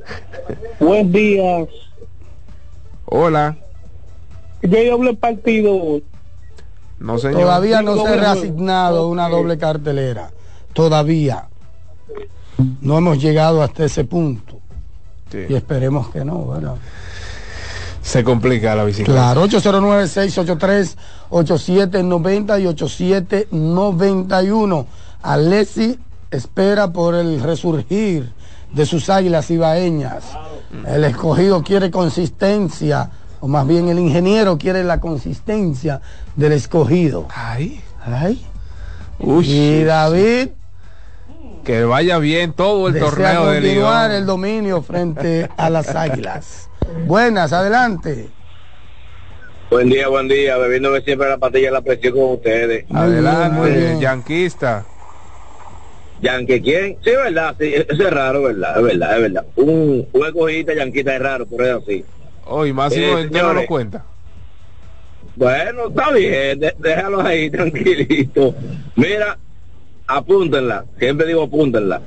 Buen 0.78 1.10
día. 1.10 1.66
Hola. 3.06 3.56
Ya 4.62 4.78
hay 4.78 4.88
doble 4.88 5.14
partido. 5.14 6.00
No, 6.98 7.18
señor. 7.18 7.40
Todavía 7.40 7.80
no 7.80 7.96
se 7.96 8.08
ha 8.08 8.16
reasignado 8.16 9.08
una 9.08 9.28
doble 9.30 9.56
cartelera. 9.56 10.30
Todavía. 10.74 11.48
No 12.82 12.98
hemos 12.98 13.18
llegado 13.20 13.62
hasta 13.62 13.86
ese 13.86 14.04
punto. 14.04 14.60
Sí. 15.30 15.46
Y 15.48 15.54
esperemos 15.54 16.10
que 16.10 16.24
no, 16.24 16.46
¿verdad? 16.48 16.74
Se 18.02 18.22
complica 18.22 18.74
la 18.74 18.84
bicicleta. 18.84 19.12
Claro, 19.12 19.46
809-683-8790 21.32 22.62
y 22.62 22.66
8791. 22.66 24.86
Alessi 25.22 25.98
espera 26.30 26.92
por 26.92 27.14
el 27.14 27.42
resurgir 27.42 28.32
de 28.72 28.86
sus 28.86 29.10
águilas 29.10 29.50
ibaeñas. 29.50 30.24
El 30.86 31.04
escogido 31.04 31.62
quiere 31.62 31.90
consistencia, 31.90 33.10
o 33.40 33.48
más 33.48 33.66
bien 33.66 33.88
el 33.88 33.98
ingeniero 33.98 34.58
quiere 34.58 34.84
la 34.84 35.00
consistencia 35.00 36.00
del 36.36 36.52
escogido. 36.52 37.26
Ay. 37.34 37.80
Ay. 38.04 38.44
Uy, 39.18 39.48
y 39.48 39.84
David 39.84 40.48
Que 41.64 41.84
vaya 41.84 42.18
bien 42.18 42.52
todo 42.54 42.88
el 42.88 42.98
torneo 42.98 43.46
de 43.46 43.60
continuar 43.60 44.10
el 44.10 44.26
dominio 44.26 44.82
frente 44.82 45.48
a 45.56 45.70
las 45.70 45.88
águilas. 45.94 46.68
Buenas, 47.06 47.52
adelante. 47.52 48.30
Buen 49.72 49.88
día, 49.88 50.06
buen 50.08 50.28
día, 50.28 50.58
bebiéndome 50.58 51.00
siempre 51.00 51.30
la 51.30 51.38
patilla 51.38 51.68
de 51.68 51.72
la 51.72 51.80
presión 51.80 52.12
con 52.12 52.32
ustedes. 52.32 52.86
Muy 52.90 53.00
Adelante, 53.00 53.70
bien. 53.70 54.00
yanquista. 54.00 54.84
Yankee, 56.20 56.60
¿quién? 56.60 56.98
Sí, 57.02 57.10
verdad, 57.10 57.56
sí, 57.58 57.72
eso 57.76 57.86
es 57.90 58.10
raro, 58.10 58.42
verdad, 58.42 58.76
es 58.76 58.82
verdad, 58.82 59.16
es 59.16 59.22
verdad. 59.22 59.46
Un, 59.56 60.06
un 60.12 60.26
escogidista 60.26 60.74
yanquita 60.74 61.16
es 61.16 61.22
raro, 61.22 61.46
pero 61.46 61.64
es 61.78 61.82
así. 61.84 62.04
Hoy 62.44 62.74
Máximo 62.74 63.16
Eh, 63.16 63.22
entero 63.22 63.44
lo 63.44 63.48
señores. 63.48 63.66
cuenta. 63.68 64.04
Bueno, 65.36 65.88
está 65.88 66.10
bien, 66.12 66.60
de- 66.60 66.74
déjalos 66.76 67.24
ahí 67.24 67.48
tranquilito. 67.50 68.54
Mira, 68.94 69.38
apúntenla, 70.06 70.84
siempre 70.98 71.26
digo 71.28 71.44
apúntenla. 71.44 72.02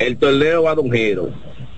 El 0.00 0.16
torneo 0.18 0.64
va 0.64 0.74
de 0.74 0.80
un 0.80 0.90
giro. 0.90 1.28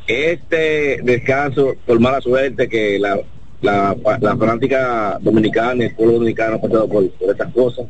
Este 0.07 1.01
descanso, 1.03 1.75
por 1.85 2.01
mala 2.01 2.23
suerte 2.23 2.71
que 2.71 2.99
la, 2.99 3.21
la, 3.63 3.97
la 4.21 4.37
fanática 4.37 5.19
dominicana 5.21 5.85
y 5.85 5.87
el 5.87 5.95
pueblo 5.95 6.15
dominicano 6.15 6.57
ha 6.57 6.61
pasado 6.61 6.89
por, 6.89 7.11
por 7.11 7.31
estas 7.31 7.53
cosas, 7.53 7.87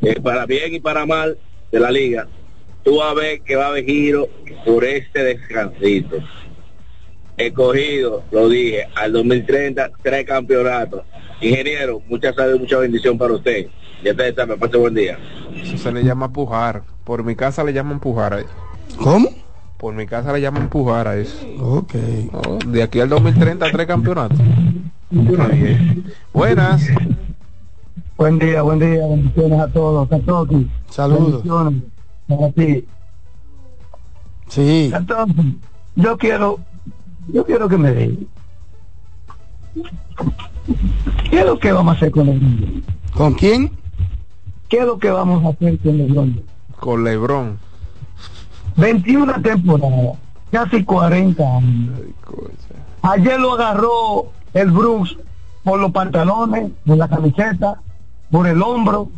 eh, 0.00 0.20
para 0.20 0.46
bien 0.46 0.74
y 0.74 0.80
para 0.80 1.04
mal 1.06 1.36
de 1.72 1.80
la 1.80 1.90
liga, 1.90 2.26
tú 2.84 2.98
vas 2.98 3.10
a 3.10 3.14
ver 3.14 3.40
que 3.40 3.56
va 3.56 3.66
a 3.66 3.68
haber 3.68 3.84
giro 3.84 4.28
por 4.64 4.84
este 4.84 5.22
descansito. 5.22 6.16
Escogido, 7.36 8.24
lo 8.32 8.48
dije, 8.48 8.88
al 8.96 9.12
2030, 9.12 9.90
tres 10.02 10.24
campeonatos. 10.26 11.02
Ingeniero, 11.40 12.02
mucha 12.08 12.32
salud 12.32 12.56
y 12.56 12.58
mucha 12.60 12.78
bendición 12.78 13.16
para 13.16 13.34
usted. 13.34 13.66
Ya 14.02 14.14
te 14.14 14.28
está, 14.28 14.44
me 14.44 14.56
pase 14.56 14.76
buen 14.76 14.94
día. 14.94 15.18
Eso 15.54 15.78
se 15.78 15.92
le 15.92 16.02
llama 16.02 16.32
pujar. 16.32 16.82
Por 17.04 17.22
mi 17.22 17.36
casa 17.36 17.62
le 17.62 17.72
llaman 17.72 18.00
pujar. 18.00 18.44
¿Cómo? 18.96 19.30
Por 19.78 19.94
mi 19.94 20.06
casa 20.06 20.32
le 20.32 20.40
llaman 20.40 20.68
pujar 20.68 21.06
a 21.06 21.16
eso. 21.16 21.38
Ok. 21.60 21.94
Oh, 22.32 22.58
de 22.66 22.82
aquí 22.82 22.98
al 22.98 23.08
2030, 23.08 23.70
tres 23.70 23.86
campeonatos. 23.86 24.38
Buenas. 26.32 26.88
Buen 28.16 28.40
día, 28.40 28.62
buen 28.62 28.80
día, 28.80 29.06
bendiciones 29.06 29.60
a 29.60 29.68
todos. 29.68 30.08
Satoki. 30.08 30.68
Saludos. 30.90 31.44
Bendiciones 31.44 31.82
para 32.26 32.50
ti. 32.50 32.84
Sí. 34.48 34.90
Entonces, 34.92 35.44
yo 35.94 36.18
quiero, 36.18 36.58
yo 37.32 37.46
quiero 37.46 37.68
que 37.68 37.78
me 37.78 37.92
diga. 37.92 38.26
¿Qué 41.30 41.38
es 41.38 41.46
lo 41.46 41.56
que 41.56 41.70
vamos 41.70 41.94
a 41.94 41.96
hacer 41.96 42.10
con 42.10 42.26
LeBron? 42.26 42.82
¿Con 43.14 43.34
quién? 43.34 43.70
¿Qué 44.68 44.78
es 44.78 44.86
lo 44.86 44.98
que 44.98 45.10
vamos 45.10 45.44
a 45.44 45.50
hacer 45.50 45.78
con 45.78 45.98
LeBron? 45.98 46.42
Con 46.80 47.04
Lebron. 47.04 47.67
21 48.78 49.42
temporadas, 49.42 50.16
casi 50.52 50.84
40 50.84 51.42
años. 51.42 52.00
Ayer 53.02 53.38
lo 53.38 53.54
agarró 53.54 54.26
el 54.54 54.70
Bruce 54.70 55.16
por 55.64 55.80
los 55.80 55.90
pantalones, 55.90 56.70
por 56.86 56.96
la 56.96 57.08
camiseta, 57.08 57.80
por 58.30 58.46
el 58.46 58.62
hombro, 58.62 59.10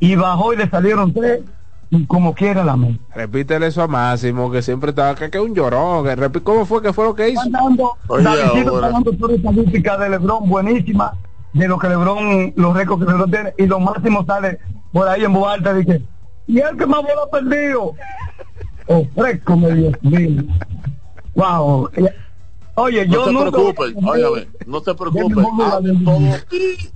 y 0.00 0.16
bajó 0.16 0.54
y 0.54 0.56
le 0.56 0.68
salieron 0.70 1.12
tres, 1.12 1.42
y 1.90 2.06
como 2.06 2.34
quiera 2.34 2.64
la 2.64 2.76
mente. 2.76 3.00
Repítele 3.14 3.66
eso 3.66 3.82
a 3.82 3.86
Máximo, 3.86 4.50
que 4.50 4.62
siempre 4.62 4.90
estaba, 4.90 5.14
que 5.14 5.30
que 5.30 5.38
es 5.38 5.44
un 5.44 5.54
llorón. 5.54 6.04
que 6.04 6.42
¿Cómo 6.42 6.64
fue 6.64 6.82
que 6.82 6.92
fue 6.92 7.04
lo 7.04 7.14
que 7.14 7.28
hizo? 7.28 7.42
Está 7.42 7.60
dando 7.60 9.12
toda 9.12 9.34
estadística 9.34 9.98
de 9.98 10.08
Lebron 10.10 10.48
buenísima, 10.48 11.12
de 11.52 11.68
lo 11.68 11.78
que 11.78 11.88
Lebron, 11.88 12.54
los 12.56 12.74
récords 12.74 13.04
que 13.04 13.10
Lebron 13.10 13.30
tiene, 13.30 13.52
y 13.58 13.66
lo 13.66 13.78
máximo 13.78 14.24
sale 14.24 14.58
por 14.90 15.06
ahí 15.06 15.22
en 15.24 15.34
voz 15.34 15.52
alta, 15.52 15.74
dice, 15.74 16.02
y 16.46 16.60
el 16.60 16.76
que 16.76 16.86
más 16.86 17.02
bola 17.02 17.22
ha 17.26 17.30
perdido. 17.30 17.92
Fresco, 19.14 19.56
me 19.56 19.72
Dios 19.74 19.94
mío. 20.02 20.42
Wow. 21.34 21.90
Oye, 22.76 23.06
no 23.06 23.12
yo 23.14 23.24
se 23.24 23.32
nunca- 23.32 23.50
preocupen, 23.52 24.04
óigame, 24.06 24.48
no 24.66 24.80
se 24.80 24.94
preocupen, 24.94 25.44
todo 25.44 25.80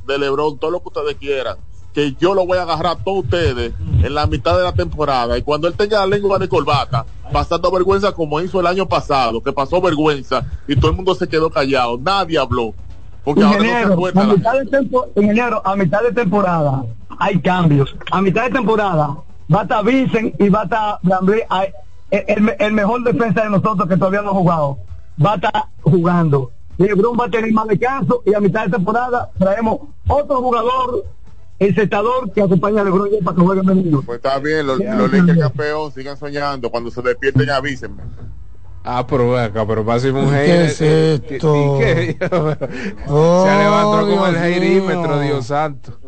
de 0.07 0.19
Lebron, 0.19 0.59
todo 0.59 0.71
lo 0.71 0.81
que 0.83 0.89
ustedes 0.89 1.15
quieran, 1.17 1.57
que 1.95 2.15
yo 2.21 2.35
lo 2.35 2.47
voy 2.47 2.59
a 2.59 2.63
agarrar 2.63 2.93
a 2.93 2.97
todos 3.03 3.25
ustedes 3.25 3.73
en 4.03 4.15
la 4.15 4.27
mitad 4.27 4.57
de 4.59 4.63
la 4.63 4.73
temporada 4.75 5.39
y 5.39 5.43
cuando 5.43 5.69
él 5.69 5.75
tenga 5.75 6.01
la 6.01 6.07
lengua 6.07 6.39
de 6.39 6.49
corbata, 6.49 7.07
pasando 7.33 7.71
vergüenza 7.71 8.13
como 8.13 8.41
hizo 8.41 8.61
el 8.61 8.67
año 8.67 8.87
pasado, 8.87 9.43
que 9.43 9.53
pasó 9.53 9.81
vergüenza 9.81 10.45
y 10.69 10.77
todo 10.77 10.91
el 10.91 10.97
mundo 10.97 11.15
se 11.15 11.27
quedó 11.29 11.49
callado, 11.51 11.97
nadie 11.99 12.39
habló, 12.39 12.75
porque 13.25 13.43
ahora 13.43 13.57
no 13.59 13.63
se 13.65 13.69
Ingeniero, 13.71 14.07
a 14.21 14.25
mitad 14.27 14.53
de 14.59 14.67
tempo- 14.67 15.07
ingeniero, 15.17 15.63
a 15.65 15.77
mitad 15.77 16.03
de 16.03 16.13
temporada 16.13 16.85
hay 17.19 17.41
cambios. 17.41 17.95
A 18.11 18.21
mitad 18.21 18.45
de 18.45 18.51
temporada 18.51 19.17
va 19.53 19.61
a 19.61 19.63
estar 19.63 19.85
Vincent 19.85 20.41
y 20.41 20.49
va 20.49 20.63
a 20.63 20.65
estar 20.65 20.99
el, 22.11 22.25
el- 22.29 22.57
el 22.59 22.73
mejor 22.73 23.03
defensa 23.05 23.43
de 23.45 23.51
nosotros 23.51 23.89
que 23.89 23.97
todavía 23.97 24.23
no 24.23 24.31
ha 24.31 24.35
jugado. 24.35 24.79
Va 25.25 25.33
a 25.33 25.35
estar 25.37 25.65
jugando. 25.83 26.51
Lebron 26.79 27.17
va 27.19 27.27
a 27.27 27.31
tener 27.31 27.53
más 27.53 27.67
descanso 27.69 28.23
y 28.25 28.33
a 28.35 28.41
mitad 28.41 28.65
de 28.65 28.71
temporada 28.73 29.29
traemos 29.39 29.81
otro 30.09 30.41
jugador, 30.41 31.05
el 31.59 31.75
secador 31.75 32.33
que 32.33 32.41
acompaña 32.43 32.81
a 32.81 32.85
Lebron 32.85 33.09
para 33.23 33.37
que 33.37 33.43
juegue 33.43 33.63
menos. 33.63 34.05
Pues 34.07 34.17
está 34.17 34.39
bien, 34.39 34.67
los, 34.67 34.79
los 34.79 35.13
Lakers 35.13 35.39
campeón, 35.39 35.93
sigan 35.93 36.17
soñando, 36.17 36.71
cuando 36.71 36.91
se 36.91 37.03
despierten 37.03 37.51
avísenme. 37.51 38.03
Ah, 38.83 39.07
pero 39.07 39.37
acá, 39.37 39.67
pero 39.67 39.85
Máximo 39.85 40.21
un 40.23 40.31
¿Qué 40.31 40.65
es 40.65 40.81
eh, 40.81 41.21
esto? 41.31 41.55
¿y 41.55 41.79
qué? 41.85 42.17
Oh, 43.09 43.45
Se 43.47 43.59
levantó 43.59 44.09
como 44.09 44.27
el 44.27 44.33
Dios 44.33 44.45
heirímetro. 44.45 45.21
Dios 45.21 45.47
santo. 45.47 45.99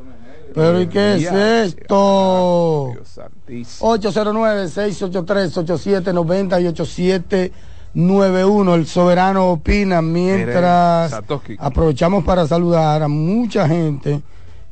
Pero 0.54 0.80
¿y 0.80 0.86
qué 0.86 1.16
es 1.16 1.22
Ya, 1.22 1.64
esto? 1.64 2.90
Dios 2.94 3.08
santísimo. 3.08 3.94
809-683-8790 3.96 6.62
y 6.62 6.66
8791. 6.66 8.74
El 8.74 8.86
soberano 8.86 9.50
opina 9.52 10.02
mientras 10.02 11.14
aprovechamos 11.58 12.24
para 12.24 12.46
saludar 12.46 13.02
a 13.02 13.08
mucha 13.08 13.66
gente 13.68 14.20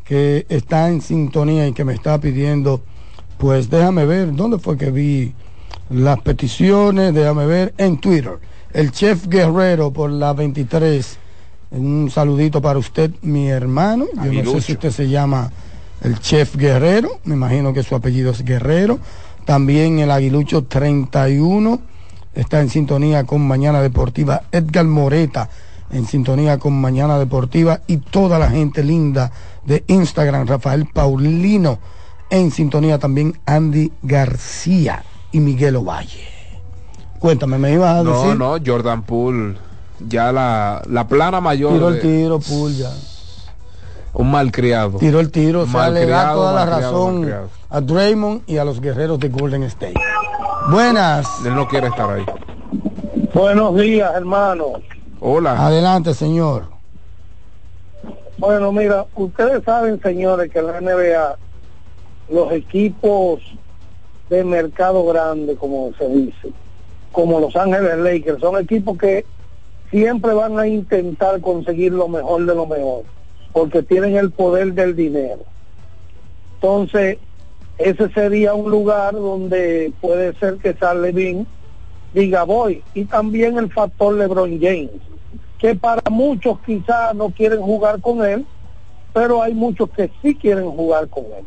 que 0.05 0.45
está 0.49 0.89
en 0.89 1.01
sintonía 1.01 1.67
y 1.69 1.73
que 1.73 1.85
me 1.85 1.95
está 1.95 2.19
pidiendo, 2.19 2.83
pues 3.39 3.71
déjame 3.71 4.05
ver, 4.07 4.35
¿dónde 4.35 4.59
fue 4.59 4.77
que 4.77 4.91
vi 4.91 5.35
las 5.89 6.21
peticiones? 6.21 7.15
Déjame 7.15 7.47
ver 7.47 7.75
en 7.79 8.01
Twitter. 8.01 8.39
El 8.73 8.91
chef 8.93 9.27
Guerrero 9.29 9.93
por 9.93 10.11
la 10.11 10.33
23. 10.33 11.19
Un 11.73 12.11
saludito 12.11 12.61
para 12.61 12.81
usted, 12.81 13.13
mi 13.23 13.49
hermano. 13.49 14.07
Yo 14.25 14.43
no 14.43 14.51
sé 14.55 14.61
si 14.61 14.73
usted 14.73 14.91
se 14.91 15.09
llama 15.09 15.53
el 16.03 16.19
chef 16.21 16.57
Guerrero, 16.57 17.21
me 17.25 17.35
imagino 17.35 17.73
que 17.73 17.83
su 17.83 17.95
apellido 17.95 18.31
es 18.33 18.45
Guerrero. 18.45 18.99
También 19.45 19.99
el 19.99 20.11
Aguilucho 20.11 20.65
31 20.65 21.81
está 22.35 22.61
en 22.61 22.69
sintonía 22.71 23.25
con 23.25 23.47
Mañana 23.47 23.81
Deportiva. 23.83 24.43
Edgar 24.53 24.85
Moreta 24.87 25.49
en 25.93 26.07
sintonía 26.07 26.59
con 26.59 26.81
Mañana 26.81 27.19
Deportiva 27.19 27.81
y 27.87 27.97
toda 27.99 28.39
la 28.39 28.49
gente 28.51 28.85
linda 28.85 29.33
de 29.65 29.83
Instagram, 29.89 30.47
Rafael 30.47 30.87
Paulino 30.87 31.79
en 32.31 32.51
sintonía 32.53 32.99
también 32.99 33.39
Andy 33.45 33.91
García 34.03 35.03
y 35.33 35.41
Miguel 35.41 35.77
Ovalle. 35.77 36.29
Cuéntame, 37.19 37.59
me 37.59 37.73
ibas 37.73 37.97
a 37.97 38.03
No, 38.05 38.23
decir. 38.23 38.39
no, 38.39 38.57
Jordan 38.65 39.03
Poole. 39.03 39.57
Ya 40.09 40.33
la, 40.33 40.81
la 40.89 41.07
plana 41.09 41.41
mayor. 41.41 41.73
Tiró 41.73 41.89
el 41.89 41.95
de- 41.97 42.01
tiro, 42.01 42.39
Poole 42.39 42.77
ya. 42.77 42.91
Un 44.13 44.31
malcriado. 44.31 44.99
Tiró 44.99 45.21
el 45.21 45.31
tiro, 45.31 45.63
o 45.63 45.67
sea, 45.67 45.91
le 45.91 46.07
da 46.07 46.33
toda 46.33 46.53
la 46.53 46.67
razón 46.67 47.21
malcriado. 47.21 47.49
a 47.69 47.81
Draymond 47.81 48.43
y 48.47 48.59
a 48.59 48.65
los 48.65 48.81
guerreros 48.81 49.19
de 49.21 49.29
Golden 49.29 49.63
State. 49.65 49.95
Buenas. 50.71 51.27
Él 51.45 51.55
no 51.55 51.67
quiere 51.69 51.89
estar 51.89 52.11
ahí. 52.11 52.25
Buenos 53.33 53.77
días, 53.77 54.13
hermano. 54.15 54.65
Hola. 55.21 55.67
Adelante, 55.67 56.15
señor. 56.15 56.65
Bueno, 58.39 58.73
mira, 58.73 59.05
ustedes 59.15 59.63
saben, 59.65 60.01
señores, 60.01 60.51
que 60.51 60.59
en 60.61 60.67
la 60.67 60.81
NBA 60.81 61.37
los 62.31 62.53
equipos 62.53 63.41
de 64.31 64.45
mercado 64.45 65.05
grande, 65.07 65.57
como 65.57 65.93
se 65.99 66.09
dice, 66.09 66.53
como 67.13 67.41
Los 67.41 67.55
Ángeles 67.57 67.99
Lakers, 67.99 68.41
son 68.41 68.59
equipos 68.59 68.97
que 68.97 69.27
siempre 69.91 70.33
van 70.33 70.59
a 70.59 70.67
intentar 70.67 71.41
conseguir 71.41 71.93
lo 71.93 72.09
mejor 72.09 72.47
de 72.47 72.55
lo 72.55 72.67
mejor, 72.67 73.03
porque 73.53 73.83
tienen 73.83 74.17
el 74.17 74.31
poder 74.31 74.73
del 74.75 74.95
dinero. 74.95 75.45
Entonces, 76.55 77.19
ese 77.79 78.11
sería 78.11 78.55
un 78.55 78.71
lugar 78.71 79.15
donde 79.15 79.93
puede 80.01 80.35
ser 80.35 80.57
que 80.57 80.75
San 80.75 81.03
Levin 81.03 81.47
diga 82.13 82.45
voy. 82.45 82.83
Y 82.95 83.05
también 83.07 83.59
el 83.59 83.73
factor 83.73 84.15
LeBron 84.15 84.61
James, 84.61 84.91
que 85.59 85.75
para 85.75 86.03
muchos 86.11 86.59
quizás 86.67 87.15
no 87.15 87.31
quieren 87.31 87.61
jugar 87.61 88.01
con 88.01 88.25
él, 88.25 88.45
pero 89.13 89.43
hay 89.43 89.55
muchos 89.55 89.91
que 89.91 90.11
sí 90.23 90.35
quieren 90.35 90.71
jugar 90.71 91.09
con 91.09 91.25
él. 91.25 91.45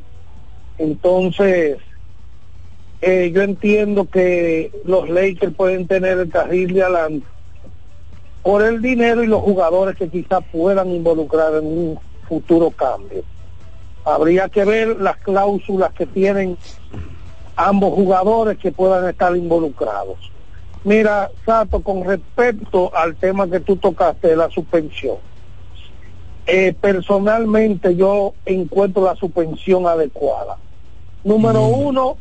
Entonces, 0.79 1.77
eh, 3.01 3.31
yo 3.33 3.41
entiendo 3.41 4.09
que 4.09 4.71
los 4.85 5.09
Lakers 5.09 5.53
pueden 5.53 5.87
tener 5.87 6.17
el 6.17 6.29
carril 6.29 6.73
de 6.73 6.83
adelante 6.83 7.27
por 8.43 8.61
el 8.61 8.81
dinero 8.81 9.23
y 9.23 9.27
los 9.27 9.41
jugadores 9.41 9.95
que 9.95 10.09
quizás 10.09 10.43
puedan 10.51 10.89
involucrar 10.89 11.55
en 11.55 11.65
un 11.65 11.99
futuro 12.27 12.69
cambio. 12.71 13.23
Habría 14.05 14.49
que 14.49 14.65
ver 14.65 14.99
las 14.99 15.17
cláusulas 15.17 15.93
que 15.93 16.05
tienen 16.05 16.57
ambos 17.55 17.93
jugadores 17.93 18.57
que 18.57 18.71
puedan 18.71 19.07
estar 19.07 19.35
involucrados. 19.35 20.17
Mira, 20.83 21.31
Sato, 21.45 21.81
con 21.81 22.03
respecto 22.03 22.93
al 22.93 23.15
tema 23.15 23.49
que 23.49 23.61
tú 23.61 23.77
tocaste 23.77 24.27
de 24.29 24.35
la 24.35 24.49
suspensión, 24.49 25.15
eh, 26.45 26.73
personalmente 26.79 27.95
yo 27.95 28.33
encuentro 28.45 29.05
la 29.05 29.15
suspensión 29.15 29.87
adecuada. 29.87 30.57
Número 31.23 31.61
uno, 31.61 32.17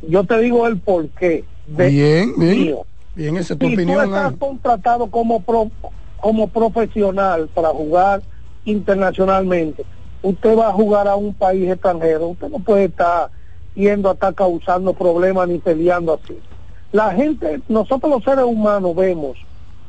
yo 0.00 0.24
te 0.24 0.38
digo 0.38 0.66
el 0.66 0.80
porqué. 0.80 1.44
de- 1.66 1.88
Bien, 1.90 2.32
bien. 2.36 2.64
mío. 2.64 2.86
Esa 3.28 3.56
tu 3.56 3.66
Si 3.66 3.72
tú 3.76 3.82
opinión. 3.82 4.04
estás 4.04 4.24
Ángel. 4.24 4.38
contratado 4.38 5.10
como 5.10 5.42
pro- 5.42 5.70
como 6.16 6.48
profesional 6.50 7.48
para 7.48 7.68
jugar 7.70 8.22
internacionalmente, 8.64 9.86
usted 10.22 10.56
va 10.56 10.68
a 10.68 10.72
jugar 10.72 11.06
a 11.08 11.16
un 11.16 11.34
país 11.34 11.70
extranjero, 11.70 12.28
usted 12.28 12.48
no 12.48 12.58
puede 12.60 12.84
estar 12.86 13.30
yendo 13.74 14.08
a 14.10 14.12
estar 14.12 14.34
causando 14.34 14.94
problemas 14.94 15.48
ni 15.48 15.58
peleando 15.58 16.14
así. 16.14 16.42
La 16.92 17.12
gente, 17.12 17.62
nosotros 17.68 18.10
los 18.10 18.24
seres 18.24 18.44
humanos 18.44 18.94
vemos 18.94 19.38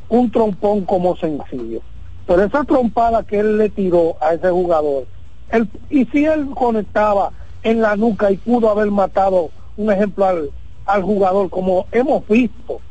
un 0.07 0.29
trompón 0.31 0.85
como 0.85 1.15
sencillo, 1.17 1.81
pero 2.25 2.43
esa 2.43 2.63
trompada 2.63 3.23
que 3.23 3.39
él 3.39 3.57
le 3.57 3.69
tiró 3.69 4.17
a 4.21 4.33
ese 4.33 4.49
jugador, 4.49 5.07
él- 5.49 5.69
y 5.89 6.05
si 6.05 6.25
él 6.25 6.49
conectaba 6.55 7.33
en 7.63 7.81
la 7.81 7.95
nuca 7.95 8.31
y 8.31 8.37
pudo 8.37 8.69
haber 8.69 8.91
matado, 8.91 9.51
un 9.75 9.91
ejemplo, 9.91 10.25
al, 10.25 10.51
al 10.85 11.03
jugador, 11.03 11.49
como 11.49 11.87
hemos 11.91 12.25
visto, 12.27 12.81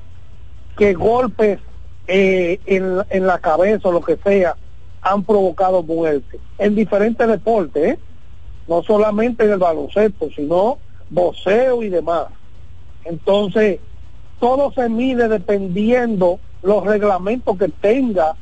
que 0.81 0.95
golpes 0.95 1.59
eh, 2.07 2.59
en, 2.65 3.27
la 3.27 3.39
cabeza 3.39 3.91
o 3.91 3.93
lo 3.93 4.01
que 4.01 4.17
sea 4.17 4.57
han 5.03 5.25
provocado 5.25 5.83
muerte 5.83 6.41
en 6.57 6.75
diferentes 6.75 7.29
deportes, 7.29 7.93
¿eh? 7.93 7.99
no 8.67 8.83
solamente 8.83 9.45
en 9.45 9.51
el 9.51 9.59
baloncesto, 9.59 10.31
sino 10.35 10.79
boxeo 11.11 11.83
y 11.83 11.91
demás. 11.91 12.29
Entonces, 13.05 13.79
todo 14.39 14.73
se 14.73 14.89
mide 14.89 15.29
dependiendo 15.29 16.41
los 16.63 16.83
reglamentos 16.87 17.59
que 17.59 17.69
tenga 17.69 18.35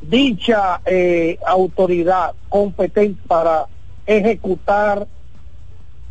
dicha 0.00 0.80
eh, 0.84 1.38
autoridad 1.46 2.32
competente 2.48 3.22
para 3.28 3.66
ejecutar 4.04 5.06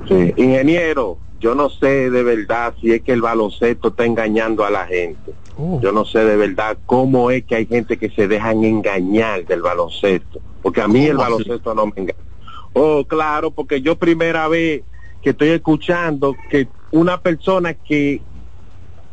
Sí, 0.09 0.35
ingeniero, 0.37 1.19
yo 1.41 1.55
no 1.55 1.69
sé 1.69 2.11
de 2.11 2.23
verdad 2.23 2.75
si 2.81 2.93
es 2.93 3.03
que 3.03 3.13
el 3.13 3.21
baloncesto 3.21 3.89
está 3.89 4.05
engañando 4.05 4.65
a 4.65 4.71
la 4.71 4.87
gente. 4.87 5.35
Yo 5.81 5.93
no 5.93 6.05
sé 6.05 6.25
de 6.25 6.37
verdad 6.37 6.79
cómo 6.87 7.31
es 7.31 7.45
que 7.45 7.57
hay 7.57 7.67
gente 7.67 7.99
que 7.99 8.11
se 8.11 8.27
dejan 8.27 8.65
engañar 8.65 9.45
del 9.45 9.63
baloncesto, 9.63 10.41
porque 10.63 10.81
a 10.81 10.89
mí 10.89 11.05
el 11.05 11.17
baloncesto 11.17 11.75
no 11.75 11.87
me 11.87 11.93
engaña. 11.97 12.19
Oh, 12.73 13.05
claro, 13.05 13.51
porque 13.51 13.83
yo 13.83 13.97
primera 13.97 14.49
vez 14.49 14.83
que 15.21 15.31
estoy 15.31 15.51
escuchando 15.51 16.35
que 16.51 16.69
una 16.91 17.21
persona 17.21 17.75
que 17.75 18.23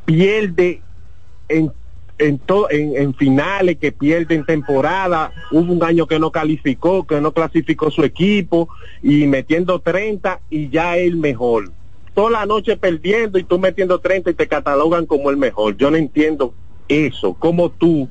pierde 0.06 0.82
en 1.50 1.72
en, 2.20 2.38
to- 2.40 2.70
en, 2.70 3.14
finales 3.16 3.78
que 3.80 3.92
pierde 3.92 4.36
en 4.36 4.46
temporada, 4.46 5.32
hubo 5.52 5.74
un 5.74 5.84
año 5.84 6.06
que 6.06 6.20
no 6.20 6.32
calificó, 6.32 7.06
que 7.08 7.20
no 7.22 7.32
clasificó 7.32 7.90
su 7.90 8.04
equipo 8.04 8.70
y 9.02 9.26
metiendo 9.26 9.80
30 9.80 10.42
y 10.50 10.70
ya 10.70 10.98
el 10.98 11.16
mejor. 11.16 11.72
Toda 12.14 12.32
la 12.32 12.46
noche 12.46 12.76
perdiendo 12.76 13.40
y 13.40 13.44
tú 13.44 13.58
metiendo 13.58 14.00
30 14.00 14.32
y 14.32 14.34
te 14.34 14.48
catalogan 14.48 15.06
como 15.06 15.30
el 15.30 15.38
mejor. 15.38 15.78
Yo 15.78 15.90
no 15.90 15.98
entiendo 15.98 16.54
eso. 16.90 17.34
Como 17.34 17.70
tú, 17.70 18.10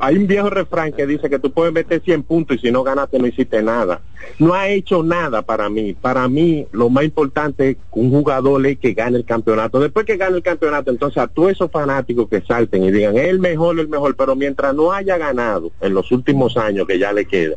hay 0.00 0.16
un 0.16 0.26
viejo 0.26 0.50
refrán 0.50 0.92
que 0.92 1.06
dice 1.06 1.28
que 1.28 1.38
tú 1.38 1.50
puedes 1.50 1.72
meter 1.72 2.02
100 2.02 2.22
puntos 2.22 2.56
y 2.56 2.60
si 2.60 2.70
no 2.70 2.82
ganaste 2.82 3.18
no 3.18 3.26
hiciste 3.26 3.62
nada. 3.62 4.00
No 4.38 4.54
ha 4.54 4.68
hecho 4.68 5.02
nada 5.02 5.42
para 5.42 5.68
mí. 5.68 5.94
Para 5.94 6.28
mí 6.28 6.66
lo 6.72 6.90
más 6.90 7.04
importante 7.04 7.70
es 7.70 7.76
que 7.76 7.82
un 8.00 8.10
jugador 8.10 8.66
es 8.66 8.78
que 8.78 8.92
gane 8.92 9.18
el 9.18 9.24
campeonato. 9.24 9.80
Después 9.80 10.06
que 10.06 10.16
gane 10.16 10.36
el 10.36 10.42
campeonato, 10.42 10.90
entonces 10.90 11.18
a 11.18 11.26
todos 11.26 11.52
esos 11.52 11.70
fanáticos 11.70 12.28
que 12.28 12.40
salten 12.40 12.84
y 12.84 12.90
digan, 12.90 13.16
el 13.16 13.38
mejor, 13.38 13.78
el 13.78 13.88
mejor, 13.88 14.16
pero 14.16 14.34
mientras 14.36 14.74
no 14.74 14.92
haya 14.92 15.16
ganado 15.18 15.70
en 15.80 15.94
los 15.94 16.10
últimos 16.12 16.56
años 16.56 16.86
que 16.86 16.98
ya 16.98 17.12
le 17.12 17.24
queda, 17.24 17.56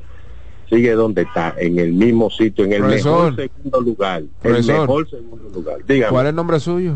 sigue 0.69 0.93
donde 0.93 1.23
está, 1.23 1.53
en 1.57 1.80
el 1.80 1.93
mismo 1.93 2.30
sitio, 2.30 2.65
en 2.65 2.73
el 2.73 2.81
Profesor. 2.81 3.31
mejor 3.31 3.49
segundo 3.49 3.81
lugar. 3.81 4.23
Profesor. 4.41 4.76
El 4.76 4.81
mejor 4.81 5.09
segundo 5.09 5.49
lugar. 5.49 5.77
Dígame. 5.85 6.11
¿Cuál 6.11 6.26
es 6.26 6.30
el 6.30 6.35
nombre 6.35 6.59
suyo? 6.59 6.95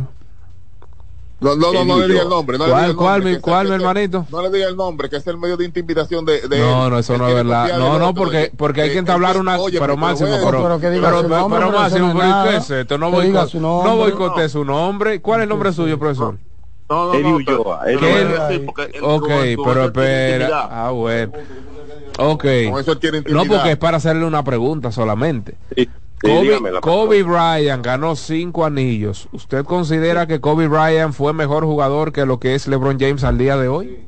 No, 1.39 1.55
no, 1.55 1.73
no, 1.73 1.83
no 1.85 1.97
le 1.99 2.07
diga 2.07 2.21
el 2.23 2.29
nombre. 2.29 2.57
No 2.57 2.65
le 2.65 2.71
diga 2.71 2.79
¿Cuál, 2.79 2.89
el 2.89 2.95
cuál, 2.95 3.13
nombre, 3.13 3.29
mi, 3.29 3.35
que 3.35 3.41
cuál, 3.41 3.67
mi 3.67 3.73
hermanito? 3.75 4.25
No 4.31 4.41
le 4.41 4.49
diga 4.49 4.67
el 4.67 4.75
nombre, 4.77 5.09
que 5.09 5.17
es 5.17 5.27
el 5.27 5.37
medio 5.37 5.57
de 5.57 5.65
intimidación 5.65 6.25
de, 6.25 6.47
de 6.47 6.59
No, 6.59 6.89
no, 6.89 6.97
eso 6.99 7.17
no 7.17 7.27
es 7.27 7.35
verdad. 7.35 7.77
No, 7.77 7.99
no, 7.99 8.13
porque, 8.13 8.51
porque 8.55 8.81
hay 8.81 8.91
que 8.91 8.99
entablar 8.99 9.37
una... 9.37 9.57
oye, 9.59 9.73
pero 9.79 9.93
pero 9.93 9.97
máximo, 9.97 10.29
pero... 10.43 10.63
Pero 10.63 10.79
que 10.79 10.89
diga 10.91 11.07
pero, 11.09 11.21
su 11.21 11.27
pero, 11.27 11.39
nombre, 11.41 11.59
pero 11.59 11.71
pero 11.71 11.81
máximo, 11.81 12.07
pero 12.13 12.25
¿y 12.25 12.29
nada. 12.29 12.49
qué 12.51 12.57
es 12.57 12.69
esto? 12.71 12.97
No, 12.97 13.09
nombre. 13.11 13.29
no 13.59 13.95
boicote 13.97 14.49
su 14.49 14.63
nombre. 14.65 15.21
¿Cuál 15.21 15.41
es 15.41 15.43
el 15.43 15.49
nombre 15.49 15.73
suyo, 15.73 15.99
profesor? 15.99 16.37
No, 16.89 17.05
no, 17.07 17.13
Eddie 17.15 17.23
no, 17.31 17.37
pero- 17.45 17.61
Ulloa, 17.61 17.81
Eddie 17.85 17.99
¿Qué 17.99 18.05
Ulloa. 18.05 18.47
él- 18.49 18.57
Sí, 18.59 18.63
porque 18.65 18.83
él- 18.93 19.03
Ok, 19.03 19.29
pero 19.65 19.85
espera. 19.85 20.69
Ah, 20.71 20.91
bueno. 20.91 21.31
Ok. 22.17 22.45
No, 23.27 23.43
porque 23.45 23.71
es 23.71 23.77
para 23.77 23.97
hacerle 23.97 24.25
una 24.25 24.43
pregunta 24.43 24.91
solamente. 24.91 25.55
Sí, 26.23 26.49
Kobe, 26.81 27.23
Bryant 27.23 27.85
ganó 27.85 28.15
cinco 28.15 28.65
anillos. 28.65 29.27
¿Usted 29.31 29.63
considera 29.65 30.27
que 30.27 30.39
Kobe 30.39 30.67
Bryant 30.67 31.13
fue 31.13 31.33
mejor 31.33 31.65
jugador 31.65 32.11
que 32.11 32.25
lo 32.25 32.39
que 32.39 32.55
es 32.55 32.67
LeBron 32.67 32.97
James 32.99 33.23
al 33.23 33.37
día 33.37 33.57
de 33.57 33.67
hoy? 33.67 33.99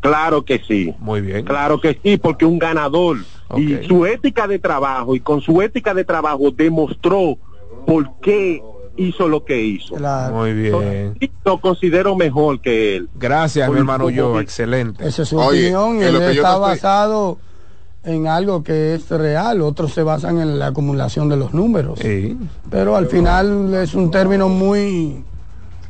Claro 0.00 0.44
que 0.44 0.60
sí. 0.66 0.94
Muy 0.98 1.20
bien. 1.20 1.44
Claro 1.44 1.80
que 1.80 1.98
sí, 2.02 2.16
porque 2.18 2.44
un 2.44 2.58
ganador. 2.58 3.18
Y 3.56 3.76
su 3.86 4.04
ética 4.04 4.46
de 4.46 4.58
trabajo, 4.58 5.14
y 5.14 5.20
con 5.20 5.40
su 5.40 5.62
ética 5.62 5.94
de 5.94 6.04
trabajo 6.04 6.50
demostró 6.50 7.36
por 7.86 8.18
qué 8.20 8.62
hizo 8.96 9.26
lo 9.28 9.44
que 9.44 9.60
hizo. 9.62 9.94
Muy 10.32 10.52
bien. 10.52 11.16
Lo 11.44 11.58
considero 11.60 12.14
mejor 12.14 12.60
que 12.60 12.96
él. 12.96 13.08
Gracias, 13.14 13.70
mi 13.70 13.78
hermano 13.78 14.10
yo. 14.10 14.38
Excelente. 14.40 15.06
Esa 15.06 15.22
es 15.22 15.28
su 15.28 15.38
Oye, 15.38 15.72
opinión 15.74 15.96
y 15.96 16.02
en 16.02 16.08
él 16.08 16.12
lo 16.14 16.18
que 16.20 16.34
yo 16.34 16.42
está 16.42 16.52
estoy- 16.54 16.60
basado 16.70 17.38
en 18.08 18.26
algo 18.26 18.62
que 18.62 18.94
es 18.94 19.08
real. 19.10 19.60
Otros 19.60 19.92
se 19.92 20.02
basan 20.02 20.38
en 20.40 20.58
la 20.58 20.68
acumulación 20.68 21.28
de 21.28 21.36
los 21.36 21.52
números. 21.54 22.00
Pero 22.70 22.96
al 22.96 23.06
final 23.06 23.74
es 23.74 23.94
un 23.94 24.10
término 24.10 24.48
muy... 24.48 25.24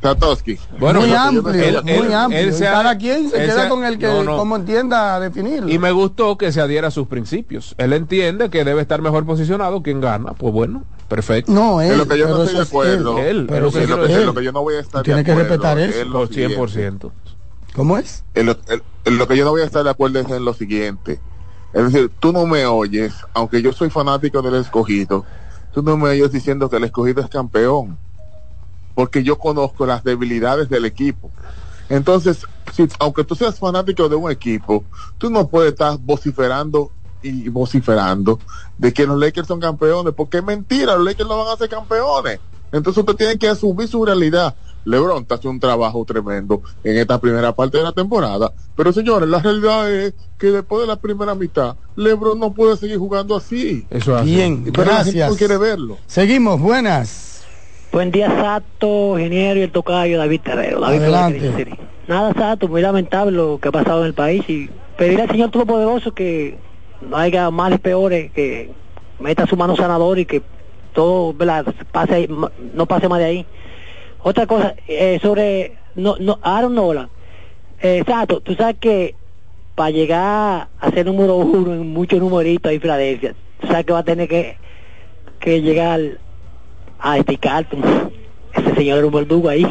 Satoshi. 0.03 0.57
Bueno, 0.79 1.01
muy 1.01 1.11
él- 1.11 1.17
amplio, 1.17 1.65
él- 1.65 1.83
muy 1.83 1.93
él- 1.93 2.15
amplio. 2.15 2.41
él 2.41 2.49
y 2.51 2.53
se 2.53 2.69
ha- 2.69 2.73
cada 2.73 2.99
quien 2.99 3.31
se 3.31 3.37
él 3.37 3.47
queda 3.47 3.55
se 3.63 3.67
ha- 3.67 3.69
con 3.69 3.85
el 3.85 3.99
que 3.99 4.07
no, 4.07 4.23
no. 4.23 4.37
como 4.37 4.55
entienda 4.55 5.19
definirlo. 5.19 5.69
Y 5.69 5.79
me 5.81 5.91
gustó 5.91 6.39
que 6.39 6.53
se 6.53 6.61
adhiera 6.61 6.89
a 6.89 6.91
sus 6.93 7.09
principios. 7.09 7.75
Él 7.79 7.93
entiende 7.93 8.49
que 8.49 8.65
debe 8.65 8.81
estar 8.83 9.03
mejor 9.03 9.27
posicionado 9.27 9.83
quien 9.83 10.01
gana. 10.01 10.35
Pues 10.35 10.53
bueno, 10.55 10.85
perfecto. 11.09 11.51
No, 11.51 11.83
En 11.83 11.99
lo 11.99 12.07
que 12.07 12.17
yo 12.17 12.29
no 12.29 12.45
estoy 12.45 12.57
de 12.59 12.63
es 12.63 12.69
acuerdo. 12.69 13.19
Él, 13.19 13.47
Pero 13.49 13.67
es 13.69 13.75
lo 13.75 13.81
que 13.81 13.87
lo 14.25 14.33
lo 14.33 14.41
yo 14.41 14.53
no 14.53 14.63
voy 14.63 14.75
a 14.77 14.81
estar 14.81 15.01
de 15.01 15.05
Tiene 15.05 15.25
que 15.25 15.33
acuerdo 15.33 15.51
respetar 15.51 15.79
es 15.81 15.97
eso. 15.97 16.13
Por 16.13 16.29
siguiente. 16.29 16.57
100%. 16.57 17.11
¿Cómo 17.75 17.99
es? 17.99 18.23
En 18.35 18.47
lo, 18.47 18.53
en- 18.69 18.83
en 19.05 19.19
lo 19.19 19.27
que 19.27 19.37
yo 19.37 19.45
no 19.45 19.51
voy 19.51 19.63
a 19.63 19.65
estar 19.65 19.83
de 19.83 19.91
acuerdo 19.91 20.21
es 20.21 20.31
en 20.31 20.45
lo 20.45 20.55
siguiente. 20.55 21.19
Es 21.73 21.93
decir, 21.93 22.11
tú 22.19 22.33
no 22.33 22.47
me 22.47 22.65
oyes, 22.67 23.15
aunque 23.35 23.61
yo 23.61 23.73
soy 23.73 23.91
fanático 23.91 24.41
del 24.43 24.55
escogido, 24.55 25.25
tú 25.73 25.83
no 25.83 25.97
me 25.97 26.11
oyes 26.11 26.33
diciendo 26.33 26.69
que 26.71 26.77
el 26.77 26.85
escogido 26.85 27.23
es 27.23 27.29
campeón. 27.29 27.99
Porque 28.95 29.23
yo 29.23 29.39
conozco 29.39 29.87
las 29.87 30.03
debilidades 30.03 30.69
del 30.69 30.85
equipo. 30.85 31.31
Entonces, 31.89 32.47
si, 32.73 32.89
aunque 32.99 33.25
tú 33.25 33.35
seas 33.35 33.59
fanático 33.59 34.09
de 34.09 34.17
un 34.17 34.31
equipo, 34.31 34.85
tú 35.19 35.31
no 35.31 35.49
puedes 35.49 35.73
estar 35.73 35.99
vociferando 36.01 36.91
y 37.23 37.49
vociferando 37.49 38.39
de 38.77 38.93
que 38.93 39.07
los 39.07 39.19
Lakers 39.19 39.49
son 39.49 39.61
campeones, 39.61 40.15
porque 40.15 40.39
es 40.39 40.45
mentira, 40.45 40.95
los 40.97 41.05
Lakers 41.05 41.29
no 41.29 41.39
van 41.39 41.55
a 41.55 41.57
ser 41.57 41.69
campeones. 41.69 42.41
Entonces 42.73 42.99
usted 42.99 43.15
tiene 43.17 43.39
que 43.39 43.49
asumir 43.49 43.89
su 43.89 44.05
realidad. 44.05 44.55
LeBron 44.85 45.23
está 45.23 45.35
haciendo 45.37 45.55
un 45.55 45.61
trabajo 45.61 46.05
tremendo 46.05 46.63
en 46.85 46.97
esta 46.97 47.21
primera 47.21 47.53
parte 47.55 47.79
de 47.79 47.85
la 47.85 47.93
temporada. 47.93 48.53
Pero 48.77 48.93
señores, 48.93 49.29
la 49.29 49.41
realidad 49.41 49.93
es 49.93 50.15
que 50.39 50.49
después 50.49 50.83
de 50.83 50.87
la 50.87 50.97
primera 50.97 51.35
mitad, 51.35 51.77
LeBron 51.97 52.39
no 52.39 52.53
puede 52.53 52.77
seguir 52.77 52.99
jugando 52.99 53.37
así. 53.37 53.87
Eso 53.91 54.15
es 54.17 54.23
así. 54.23 54.35
Bien, 54.35 54.65
Pero 54.65 54.85
gracias. 54.85 55.37
quiere 55.37 55.57
verlo. 55.59 55.99
Seguimos, 56.07 56.61
buenas. 56.61 57.45
Buen 57.93 58.11
día, 58.11 58.29
Sato, 58.29 59.19
ingeniero 59.19 59.61
y 59.61 59.63
el 59.63 59.73
tocayo 59.73 60.19
David 60.19 60.41
Terrero. 60.43 60.81
David 60.81 61.03
Adelante. 61.03 61.79
Nada, 62.07 62.33
Sato, 62.35 62.69
muy 62.69 62.83
lamentable 62.83 63.37
lo 63.37 63.59
que 63.59 63.69
ha 63.69 63.73
pasado 63.73 64.01
en 64.01 64.07
el 64.07 64.15
país 64.15 64.43
y 64.49 64.69
pedirle 64.97 65.23
al 65.23 65.31
Señor 65.31 65.51
Todopoderoso 65.51 66.13
que 66.13 66.59
no 67.01 67.17
haya 67.17 67.51
males 67.51 67.81
peores, 67.81 68.31
que 68.33 68.73
meta 69.21 69.47
su 69.47 69.57
mano 69.57 69.77
sanadora 69.77 70.21
y 70.21 70.27
que 70.27 70.43
todo 70.95 71.33
¿verdad? 71.33 71.67
pase 71.93 72.29
no 72.75 72.87
pase 72.87 73.09
más 73.09 73.19
de 73.21 73.25
ahí. 73.25 73.47
Otra 74.23 74.47
cosa, 74.47 74.75
eh, 74.87 75.19
sobre 75.23 75.77
no, 75.95 76.17
no, 76.19 76.39
Aaron 76.43 76.75
Nolan. 76.75 77.09
Eh, 77.81 78.03
Sato, 78.07 78.41
tú 78.41 78.55
sabes 78.55 78.77
que 78.81 79.15
para 79.75 79.91
llegar 79.91 80.69
a 80.81 80.91
ser 80.93 81.07
número 81.07 81.37
uno 81.37 81.73
en 81.75 81.89
muchos 81.93 82.19
numeritos 82.19 82.69
ahí 82.69 82.77
en 82.77 82.81
Filadelfia, 82.83 83.35
tú 83.61 83.67
sabes 83.69 83.87
que 83.87 83.93
va 83.93 84.01
a 84.01 84.05
tener 84.05 84.29
que, 84.29 84.57
que 85.39 85.63
llegar 85.63 86.01
a 86.99 87.17
Carlton. 87.41 87.81
Ese 88.55 88.75
señor 88.75 88.99
era 88.99 89.07
un 89.07 89.13
verdugo 89.13 89.49
ahí. 89.49 89.65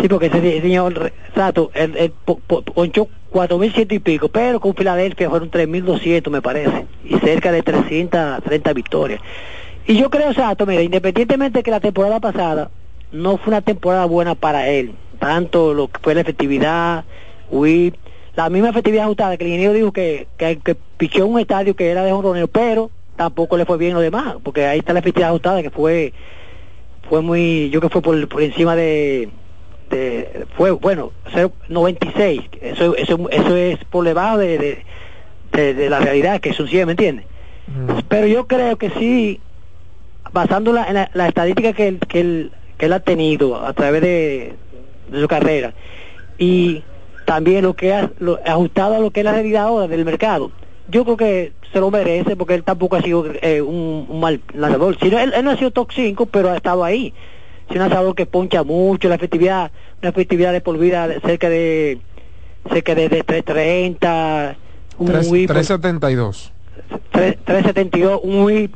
Sí, 0.00 0.08
porque 0.08 0.26
ese 0.26 0.60
señor 0.60 1.12
Sato, 1.34 1.70
él, 1.74 1.94
él 1.96 2.12
po- 2.24 2.40
po- 2.44 2.62
ponchó 2.62 3.08
4.100 3.30 3.92
y 3.92 3.98
pico, 4.00 4.28
pero 4.28 4.58
con 4.58 4.74
Filadelfia 4.74 5.30
fueron 5.30 5.50
3.200 5.50 6.30
me 6.30 6.42
parece, 6.42 6.86
y 7.04 7.16
cerca 7.18 7.52
de 7.52 7.62
330 7.62 8.72
victorias. 8.72 9.20
Y 9.86 9.96
yo 9.96 10.10
creo, 10.10 10.32
Sato, 10.32 10.66
mira, 10.66 10.82
independientemente 10.82 11.58
de 11.58 11.62
que 11.62 11.70
la 11.70 11.80
temporada 11.80 12.18
pasada 12.20 12.70
no 13.12 13.36
fue 13.36 13.50
una 13.52 13.60
temporada 13.62 14.04
buena 14.06 14.34
para 14.34 14.68
él, 14.68 14.94
tanto 15.18 15.74
lo 15.74 15.88
que 15.88 16.00
fue 16.02 16.14
la 16.14 16.22
efectividad, 16.22 17.04
whip, 17.50 17.94
la 18.34 18.48
misma 18.48 18.70
efectividad 18.70 19.04
ajustada, 19.04 19.36
que 19.36 19.44
el 19.44 19.48
ingeniero 19.50 19.74
dijo 19.74 19.92
que, 19.92 20.26
que, 20.38 20.58
que 20.58 20.74
pichó 20.96 21.26
un 21.26 21.38
estadio 21.38 21.76
que 21.76 21.90
era 21.90 22.02
de 22.02 22.12
honronero, 22.12 22.48
pero 22.48 22.90
tampoco 23.16 23.56
le 23.58 23.66
fue 23.66 23.76
bien 23.76 23.92
lo 23.94 24.00
demás, 24.00 24.36
porque 24.42 24.66
ahí 24.66 24.78
está 24.78 24.92
la 24.94 25.00
efectividad 25.00 25.30
ajustada 25.30 25.62
que 25.62 25.70
fue 25.70 26.12
fue 27.08 27.20
muy, 27.20 27.68
yo 27.70 27.80
que 27.82 27.90
fue 27.90 28.00
por, 28.00 28.26
por 28.28 28.42
encima 28.42 28.74
de, 28.74 29.28
de- 29.90 30.46
fue 30.56 30.70
bueno, 30.70 31.12
cero- 31.32 31.52
96, 31.68 32.40
eso, 32.62 32.96
eso, 32.96 33.28
eso 33.30 33.56
es 33.56 33.84
por 33.84 34.04
debajo 34.04 34.38
de, 34.38 34.56
de, 34.56 34.84
de- 35.52 35.74
de 35.74 35.90
la 35.90 36.00
realidad, 36.00 36.40
que 36.40 36.50
es 36.50 36.60
un 36.60 36.68
100, 36.68 36.86
¿me 36.86 36.92
entiendes? 36.92 37.26
Pero 38.08 38.26
yo 38.26 38.46
creo 38.46 38.76
que 38.76 38.88
sí, 38.90 39.40
basándola 40.32 40.86
en 40.88 40.94
la, 40.94 41.10
la 41.12 41.28
estadística 41.28 41.72
que 41.74 41.88
él, 41.88 41.98
que, 42.08 42.20
él, 42.20 42.52
que 42.82 42.86
él 42.86 42.92
ha 42.94 42.98
tenido 42.98 43.64
a 43.64 43.72
través 43.74 44.02
de, 44.02 44.54
de 45.08 45.20
su 45.20 45.28
carrera 45.28 45.72
y 46.36 46.82
también 47.24 47.62
lo 47.62 47.74
que 47.74 47.94
ha 47.94 48.10
lo, 48.18 48.40
ajustado 48.44 48.96
a 48.96 48.98
lo 48.98 49.12
que 49.12 49.20
es 49.20 49.24
la 49.24 49.30
realidad 49.30 49.62
ahora 49.66 49.86
del 49.86 50.04
mercado, 50.04 50.50
yo 50.88 51.04
creo 51.04 51.16
que 51.16 51.52
se 51.72 51.78
lo 51.78 51.92
merece 51.92 52.34
porque 52.34 52.54
él 52.54 52.64
tampoco 52.64 52.96
ha 52.96 53.02
sido 53.02 53.24
eh, 53.40 53.62
un, 53.62 54.06
un 54.08 54.18
mal 54.18 54.40
lanzador. 54.52 54.98
Si 54.98 55.10
no, 55.10 55.20
él, 55.20 55.32
él 55.32 55.44
no 55.44 55.52
ha 55.52 55.56
sido 55.56 55.70
top 55.70 55.92
5, 55.94 56.26
pero 56.26 56.50
ha 56.50 56.56
estado 56.56 56.82
ahí. 56.82 57.14
Es 57.68 57.76
un 57.76 57.78
lanzador 57.82 58.16
que 58.16 58.26
poncha 58.26 58.64
mucho, 58.64 59.08
la 59.08 59.14
efectividad, 59.14 59.70
una 60.00 60.08
efectividad 60.10 60.52
de 60.52 60.60
por 60.60 60.76
vida 60.76 61.08
cerca 61.24 61.48
de 61.48 62.00
cerca 62.68 62.96
de, 62.96 63.08
de 63.08 63.22
330, 63.22 64.56
un 64.98 65.06
Tres- 65.06 65.30
whip 65.30 65.48
372. 65.52 66.52
tres- 67.12 67.36
372, 67.44 68.20
un 68.24 68.42
whip 68.42 68.74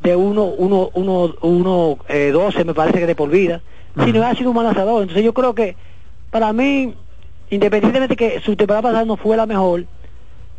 de 0.00 0.14
1 0.16 0.44
uno, 0.58 0.90
uno, 0.94 1.34
uno, 1.42 1.98
eh, 2.08 2.30
12 2.32 2.64
me 2.64 2.74
parece 2.74 2.98
que 3.00 3.06
de 3.06 3.14
por 3.14 3.30
vida. 3.30 3.62
Si 4.04 4.12
no 4.12 4.24
ha 4.24 4.34
sido 4.34 4.50
un 4.50 4.56
mal 4.56 4.64
lanzador, 4.66 5.02
entonces 5.02 5.24
yo 5.24 5.34
creo 5.34 5.54
que 5.54 5.76
para 6.30 6.52
mí, 6.52 6.94
independientemente 7.50 8.14
que 8.14 8.40
su 8.40 8.54
temporada 8.54 8.82
pasada 8.82 9.04
no 9.04 9.16
fue 9.16 9.36
la 9.36 9.46
mejor, 9.46 9.86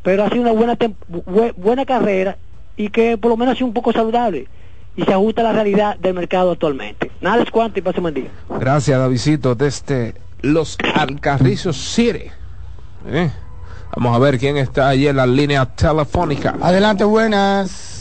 pero 0.03 0.23
ha 0.25 0.29
sido 0.29 0.41
una 0.41 0.51
buena 0.51 0.75
bue- 0.75 1.53
buena 1.55 1.85
carrera 1.85 2.37
y 2.75 2.89
que 2.89 3.17
por 3.17 3.31
lo 3.31 3.37
menos 3.37 3.53
ha 3.53 3.55
sido 3.55 3.67
un 3.67 3.73
poco 3.73 3.93
saludable 3.93 4.47
y 4.97 5.03
se 5.03 5.13
ajusta 5.13 5.41
a 5.41 5.45
la 5.45 5.53
realidad 5.53 5.97
del 5.99 6.13
mercado 6.15 6.51
actualmente. 6.51 7.11
Nada 7.21 7.41
es 7.43 7.49
cuanto 7.51 7.79
y 7.79 7.81
pase 7.81 7.99
un 7.99 8.03
buen 8.03 8.13
día. 8.15 8.29
Gracias, 8.59 8.99
Davidito, 8.99 9.55
desde 9.55 10.15
Los 10.41 10.77
Alcarrizos 10.95 11.77
City. 11.77 12.23
Eh, 13.07 13.31
Vamos 13.95 14.15
a 14.15 14.19
ver 14.19 14.37
quién 14.37 14.57
está 14.57 14.89
allí 14.89 15.07
en 15.07 15.15
la 15.15 15.25
línea 15.25 15.65
telefónica. 15.65 16.55
Adelante, 16.61 17.03
buenas. 17.05 17.98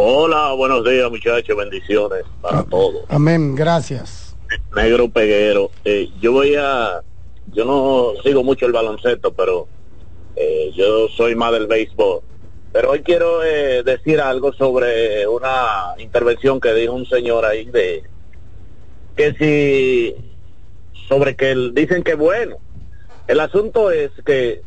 Hola, 0.00 0.52
buenos 0.52 0.84
días 0.84 1.10
muchachos, 1.10 1.56
bendiciones 1.56 2.22
para 2.40 2.62
todos. 2.62 3.02
Amén, 3.08 3.56
gracias. 3.56 4.36
Negro 4.72 5.08
Peguero, 5.08 5.72
eh, 5.84 6.08
yo 6.20 6.30
voy 6.30 6.54
a, 6.54 7.02
yo 7.46 7.64
no 7.64 8.12
sigo 8.22 8.44
mucho 8.44 8.64
el 8.66 8.72
baloncesto, 8.72 9.32
pero 9.34 9.66
eh, 10.36 10.70
yo 10.76 11.08
soy 11.08 11.34
más 11.34 11.50
del 11.50 11.66
béisbol. 11.66 12.20
Pero 12.72 12.92
hoy 12.92 13.00
quiero 13.02 13.42
eh, 13.42 13.82
decir 13.82 14.20
algo 14.20 14.52
sobre 14.52 15.26
una 15.26 15.94
intervención 15.98 16.60
que 16.60 16.72
dijo 16.74 16.92
un 16.92 17.04
señor 17.06 17.44
ahí 17.44 17.64
de 17.64 18.04
que 19.16 19.32
si 19.34 20.14
sobre 21.08 21.34
que 21.34 21.50
el- 21.50 21.74
dicen 21.74 22.04
que 22.04 22.14
bueno. 22.14 22.58
El 23.26 23.40
asunto 23.40 23.90
es 23.90 24.12
que 24.24 24.62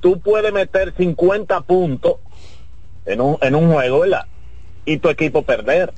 tú 0.00 0.20
puedes 0.20 0.52
meter 0.52 0.92
50 0.98 1.62
puntos 1.62 2.16
en 3.06 3.22
un, 3.22 3.38
en 3.40 3.54
un 3.54 3.72
juego, 3.72 4.00
¿verdad? 4.00 4.26
Y 4.86 4.98
tu 4.98 5.10
equipo 5.10 5.42
perder. 5.42 5.92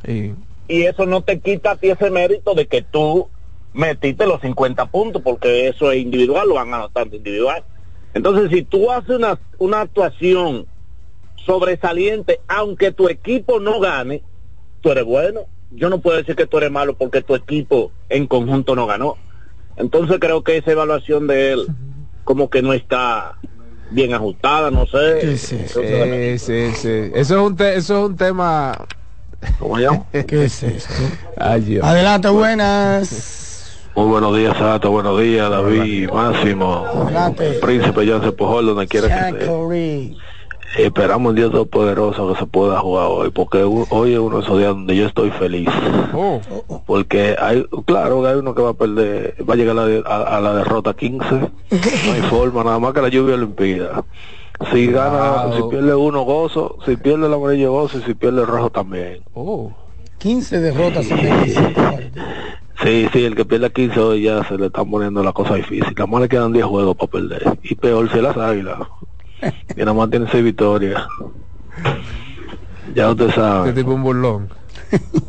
Y 0.66 0.82
eso 0.82 1.06
no 1.06 1.22
te 1.22 1.38
quita 1.38 1.72
a 1.72 1.76
ti 1.76 1.90
ese 1.90 2.10
mérito 2.10 2.54
de 2.54 2.66
que 2.66 2.82
tú 2.82 3.28
metiste 3.72 4.26
los 4.26 4.40
50 4.40 4.86
puntos, 4.86 5.22
porque 5.22 5.68
eso 5.68 5.92
es 5.92 6.02
individual, 6.02 6.48
lo 6.48 6.54
van 6.54 6.74
anotando 6.74 7.16
individual. 7.16 7.62
Entonces, 8.14 8.50
si 8.50 8.62
tú 8.62 8.90
haces 8.90 9.16
una, 9.16 9.38
una 9.58 9.82
actuación 9.82 10.66
sobresaliente, 11.46 12.40
aunque 12.48 12.92
tu 12.92 13.08
equipo 13.08 13.60
no 13.60 13.78
gane, 13.80 14.22
tú 14.80 14.90
eres 14.90 15.04
bueno. 15.04 15.42
Yo 15.70 15.88
no 15.90 16.00
puedo 16.00 16.16
decir 16.16 16.34
que 16.34 16.46
tú 16.46 16.58
eres 16.58 16.70
malo 16.70 16.94
porque 16.94 17.22
tu 17.22 17.34
equipo 17.34 17.92
en 18.08 18.26
conjunto 18.26 18.74
no 18.74 18.86
ganó. 18.86 19.16
Entonces 19.76 20.18
creo 20.18 20.42
que 20.42 20.56
esa 20.56 20.72
evaluación 20.72 21.26
de 21.26 21.52
él 21.52 21.66
como 22.24 22.50
que 22.50 22.60
no 22.60 22.74
está 22.74 23.37
bien 23.90 24.14
ajustada, 24.14 24.70
no 24.70 24.86
sé. 24.86 25.36
Sí, 25.36 26.38
sí, 26.38 26.72
sí. 26.74 26.88
Eso 27.14 27.34
es 27.36 27.46
un, 27.50 27.56
te- 27.56 27.76
eso 27.76 28.04
es 28.04 28.10
un 28.10 28.16
tema. 28.16 28.76
¿Cómo 29.58 29.76
llamo? 29.78 30.06
¿Qué 30.26 30.44
es 30.44 30.62
esto? 30.62 30.92
Ay, 31.36 31.60
Dios. 31.62 31.84
Adelante, 31.84 32.28
buenas. 32.28 33.90
Muy 33.94 34.06
buenos 34.06 34.36
días, 34.36 34.56
Sato. 34.56 34.90
Buenos 34.90 35.20
días, 35.20 35.50
David, 35.50 36.10
Máximo, 36.10 36.86
Adelante. 36.86 37.54
Príncipe 37.60 38.06
Joseph 38.06 38.34
Pujol, 38.36 38.66
donde 38.66 38.86
quiera 38.86 39.08
que 39.08 39.14
esté. 39.14 39.46
Esperamos 40.76 41.30
un 41.30 41.36
Dios 41.36 41.50
Todopoderoso 41.50 42.32
que 42.32 42.38
se 42.38 42.46
pueda 42.46 42.78
jugar 42.80 43.06
hoy, 43.08 43.30
porque 43.30 43.62
hoy 43.62 44.12
es 44.12 44.18
uno 44.18 44.36
de 44.38 44.42
esos 44.44 44.58
días 44.58 44.68
donde 44.70 44.96
yo 44.96 45.06
estoy 45.06 45.30
feliz. 45.30 45.68
Oh. 46.14 46.40
Porque 46.86 47.34
hay, 47.40 47.64
claro 47.86 48.22
que 48.22 48.28
hay 48.28 48.34
uno 48.36 48.54
que 48.54 48.62
va 48.62 48.70
a 48.70 48.74
perder, 48.74 49.34
va 49.48 49.54
a 49.54 49.56
llegar 49.56 49.72
a 49.78 49.80
la, 49.80 49.86
de- 49.86 50.02
a- 50.06 50.36
a 50.36 50.40
la 50.40 50.54
derrota 50.54 50.94
15. 50.94 51.24
No 51.34 52.12
hay 52.12 52.20
forma, 52.28 52.62
nada 52.64 52.78
más 52.78 52.92
que 52.92 53.00
la 53.02 53.08
lluvia 53.08 53.36
lo 53.36 53.44
impida. 53.44 54.04
Si 54.72 54.86
gana, 54.88 55.44
Wow. 55.46 55.56
si 55.56 55.62
pierde 55.70 55.94
uno, 55.94 56.22
gozo. 56.22 56.76
Si 56.84 56.96
pierde 56.96 57.26
el 57.26 57.34
amarillo, 57.34 57.72
gozo. 57.72 57.98
Y 57.98 58.02
si 58.02 58.14
pierde 58.14 58.40
el 58.42 58.46
rojo, 58.46 58.70
también. 58.70 59.22
15 60.18 60.60
derrotas 60.60 61.10
en 61.10 61.22
25 61.22 61.72
partidos. 61.80 62.26
Sí, 62.82 63.08
sí, 63.12 63.24
el 63.24 63.34
que 63.34 63.44
pierde 63.44 63.72
15 63.72 63.98
hoy 64.00 64.22
ya 64.22 64.44
se 64.44 64.56
le 64.56 64.66
están 64.66 64.88
poniendo 64.90 65.22
la 65.22 65.32
cosa 65.32 65.54
difícil. 65.54 65.94
Nada 65.96 66.06
más 66.06 66.20
le 66.22 66.28
quedan 66.28 66.52
10 66.52 66.64
juegos 66.66 66.96
para 66.96 67.10
perder. 67.10 67.58
Y 67.62 67.74
peor 67.74 68.10
si 68.12 68.20
las 68.20 68.36
águilas. 68.36 68.78
Y 69.76 69.80
nada 69.80 69.92
más 69.94 70.10
tiene 70.10 70.26
6 70.30 70.44
victorias. 70.44 71.02
Ya 72.94 73.10
usted 73.10 73.30
sabe. 73.34 73.68
Este 73.68 73.80
tipo 73.82 73.94
un 73.94 74.02
burlón. 74.02 74.48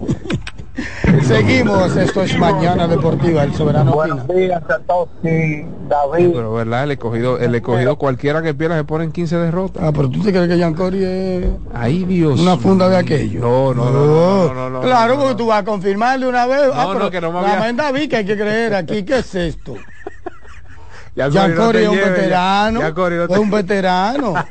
Seguimos, 1.24 1.96
esto 1.98 2.22
es 2.24 2.38
Mañana 2.38 2.88
Deportiva, 2.88 3.44
el 3.44 3.54
soberano 3.54 3.92
Buenos 3.92 4.26
días 4.28 4.62
a 4.70 4.80
todos, 4.80 5.10
sí, 5.24 5.66
David. 5.90 6.30
Pero 6.34 6.54
verdad, 6.54 6.84
el 6.86 6.92
escogido, 6.92 7.38
el 7.38 7.54
escogido 7.56 7.98
cualquiera 7.98 8.42
que 8.42 8.54
pierda 8.54 8.78
se 8.78 8.84
pone 8.86 9.04
en 9.06 9.12
15 9.12 9.38
derrotas. 9.38 9.84
Ah, 9.84 9.92
pero 9.94 10.10
tú 10.10 10.22
te 10.22 10.32
crees 10.32 10.48
que 10.48 10.58
Yancori 10.58 11.04
es 11.04 11.46
Ay, 11.74 12.06
Dios. 12.06 12.40
una 12.40 12.58
funda 12.58 12.88
de 12.90 12.98
aquello. 12.98 13.42
No, 13.42 13.74
no, 13.74 13.90
no, 13.90 14.06
no, 14.06 14.48
no, 14.48 14.54
no, 14.54 14.70
no, 14.70 14.82
Claro, 14.82 15.18
porque 15.20 15.36
tú 15.36 15.48
vas 15.48 15.62
a 15.62 15.66
confirmar 15.66 16.20
de 16.20 16.28
una 16.28 16.46
vez. 16.46 16.70
ah, 16.74 16.84
No, 16.86 16.94
pero 16.94 17.06
no, 17.06 17.12
que 17.12 17.22
no 17.22 17.32
me 17.34 17.42
la 17.42 17.54
había- 17.58 17.74
David 17.74 18.10
que 18.10 18.16
hay 18.18 18.26
que 18.26 18.38
creer 18.38 18.76
aquí. 18.76 19.04
¿Qué 19.04 19.18
es 19.20 19.36
esto? 19.36 19.76
Yancori, 21.28 21.54
Yancori 21.54 21.78
no 21.80 21.80
es 21.84 21.90
un 21.90 21.96
lleves, 21.96 22.12
veterano. 22.18 22.80
Yancori, 22.82 23.16
no 23.18 23.28
te- 23.28 23.34
Es 23.34 23.40
un 23.40 23.52
veterano. 23.52 24.34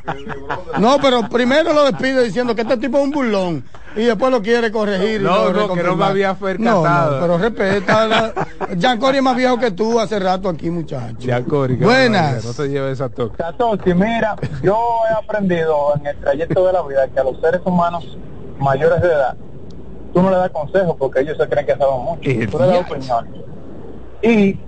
No, 0.79 0.97
pero 1.01 1.27
primero 1.27 1.73
lo 1.73 1.83
despide 1.85 2.23
diciendo 2.23 2.55
que 2.55 2.61
este 2.61 2.77
tipo 2.77 2.97
es 2.99 3.03
un 3.03 3.11
burlón. 3.11 3.63
Y 3.95 4.03
después 4.03 4.31
lo 4.31 4.41
quiere 4.41 4.71
corregir. 4.71 5.21
No, 5.21 5.51
no, 5.51 5.73
que 5.73 5.83
no 5.83 5.95
me 5.95 6.05
había 6.05 6.33
No, 6.33 6.39
percatado. 6.39 7.11
no, 7.15 7.21
pero 7.21 7.37
respeta. 7.39 8.07
la- 8.07 8.33
Yancori 8.77 9.17
es 9.17 9.23
más 9.23 9.35
viejo 9.35 9.57
que 9.59 9.71
tú 9.71 9.99
hace 9.99 10.19
rato 10.19 10.47
aquí, 10.47 10.69
muchacho. 10.69 11.17
Yancori, 11.19 11.77
que 11.77 11.85
Buenas. 11.85 12.45
No 12.45 12.53
te 12.53 12.69
lleves 12.69 12.93
esa 12.93 13.09
toque. 13.09 13.35
Satoshi, 13.41 13.93
mira, 13.95 14.35
yo 14.61 14.77
he 15.09 15.13
aprendido 15.23 15.75
en 15.95 16.05
el 16.07 16.17
trayecto 16.19 16.65
de 16.67 16.73
la 16.73 16.81
vida 16.83 17.07
que 17.07 17.19
a 17.19 17.23
los 17.23 17.39
seres 17.41 17.61
humanos 17.65 18.17
mayores 18.59 19.01
de 19.01 19.07
edad, 19.07 19.35
tú 20.13 20.21
no 20.21 20.29
le 20.29 20.37
das 20.37 20.51
consejos 20.51 20.95
porque 20.97 21.21
ellos 21.21 21.35
se 21.37 21.47
creen 21.49 21.65
que 21.65 21.75
saben 21.75 22.01
mucho. 22.03 22.21
Tú 22.51 22.59
le 22.59 22.67
das 22.67 22.79
opiniones. 22.89 23.33
Y 24.21 24.59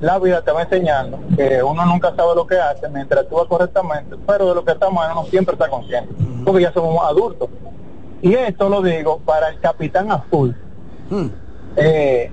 la 0.00 0.18
vida 0.18 0.42
te 0.42 0.52
va 0.52 0.62
enseñando 0.62 1.18
que 1.36 1.62
uno 1.62 1.86
nunca 1.86 2.14
sabe 2.14 2.34
lo 2.34 2.46
que 2.46 2.58
hace 2.58 2.88
mientras 2.88 3.22
actúa 3.22 3.48
correctamente, 3.48 4.16
pero 4.26 4.48
de 4.48 4.54
lo 4.54 4.64
que 4.64 4.72
está 4.72 4.90
mal 4.90 5.12
uno 5.12 5.24
siempre 5.26 5.54
está 5.54 5.68
consciente, 5.68 6.12
porque 6.44 6.62
ya 6.62 6.72
somos 6.72 7.02
adultos. 7.04 7.48
Y 8.22 8.34
esto 8.34 8.68
lo 8.68 8.82
digo 8.82 9.18
para 9.24 9.48
el 9.48 9.60
capitán 9.60 10.10
azul. 10.10 10.56
Eh, 11.76 12.30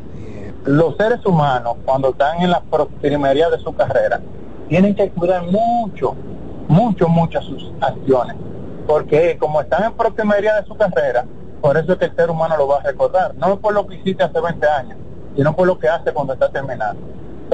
los 0.65 0.95
seres 0.97 1.25
humanos, 1.25 1.75
cuando 1.85 2.09
están 2.09 2.41
en 2.41 2.51
la 2.51 2.61
proximería 2.61 3.49
de 3.49 3.59
su 3.59 3.73
carrera, 3.75 4.21
tienen 4.69 4.95
que 4.95 5.09
cuidar 5.09 5.43
mucho, 5.43 6.15
mucho, 6.67 7.07
mucho 7.07 7.41
sus 7.41 7.71
acciones. 7.81 8.35
Porque 8.87 9.37
como 9.37 9.61
están 9.61 9.83
en 9.83 9.93
proximería 9.93 10.55
de 10.55 10.65
su 10.65 10.75
carrera, 10.75 11.25
por 11.61 11.77
eso 11.77 11.93
es 11.93 11.97
que 11.97 12.05
el 12.05 12.15
ser 12.15 12.29
humano 12.29 12.57
lo 12.57 12.67
va 12.67 12.79
a 12.79 12.83
recordar. 12.83 13.35
No 13.35 13.57
por 13.59 13.73
lo 13.73 13.87
que 13.87 13.95
hiciste 13.95 14.23
hace 14.23 14.39
20 14.39 14.67
años, 14.67 14.97
sino 15.35 15.55
por 15.55 15.67
lo 15.67 15.77
que 15.79 15.87
hace 15.87 16.11
cuando 16.13 16.33
está 16.33 16.49
terminando. 16.49 17.01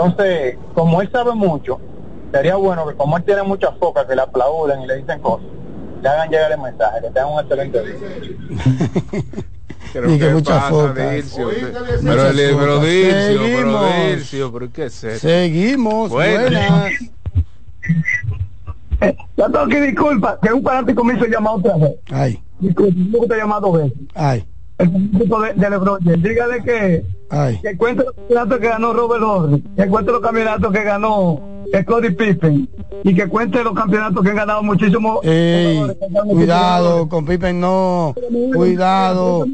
Entonces, 0.06 0.58
como 0.74 1.02
él 1.02 1.10
sabe 1.12 1.34
mucho, 1.34 1.80
sería 2.32 2.56
bueno 2.56 2.88
que 2.88 2.96
como 2.96 3.18
él 3.18 3.24
tiene 3.24 3.44
muchas 3.44 3.72
focas 3.80 4.06
que 4.06 4.16
le 4.16 4.22
aplauden 4.22 4.82
y 4.82 4.88
le 4.88 4.98
dicen 4.98 5.20
cosas, 5.20 5.48
le 6.02 6.08
hagan 6.10 6.30
llegar 6.30 6.52
el 6.52 6.60
mensaje, 6.62 7.02
que 7.02 7.08
tengan 7.08 7.34
un 7.34 7.40
excelente 7.42 7.84
día. 7.84 7.96
Creo 9.92 10.06
Ni 10.08 10.20
que 10.20 10.28
que 10.28 10.34
muchas. 10.34 10.72
Muchas 10.72 10.94
Pero, 10.94 11.50
el- 11.50 12.58
pero. 12.58 12.80
Dilcio, 12.80 13.42
pero 13.42 14.52
pero 14.54 14.72
¿qué 14.72 14.86
es 14.86 15.04
eso? 15.04 15.28
Seguimos, 15.28 16.12
Buenas. 16.12 16.52
buenas. 16.52 16.94
Ya 19.38 19.46
tengo 19.48 19.68
que 19.68 19.82
disculpa, 19.82 20.38
que 20.42 20.52
un 20.52 20.62
fanático 20.62 21.04
me 21.06 21.14
hizo 21.16 21.26
llamar 21.26 21.54
otra 21.56 21.78
vez. 21.78 21.96
Ay, 22.12 22.44
Disculpa, 22.60 22.94
yo 22.98 23.26
te 23.28 23.34
he 23.34 23.38
llamado 23.38 23.72
dos 23.72 23.82
veces. 23.84 23.98
ay, 24.14 24.46
El 24.80 24.92
fanático 24.92 25.42
de, 25.42 25.54
de 25.54 25.70
LeBron 25.70 26.00
James. 26.04 26.24
Dígale 26.24 26.64
que, 26.64 27.06
ay. 27.30 27.60
que 27.62 27.78
cuente 27.78 28.04
los 28.04 28.14
campeonatos 28.16 28.60
que 28.60 28.68
ganó 28.68 28.94
Robert 28.94 29.24
Horry, 29.24 29.62
que 29.76 29.88
cuente 29.88 30.12
los 30.12 30.22
campeonatos 30.22 30.72
que 30.72 30.84
ganó 30.84 31.60
Cody 31.86 32.12
Pippen 32.12 32.70
y 33.04 33.16
que 33.16 33.28
cuente 33.28 33.64
los 33.64 33.74
campeonatos 33.74 34.24
que 34.24 34.30
han 34.30 34.36
ganado 34.36 34.64
muchísimos 34.64 35.20
Ey, 35.24 35.82
cuidado, 36.28 37.08
con 37.08 37.26
Pippen 37.26 37.60
no. 37.60 38.16
Cuidado. 38.54 39.46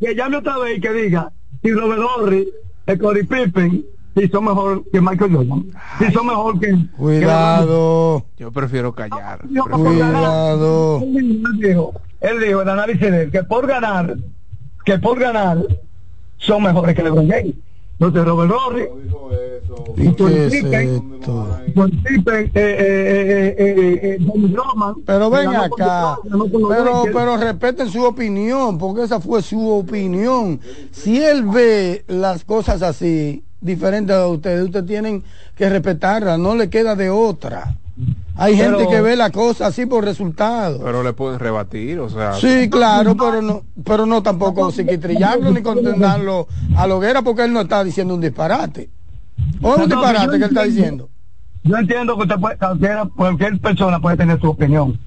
que 0.00 0.14
llame 0.14 0.38
otra 0.38 0.58
vez 0.58 0.78
y 0.78 0.80
que 0.80 0.92
diga 0.92 1.32
si 1.62 1.70
Robert 1.72 2.02
Horry, 2.02 2.48
el 2.86 2.98
Cody 2.98 3.22
Pippen, 3.22 3.84
si 4.16 4.28
son 4.28 4.44
mejor 4.44 4.84
que 4.90 5.00
Michael 5.00 5.36
Jordan, 5.36 5.66
si 5.98 6.12
son 6.12 6.26
mejor 6.26 6.60
que 6.60 6.74
Cuidado. 6.96 8.26
Yo 8.36 8.52
prefiero 8.52 8.92
callar. 8.92 9.40
Cuidado. 9.70 11.00
Él 11.02 11.58
dijo, 11.60 11.92
él 12.20 12.40
dijo 12.40 12.62
el 12.62 12.68
análisis 12.68 13.10
de 13.10 13.22
él 13.22 13.30
que 13.30 13.42
por 13.44 13.66
ganar, 13.66 14.16
que 14.86 14.98
por 14.98 15.18
ganar 15.18 15.58
son 16.38 16.62
mejores 16.62 16.94
que 16.94 17.02
LeBron 17.02 17.28
James. 17.28 17.54
Entonces 17.98 18.24
Robert 18.24 18.52
Horry, 18.52 18.88
¿Y 19.96 20.06
eh, 20.06 20.12
eh, 20.14 21.00
eh, 22.24 22.50
eh, 22.54 23.54
eh, 23.58 24.18
eh, 24.20 24.52
Rodman, 24.54 24.96
Pero 25.06 25.30
ven 25.30 25.48
acá, 25.48 26.18
pero, 26.68 27.04
pero 27.12 27.36
respeten 27.38 27.88
su 27.88 28.04
opinión, 28.04 28.76
porque 28.78 29.04
esa 29.04 29.18
fue 29.18 29.42
su 29.42 29.68
opinión. 29.70 30.60
Si 30.92 31.22
él 31.22 31.44
ve 31.44 32.04
las 32.06 32.44
cosas 32.44 32.82
así, 32.82 33.42
diferentes 33.60 34.14
a 34.14 34.28
ustedes, 34.28 34.64
ustedes 34.64 34.86
tienen 34.86 35.24
que 35.56 35.68
respetarla, 35.68 36.36
no 36.36 36.54
le 36.54 36.68
queda 36.68 36.94
de 36.94 37.08
otra. 37.08 37.76
Hay 38.38 38.56
Pero- 38.56 38.78
gente 38.78 38.94
que 38.94 39.00
ve 39.00 39.16
la 39.16 39.30
cosa 39.30 39.66
así 39.68 39.86
por 39.86 40.04
resultados. 40.04 40.80
Pero 40.84 41.02
le 41.02 41.12
pueden 41.14 41.38
rebatir, 41.38 41.98
o 42.00 42.08
sea. 42.08 42.34
Sí, 42.34 42.68
claro, 42.68 43.16
pero 43.16 43.40
no, 43.40 43.62
pero 43.84 44.04
no 44.06 44.22
tampoco 44.22 44.70
psiquitrillarlo 44.70 45.50
ni 45.52 45.62
condenarlo 45.62 46.46
a 46.76 46.86
la 46.86 46.94
hoguera 46.96 47.22
porque 47.22 47.44
él 47.44 47.52
no 47.52 47.62
está 47.62 47.82
diciendo 47.82 48.14
un 48.14 48.20
disparate. 48.20 48.90
O 49.62 49.74
es 49.74 49.82
un 49.82 49.88
disparate 49.88 50.30
que 50.30 50.36
él 50.36 50.42
está 50.50 50.62
diciendo. 50.64 51.08
Yo 51.62 51.76
entiendo 51.76 52.14
que 52.16 52.22
usted 52.22 52.36
puede, 52.36 52.56
cualquier 53.16 53.58
persona 53.58 53.98
puede 54.00 54.16
tener 54.16 54.40
su 54.40 54.50
opinión. 54.50 54.98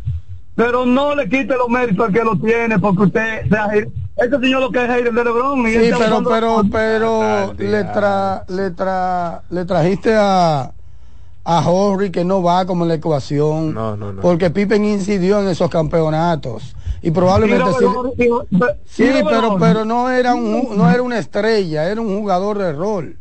Pero 0.56 0.86
no 0.86 1.16
le 1.16 1.30
quite 1.30 1.56
los 1.56 1.70
méritos 1.70 2.08
al 2.08 2.14
que 2.14 2.24
lo 2.24 2.36
tiene 2.38 2.80
porque 2.80 3.04
usted 3.04 3.50
sea. 3.50 3.70
Ese 4.18 4.38
señor 4.42 4.60
lo 4.60 4.70
que 4.72 4.84
es 4.84 4.90
hater 4.90 5.14
de 5.14 5.24
Lebron. 5.24 5.66
y 5.66 5.72
Sí, 5.72 5.92
pero, 5.98 6.22
pero, 6.24 6.64
pero 6.70 7.54
le, 7.58 7.84
tra, 7.86 8.44
le, 8.50 8.72
tra, 8.72 9.44
le 9.50 9.64
trajiste 9.64 10.14
a, 10.18 10.72
a 11.44 11.68
Horry 11.68 12.12
que 12.12 12.24
no 12.26 12.44
va 12.44 12.66
como 12.66 12.84
en 12.86 12.90
la 12.90 12.96
ecuación. 12.96 13.74
No, 13.74 13.96
no, 13.98 14.14
no. 14.14 14.22
Porque 14.22 14.50
Pippen 14.50 14.86
incidió 14.86 15.40
en 15.42 15.48
esos 15.50 15.70
campeonatos. 15.70 16.76
Y 17.02 17.12
probablemente 17.12 17.66
sí. 17.80 17.86
Robert- 17.86 18.78
Sí, 18.86 19.10
pero, 19.30 19.58
pero 19.58 19.86
no 19.86 20.10
era 20.12 20.36
un 20.36 20.78
no 20.78 20.90
era 20.90 21.02
una 21.02 21.18
estrella, 21.18 21.90
era 21.90 22.02
un 22.02 22.20
jugador 22.20 22.58
de 22.58 22.74
rol. 22.74 23.18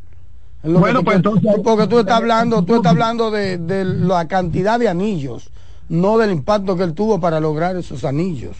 Es 0.62 0.70
lo 0.70 0.74
que 0.74 0.80
Bueno, 0.80 1.04
pues 1.04 1.16
entonces- 1.16 1.54
porque 1.62 1.86
tú 1.86 2.00
estás 2.00 2.16
hablando, 2.16 2.64
tú 2.64 2.76
estás 2.76 2.90
hablando 2.90 3.30
de, 3.30 3.58
de 3.58 3.84
la 3.84 4.26
cantidad 4.26 4.78
de 4.80 4.88
anillos, 4.88 5.50
no 5.88 6.18
del 6.18 6.32
impacto 6.32 6.76
que 6.76 6.82
él 6.82 6.94
tuvo 6.94 7.20
para 7.20 7.38
lograr 7.38 7.76
esos 7.76 8.04
anillos. 8.04 8.56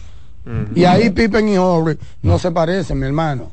Y 0.73 0.85
ahí 0.85 1.09
Pippen 1.11 1.47
y 1.49 1.57
Horry 1.57 1.99
no 2.23 2.39
se 2.39 2.49
parecen, 2.51 2.97
mi 2.99 3.05
hermano. 3.05 3.51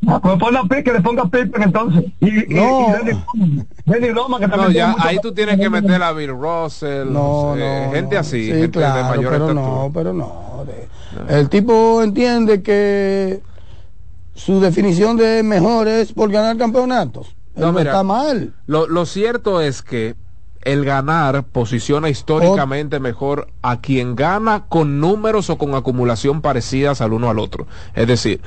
Pues 0.00 0.84
que 0.84 0.92
le 0.92 1.00
ponga 1.00 1.22
a 1.22 1.28
Pippen 1.28 1.62
entonces. 1.62 2.04
Y, 2.20 2.28
y- 2.28 2.54
No. 2.54 2.86
y 2.88 2.92
Dennis 2.92 3.16
Rodman. 3.26 3.68
Dennis 3.84 4.14
Rodman, 4.14 4.40
que 4.40 4.46
No, 4.46 4.52
también 4.54 4.72
ya 4.72 4.84
tiene 4.84 4.92
mucho- 4.92 5.08
ahí 5.08 5.18
tú 5.20 5.32
tienes 5.34 5.58
que 5.60 5.70
meter 5.70 6.02
a 6.02 6.12
Bill 6.12 6.30
Russell, 6.30 7.12
No, 7.12 7.56
eh, 7.56 7.84
no, 7.86 7.92
gente 7.92 8.14
no. 8.14 8.20
así, 8.20 8.44
Sí, 8.46 8.52
gente 8.52 8.70
claro, 8.78 8.96
de 8.96 9.02
mayor 9.02 9.32
pero 9.32 9.48
estatura. 9.48 9.54
no, 9.54 9.90
pero 9.92 10.12
no. 10.12 10.64
de- 10.66 11.38
El 11.40 11.48
tipo 11.48 12.00
entiende 12.02 12.62
que 12.62 13.40
su 14.34 14.60
definición 14.60 15.16
de 15.16 15.42
mejor 15.42 15.88
es 15.88 16.12
por 16.12 16.30
ganar 16.30 16.56
campeonatos. 16.56 17.28
Él 17.56 17.62
No, 17.62 17.66
no, 17.72 17.78
mira, 17.80 17.90
está 17.90 18.02
mal. 18.04 18.54
Lo, 18.66 18.86
lo 18.86 19.04
cierto 19.04 19.60
es 19.60 19.82
que 19.82 20.14
el 20.62 20.84
ganar 20.84 21.44
posiciona 21.44 22.08
históricamente 22.08 23.00
mejor 23.00 23.48
a 23.62 23.80
quien 23.80 24.14
gana 24.14 24.66
con 24.68 25.00
números 25.00 25.50
o 25.50 25.58
con 25.58 25.74
acumulación 25.74 26.40
parecidas 26.40 27.00
al 27.00 27.14
uno 27.14 27.30
al 27.30 27.38
otro. 27.40 27.66
Es 27.94 28.06
decir, 28.06 28.40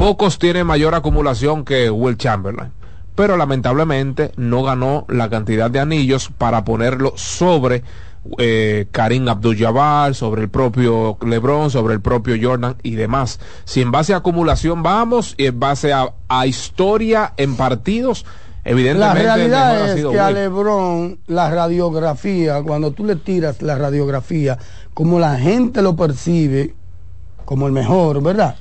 pocos 0.00 0.38
tienen 0.38 0.66
mayor 0.66 0.94
acumulación 0.94 1.62
que 1.62 1.90
Will 1.90 2.16
Chamberlain, 2.16 2.72
pero 3.14 3.36
lamentablemente 3.36 4.32
no 4.36 4.62
ganó 4.62 5.04
la 5.10 5.28
cantidad 5.28 5.70
de 5.70 5.78
anillos 5.78 6.30
para 6.38 6.64
ponerlo 6.64 7.12
sobre 7.16 7.84
eh, 8.38 8.86
Karim 8.92 9.28
Abdul-Jabbar, 9.28 10.14
sobre 10.14 10.40
el 10.40 10.48
propio 10.48 11.18
LeBron, 11.20 11.70
sobre 11.70 11.92
el 11.92 12.00
propio 12.00 12.34
Jordan 12.40 12.76
y 12.82 12.94
demás. 12.94 13.40
Si 13.66 13.82
en 13.82 13.90
base 13.90 14.14
a 14.14 14.18
acumulación 14.18 14.82
vamos 14.82 15.34
y 15.36 15.44
en 15.44 15.60
base 15.60 15.92
a, 15.92 16.14
a 16.28 16.46
historia 16.46 17.34
en 17.36 17.56
partidos, 17.56 18.24
La 18.64 18.70
evidentemente 18.70 19.22
mejor 19.22 19.36
realidad 19.36 19.98
es 19.98 20.06
que 20.06 20.18
a. 20.18 20.30
Lebron 20.30 21.18
la 21.26 21.50
radiografía, 21.50 22.62
cuando 22.62 22.92
tú 22.92 23.04
le 23.04 23.16
tiras 23.16 23.60
la 23.60 23.76
radiografía, 23.76 24.56
como 24.94 25.18
la 25.18 25.36
gente 25.36 25.82
lo 25.82 25.94
percibe 25.94 26.74
como 27.44 27.66
el 27.66 27.74
mejor, 27.74 28.22
¿verdad? 28.22 28.56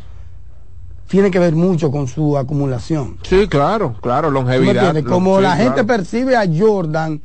Tiene 1.10 1.32
que 1.32 1.40
ver 1.40 1.56
mucho 1.56 1.90
con 1.92 2.08
su 2.08 2.38
acumulación. 2.38 3.18
Sí, 3.24 3.48
claro, 3.48 3.96
claro, 4.00 4.28
¿Tú 4.28 4.34
me 4.36 4.40
longevidad. 4.42 4.94
lo- 4.96 5.04
Como 5.10 5.38
sí, 5.38 5.44
la 5.44 5.56
gente 5.56 5.74
claro. 5.84 5.88
percibe 5.88 6.36
a 6.38 6.44
Jordan 6.48 7.22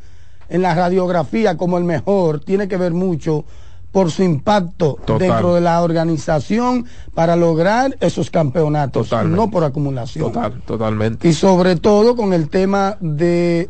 en 0.49 0.63
la 0.63 0.75
radiografía 0.75 1.57
como 1.57 1.77
el 1.79 1.85
mejor, 1.85 2.41
tiene 2.41 2.67
que 2.67 2.77
ver 2.79 2.93
mucho 2.95 3.45
por 3.93 4.11
su 4.11 4.23
impacto 4.23 4.99
Total. 5.05 5.19
dentro 5.19 5.55
de 5.55 5.61
la 5.61 5.83
organización 5.83 6.87
para 7.15 7.37
lograr 7.37 7.97
esos 8.01 8.31
campeonatos, 8.31 9.09
Totalmente. 9.11 9.37
no 9.37 9.51
por 9.51 9.65
acumulación. 9.65 10.33
Total, 10.33 10.63
totalmente. 10.67 11.29
Y 11.29 11.33
sobre 11.35 11.77
todo 11.77 12.17
con 12.17 12.33
el 12.33 12.49
tema 12.49 12.97
de 13.01 13.69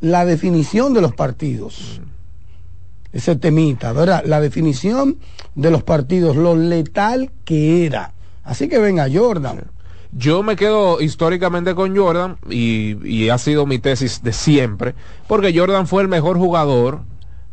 la 0.00 0.24
definición 0.24 0.94
de 0.94 1.00
los 1.02 1.14
partidos. 1.14 2.00
Ese 3.12 3.36
temita, 3.36 3.92
¿verdad? 3.92 4.22
La 4.26 4.40
definición 4.40 5.18
de 5.54 5.70
los 5.70 5.82
partidos, 5.82 6.34
lo 6.36 6.56
letal 6.56 7.30
que 7.44 7.84
era. 7.86 8.14
Así 8.44 8.68
que 8.68 8.78
venga 8.78 9.06
Jordan. 9.12 9.64
Yo 10.14 10.42
me 10.42 10.56
quedo 10.56 11.00
históricamente 11.00 11.74
con 11.74 11.96
Jordan 11.96 12.36
y, 12.50 12.96
y 13.08 13.30
ha 13.30 13.38
sido 13.38 13.64
mi 13.66 13.78
tesis 13.78 14.22
de 14.22 14.32
siempre, 14.34 14.94
porque 15.26 15.56
Jordan 15.58 15.86
fue 15.86 16.02
el 16.02 16.08
mejor 16.08 16.36
jugador 16.36 17.00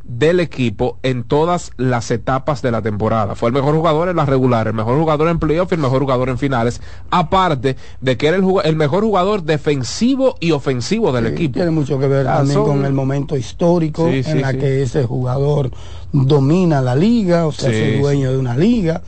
del 0.04 0.40
equipo 0.40 0.98
en 1.04 1.24
todas 1.24 1.72
las 1.78 2.10
etapas 2.10 2.62
de 2.64 2.72
la 2.72 2.82
temporada. 2.82 3.36
Fue 3.36 3.48
el 3.50 3.54
mejor 3.54 3.76
jugador 3.76 4.10
en 4.10 4.16
la 4.18 4.26
regular, 4.26 4.68
el 4.68 4.74
mejor 4.74 4.98
jugador 4.98 5.30
en 5.30 5.38
playoff 5.40 5.72
y 5.72 5.76
el 5.76 5.82
mejor 5.82 6.02
jugador 6.02 6.30
en 6.30 6.38
finales, 6.40 6.82
aparte 7.12 7.78
de 8.02 8.18
que 8.18 8.28
era 8.28 8.36
el, 8.38 8.44
el 8.64 8.76
mejor 8.76 9.04
jugador 9.04 9.44
defensivo 9.44 10.36
y 10.40 10.50
ofensivo 10.52 11.12
del 11.12 11.28
equipo. 11.28 11.54
Tiene 11.54 11.70
mucho 11.72 12.00
que 12.00 12.08
ver 12.08 12.28
Ah, 12.28 12.38
también 12.38 12.56
son- 12.56 12.66
con 12.66 12.86
el 12.86 12.94
momento 12.94 13.38
histórico 13.38 14.10
Sí, 14.10 14.22
en 14.26 14.42
la 14.42 14.52
que 14.54 14.82
ese 14.82 15.04
jugador 15.06 15.70
domina 16.12 16.82
la 16.82 16.96
liga, 16.96 17.46
o 17.46 17.52
sea, 17.52 17.70
es 17.70 17.76
el 17.76 18.02
dueño 18.02 18.32
de 18.32 18.38
una 18.40 18.58
liga. 18.58 19.02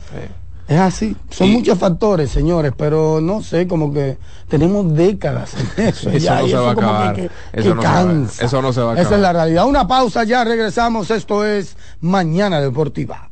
Es 0.72 0.78
así. 0.80 1.14
Son 1.28 1.48
Y- 1.48 1.52
muchos 1.52 1.78
factores, 1.78 2.30
señores, 2.30 2.72
pero 2.74 3.20
no 3.20 3.42
sé, 3.42 3.68
como 3.68 3.92
que 3.92 4.16
tenemos 4.48 4.94
décadas 4.94 5.52
en 5.76 5.84
eso. 5.88 6.08
Eso 6.08 6.18
ya, 6.18 6.40
no 6.40 6.46
se 6.48 6.54
va 6.56 6.70
a 6.70 6.74
como 6.74 6.86
que- 6.88 6.94
acabar. 6.94 7.14
que- 7.14 7.30
Eso 7.52 7.68
que 7.68 7.74
no 7.74 7.82
se 7.82 7.88
va 7.88 7.92
a- 7.92 8.04
cansa. 8.04 8.44
eso 8.46 8.62
no 8.62 8.72
se 8.72 8.80
va 8.80 8.90
a 8.90 8.94
Esa 8.94 9.00
acabar. 9.02 9.18
es 9.18 9.22
la 9.22 9.32
realidad. 9.34 9.66
Una 9.66 9.86
pausa, 9.86 10.24
ya 10.24 10.44
regresamos. 10.44 11.10
Esto 11.10 11.44
es 11.44 11.76
Mañana 12.00 12.58
Deportiva. 12.58 13.28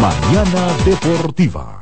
Mañana 0.00 0.66
Deportiva. 0.84 1.81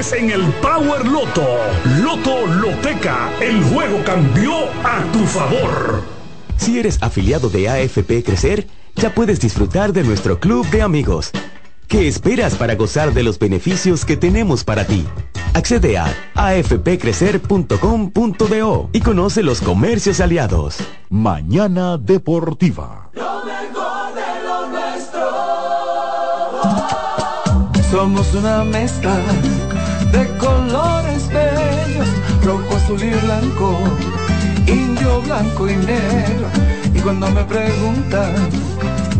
en 0.00 0.30
el 0.30 0.42
Power 0.62 1.06
Loto. 1.06 1.46
Loto 2.02 2.46
Loteca, 2.46 3.28
el 3.38 3.62
juego 3.64 4.02
cambió 4.02 4.64
a 4.82 5.02
tu 5.12 5.26
favor. 5.26 6.02
Si 6.56 6.78
eres 6.78 7.02
afiliado 7.02 7.50
de 7.50 7.68
AFP 7.68 8.24
Crecer, 8.24 8.66
ya 8.96 9.14
puedes 9.14 9.40
disfrutar 9.40 9.92
de 9.92 10.02
nuestro 10.02 10.40
club 10.40 10.66
de 10.70 10.80
amigos. 10.80 11.32
¿Qué 11.86 12.08
esperas 12.08 12.54
para 12.54 12.76
gozar 12.76 13.12
de 13.12 13.22
los 13.22 13.38
beneficios 13.38 14.06
que 14.06 14.16
tenemos 14.16 14.64
para 14.64 14.86
ti? 14.86 15.04
Accede 15.52 15.98
a 15.98 16.06
afpcrecer.com.do 16.34 18.88
y 18.94 19.00
conoce 19.02 19.42
los 19.42 19.60
comercios 19.60 20.20
aliados. 20.20 20.78
Mañana 21.10 21.98
Deportiva. 21.98 23.10
Lo 23.12 23.44
mejor 23.44 24.14
de 24.14 24.44
lo 24.46 24.66
nuestro. 24.70 25.28
Somos 27.90 28.32
una 28.32 28.64
mezcla 28.64 29.20
de 30.12 30.26
colores 30.38 31.28
bellos, 31.28 32.08
rojo, 32.44 32.76
azul 32.76 33.02
y 33.02 33.10
blanco, 33.10 33.78
indio, 34.66 35.22
blanco 35.22 35.68
y 35.68 35.76
negro. 35.76 36.48
Y 36.94 36.98
cuando 37.00 37.30
me 37.30 37.44
preguntan 37.44 38.34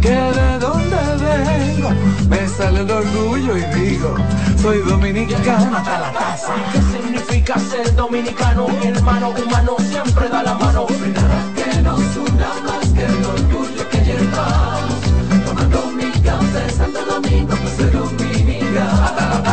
que 0.00 0.10
de 0.10 0.58
dónde 0.58 0.96
vengo, 1.20 1.90
me 2.28 2.48
sale 2.48 2.80
el 2.80 2.90
orgullo 2.90 3.56
y 3.56 3.62
digo, 3.78 4.14
soy 4.60 4.78
dominicano 4.78 5.76
hasta 5.76 6.00
la 6.00 6.12
casa. 6.12 6.54
¿Qué 6.72 6.80
significa 6.82 7.58
ser 7.58 7.94
dominicano? 7.94 8.68
Mi 8.68 8.86
hermano 8.88 9.30
humano 9.30 9.76
siempre 9.78 10.28
da 10.28 10.42
la 10.42 10.54
mano. 10.54 10.86
Que 10.86 11.82
nos 11.82 12.00
una 12.16 12.48
más 12.66 12.88
que 12.94 13.04
el 13.04 13.24
orgullo 13.24 13.88
que 13.90 13.98
llevamos. 13.98 15.00
Tomando 15.44 15.86
mi 15.92 16.10
café 16.20 16.70
Santo 16.70 17.04
Domingo, 17.04 17.54
pues. 17.56 18.09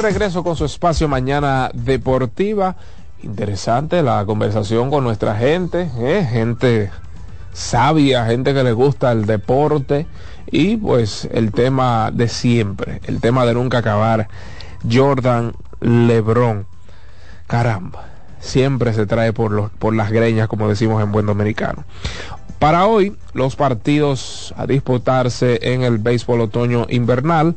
Regreso 0.00 0.42
con 0.42 0.56
su 0.56 0.64
espacio 0.64 1.08
mañana 1.08 1.70
deportiva. 1.74 2.76
Interesante 3.22 4.02
la 4.02 4.24
conversación 4.24 4.90
con 4.90 5.04
nuestra 5.04 5.36
gente, 5.36 5.90
¿eh? 5.98 6.26
gente 6.30 6.90
sabia, 7.52 8.24
gente 8.24 8.54
que 8.54 8.64
le 8.64 8.72
gusta 8.72 9.12
el 9.12 9.26
deporte 9.26 10.06
y 10.50 10.76
pues 10.76 11.28
el 11.32 11.52
tema 11.52 12.10
de 12.12 12.28
siempre, 12.28 13.00
el 13.04 13.20
tema 13.20 13.44
de 13.44 13.54
nunca 13.54 13.78
acabar. 13.78 14.28
Jordan 14.90 15.52
Lebron, 15.80 16.66
caramba, 17.46 18.06
siempre 18.40 18.94
se 18.94 19.04
trae 19.06 19.32
por, 19.34 19.50
los, 19.50 19.70
por 19.72 19.94
las 19.94 20.10
greñas, 20.10 20.48
como 20.48 20.68
decimos 20.68 21.02
en 21.02 21.12
buen 21.12 21.26
dominicano. 21.26 21.84
Para 22.58 22.86
hoy, 22.86 23.16
los 23.34 23.56
partidos 23.56 24.54
a 24.56 24.66
disputarse 24.66 25.58
en 25.62 25.82
el 25.82 25.98
béisbol 25.98 26.40
otoño 26.42 26.86
invernal. 26.88 27.56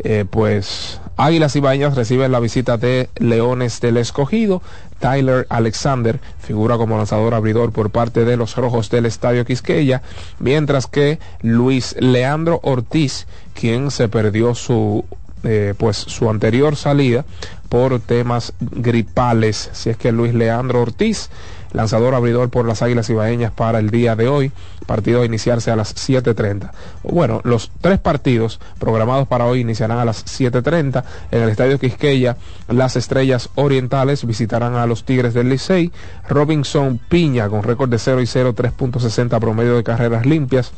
Eh, 0.00 0.24
pues 0.30 1.00
Águilas 1.20 1.56
Ibañas 1.56 1.96
reciben 1.96 2.30
la 2.30 2.38
visita 2.38 2.76
de 2.76 3.10
Leones 3.16 3.80
del 3.80 3.96
Escogido. 3.96 4.62
Tyler 5.00 5.48
Alexander 5.50 6.20
figura 6.38 6.76
como 6.76 6.96
lanzador 6.96 7.34
abridor 7.34 7.72
por 7.72 7.90
parte 7.90 8.24
de 8.24 8.36
los 8.36 8.54
Rojos 8.54 8.88
del 8.88 9.04
Estadio 9.04 9.44
Quisqueya, 9.44 10.02
mientras 10.38 10.86
que 10.86 11.18
Luis 11.42 11.96
Leandro 11.98 12.60
Ortiz, 12.62 13.26
quien 13.52 13.90
se 13.90 14.08
perdió 14.08 14.54
su 14.54 15.04
eh, 15.42 15.74
pues 15.76 15.96
su 15.96 16.30
anterior 16.30 16.76
salida 16.76 17.24
por 17.68 17.98
temas 17.98 18.52
gripales, 18.60 19.70
si 19.72 19.90
es 19.90 19.96
que 19.96 20.12
Luis 20.12 20.34
Leandro 20.34 20.82
Ortiz 20.82 21.30
lanzador 21.72 22.14
abridor 22.14 22.50
por 22.50 22.66
las 22.66 22.82
Águilas 22.82 23.10
Ibaeñas 23.10 23.52
para 23.52 23.78
el 23.78 23.90
día 23.90 24.16
de 24.16 24.28
hoy, 24.28 24.52
partido 24.86 25.22
a 25.22 25.24
iniciarse 25.24 25.70
a 25.70 25.76
las 25.76 25.94
7.30. 25.94 26.70
Bueno, 27.02 27.40
los 27.44 27.70
tres 27.80 27.98
partidos 27.98 28.60
programados 28.78 29.28
para 29.28 29.46
hoy 29.46 29.60
iniciarán 29.60 29.98
a 29.98 30.04
las 30.04 30.24
7.30 30.24 31.04
en 31.30 31.42
el 31.42 31.48
Estadio 31.48 31.78
Quisqueya. 31.78 32.36
Las 32.68 32.96
Estrellas 32.96 33.50
Orientales 33.54 34.26
visitarán 34.26 34.74
a 34.74 34.86
los 34.86 35.04
Tigres 35.04 35.34
del 35.34 35.48
Licey. 35.48 35.92
Robinson 36.28 36.98
Piña 37.08 37.48
con 37.48 37.62
récord 37.62 37.90
de 37.90 37.98
0 37.98 38.20
y 38.20 38.26
0, 38.26 38.54
3.60 38.54 39.38
promedio 39.38 39.76
de 39.76 39.84
carreras 39.84 40.26
limpias 40.26 40.72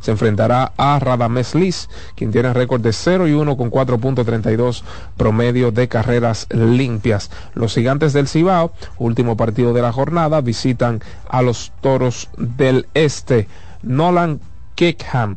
se 0.00 0.10
enfrentará 0.10 0.72
a 0.76 0.98
Radames 0.98 1.54
Liz, 1.54 1.88
quien 2.14 2.32
tiene 2.32 2.52
récord 2.52 2.80
de 2.80 2.92
0 2.92 3.28
y 3.28 3.32
1 3.32 3.56
con 3.56 3.70
4.32 3.70 4.82
promedio 5.16 5.70
de 5.70 5.88
carreras 5.88 6.46
limpias. 6.50 7.30
Los 7.54 7.74
gigantes 7.74 8.12
del 8.12 8.28
Cibao, 8.28 8.72
último 8.98 9.36
partido 9.36 9.72
de 9.72 9.82
la 9.82 9.92
jornada, 9.92 10.40
visitan 10.40 11.00
a 11.28 11.42
los 11.42 11.72
toros 11.80 12.28
del 12.36 12.86
este. 12.94 13.48
Nolan 13.82 14.40
Kickham 14.74 15.36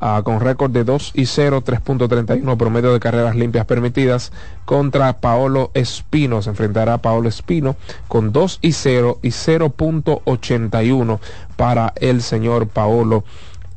ah, 0.00 0.22
con 0.24 0.40
récord 0.40 0.70
de 0.70 0.84
2 0.84 1.12
y 1.14 1.26
0, 1.26 1.62
3.31 1.64 2.56
promedio 2.56 2.92
de 2.92 3.00
carreras 3.00 3.36
limpias 3.36 3.66
permitidas 3.66 4.32
contra 4.64 5.14
Paolo 5.14 5.70
Espino. 5.74 6.42
Se 6.42 6.50
enfrentará 6.50 6.94
a 6.94 6.98
Paolo 6.98 7.28
Espino 7.28 7.76
con 8.06 8.32
2 8.32 8.58
y 8.62 8.72
0 8.72 9.18
y 9.22 9.28
0.81 9.28 11.18
para 11.56 11.92
el 11.96 12.22
señor 12.22 12.68
Paolo 12.68 13.24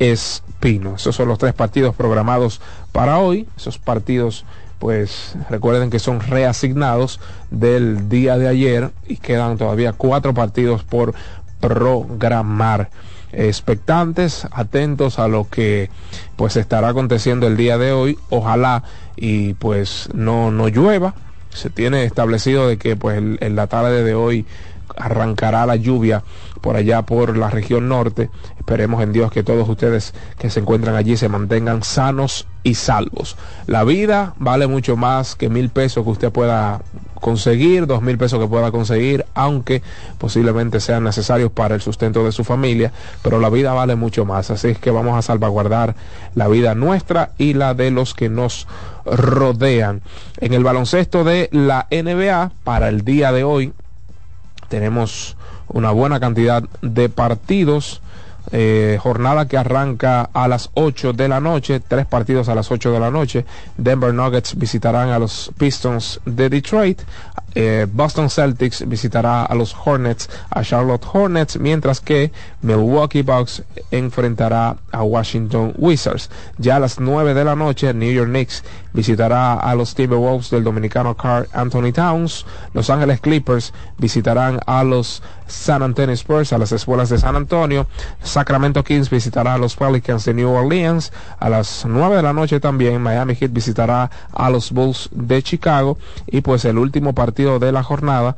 Espino. 0.01 0.95
Esos 0.95 1.15
son 1.15 1.27
los 1.27 1.37
tres 1.37 1.53
partidos 1.53 1.93
programados 1.93 2.59
para 2.91 3.19
hoy. 3.19 3.47
Esos 3.55 3.77
partidos 3.77 4.45
pues 4.79 5.35
recuerden 5.47 5.91
que 5.91 5.99
son 5.99 6.21
reasignados 6.21 7.19
del 7.51 8.09
día 8.09 8.39
de 8.39 8.47
ayer 8.47 8.89
y 9.07 9.17
quedan 9.17 9.59
todavía 9.59 9.93
cuatro 9.93 10.33
partidos 10.33 10.83
por 10.83 11.13
programar 11.59 12.89
expectantes, 13.31 14.47
atentos 14.51 15.19
a 15.19 15.27
lo 15.27 15.47
que 15.47 15.91
pues 16.35 16.55
estará 16.57 16.89
aconteciendo 16.89 17.45
el 17.45 17.55
día 17.55 17.77
de 17.77 17.91
hoy. 17.91 18.17
Ojalá 18.31 18.83
y 19.15 19.53
pues 19.53 20.09
no, 20.15 20.49
no 20.49 20.67
llueva. 20.67 21.13
Se 21.51 21.69
tiene 21.69 22.05
establecido 22.05 22.67
de 22.67 22.79
que 22.79 22.95
pues 22.95 23.19
en 23.19 23.55
la 23.55 23.67
tarde 23.67 24.03
de 24.03 24.15
hoy 24.15 24.47
arrancará 24.97 25.65
la 25.65 25.75
lluvia 25.75 26.23
por 26.61 26.75
allá 26.75 27.01
por 27.01 27.37
la 27.37 27.49
región 27.49 27.89
norte. 27.89 28.29
Esperemos 28.57 29.01
en 29.03 29.11
Dios 29.13 29.31
que 29.31 29.43
todos 29.43 29.67
ustedes 29.67 30.13
que 30.37 30.49
se 30.49 30.59
encuentran 30.59 30.95
allí 30.95 31.17
se 31.17 31.29
mantengan 31.29 31.83
sanos 31.83 32.47
y 32.63 32.75
salvos. 32.75 33.35
La 33.67 33.83
vida 33.83 34.35
vale 34.37 34.67
mucho 34.67 34.95
más 34.95 35.35
que 35.35 35.49
mil 35.49 35.69
pesos 35.69 36.03
que 36.03 36.11
usted 36.11 36.31
pueda 36.31 36.81
conseguir, 37.21 37.87
dos 37.87 38.01
mil 38.01 38.17
pesos 38.17 38.39
que 38.39 38.47
pueda 38.47 38.71
conseguir, 38.71 39.25
aunque 39.33 39.81
posiblemente 40.17 40.79
sean 40.79 41.03
necesarios 41.03 41.51
para 41.51 41.75
el 41.75 41.81
sustento 41.81 42.25
de 42.25 42.31
su 42.31 42.43
familia, 42.43 42.91
pero 43.21 43.39
la 43.39 43.49
vida 43.49 43.73
vale 43.73 43.95
mucho 43.95 44.25
más. 44.25 44.51
Así 44.51 44.69
es 44.69 44.79
que 44.79 44.91
vamos 44.91 45.17
a 45.17 45.21
salvaguardar 45.21 45.95
la 46.35 46.47
vida 46.47 46.75
nuestra 46.75 47.31
y 47.37 47.53
la 47.53 47.73
de 47.73 47.91
los 47.91 48.13
que 48.13 48.29
nos 48.29 48.67
rodean. 49.05 50.01
En 50.39 50.53
el 50.53 50.63
baloncesto 50.63 51.23
de 51.23 51.49
la 51.51 51.87
NBA, 51.91 52.51
para 52.63 52.89
el 52.89 53.05
día 53.05 53.31
de 53.31 53.43
hoy, 53.43 53.73
tenemos 54.71 55.35
una 55.67 55.91
buena 55.91 56.19
cantidad 56.19 56.63
de 56.81 57.09
partidos. 57.09 58.01
Eh, 58.53 58.97
jornada 58.99 59.47
que 59.47 59.55
arranca 59.55 60.27
a 60.33 60.47
las 60.47 60.71
8 60.73 61.13
de 61.13 61.27
la 61.27 61.39
noche, 61.39 61.79
tres 61.79 62.07
partidos 62.07 62.49
a 62.49 62.55
las 62.55 62.71
8 62.71 62.91
de 62.91 62.99
la 62.99 63.11
noche. 63.11 63.45
Denver 63.77 64.13
Nuggets 64.13 64.57
visitarán 64.57 65.09
a 65.09 65.19
los 65.19 65.51
Pistons 65.57 66.19
de 66.25 66.49
Detroit. 66.49 67.01
Eh, 67.53 67.85
Boston 67.91 68.29
Celtics 68.29 68.87
visitará 68.87 69.43
a 69.43 69.55
los 69.55 69.75
Hornets, 69.85 70.29
a 70.49 70.63
Charlotte 70.63 71.05
Hornets, 71.11 71.59
mientras 71.59 71.99
que 71.99 72.31
Milwaukee 72.61 73.23
Bucks 73.23 73.63
enfrentará 73.91 74.77
a 74.91 75.03
Washington 75.03 75.73
Wizards. 75.77 76.29
Ya 76.57 76.77
a 76.77 76.79
las 76.79 76.99
9 76.99 77.33
de 77.33 77.43
la 77.43 77.55
noche, 77.55 77.93
New 77.93 78.11
York 78.11 78.29
Knicks 78.29 78.63
visitará 78.93 79.53
a 79.53 79.75
los 79.75 79.95
Timberwolves 79.95 80.49
del 80.49 80.63
dominicano 80.63 81.15
Carl 81.15 81.47
Anthony 81.53 81.91
Towns. 81.93 82.45
Los 82.73 82.89
Ángeles 82.89 83.19
Clippers 83.21 83.73
visitarán 83.97 84.59
a 84.65 84.83
los 84.83 85.21
San 85.47 85.83
Antonio 85.83 86.13
Spurs, 86.13 86.53
a 86.53 86.57
las 86.57 86.71
escuelas 86.71 87.09
de 87.09 87.17
San 87.17 87.35
Antonio. 87.35 87.87
Sacramento 88.23 88.83
Kings 88.83 89.09
visitará 89.09 89.55
a 89.55 89.57
los 89.57 89.75
Pelicans 89.75 90.25
de 90.25 90.33
New 90.33 90.49
Orleans. 90.49 91.11
A 91.39 91.49
las 91.49 91.85
9 91.85 92.15
de 92.15 92.21
la 92.21 92.33
noche 92.33 92.59
también 92.59 93.01
Miami 93.01 93.35
Heat 93.35 93.51
visitará 93.51 94.09
a 94.31 94.49
los 94.49 94.71
Bulls 94.71 95.09
de 95.11 95.43
Chicago. 95.43 95.97
Y 96.27 96.41
pues 96.41 96.65
el 96.65 96.77
último 96.77 97.13
partido 97.13 97.40
de 97.41 97.71
la 97.71 97.83
jornada, 97.83 98.35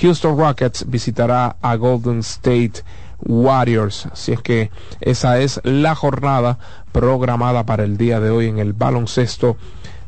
Houston 0.00 0.38
Rockets 0.38 0.84
visitará 0.88 1.56
a 1.60 1.76
Golden 1.76 2.20
State 2.20 2.82
Warriors. 3.20 4.06
Así 4.06 4.32
es 4.32 4.40
que 4.40 4.70
esa 5.00 5.40
es 5.40 5.60
la 5.64 5.94
jornada 5.94 6.58
programada 6.92 7.64
para 7.64 7.84
el 7.84 7.96
día 7.96 8.20
de 8.20 8.30
hoy 8.30 8.46
en 8.46 8.58
el 8.58 8.72
baloncesto 8.72 9.56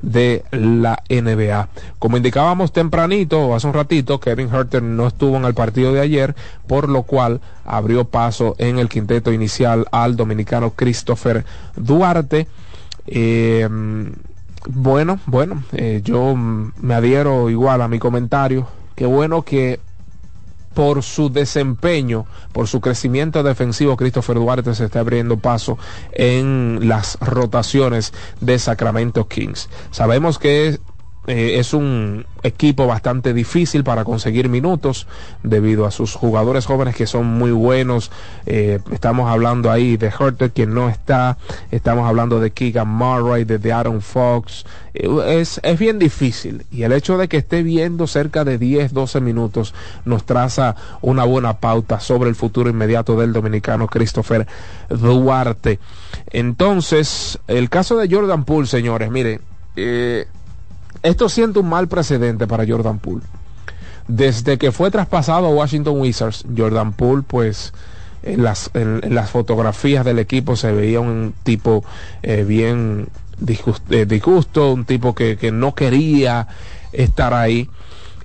de 0.02 0.44
la 0.50 1.02
NBA. 1.10 1.68
Como 1.98 2.16
indicábamos 2.16 2.72
tempranito, 2.72 3.54
hace 3.54 3.66
un 3.66 3.74
ratito, 3.74 4.18
Kevin 4.18 4.48
Herter 4.52 4.82
no 4.82 5.06
estuvo 5.06 5.36
en 5.36 5.44
el 5.44 5.54
partido 5.54 5.92
de 5.92 6.00
ayer, 6.00 6.34
por 6.66 6.88
lo 6.88 7.02
cual 7.02 7.40
abrió 7.64 8.04
paso 8.06 8.54
en 8.58 8.78
el 8.78 8.88
quinteto 8.88 9.32
inicial 9.32 9.86
al 9.92 10.16
dominicano 10.16 10.70
Christopher 10.70 11.44
Duarte. 11.76 12.48
Eh, 13.06 13.68
bueno, 14.68 15.18
bueno, 15.26 15.62
eh, 15.72 16.00
yo 16.04 16.34
me 16.36 16.94
adhiero 16.94 17.50
igual 17.50 17.82
a 17.82 17.88
mi 17.88 17.98
comentario. 17.98 18.66
Qué 18.94 19.06
bueno 19.06 19.42
que 19.42 19.80
por 20.74 21.02
su 21.02 21.30
desempeño, 21.30 22.26
por 22.52 22.68
su 22.68 22.80
crecimiento 22.80 23.42
defensivo, 23.42 23.96
Christopher 23.96 24.36
Duarte 24.36 24.74
se 24.74 24.84
está 24.84 25.00
abriendo 25.00 25.38
paso 25.38 25.78
en 26.12 26.88
las 26.88 27.18
rotaciones 27.20 28.12
de 28.40 28.58
Sacramento 28.58 29.26
Kings. 29.26 29.68
Sabemos 29.90 30.38
que 30.38 30.78
eh, 31.26 31.58
es 31.58 31.74
un 31.74 32.24
equipo 32.42 32.86
bastante 32.86 33.34
difícil 33.34 33.84
para 33.84 34.04
conseguir 34.04 34.48
minutos 34.48 35.06
debido 35.42 35.84
a 35.84 35.90
sus 35.90 36.14
jugadores 36.14 36.64
jóvenes 36.64 36.96
que 36.96 37.06
son 37.06 37.26
muy 37.26 37.52
buenos. 37.52 38.10
Eh, 38.46 38.80
estamos 38.90 39.30
hablando 39.30 39.70
ahí 39.70 39.98
de 39.98 40.06
Herter, 40.06 40.50
quien 40.50 40.72
no 40.72 40.88
está. 40.88 41.36
Estamos 41.70 42.08
hablando 42.08 42.40
de 42.40 42.52
Keegan 42.52 42.88
Murray, 42.88 43.44
de, 43.44 43.72
Aaron 43.72 44.00
Fox. 44.00 44.64
Eh, 44.94 45.08
es, 45.40 45.60
es 45.62 45.78
bien 45.78 45.98
difícil. 45.98 46.64
Y 46.70 46.84
el 46.84 46.92
hecho 46.92 47.18
de 47.18 47.28
que 47.28 47.36
esté 47.36 47.62
viendo 47.62 48.06
cerca 48.06 48.44
de 48.44 48.56
10, 48.56 48.94
12 48.94 49.20
minutos 49.20 49.74
nos 50.06 50.24
traza 50.24 50.74
una 51.02 51.24
buena 51.24 51.58
pauta 51.58 52.00
sobre 52.00 52.30
el 52.30 52.34
futuro 52.34 52.70
inmediato 52.70 53.20
del 53.20 53.34
dominicano 53.34 53.88
Christopher 53.88 54.46
Duarte. 54.88 55.78
Entonces, 56.30 57.38
el 57.46 57.68
caso 57.68 57.98
de 57.98 58.12
Jordan 58.12 58.44
Poole, 58.44 58.66
señores, 58.66 59.10
miren. 59.10 59.42
Eh, 59.76 60.26
esto 61.02 61.28
siente 61.28 61.58
un 61.58 61.68
mal 61.68 61.88
precedente 61.88 62.46
para 62.46 62.66
Jordan 62.66 62.98
Poole. 62.98 63.22
Desde 64.08 64.58
que 64.58 64.72
fue 64.72 64.90
traspasado 64.90 65.46
a 65.46 65.50
Washington 65.50 66.00
Wizards, 66.00 66.44
Jordan 66.56 66.92
Poole, 66.92 67.22
pues 67.26 67.72
en 68.22 68.42
las, 68.42 68.70
en, 68.74 69.14
las 69.14 69.30
fotografías 69.30 70.04
del 70.04 70.18
equipo 70.18 70.56
se 70.56 70.72
veía 70.72 71.00
un 71.00 71.34
tipo 71.42 71.84
eh, 72.22 72.44
bien 72.44 73.08
eh, 73.90 74.06
disgusto, 74.06 74.72
un 74.72 74.84
tipo 74.84 75.14
que, 75.14 75.36
que 75.36 75.52
no 75.52 75.74
quería 75.74 76.48
estar 76.92 77.34
ahí. 77.34 77.68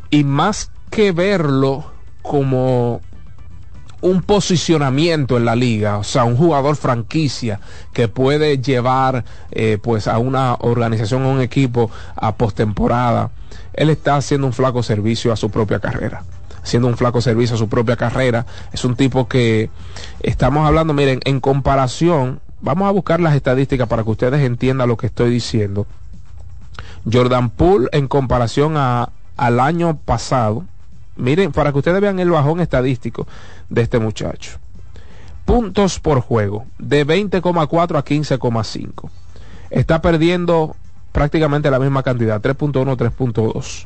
Y 0.09 0.23
más 0.23 0.71
que 0.89 1.11
verlo 1.11 1.85
como 2.21 3.01
un 4.05 4.21
posicionamiento 4.21 5.35
en 5.35 5.45
la 5.45 5.55
liga, 5.55 5.97
o 5.97 6.03
sea, 6.03 6.25
un 6.25 6.37
jugador 6.37 6.75
franquicia 6.75 7.59
que 7.91 8.07
puede 8.07 8.59
llevar 8.59 9.25
eh, 9.49 9.79
pues 9.81 10.07
a 10.07 10.19
una 10.19 10.53
organización 10.59 11.25
o 11.25 11.31
un 11.31 11.41
equipo 11.41 11.89
a 12.15 12.35
postemporada, 12.35 13.31
él 13.73 13.89
está 13.89 14.15
haciendo 14.15 14.45
un 14.45 14.53
flaco 14.53 14.83
servicio 14.83 15.33
a 15.33 15.35
su 15.35 15.49
propia 15.49 15.79
carrera 15.79 16.23
haciendo 16.61 16.87
un 16.87 16.97
flaco 16.97 17.21
servicio 17.21 17.55
a 17.55 17.59
su 17.59 17.69
propia 17.69 17.95
carrera. 17.95 18.47
Es 18.73 18.85
un 18.85 18.95
tipo 18.95 19.27
que 19.27 19.69
estamos 20.21 20.65
hablando, 20.67 20.95
miren, 20.95 21.19
en 21.23 21.39
comparación, 21.39 22.39
vamos 22.59 22.87
a 22.87 22.91
buscar 22.91 23.19
las 23.19 23.35
estadísticas 23.35 23.87
para 23.87 24.03
que 24.03 24.09
ustedes 24.09 24.41
entiendan 24.41 24.87
lo 24.87 24.97
que 24.97 25.05
estoy 25.05 25.29
diciendo. 25.29 25.85
Jordan 27.11 27.51
Poole 27.51 27.87
en 27.91 28.07
comparación 28.07 28.77
a, 28.77 29.09
al 29.37 29.59
año 29.59 29.97
pasado, 30.05 30.65
miren, 31.15 31.51
para 31.51 31.71
que 31.71 31.79
ustedes 31.79 32.01
vean 32.01 32.19
el 32.19 32.29
bajón 32.29 32.59
estadístico 32.59 33.27
de 33.69 33.81
este 33.81 33.99
muchacho. 33.99 34.59
Puntos 35.45 35.99
por 35.99 36.21
juego, 36.21 36.65
de 36.79 37.05
20,4 37.05 37.97
a 37.97 38.03
15,5. 38.03 39.09
Está 39.69 40.01
perdiendo 40.01 40.75
prácticamente 41.11 41.69
la 41.69 41.79
misma 41.79 42.03
cantidad, 42.03 42.41
3.1, 42.41 42.97
3.2. 42.97 43.85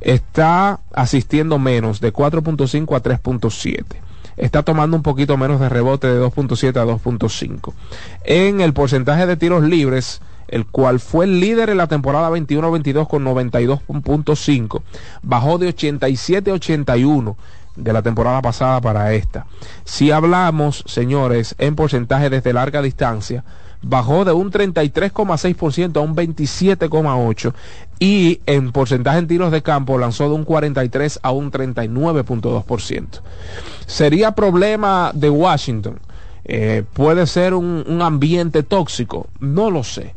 Está 0.00 0.80
asistiendo 0.92 1.58
menos, 1.58 2.00
de 2.00 2.12
4.5 2.12 2.96
a 2.96 3.02
3.7 3.02 3.84
está 4.36 4.62
tomando 4.62 4.96
un 4.96 5.02
poquito 5.02 5.36
menos 5.36 5.60
de 5.60 5.68
rebote 5.68 6.06
de 6.06 6.20
2.7 6.20 6.76
a 6.76 6.84
2.5. 6.84 7.72
En 8.24 8.60
el 8.60 8.72
porcentaje 8.72 9.26
de 9.26 9.36
tiros 9.36 9.62
libres, 9.62 10.20
el 10.52 10.66
cual 10.66 11.00
fue 11.00 11.24
el 11.24 11.40
líder 11.40 11.70
en 11.70 11.78
la 11.78 11.88
temporada 11.88 12.30
21-22 12.30 13.08
con 13.08 13.24
92.5, 13.24 14.82
bajó 15.22 15.58
de 15.58 15.68
87 15.68 16.50
a 16.50 16.54
81 16.54 17.36
de 17.74 17.92
la 17.92 18.02
temporada 18.02 18.40
pasada 18.42 18.80
para 18.80 19.12
esta. 19.14 19.46
Si 19.84 20.10
hablamos, 20.10 20.84
señores, 20.86 21.54
en 21.58 21.74
porcentaje 21.74 22.30
desde 22.30 22.52
larga 22.52 22.82
distancia, 22.82 23.44
bajó 23.82 24.24
de 24.24 24.32
un 24.32 24.50
33,6% 24.52 25.96
a 25.96 26.00
un 26.00 26.14
27,8% 26.14 27.52
y 27.98 28.40
en 28.46 28.72
porcentaje 28.72 29.18
en 29.18 29.26
tiros 29.26 29.52
de 29.52 29.62
campo 29.62 29.98
lanzó 29.98 30.28
de 30.28 30.34
un 30.34 30.44
43 30.44 31.20
a 31.22 31.30
un 31.32 31.50
39.2%. 31.50 33.06
¿Sería 33.86 34.32
problema 34.32 35.12
de 35.14 35.30
Washington? 35.30 35.98
Eh, 36.44 36.84
¿Puede 36.92 37.26
ser 37.26 37.54
un, 37.54 38.02
ambiente 38.02 38.62
tóxico? 38.62 39.28
No 39.38 39.70
lo 39.70 39.84
sé, 39.84 40.14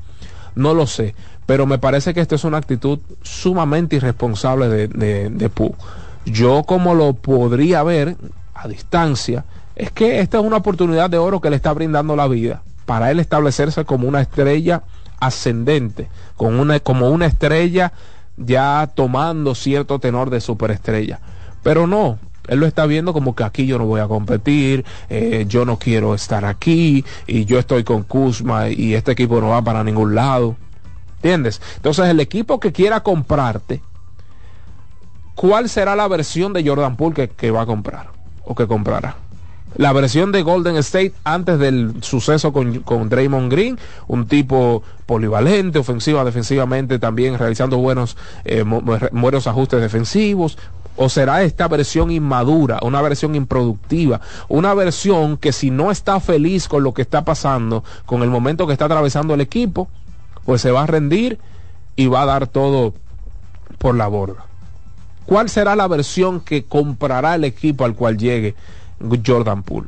no 0.56 0.74
lo 0.74 0.88
sé, 0.88 1.16
pero 1.46 1.66
me 1.66 1.78
parece 1.78 2.14
que 2.14 2.22
esta 2.22 2.36
es 2.36 2.44
una 2.44 2.58
actitud 2.58 3.00
sumamente 3.22 3.98
irresponsable 3.98 4.68
de, 4.70 4.88
de, 4.88 5.30
de 5.30 5.52
yo 6.26 6.64
como 6.64 6.96
lo 6.96 7.14
podría 7.14 7.84
ver 7.84 8.18
a 8.54 8.68
distancia, 8.68 9.46
es 9.76 9.92
que 9.92 10.20
esta 10.20 10.40
es 10.40 10.44
una 10.44 10.58
oportunidad 10.58 11.10
de 11.10 11.18
oro 11.18 11.42
que 11.42 11.50
le 11.50 11.56
está 11.56 11.74
brindando 11.74 12.16
la 12.16 12.28
vida. 12.28 12.64
para 12.86 13.10
él 13.12 13.20
establecerse 13.20 13.84
como 13.84 14.08
una 14.08 14.22
estrella 14.22 14.84
ascendente, 15.20 16.08
con 16.36 16.60
una, 16.60 16.80
como 16.80 17.10
una 17.10 17.26
estrella 17.26 17.94
ya 18.38 18.92
tomando 18.94 19.56
cierto 19.56 20.00
tenor 20.00 20.30
de 20.30 20.42
superestrella. 20.42 21.20
Pero 21.64 21.88
no, 21.88 22.20
él 22.48 22.60
lo 22.60 22.66
está 22.66 22.86
viendo 22.86 23.14
como 23.14 23.36
que 23.36 23.44
aquí 23.44 23.66
yo 23.66 23.78
no 23.78 23.86
voy 23.86 24.02
a 24.02 24.08
competir, 24.08 24.86
eh, 25.10 25.46
yo 25.48 25.66
no 25.66 25.78
quiero 25.78 26.14
estar 26.14 26.46
aquí 26.46 27.06
y 27.28 27.46
yo 27.46 27.60
estoy 27.60 27.84
con 27.84 28.04
Kuzma 28.04 28.70
y 28.70 28.94
este 28.94 29.12
equipo 29.12 29.42
no 29.42 29.50
va 29.50 29.62
para 29.62 29.84
ningún 29.84 30.16
lado. 30.16 30.56
¿Entiendes? 31.18 31.62
Entonces 31.78 32.06
el 32.08 32.20
equipo 32.20 32.60
que 32.60 32.72
quiera 32.72 33.02
comprarte, 33.02 33.82
¿cuál 35.34 35.70
será 35.70 35.96
la 35.96 36.08
versión 36.08 36.54
de 36.54 36.68
Jordan 36.68 36.96
Poole 36.96 37.30
que, 37.30 37.52
va 37.52 37.62
a 37.62 37.66
comprar 37.66 38.10
o 38.44 38.54
que 38.54 38.68
comprará? 38.68 39.18
la 39.78 39.92
versión 39.92 40.32
de 40.32 40.42
Golden 40.42 40.78
State 40.78 41.14
antes 41.26 41.60
del 41.60 41.96
suceso 42.02 42.54
con, 42.54 42.80
con 42.80 43.10
Draymond 43.10 43.52
Green, 43.52 43.78
un 44.08 44.26
tipo 44.26 44.84
polivalente, 45.06 45.80
ofensiva, 45.80 46.24
defensivamente, 46.24 46.98
también 46.98 47.38
realizando 47.38 47.78
buenos, 47.78 48.16
eh, 48.46 48.64
buenos 48.64 49.48
ajustes 49.48 49.82
defensivos. 49.82 50.58
¿O 50.98 51.10
será 51.10 51.44
esta 51.44 51.68
versión 51.68 52.10
inmadura, 52.10 52.80
una 52.82 53.02
versión 53.02 53.36
improductiva, 53.36 54.22
una 54.48 54.74
versión 54.74 55.38
que 55.38 55.52
si 55.52 55.70
no 55.70 55.92
está 55.92 56.20
feliz 56.20 56.68
con 56.68 56.84
lo 56.84 56.94
que 56.94 57.02
está 57.02 57.26
pasando, 57.26 57.84
con 58.06 58.24
el 58.24 58.30
momento 58.30 58.66
que 58.66 58.74
está 58.74 58.86
atravesando 58.86 59.34
el 59.34 59.42
equipo, 59.42 59.90
pues 60.46 60.62
se 60.62 60.72
va 60.72 60.84
a 60.84 60.88
rendir 60.88 61.40
y 61.96 62.08
va 62.08 62.22
a 62.22 62.26
dar 62.26 62.48
todo 62.48 62.94
por 63.78 63.96
la 63.96 64.08
borda? 64.08 64.46
¿Cuál 65.26 65.50
será 65.50 65.76
la 65.76 65.88
versión 65.88 66.40
que 66.40 66.66
comprará 66.66 67.36
el 67.36 67.44
equipo 67.44 67.84
al 67.84 67.96
cual 67.96 68.18
llegue 68.18 68.56
Jordan 69.26 69.64
Poole. 69.64 69.88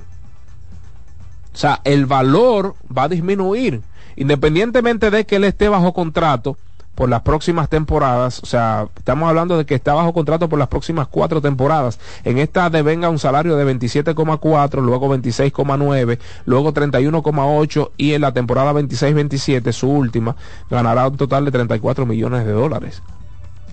O 1.54 1.58
sea, 1.58 1.82
el 1.84 2.06
valor 2.06 2.76
va 2.96 3.04
a 3.04 3.10
disminuir, 3.10 3.82
independientemente 4.16 5.10
de 5.10 5.26
que 5.26 5.38
él 5.38 5.44
esté 5.44 5.70
bajo 5.70 5.94
contrato 5.94 6.58
por 6.98 7.10
las 7.10 7.22
próximas 7.22 7.70
temporadas, 7.70 8.42
o 8.42 8.48
sea, 8.48 8.88
estamos 8.98 9.30
hablando 9.30 9.56
de 9.56 9.68
que 9.68 9.76
está 9.76 9.94
bajo 9.94 10.14
contrato 10.14 10.50
por 10.50 10.58
las 10.58 10.68
próximas 10.68 11.08
cuatro 11.08 11.42
temporadas. 11.42 12.00
En 12.24 12.40
esta 12.40 12.72
devenga 12.72 13.08
un 13.10 13.20
salario 13.20 13.56
de 13.56 13.72
27,4, 13.72 14.82
luego 14.82 15.08
26,9, 15.16 16.18
luego 16.46 16.74
31,8 16.74 17.92
y 17.98 18.14
en 18.14 18.22
la 18.22 18.32
temporada 18.34 18.74
26-27, 18.74 19.72
su 19.74 19.92
última, 19.92 20.36
ganará 20.72 21.08
un 21.08 21.18
total 21.18 21.46
de 21.46 21.52
34 21.52 22.08
millones 22.08 22.48
de 22.48 22.52
dólares. 22.52 23.04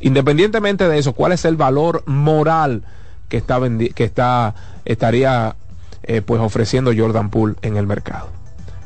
Independientemente 0.01 0.87
de 0.87 0.99
eso, 0.99 1.15
¿cuál 1.15 1.33
es 1.33 1.47
el 1.47 1.57
valor 1.57 2.03
moral 2.05 2.85
que 3.31 3.39
está, 3.39 3.59
que 3.95 4.05
está 4.05 4.55
estaría 4.85 5.57
eh, 6.03 6.21
pues 6.21 6.43
ofreciendo 6.43 6.93
Jordan 6.95 7.31
Poole 7.31 7.55
en 7.63 7.79
el 7.79 7.87
mercado. 7.87 8.29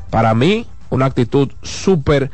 Para 0.09 0.33
mí, 0.33 0.65
una 0.89 1.05
actitud 1.05 1.51
súper 1.61 2.31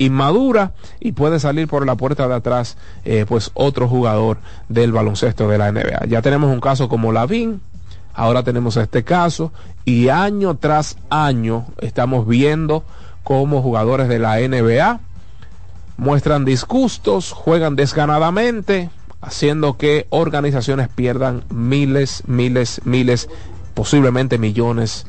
inmadura 0.00 0.72
y 0.98 1.12
puede 1.12 1.38
salir 1.38 1.68
por 1.68 1.86
la 1.86 1.94
puerta 1.94 2.26
de 2.26 2.34
atrás 2.34 2.78
eh, 3.04 3.26
pues 3.28 3.50
otro 3.54 3.86
jugador 3.86 4.38
del 4.68 4.92
baloncesto 4.92 5.48
de 5.48 5.58
la 5.58 5.70
NBA. 5.70 6.06
Ya 6.08 6.22
tenemos 6.22 6.50
un 6.50 6.60
caso 6.60 6.88
como 6.88 7.12
Lavín, 7.12 7.60
ahora 8.14 8.42
tenemos 8.42 8.78
este 8.78 9.04
caso 9.04 9.52
y 9.84 10.08
año 10.08 10.56
tras 10.56 10.96
año 11.10 11.66
estamos 11.80 12.26
viendo 12.26 12.82
cómo 13.22 13.60
jugadores 13.60 14.08
de 14.08 14.18
la 14.18 14.38
NBA 14.38 15.00
muestran 15.98 16.46
disgustos, 16.46 17.32
juegan 17.32 17.76
desganadamente, 17.76 18.88
haciendo 19.20 19.76
que 19.76 20.06
organizaciones 20.08 20.88
pierdan 20.88 21.44
miles, 21.50 22.22
miles, 22.26 22.80
miles, 22.86 23.28
posiblemente 23.74 24.38
millones 24.38 25.04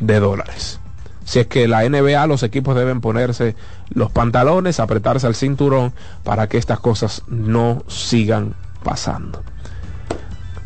de 0.00 0.18
dólares. 0.18 0.80
Si 1.24 1.40
es 1.40 1.46
que 1.46 1.66
la 1.68 1.88
NBA, 1.88 2.26
los 2.26 2.42
equipos 2.42 2.76
deben 2.76 3.00
ponerse 3.00 3.56
los 3.90 4.10
pantalones, 4.10 4.80
apretarse 4.80 5.26
al 5.26 5.34
cinturón 5.34 5.92
para 6.22 6.48
que 6.48 6.58
estas 6.58 6.80
cosas 6.80 7.22
no 7.28 7.82
sigan 7.88 8.54
pasando. 8.82 9.42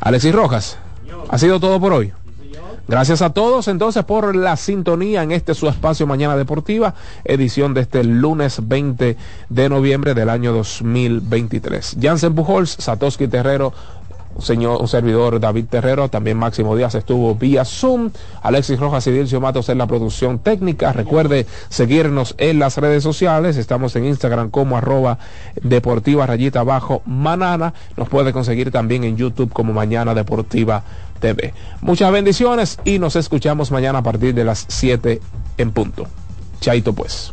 Alexis 0.01 0.35
Rojas, 0.35 0.79
ha 1.29 1.39
sido 1.39 1.61
todo 1.61 1.81
por 1.81 1.93
hoy. 1.93 2.13
Gracias 2.89 3.21
a 3.21 3.35
todos 3.35 3.69
entonces 3.69 4.03
por 4.05 4.35
la 4.35 4.57
sintonía 4.57 5.23
en 5.23 5.31
este 5.31 5.53
su 5.53 5.69
espacio 5.69 6.07
Mañana 6.07 6.37
Deportiva, 6.37 6.95
edición 7.23 7.75
de 7.75 7.83
este 7.83 8.03
lunes 8.03 8.67
20 8.67 9.15
de 9.51 9.69
noviembre 9.69 10.15
del 10.15 10.31
año 10.31 10.55
2023. 10.55 11.99
Jansen 12.01 12.35
Pujols, 12.35 12.77
Satoshi 12.79 13.29
Terrero, 13.29 13.75
señor, 14.39 14.81
un 14.81 14.89
servidor 14.89 15.41
David 15.41 15.67
Terrero, 15.67 16.09
también 16.09 16.37
Máximo 16.37 16.77
Díaz 16.77 16.95
estuvo 16.95 17.35
vía 17.35 17.65
Zoom, 17.65 18.11
Alexis 18.43 18.79
Rojas 18.79 19.07
y 19.07 19.11
Dilcio 19.11 19.41
Matos 19.41 19.69
en 19.69 19.79
la 19.79 19.87
producción 19.87 20.39
técnica. 20.39 20.93
Recuerde 20.93 21.47
seguirnos 21.69 22.35
en 22.39 22.59
las 22.59 22.77
redes 22.77 23.03
sociales, 23.03 23.57
estamos 23.57 23.95
en 23.97 24.07
Instagram 24.07 24.51
como 24.51 24.77
arroba 24.77 25.19
deportiva 25.63 26.27
rayita 26.27 26.61
abajo 26.61 27.03
manana, 27.07 27.75
nos 27.97 28.09
puede 28.09 28.33
conseguir 28.33 28.71
también 28.71 29.05
en 29.05 29.17
YouTube 29.17 29.53
como 29.53 29.73
Mañana 29.73 30.15
Deportiva 30.15 30.83
TV. 31.21 31.53
Muchas 31.81 32.13
bendiciones 32.13 32.79
y 32.85 32.99
nos 32.99 33.17
escuchamos 33.17 33.71
mañana 33.71 33.99
a 33.99 34.03
partir 34.03 34.35
de 34.35 34.45
las 34.45 34.65
7 34.69 35.21
en 35.59 35.71
punto. 35.73 36.07
Chaito 36.61 36.93
pues. 36.93 37.33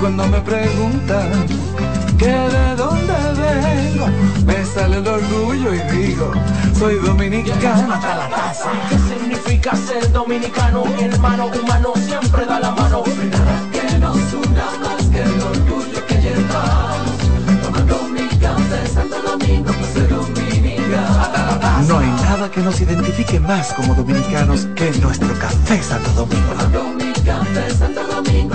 cuando 0.00 0.26
me 0.28 0.40
preguntan 0.40 1.46
que 2.18 2.26
de 2.26 2.76
dónde 2.76 3.14
vengo, 3.36 4.06
me 4.44 4.64
sale 4.64 4.98
el 4.98 5.06
orgullo 5.06 5.74
y 5.74 5.80
digo, 5.96 6.32
soy 6.78 6.96
dominicano 6.96 7.94
hasta 7.94 8.16
la 8.16 8.28
casa. 8.28 8.70
¿Qué 8.88 8.98
significa 8.98 9.76
ser 9.76 10.10
dominicano? 10.12 10.84
Mi 10.84 11.04
hermano 11.04 11.46
humano 11.46 11.92
siempre 11.96 12.46
da 12.46 12.60
la 12.60 12.70
mano. 12.72 13.02
Nada 13.30 13.70
que 13.72 13.98
nos 13.98 14.32
una 14.34 14.64
más 14.80 15.04
que 15.06 15.22
el 15.22 15.40
orgullo 15.40 16.06
que 16.06 16.14
llevamos. 16.14 17.18
Tomando 17.62 18.02
mi 18.08 18.28
café 18.38 18.86
Santo 18.86 19.22
Domingo, 19.22 19.72
pues 19.72 20.08
dominicano. 20.08 21.88
No 21.88 21.98
hay 21.98 22.08
nada 22.08 22.50
que 22.50 22.60
nos 22.60 22.80
identifique 22.80 23.40
más 23.40 23.72
como 23.74 23.94
dominicanos 23.94 24.68
que 24.76 24.92
nuestro 25.00 25.32
café 25.38 25.82
Santo 25.82 26.10
Domingo. 26.12 26.52
Tomando 26.52 26.84
mi 26.94 27.12
café 27.24 27.70
Santo 27.76 28.06
Domingo, 28.06 28.54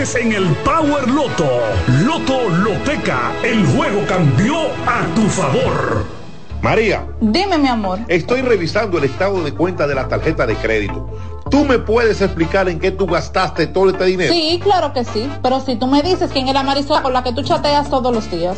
en 0.01 0.31
el 0.31 0.47
Power 0.65 1.07
Loto. 1.07 1.47
Loto 2.03 2.49
Loteca, 2.49 3.33
el 3.43 3.63
juego 3.67 4.03
cambió 4.07 4.61
a 4.87 5.05
tu 5.13 5.21
favor. 5.27 6.07
María, 6.59 7.05
Dime, 7.19 7.59
mi 7.59 7.67
amor. 7.67 7.99
estoy 8.07 8.41
revisando 8.41 8.97
el 8.97 9.03
estado 9.03 9.43
de 9.43 9.53
cuenta 9.53 9.85
de 9.85 9.93
la 9.93 10.07
tarjeta 10.07 10.47
de 10.47 10.55
crédito. 10.55 11.07
¿Tú 11.51 11.65
me 11.65 11.77
puedes 11.77 12.19
explicar 12.19 12.67
en 12.67 12.79
qué 12.79 12.89
tú 12.89 13.05
gastaste 13.05 13.67
todo 13.67 13.91
este 13.91 14.05
dinero? 14.05 14.33
Sí, 14.33 14.59
claro 14.63 14.91
que 14.91 15.05
sí. 15.05 15.29
Pero 15.43 15.59
si 15.59 15.75
tú 15.75 15.85
me 15.85 16.01
dices 16.01 16.31
quién 16.33 16.47
es 16.47 16.55
la 16.55 16.63
Marisol 16.63 17.03
con 17.03 17.13
la 17.13 17.23
que 17.23 17.31
tú 17.31 17.43
chateas 17.43 17.87
todos 17.87 18.11
los 18.11 18.29
días. 18.31 18.57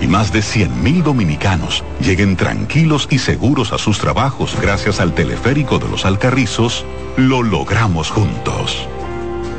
y 0.00 0.06
más 0.06 0.32
de 0.32 0.40
100.000 0.40 1.02
dominicanos 1.02 1.84
lleguen 2.00 2.36
tranquilos 2.36 3.08
y 3.10 3.18
seguros 3.18 3.72
a 3.72 3.78
sus 3.78 3.98
trabajos 3.98 4.56
gracias 4.60 5.00
al 5.00 5.14
teleférico 5.14 5.78
de 5.78 5.88
los 5.88 6.04
Alcarrizos, 6.04 6.84
lo 7.16 7.42
logramos 7.42 8.10
juntos. 8.10 8.86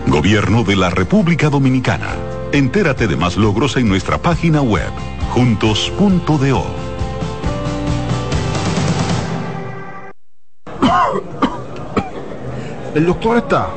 Gobierno 0.08 0.64
de 0.64 0.76
la 0.76 0.90
República 0.90 1.50
Dominicana. 1.50 2.10
Entérate 2.52 3.08
de 3.08 3.16
más 3.16 3.38
logros 3.38 3.78
en 3.78 3.88
nuestra 3.88 4.18
página 4.18 4.62
web, 4.62 4.92
juntos.do. 5.30 6.66
¿El 12.96 13.06
doctor 13.06 13.38
está? 13.38 13.68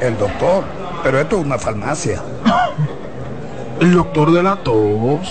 El 0.00 0.18
doctor, 0.18 0.64
pero 1.02 1.20
esto 1.20 1.38
es 1.38 1.46
una 1.46 1.58
farmacia. 1.58 2.22
¿El 3.80 3.94
doctor 3.94 4.32
de 4.32 4.42
la 4.42 4.56
tos? 4.56 5.30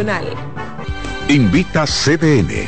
Invita 1.27 1.85
CDN. 1.85 2.67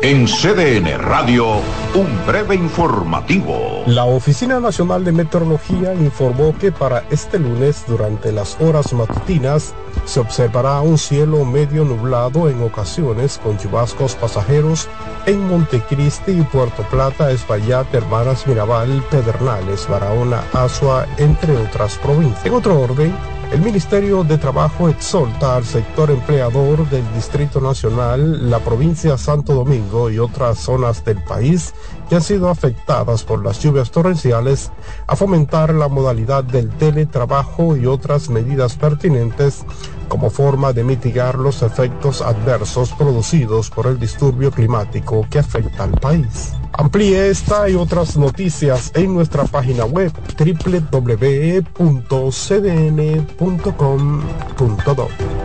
En 0.00 0.26
CDN 0.28 0.96
Radio, 0.96 1.56
un 1.94 2.24
breve 2.24 2.54
informativo. 2.54 3.82
La 3.86 4.04
Oficina 4.04 4.60
Nacional 4.60 5.04
de 5.04 5.10
Meteorología 5.10 5.92
informó 5.92 6.56
que 6.56 6.70
para 6.70 7.02
este 7.10 7.40
lunes, 7.40 7.82
durante 7.88 8.30
las 8.30 8.60
horas 8.60 8.92
matutinas, 8.92 9.74
se 10.04 10.20
observará 10.20 10.80
un 10.82 10.96
cielo 10.98 11.44
medio 11.44 11.84
nublado 11.84 12.48
en 12.48 12.62
ocasiones 12.62 13.40
con 13.42 13.58
chubascos 13.58 14.14
pasajeros 14.14 14.86
en 15.26 15.48
Montecristi 15.48 16.30
y 16.30 16.42
Puerto 16.42 16.84
Plata, 16.84 17.32
Espaillat, 17.32 17.92
Hermanas 17.92 18.46
Mirabal, 18.46 19.02
Pedernales, 19.10 19.88
Barahona, 19.88 20.44
Asua, 20.52 21.08
entre 21.16 21.56
otras 21.56 21.98
provincias. 21.98 22.46
En 22.46 22.54
otro 22.54 22.80
orden, 22.80 23.12
el 23.50 23.62
Ministerio 23.62 24.24
de 24.24 24.36
Trabajo 24.36 24.90
exhorta 24.90 25.56
al 25.56 25.64
sector 25.64 26.10
empleador 26.10 26.88
del 26.90 27.04
Distrito 27.14 27.60
Nacional, 27.62 28.50
la 28.50 28.58
provincia 28.58 29.16
Santo 29.16 29.54
Domingo 29.54 30.10
y 30.10 30.18
otras 30.18 30.58
zonas 30.58 31.02
del 31.04 31.22
país 31.24 31.72
que 32.08 32.16
han 32.16 32.22
sido 32.22 32.50
afectadas 32.50 33.24
por 33.24 33.42
las 33.42 33.60
lluvias 33.62 33.90
torrenciales 33.90 34.70
a 35.06 35.16
fomentar 35.16 35.72
la 35.72 35.88
modalidad 35.88 36.44
del 36.44 36.68
teletrabajo 36.68 37.76
y 37.76 37.86
otras 37.86 38.28
medidas 38.28 38.76
pertinentes 38.76 39.64
como 40.08 40.30
forma 40.30 40.72
de 40.72 40.82
mitigar 40.84 41.36
los 41.36 41.62
efectos 41.62 42.22
adversos 42.22 42.90
producidos 42.92 43.70
por 43.70 43.86
el 43.86 43.98
disturbio 43.98 44.50
climático 44.50 45.26
que 45.30 45.38
afecta 45.38 45.84
al 45.84 45.92
país. 45.92 46.54
Amplíe 46.72 47.28
esta 47.30 47.68
y 47.68 47.74
otras 47.74 48.16
noticias 48.16 48.90
en 48.94 49.14
nuestra 49.14 49.44
página 49.44 49.84
web 49.84 50.12
www.cdn.com.do. 50.38 51.68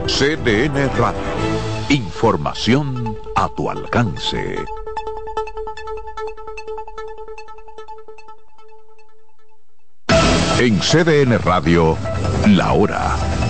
CDN 0.08 0.90
Radio. 0.98 1.20
Información 1.90 3.18
a 3.36 3.50
tu 3.50 3.70
alcance. 3.70 4.58
En 10.60 10.80
CDN 10.80 11.40
Radio, 11.40 11.98
la 12.48 12.74
hora 12.74 13.18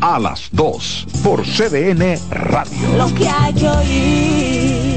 a 0.00 0.18
las 0.18 0.48
2 0.52 1.06
por 1.22 1.42
CDN 1.42 2.18
Radio. 2.30 2.96
Lo 2.96 3.14
que 3.14 3.28
hay 3.28 3.54
que 3.54 3.68
oír. 3.68 4.96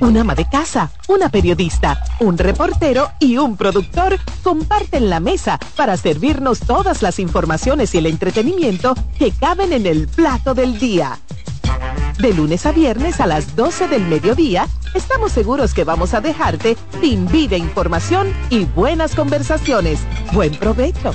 Un 0.00 0.16
ama 0.18 0.34
de 0.34 0.48
casa, 0.48 0.90
una 1.08 1.30
periodista, 1.30 1.98
un 2.20 2.36
reportero 2.36 3.10
y 3.18 3.38
un 3.38 3.56
productor 3.56 4.18
comparten 4.42 5.08
la 5.08 5.20
mesa 5.20 5.58
para 5.74 5.96
servirnos 5.96 6.60
todas 6.60 7.02
las 7.02 7.18
informaciones 7.18 7.94
y 7.94 7.98
el 7.98 8.06
entretenimiento 8.06 8.94
que 9.18 9.32
caben 9.32 9.72
en 9.72 9.86
el 9.86 10.06
plato 10.06 10.54
del 10.54 10.78
día. 10.78 11.18
De 12.18 12.32
lunes 12.32 12.66
a 12.66 12.72
viernes 12.72 13.20
a 13.20 13.26
las 13.26 13.56
12 13.56 13.88
del 13.88 14.04
mediodía, 14.06 14.68
estamos 14.94 15.32
seguros 15.32 15.74
que 15.74 15.84
vamos 15.84 16.14
a 16.14 16.20
dejarte 16.20 16.76
sin 17.00 17.26
vida 17.28 17.56
información 17.56 18.32
y 18.50 18.64
buenas 18.64 19.14
conversaciones. 19.14 20.00
Buen 20.32 20.54
provecho. 20.56 21.14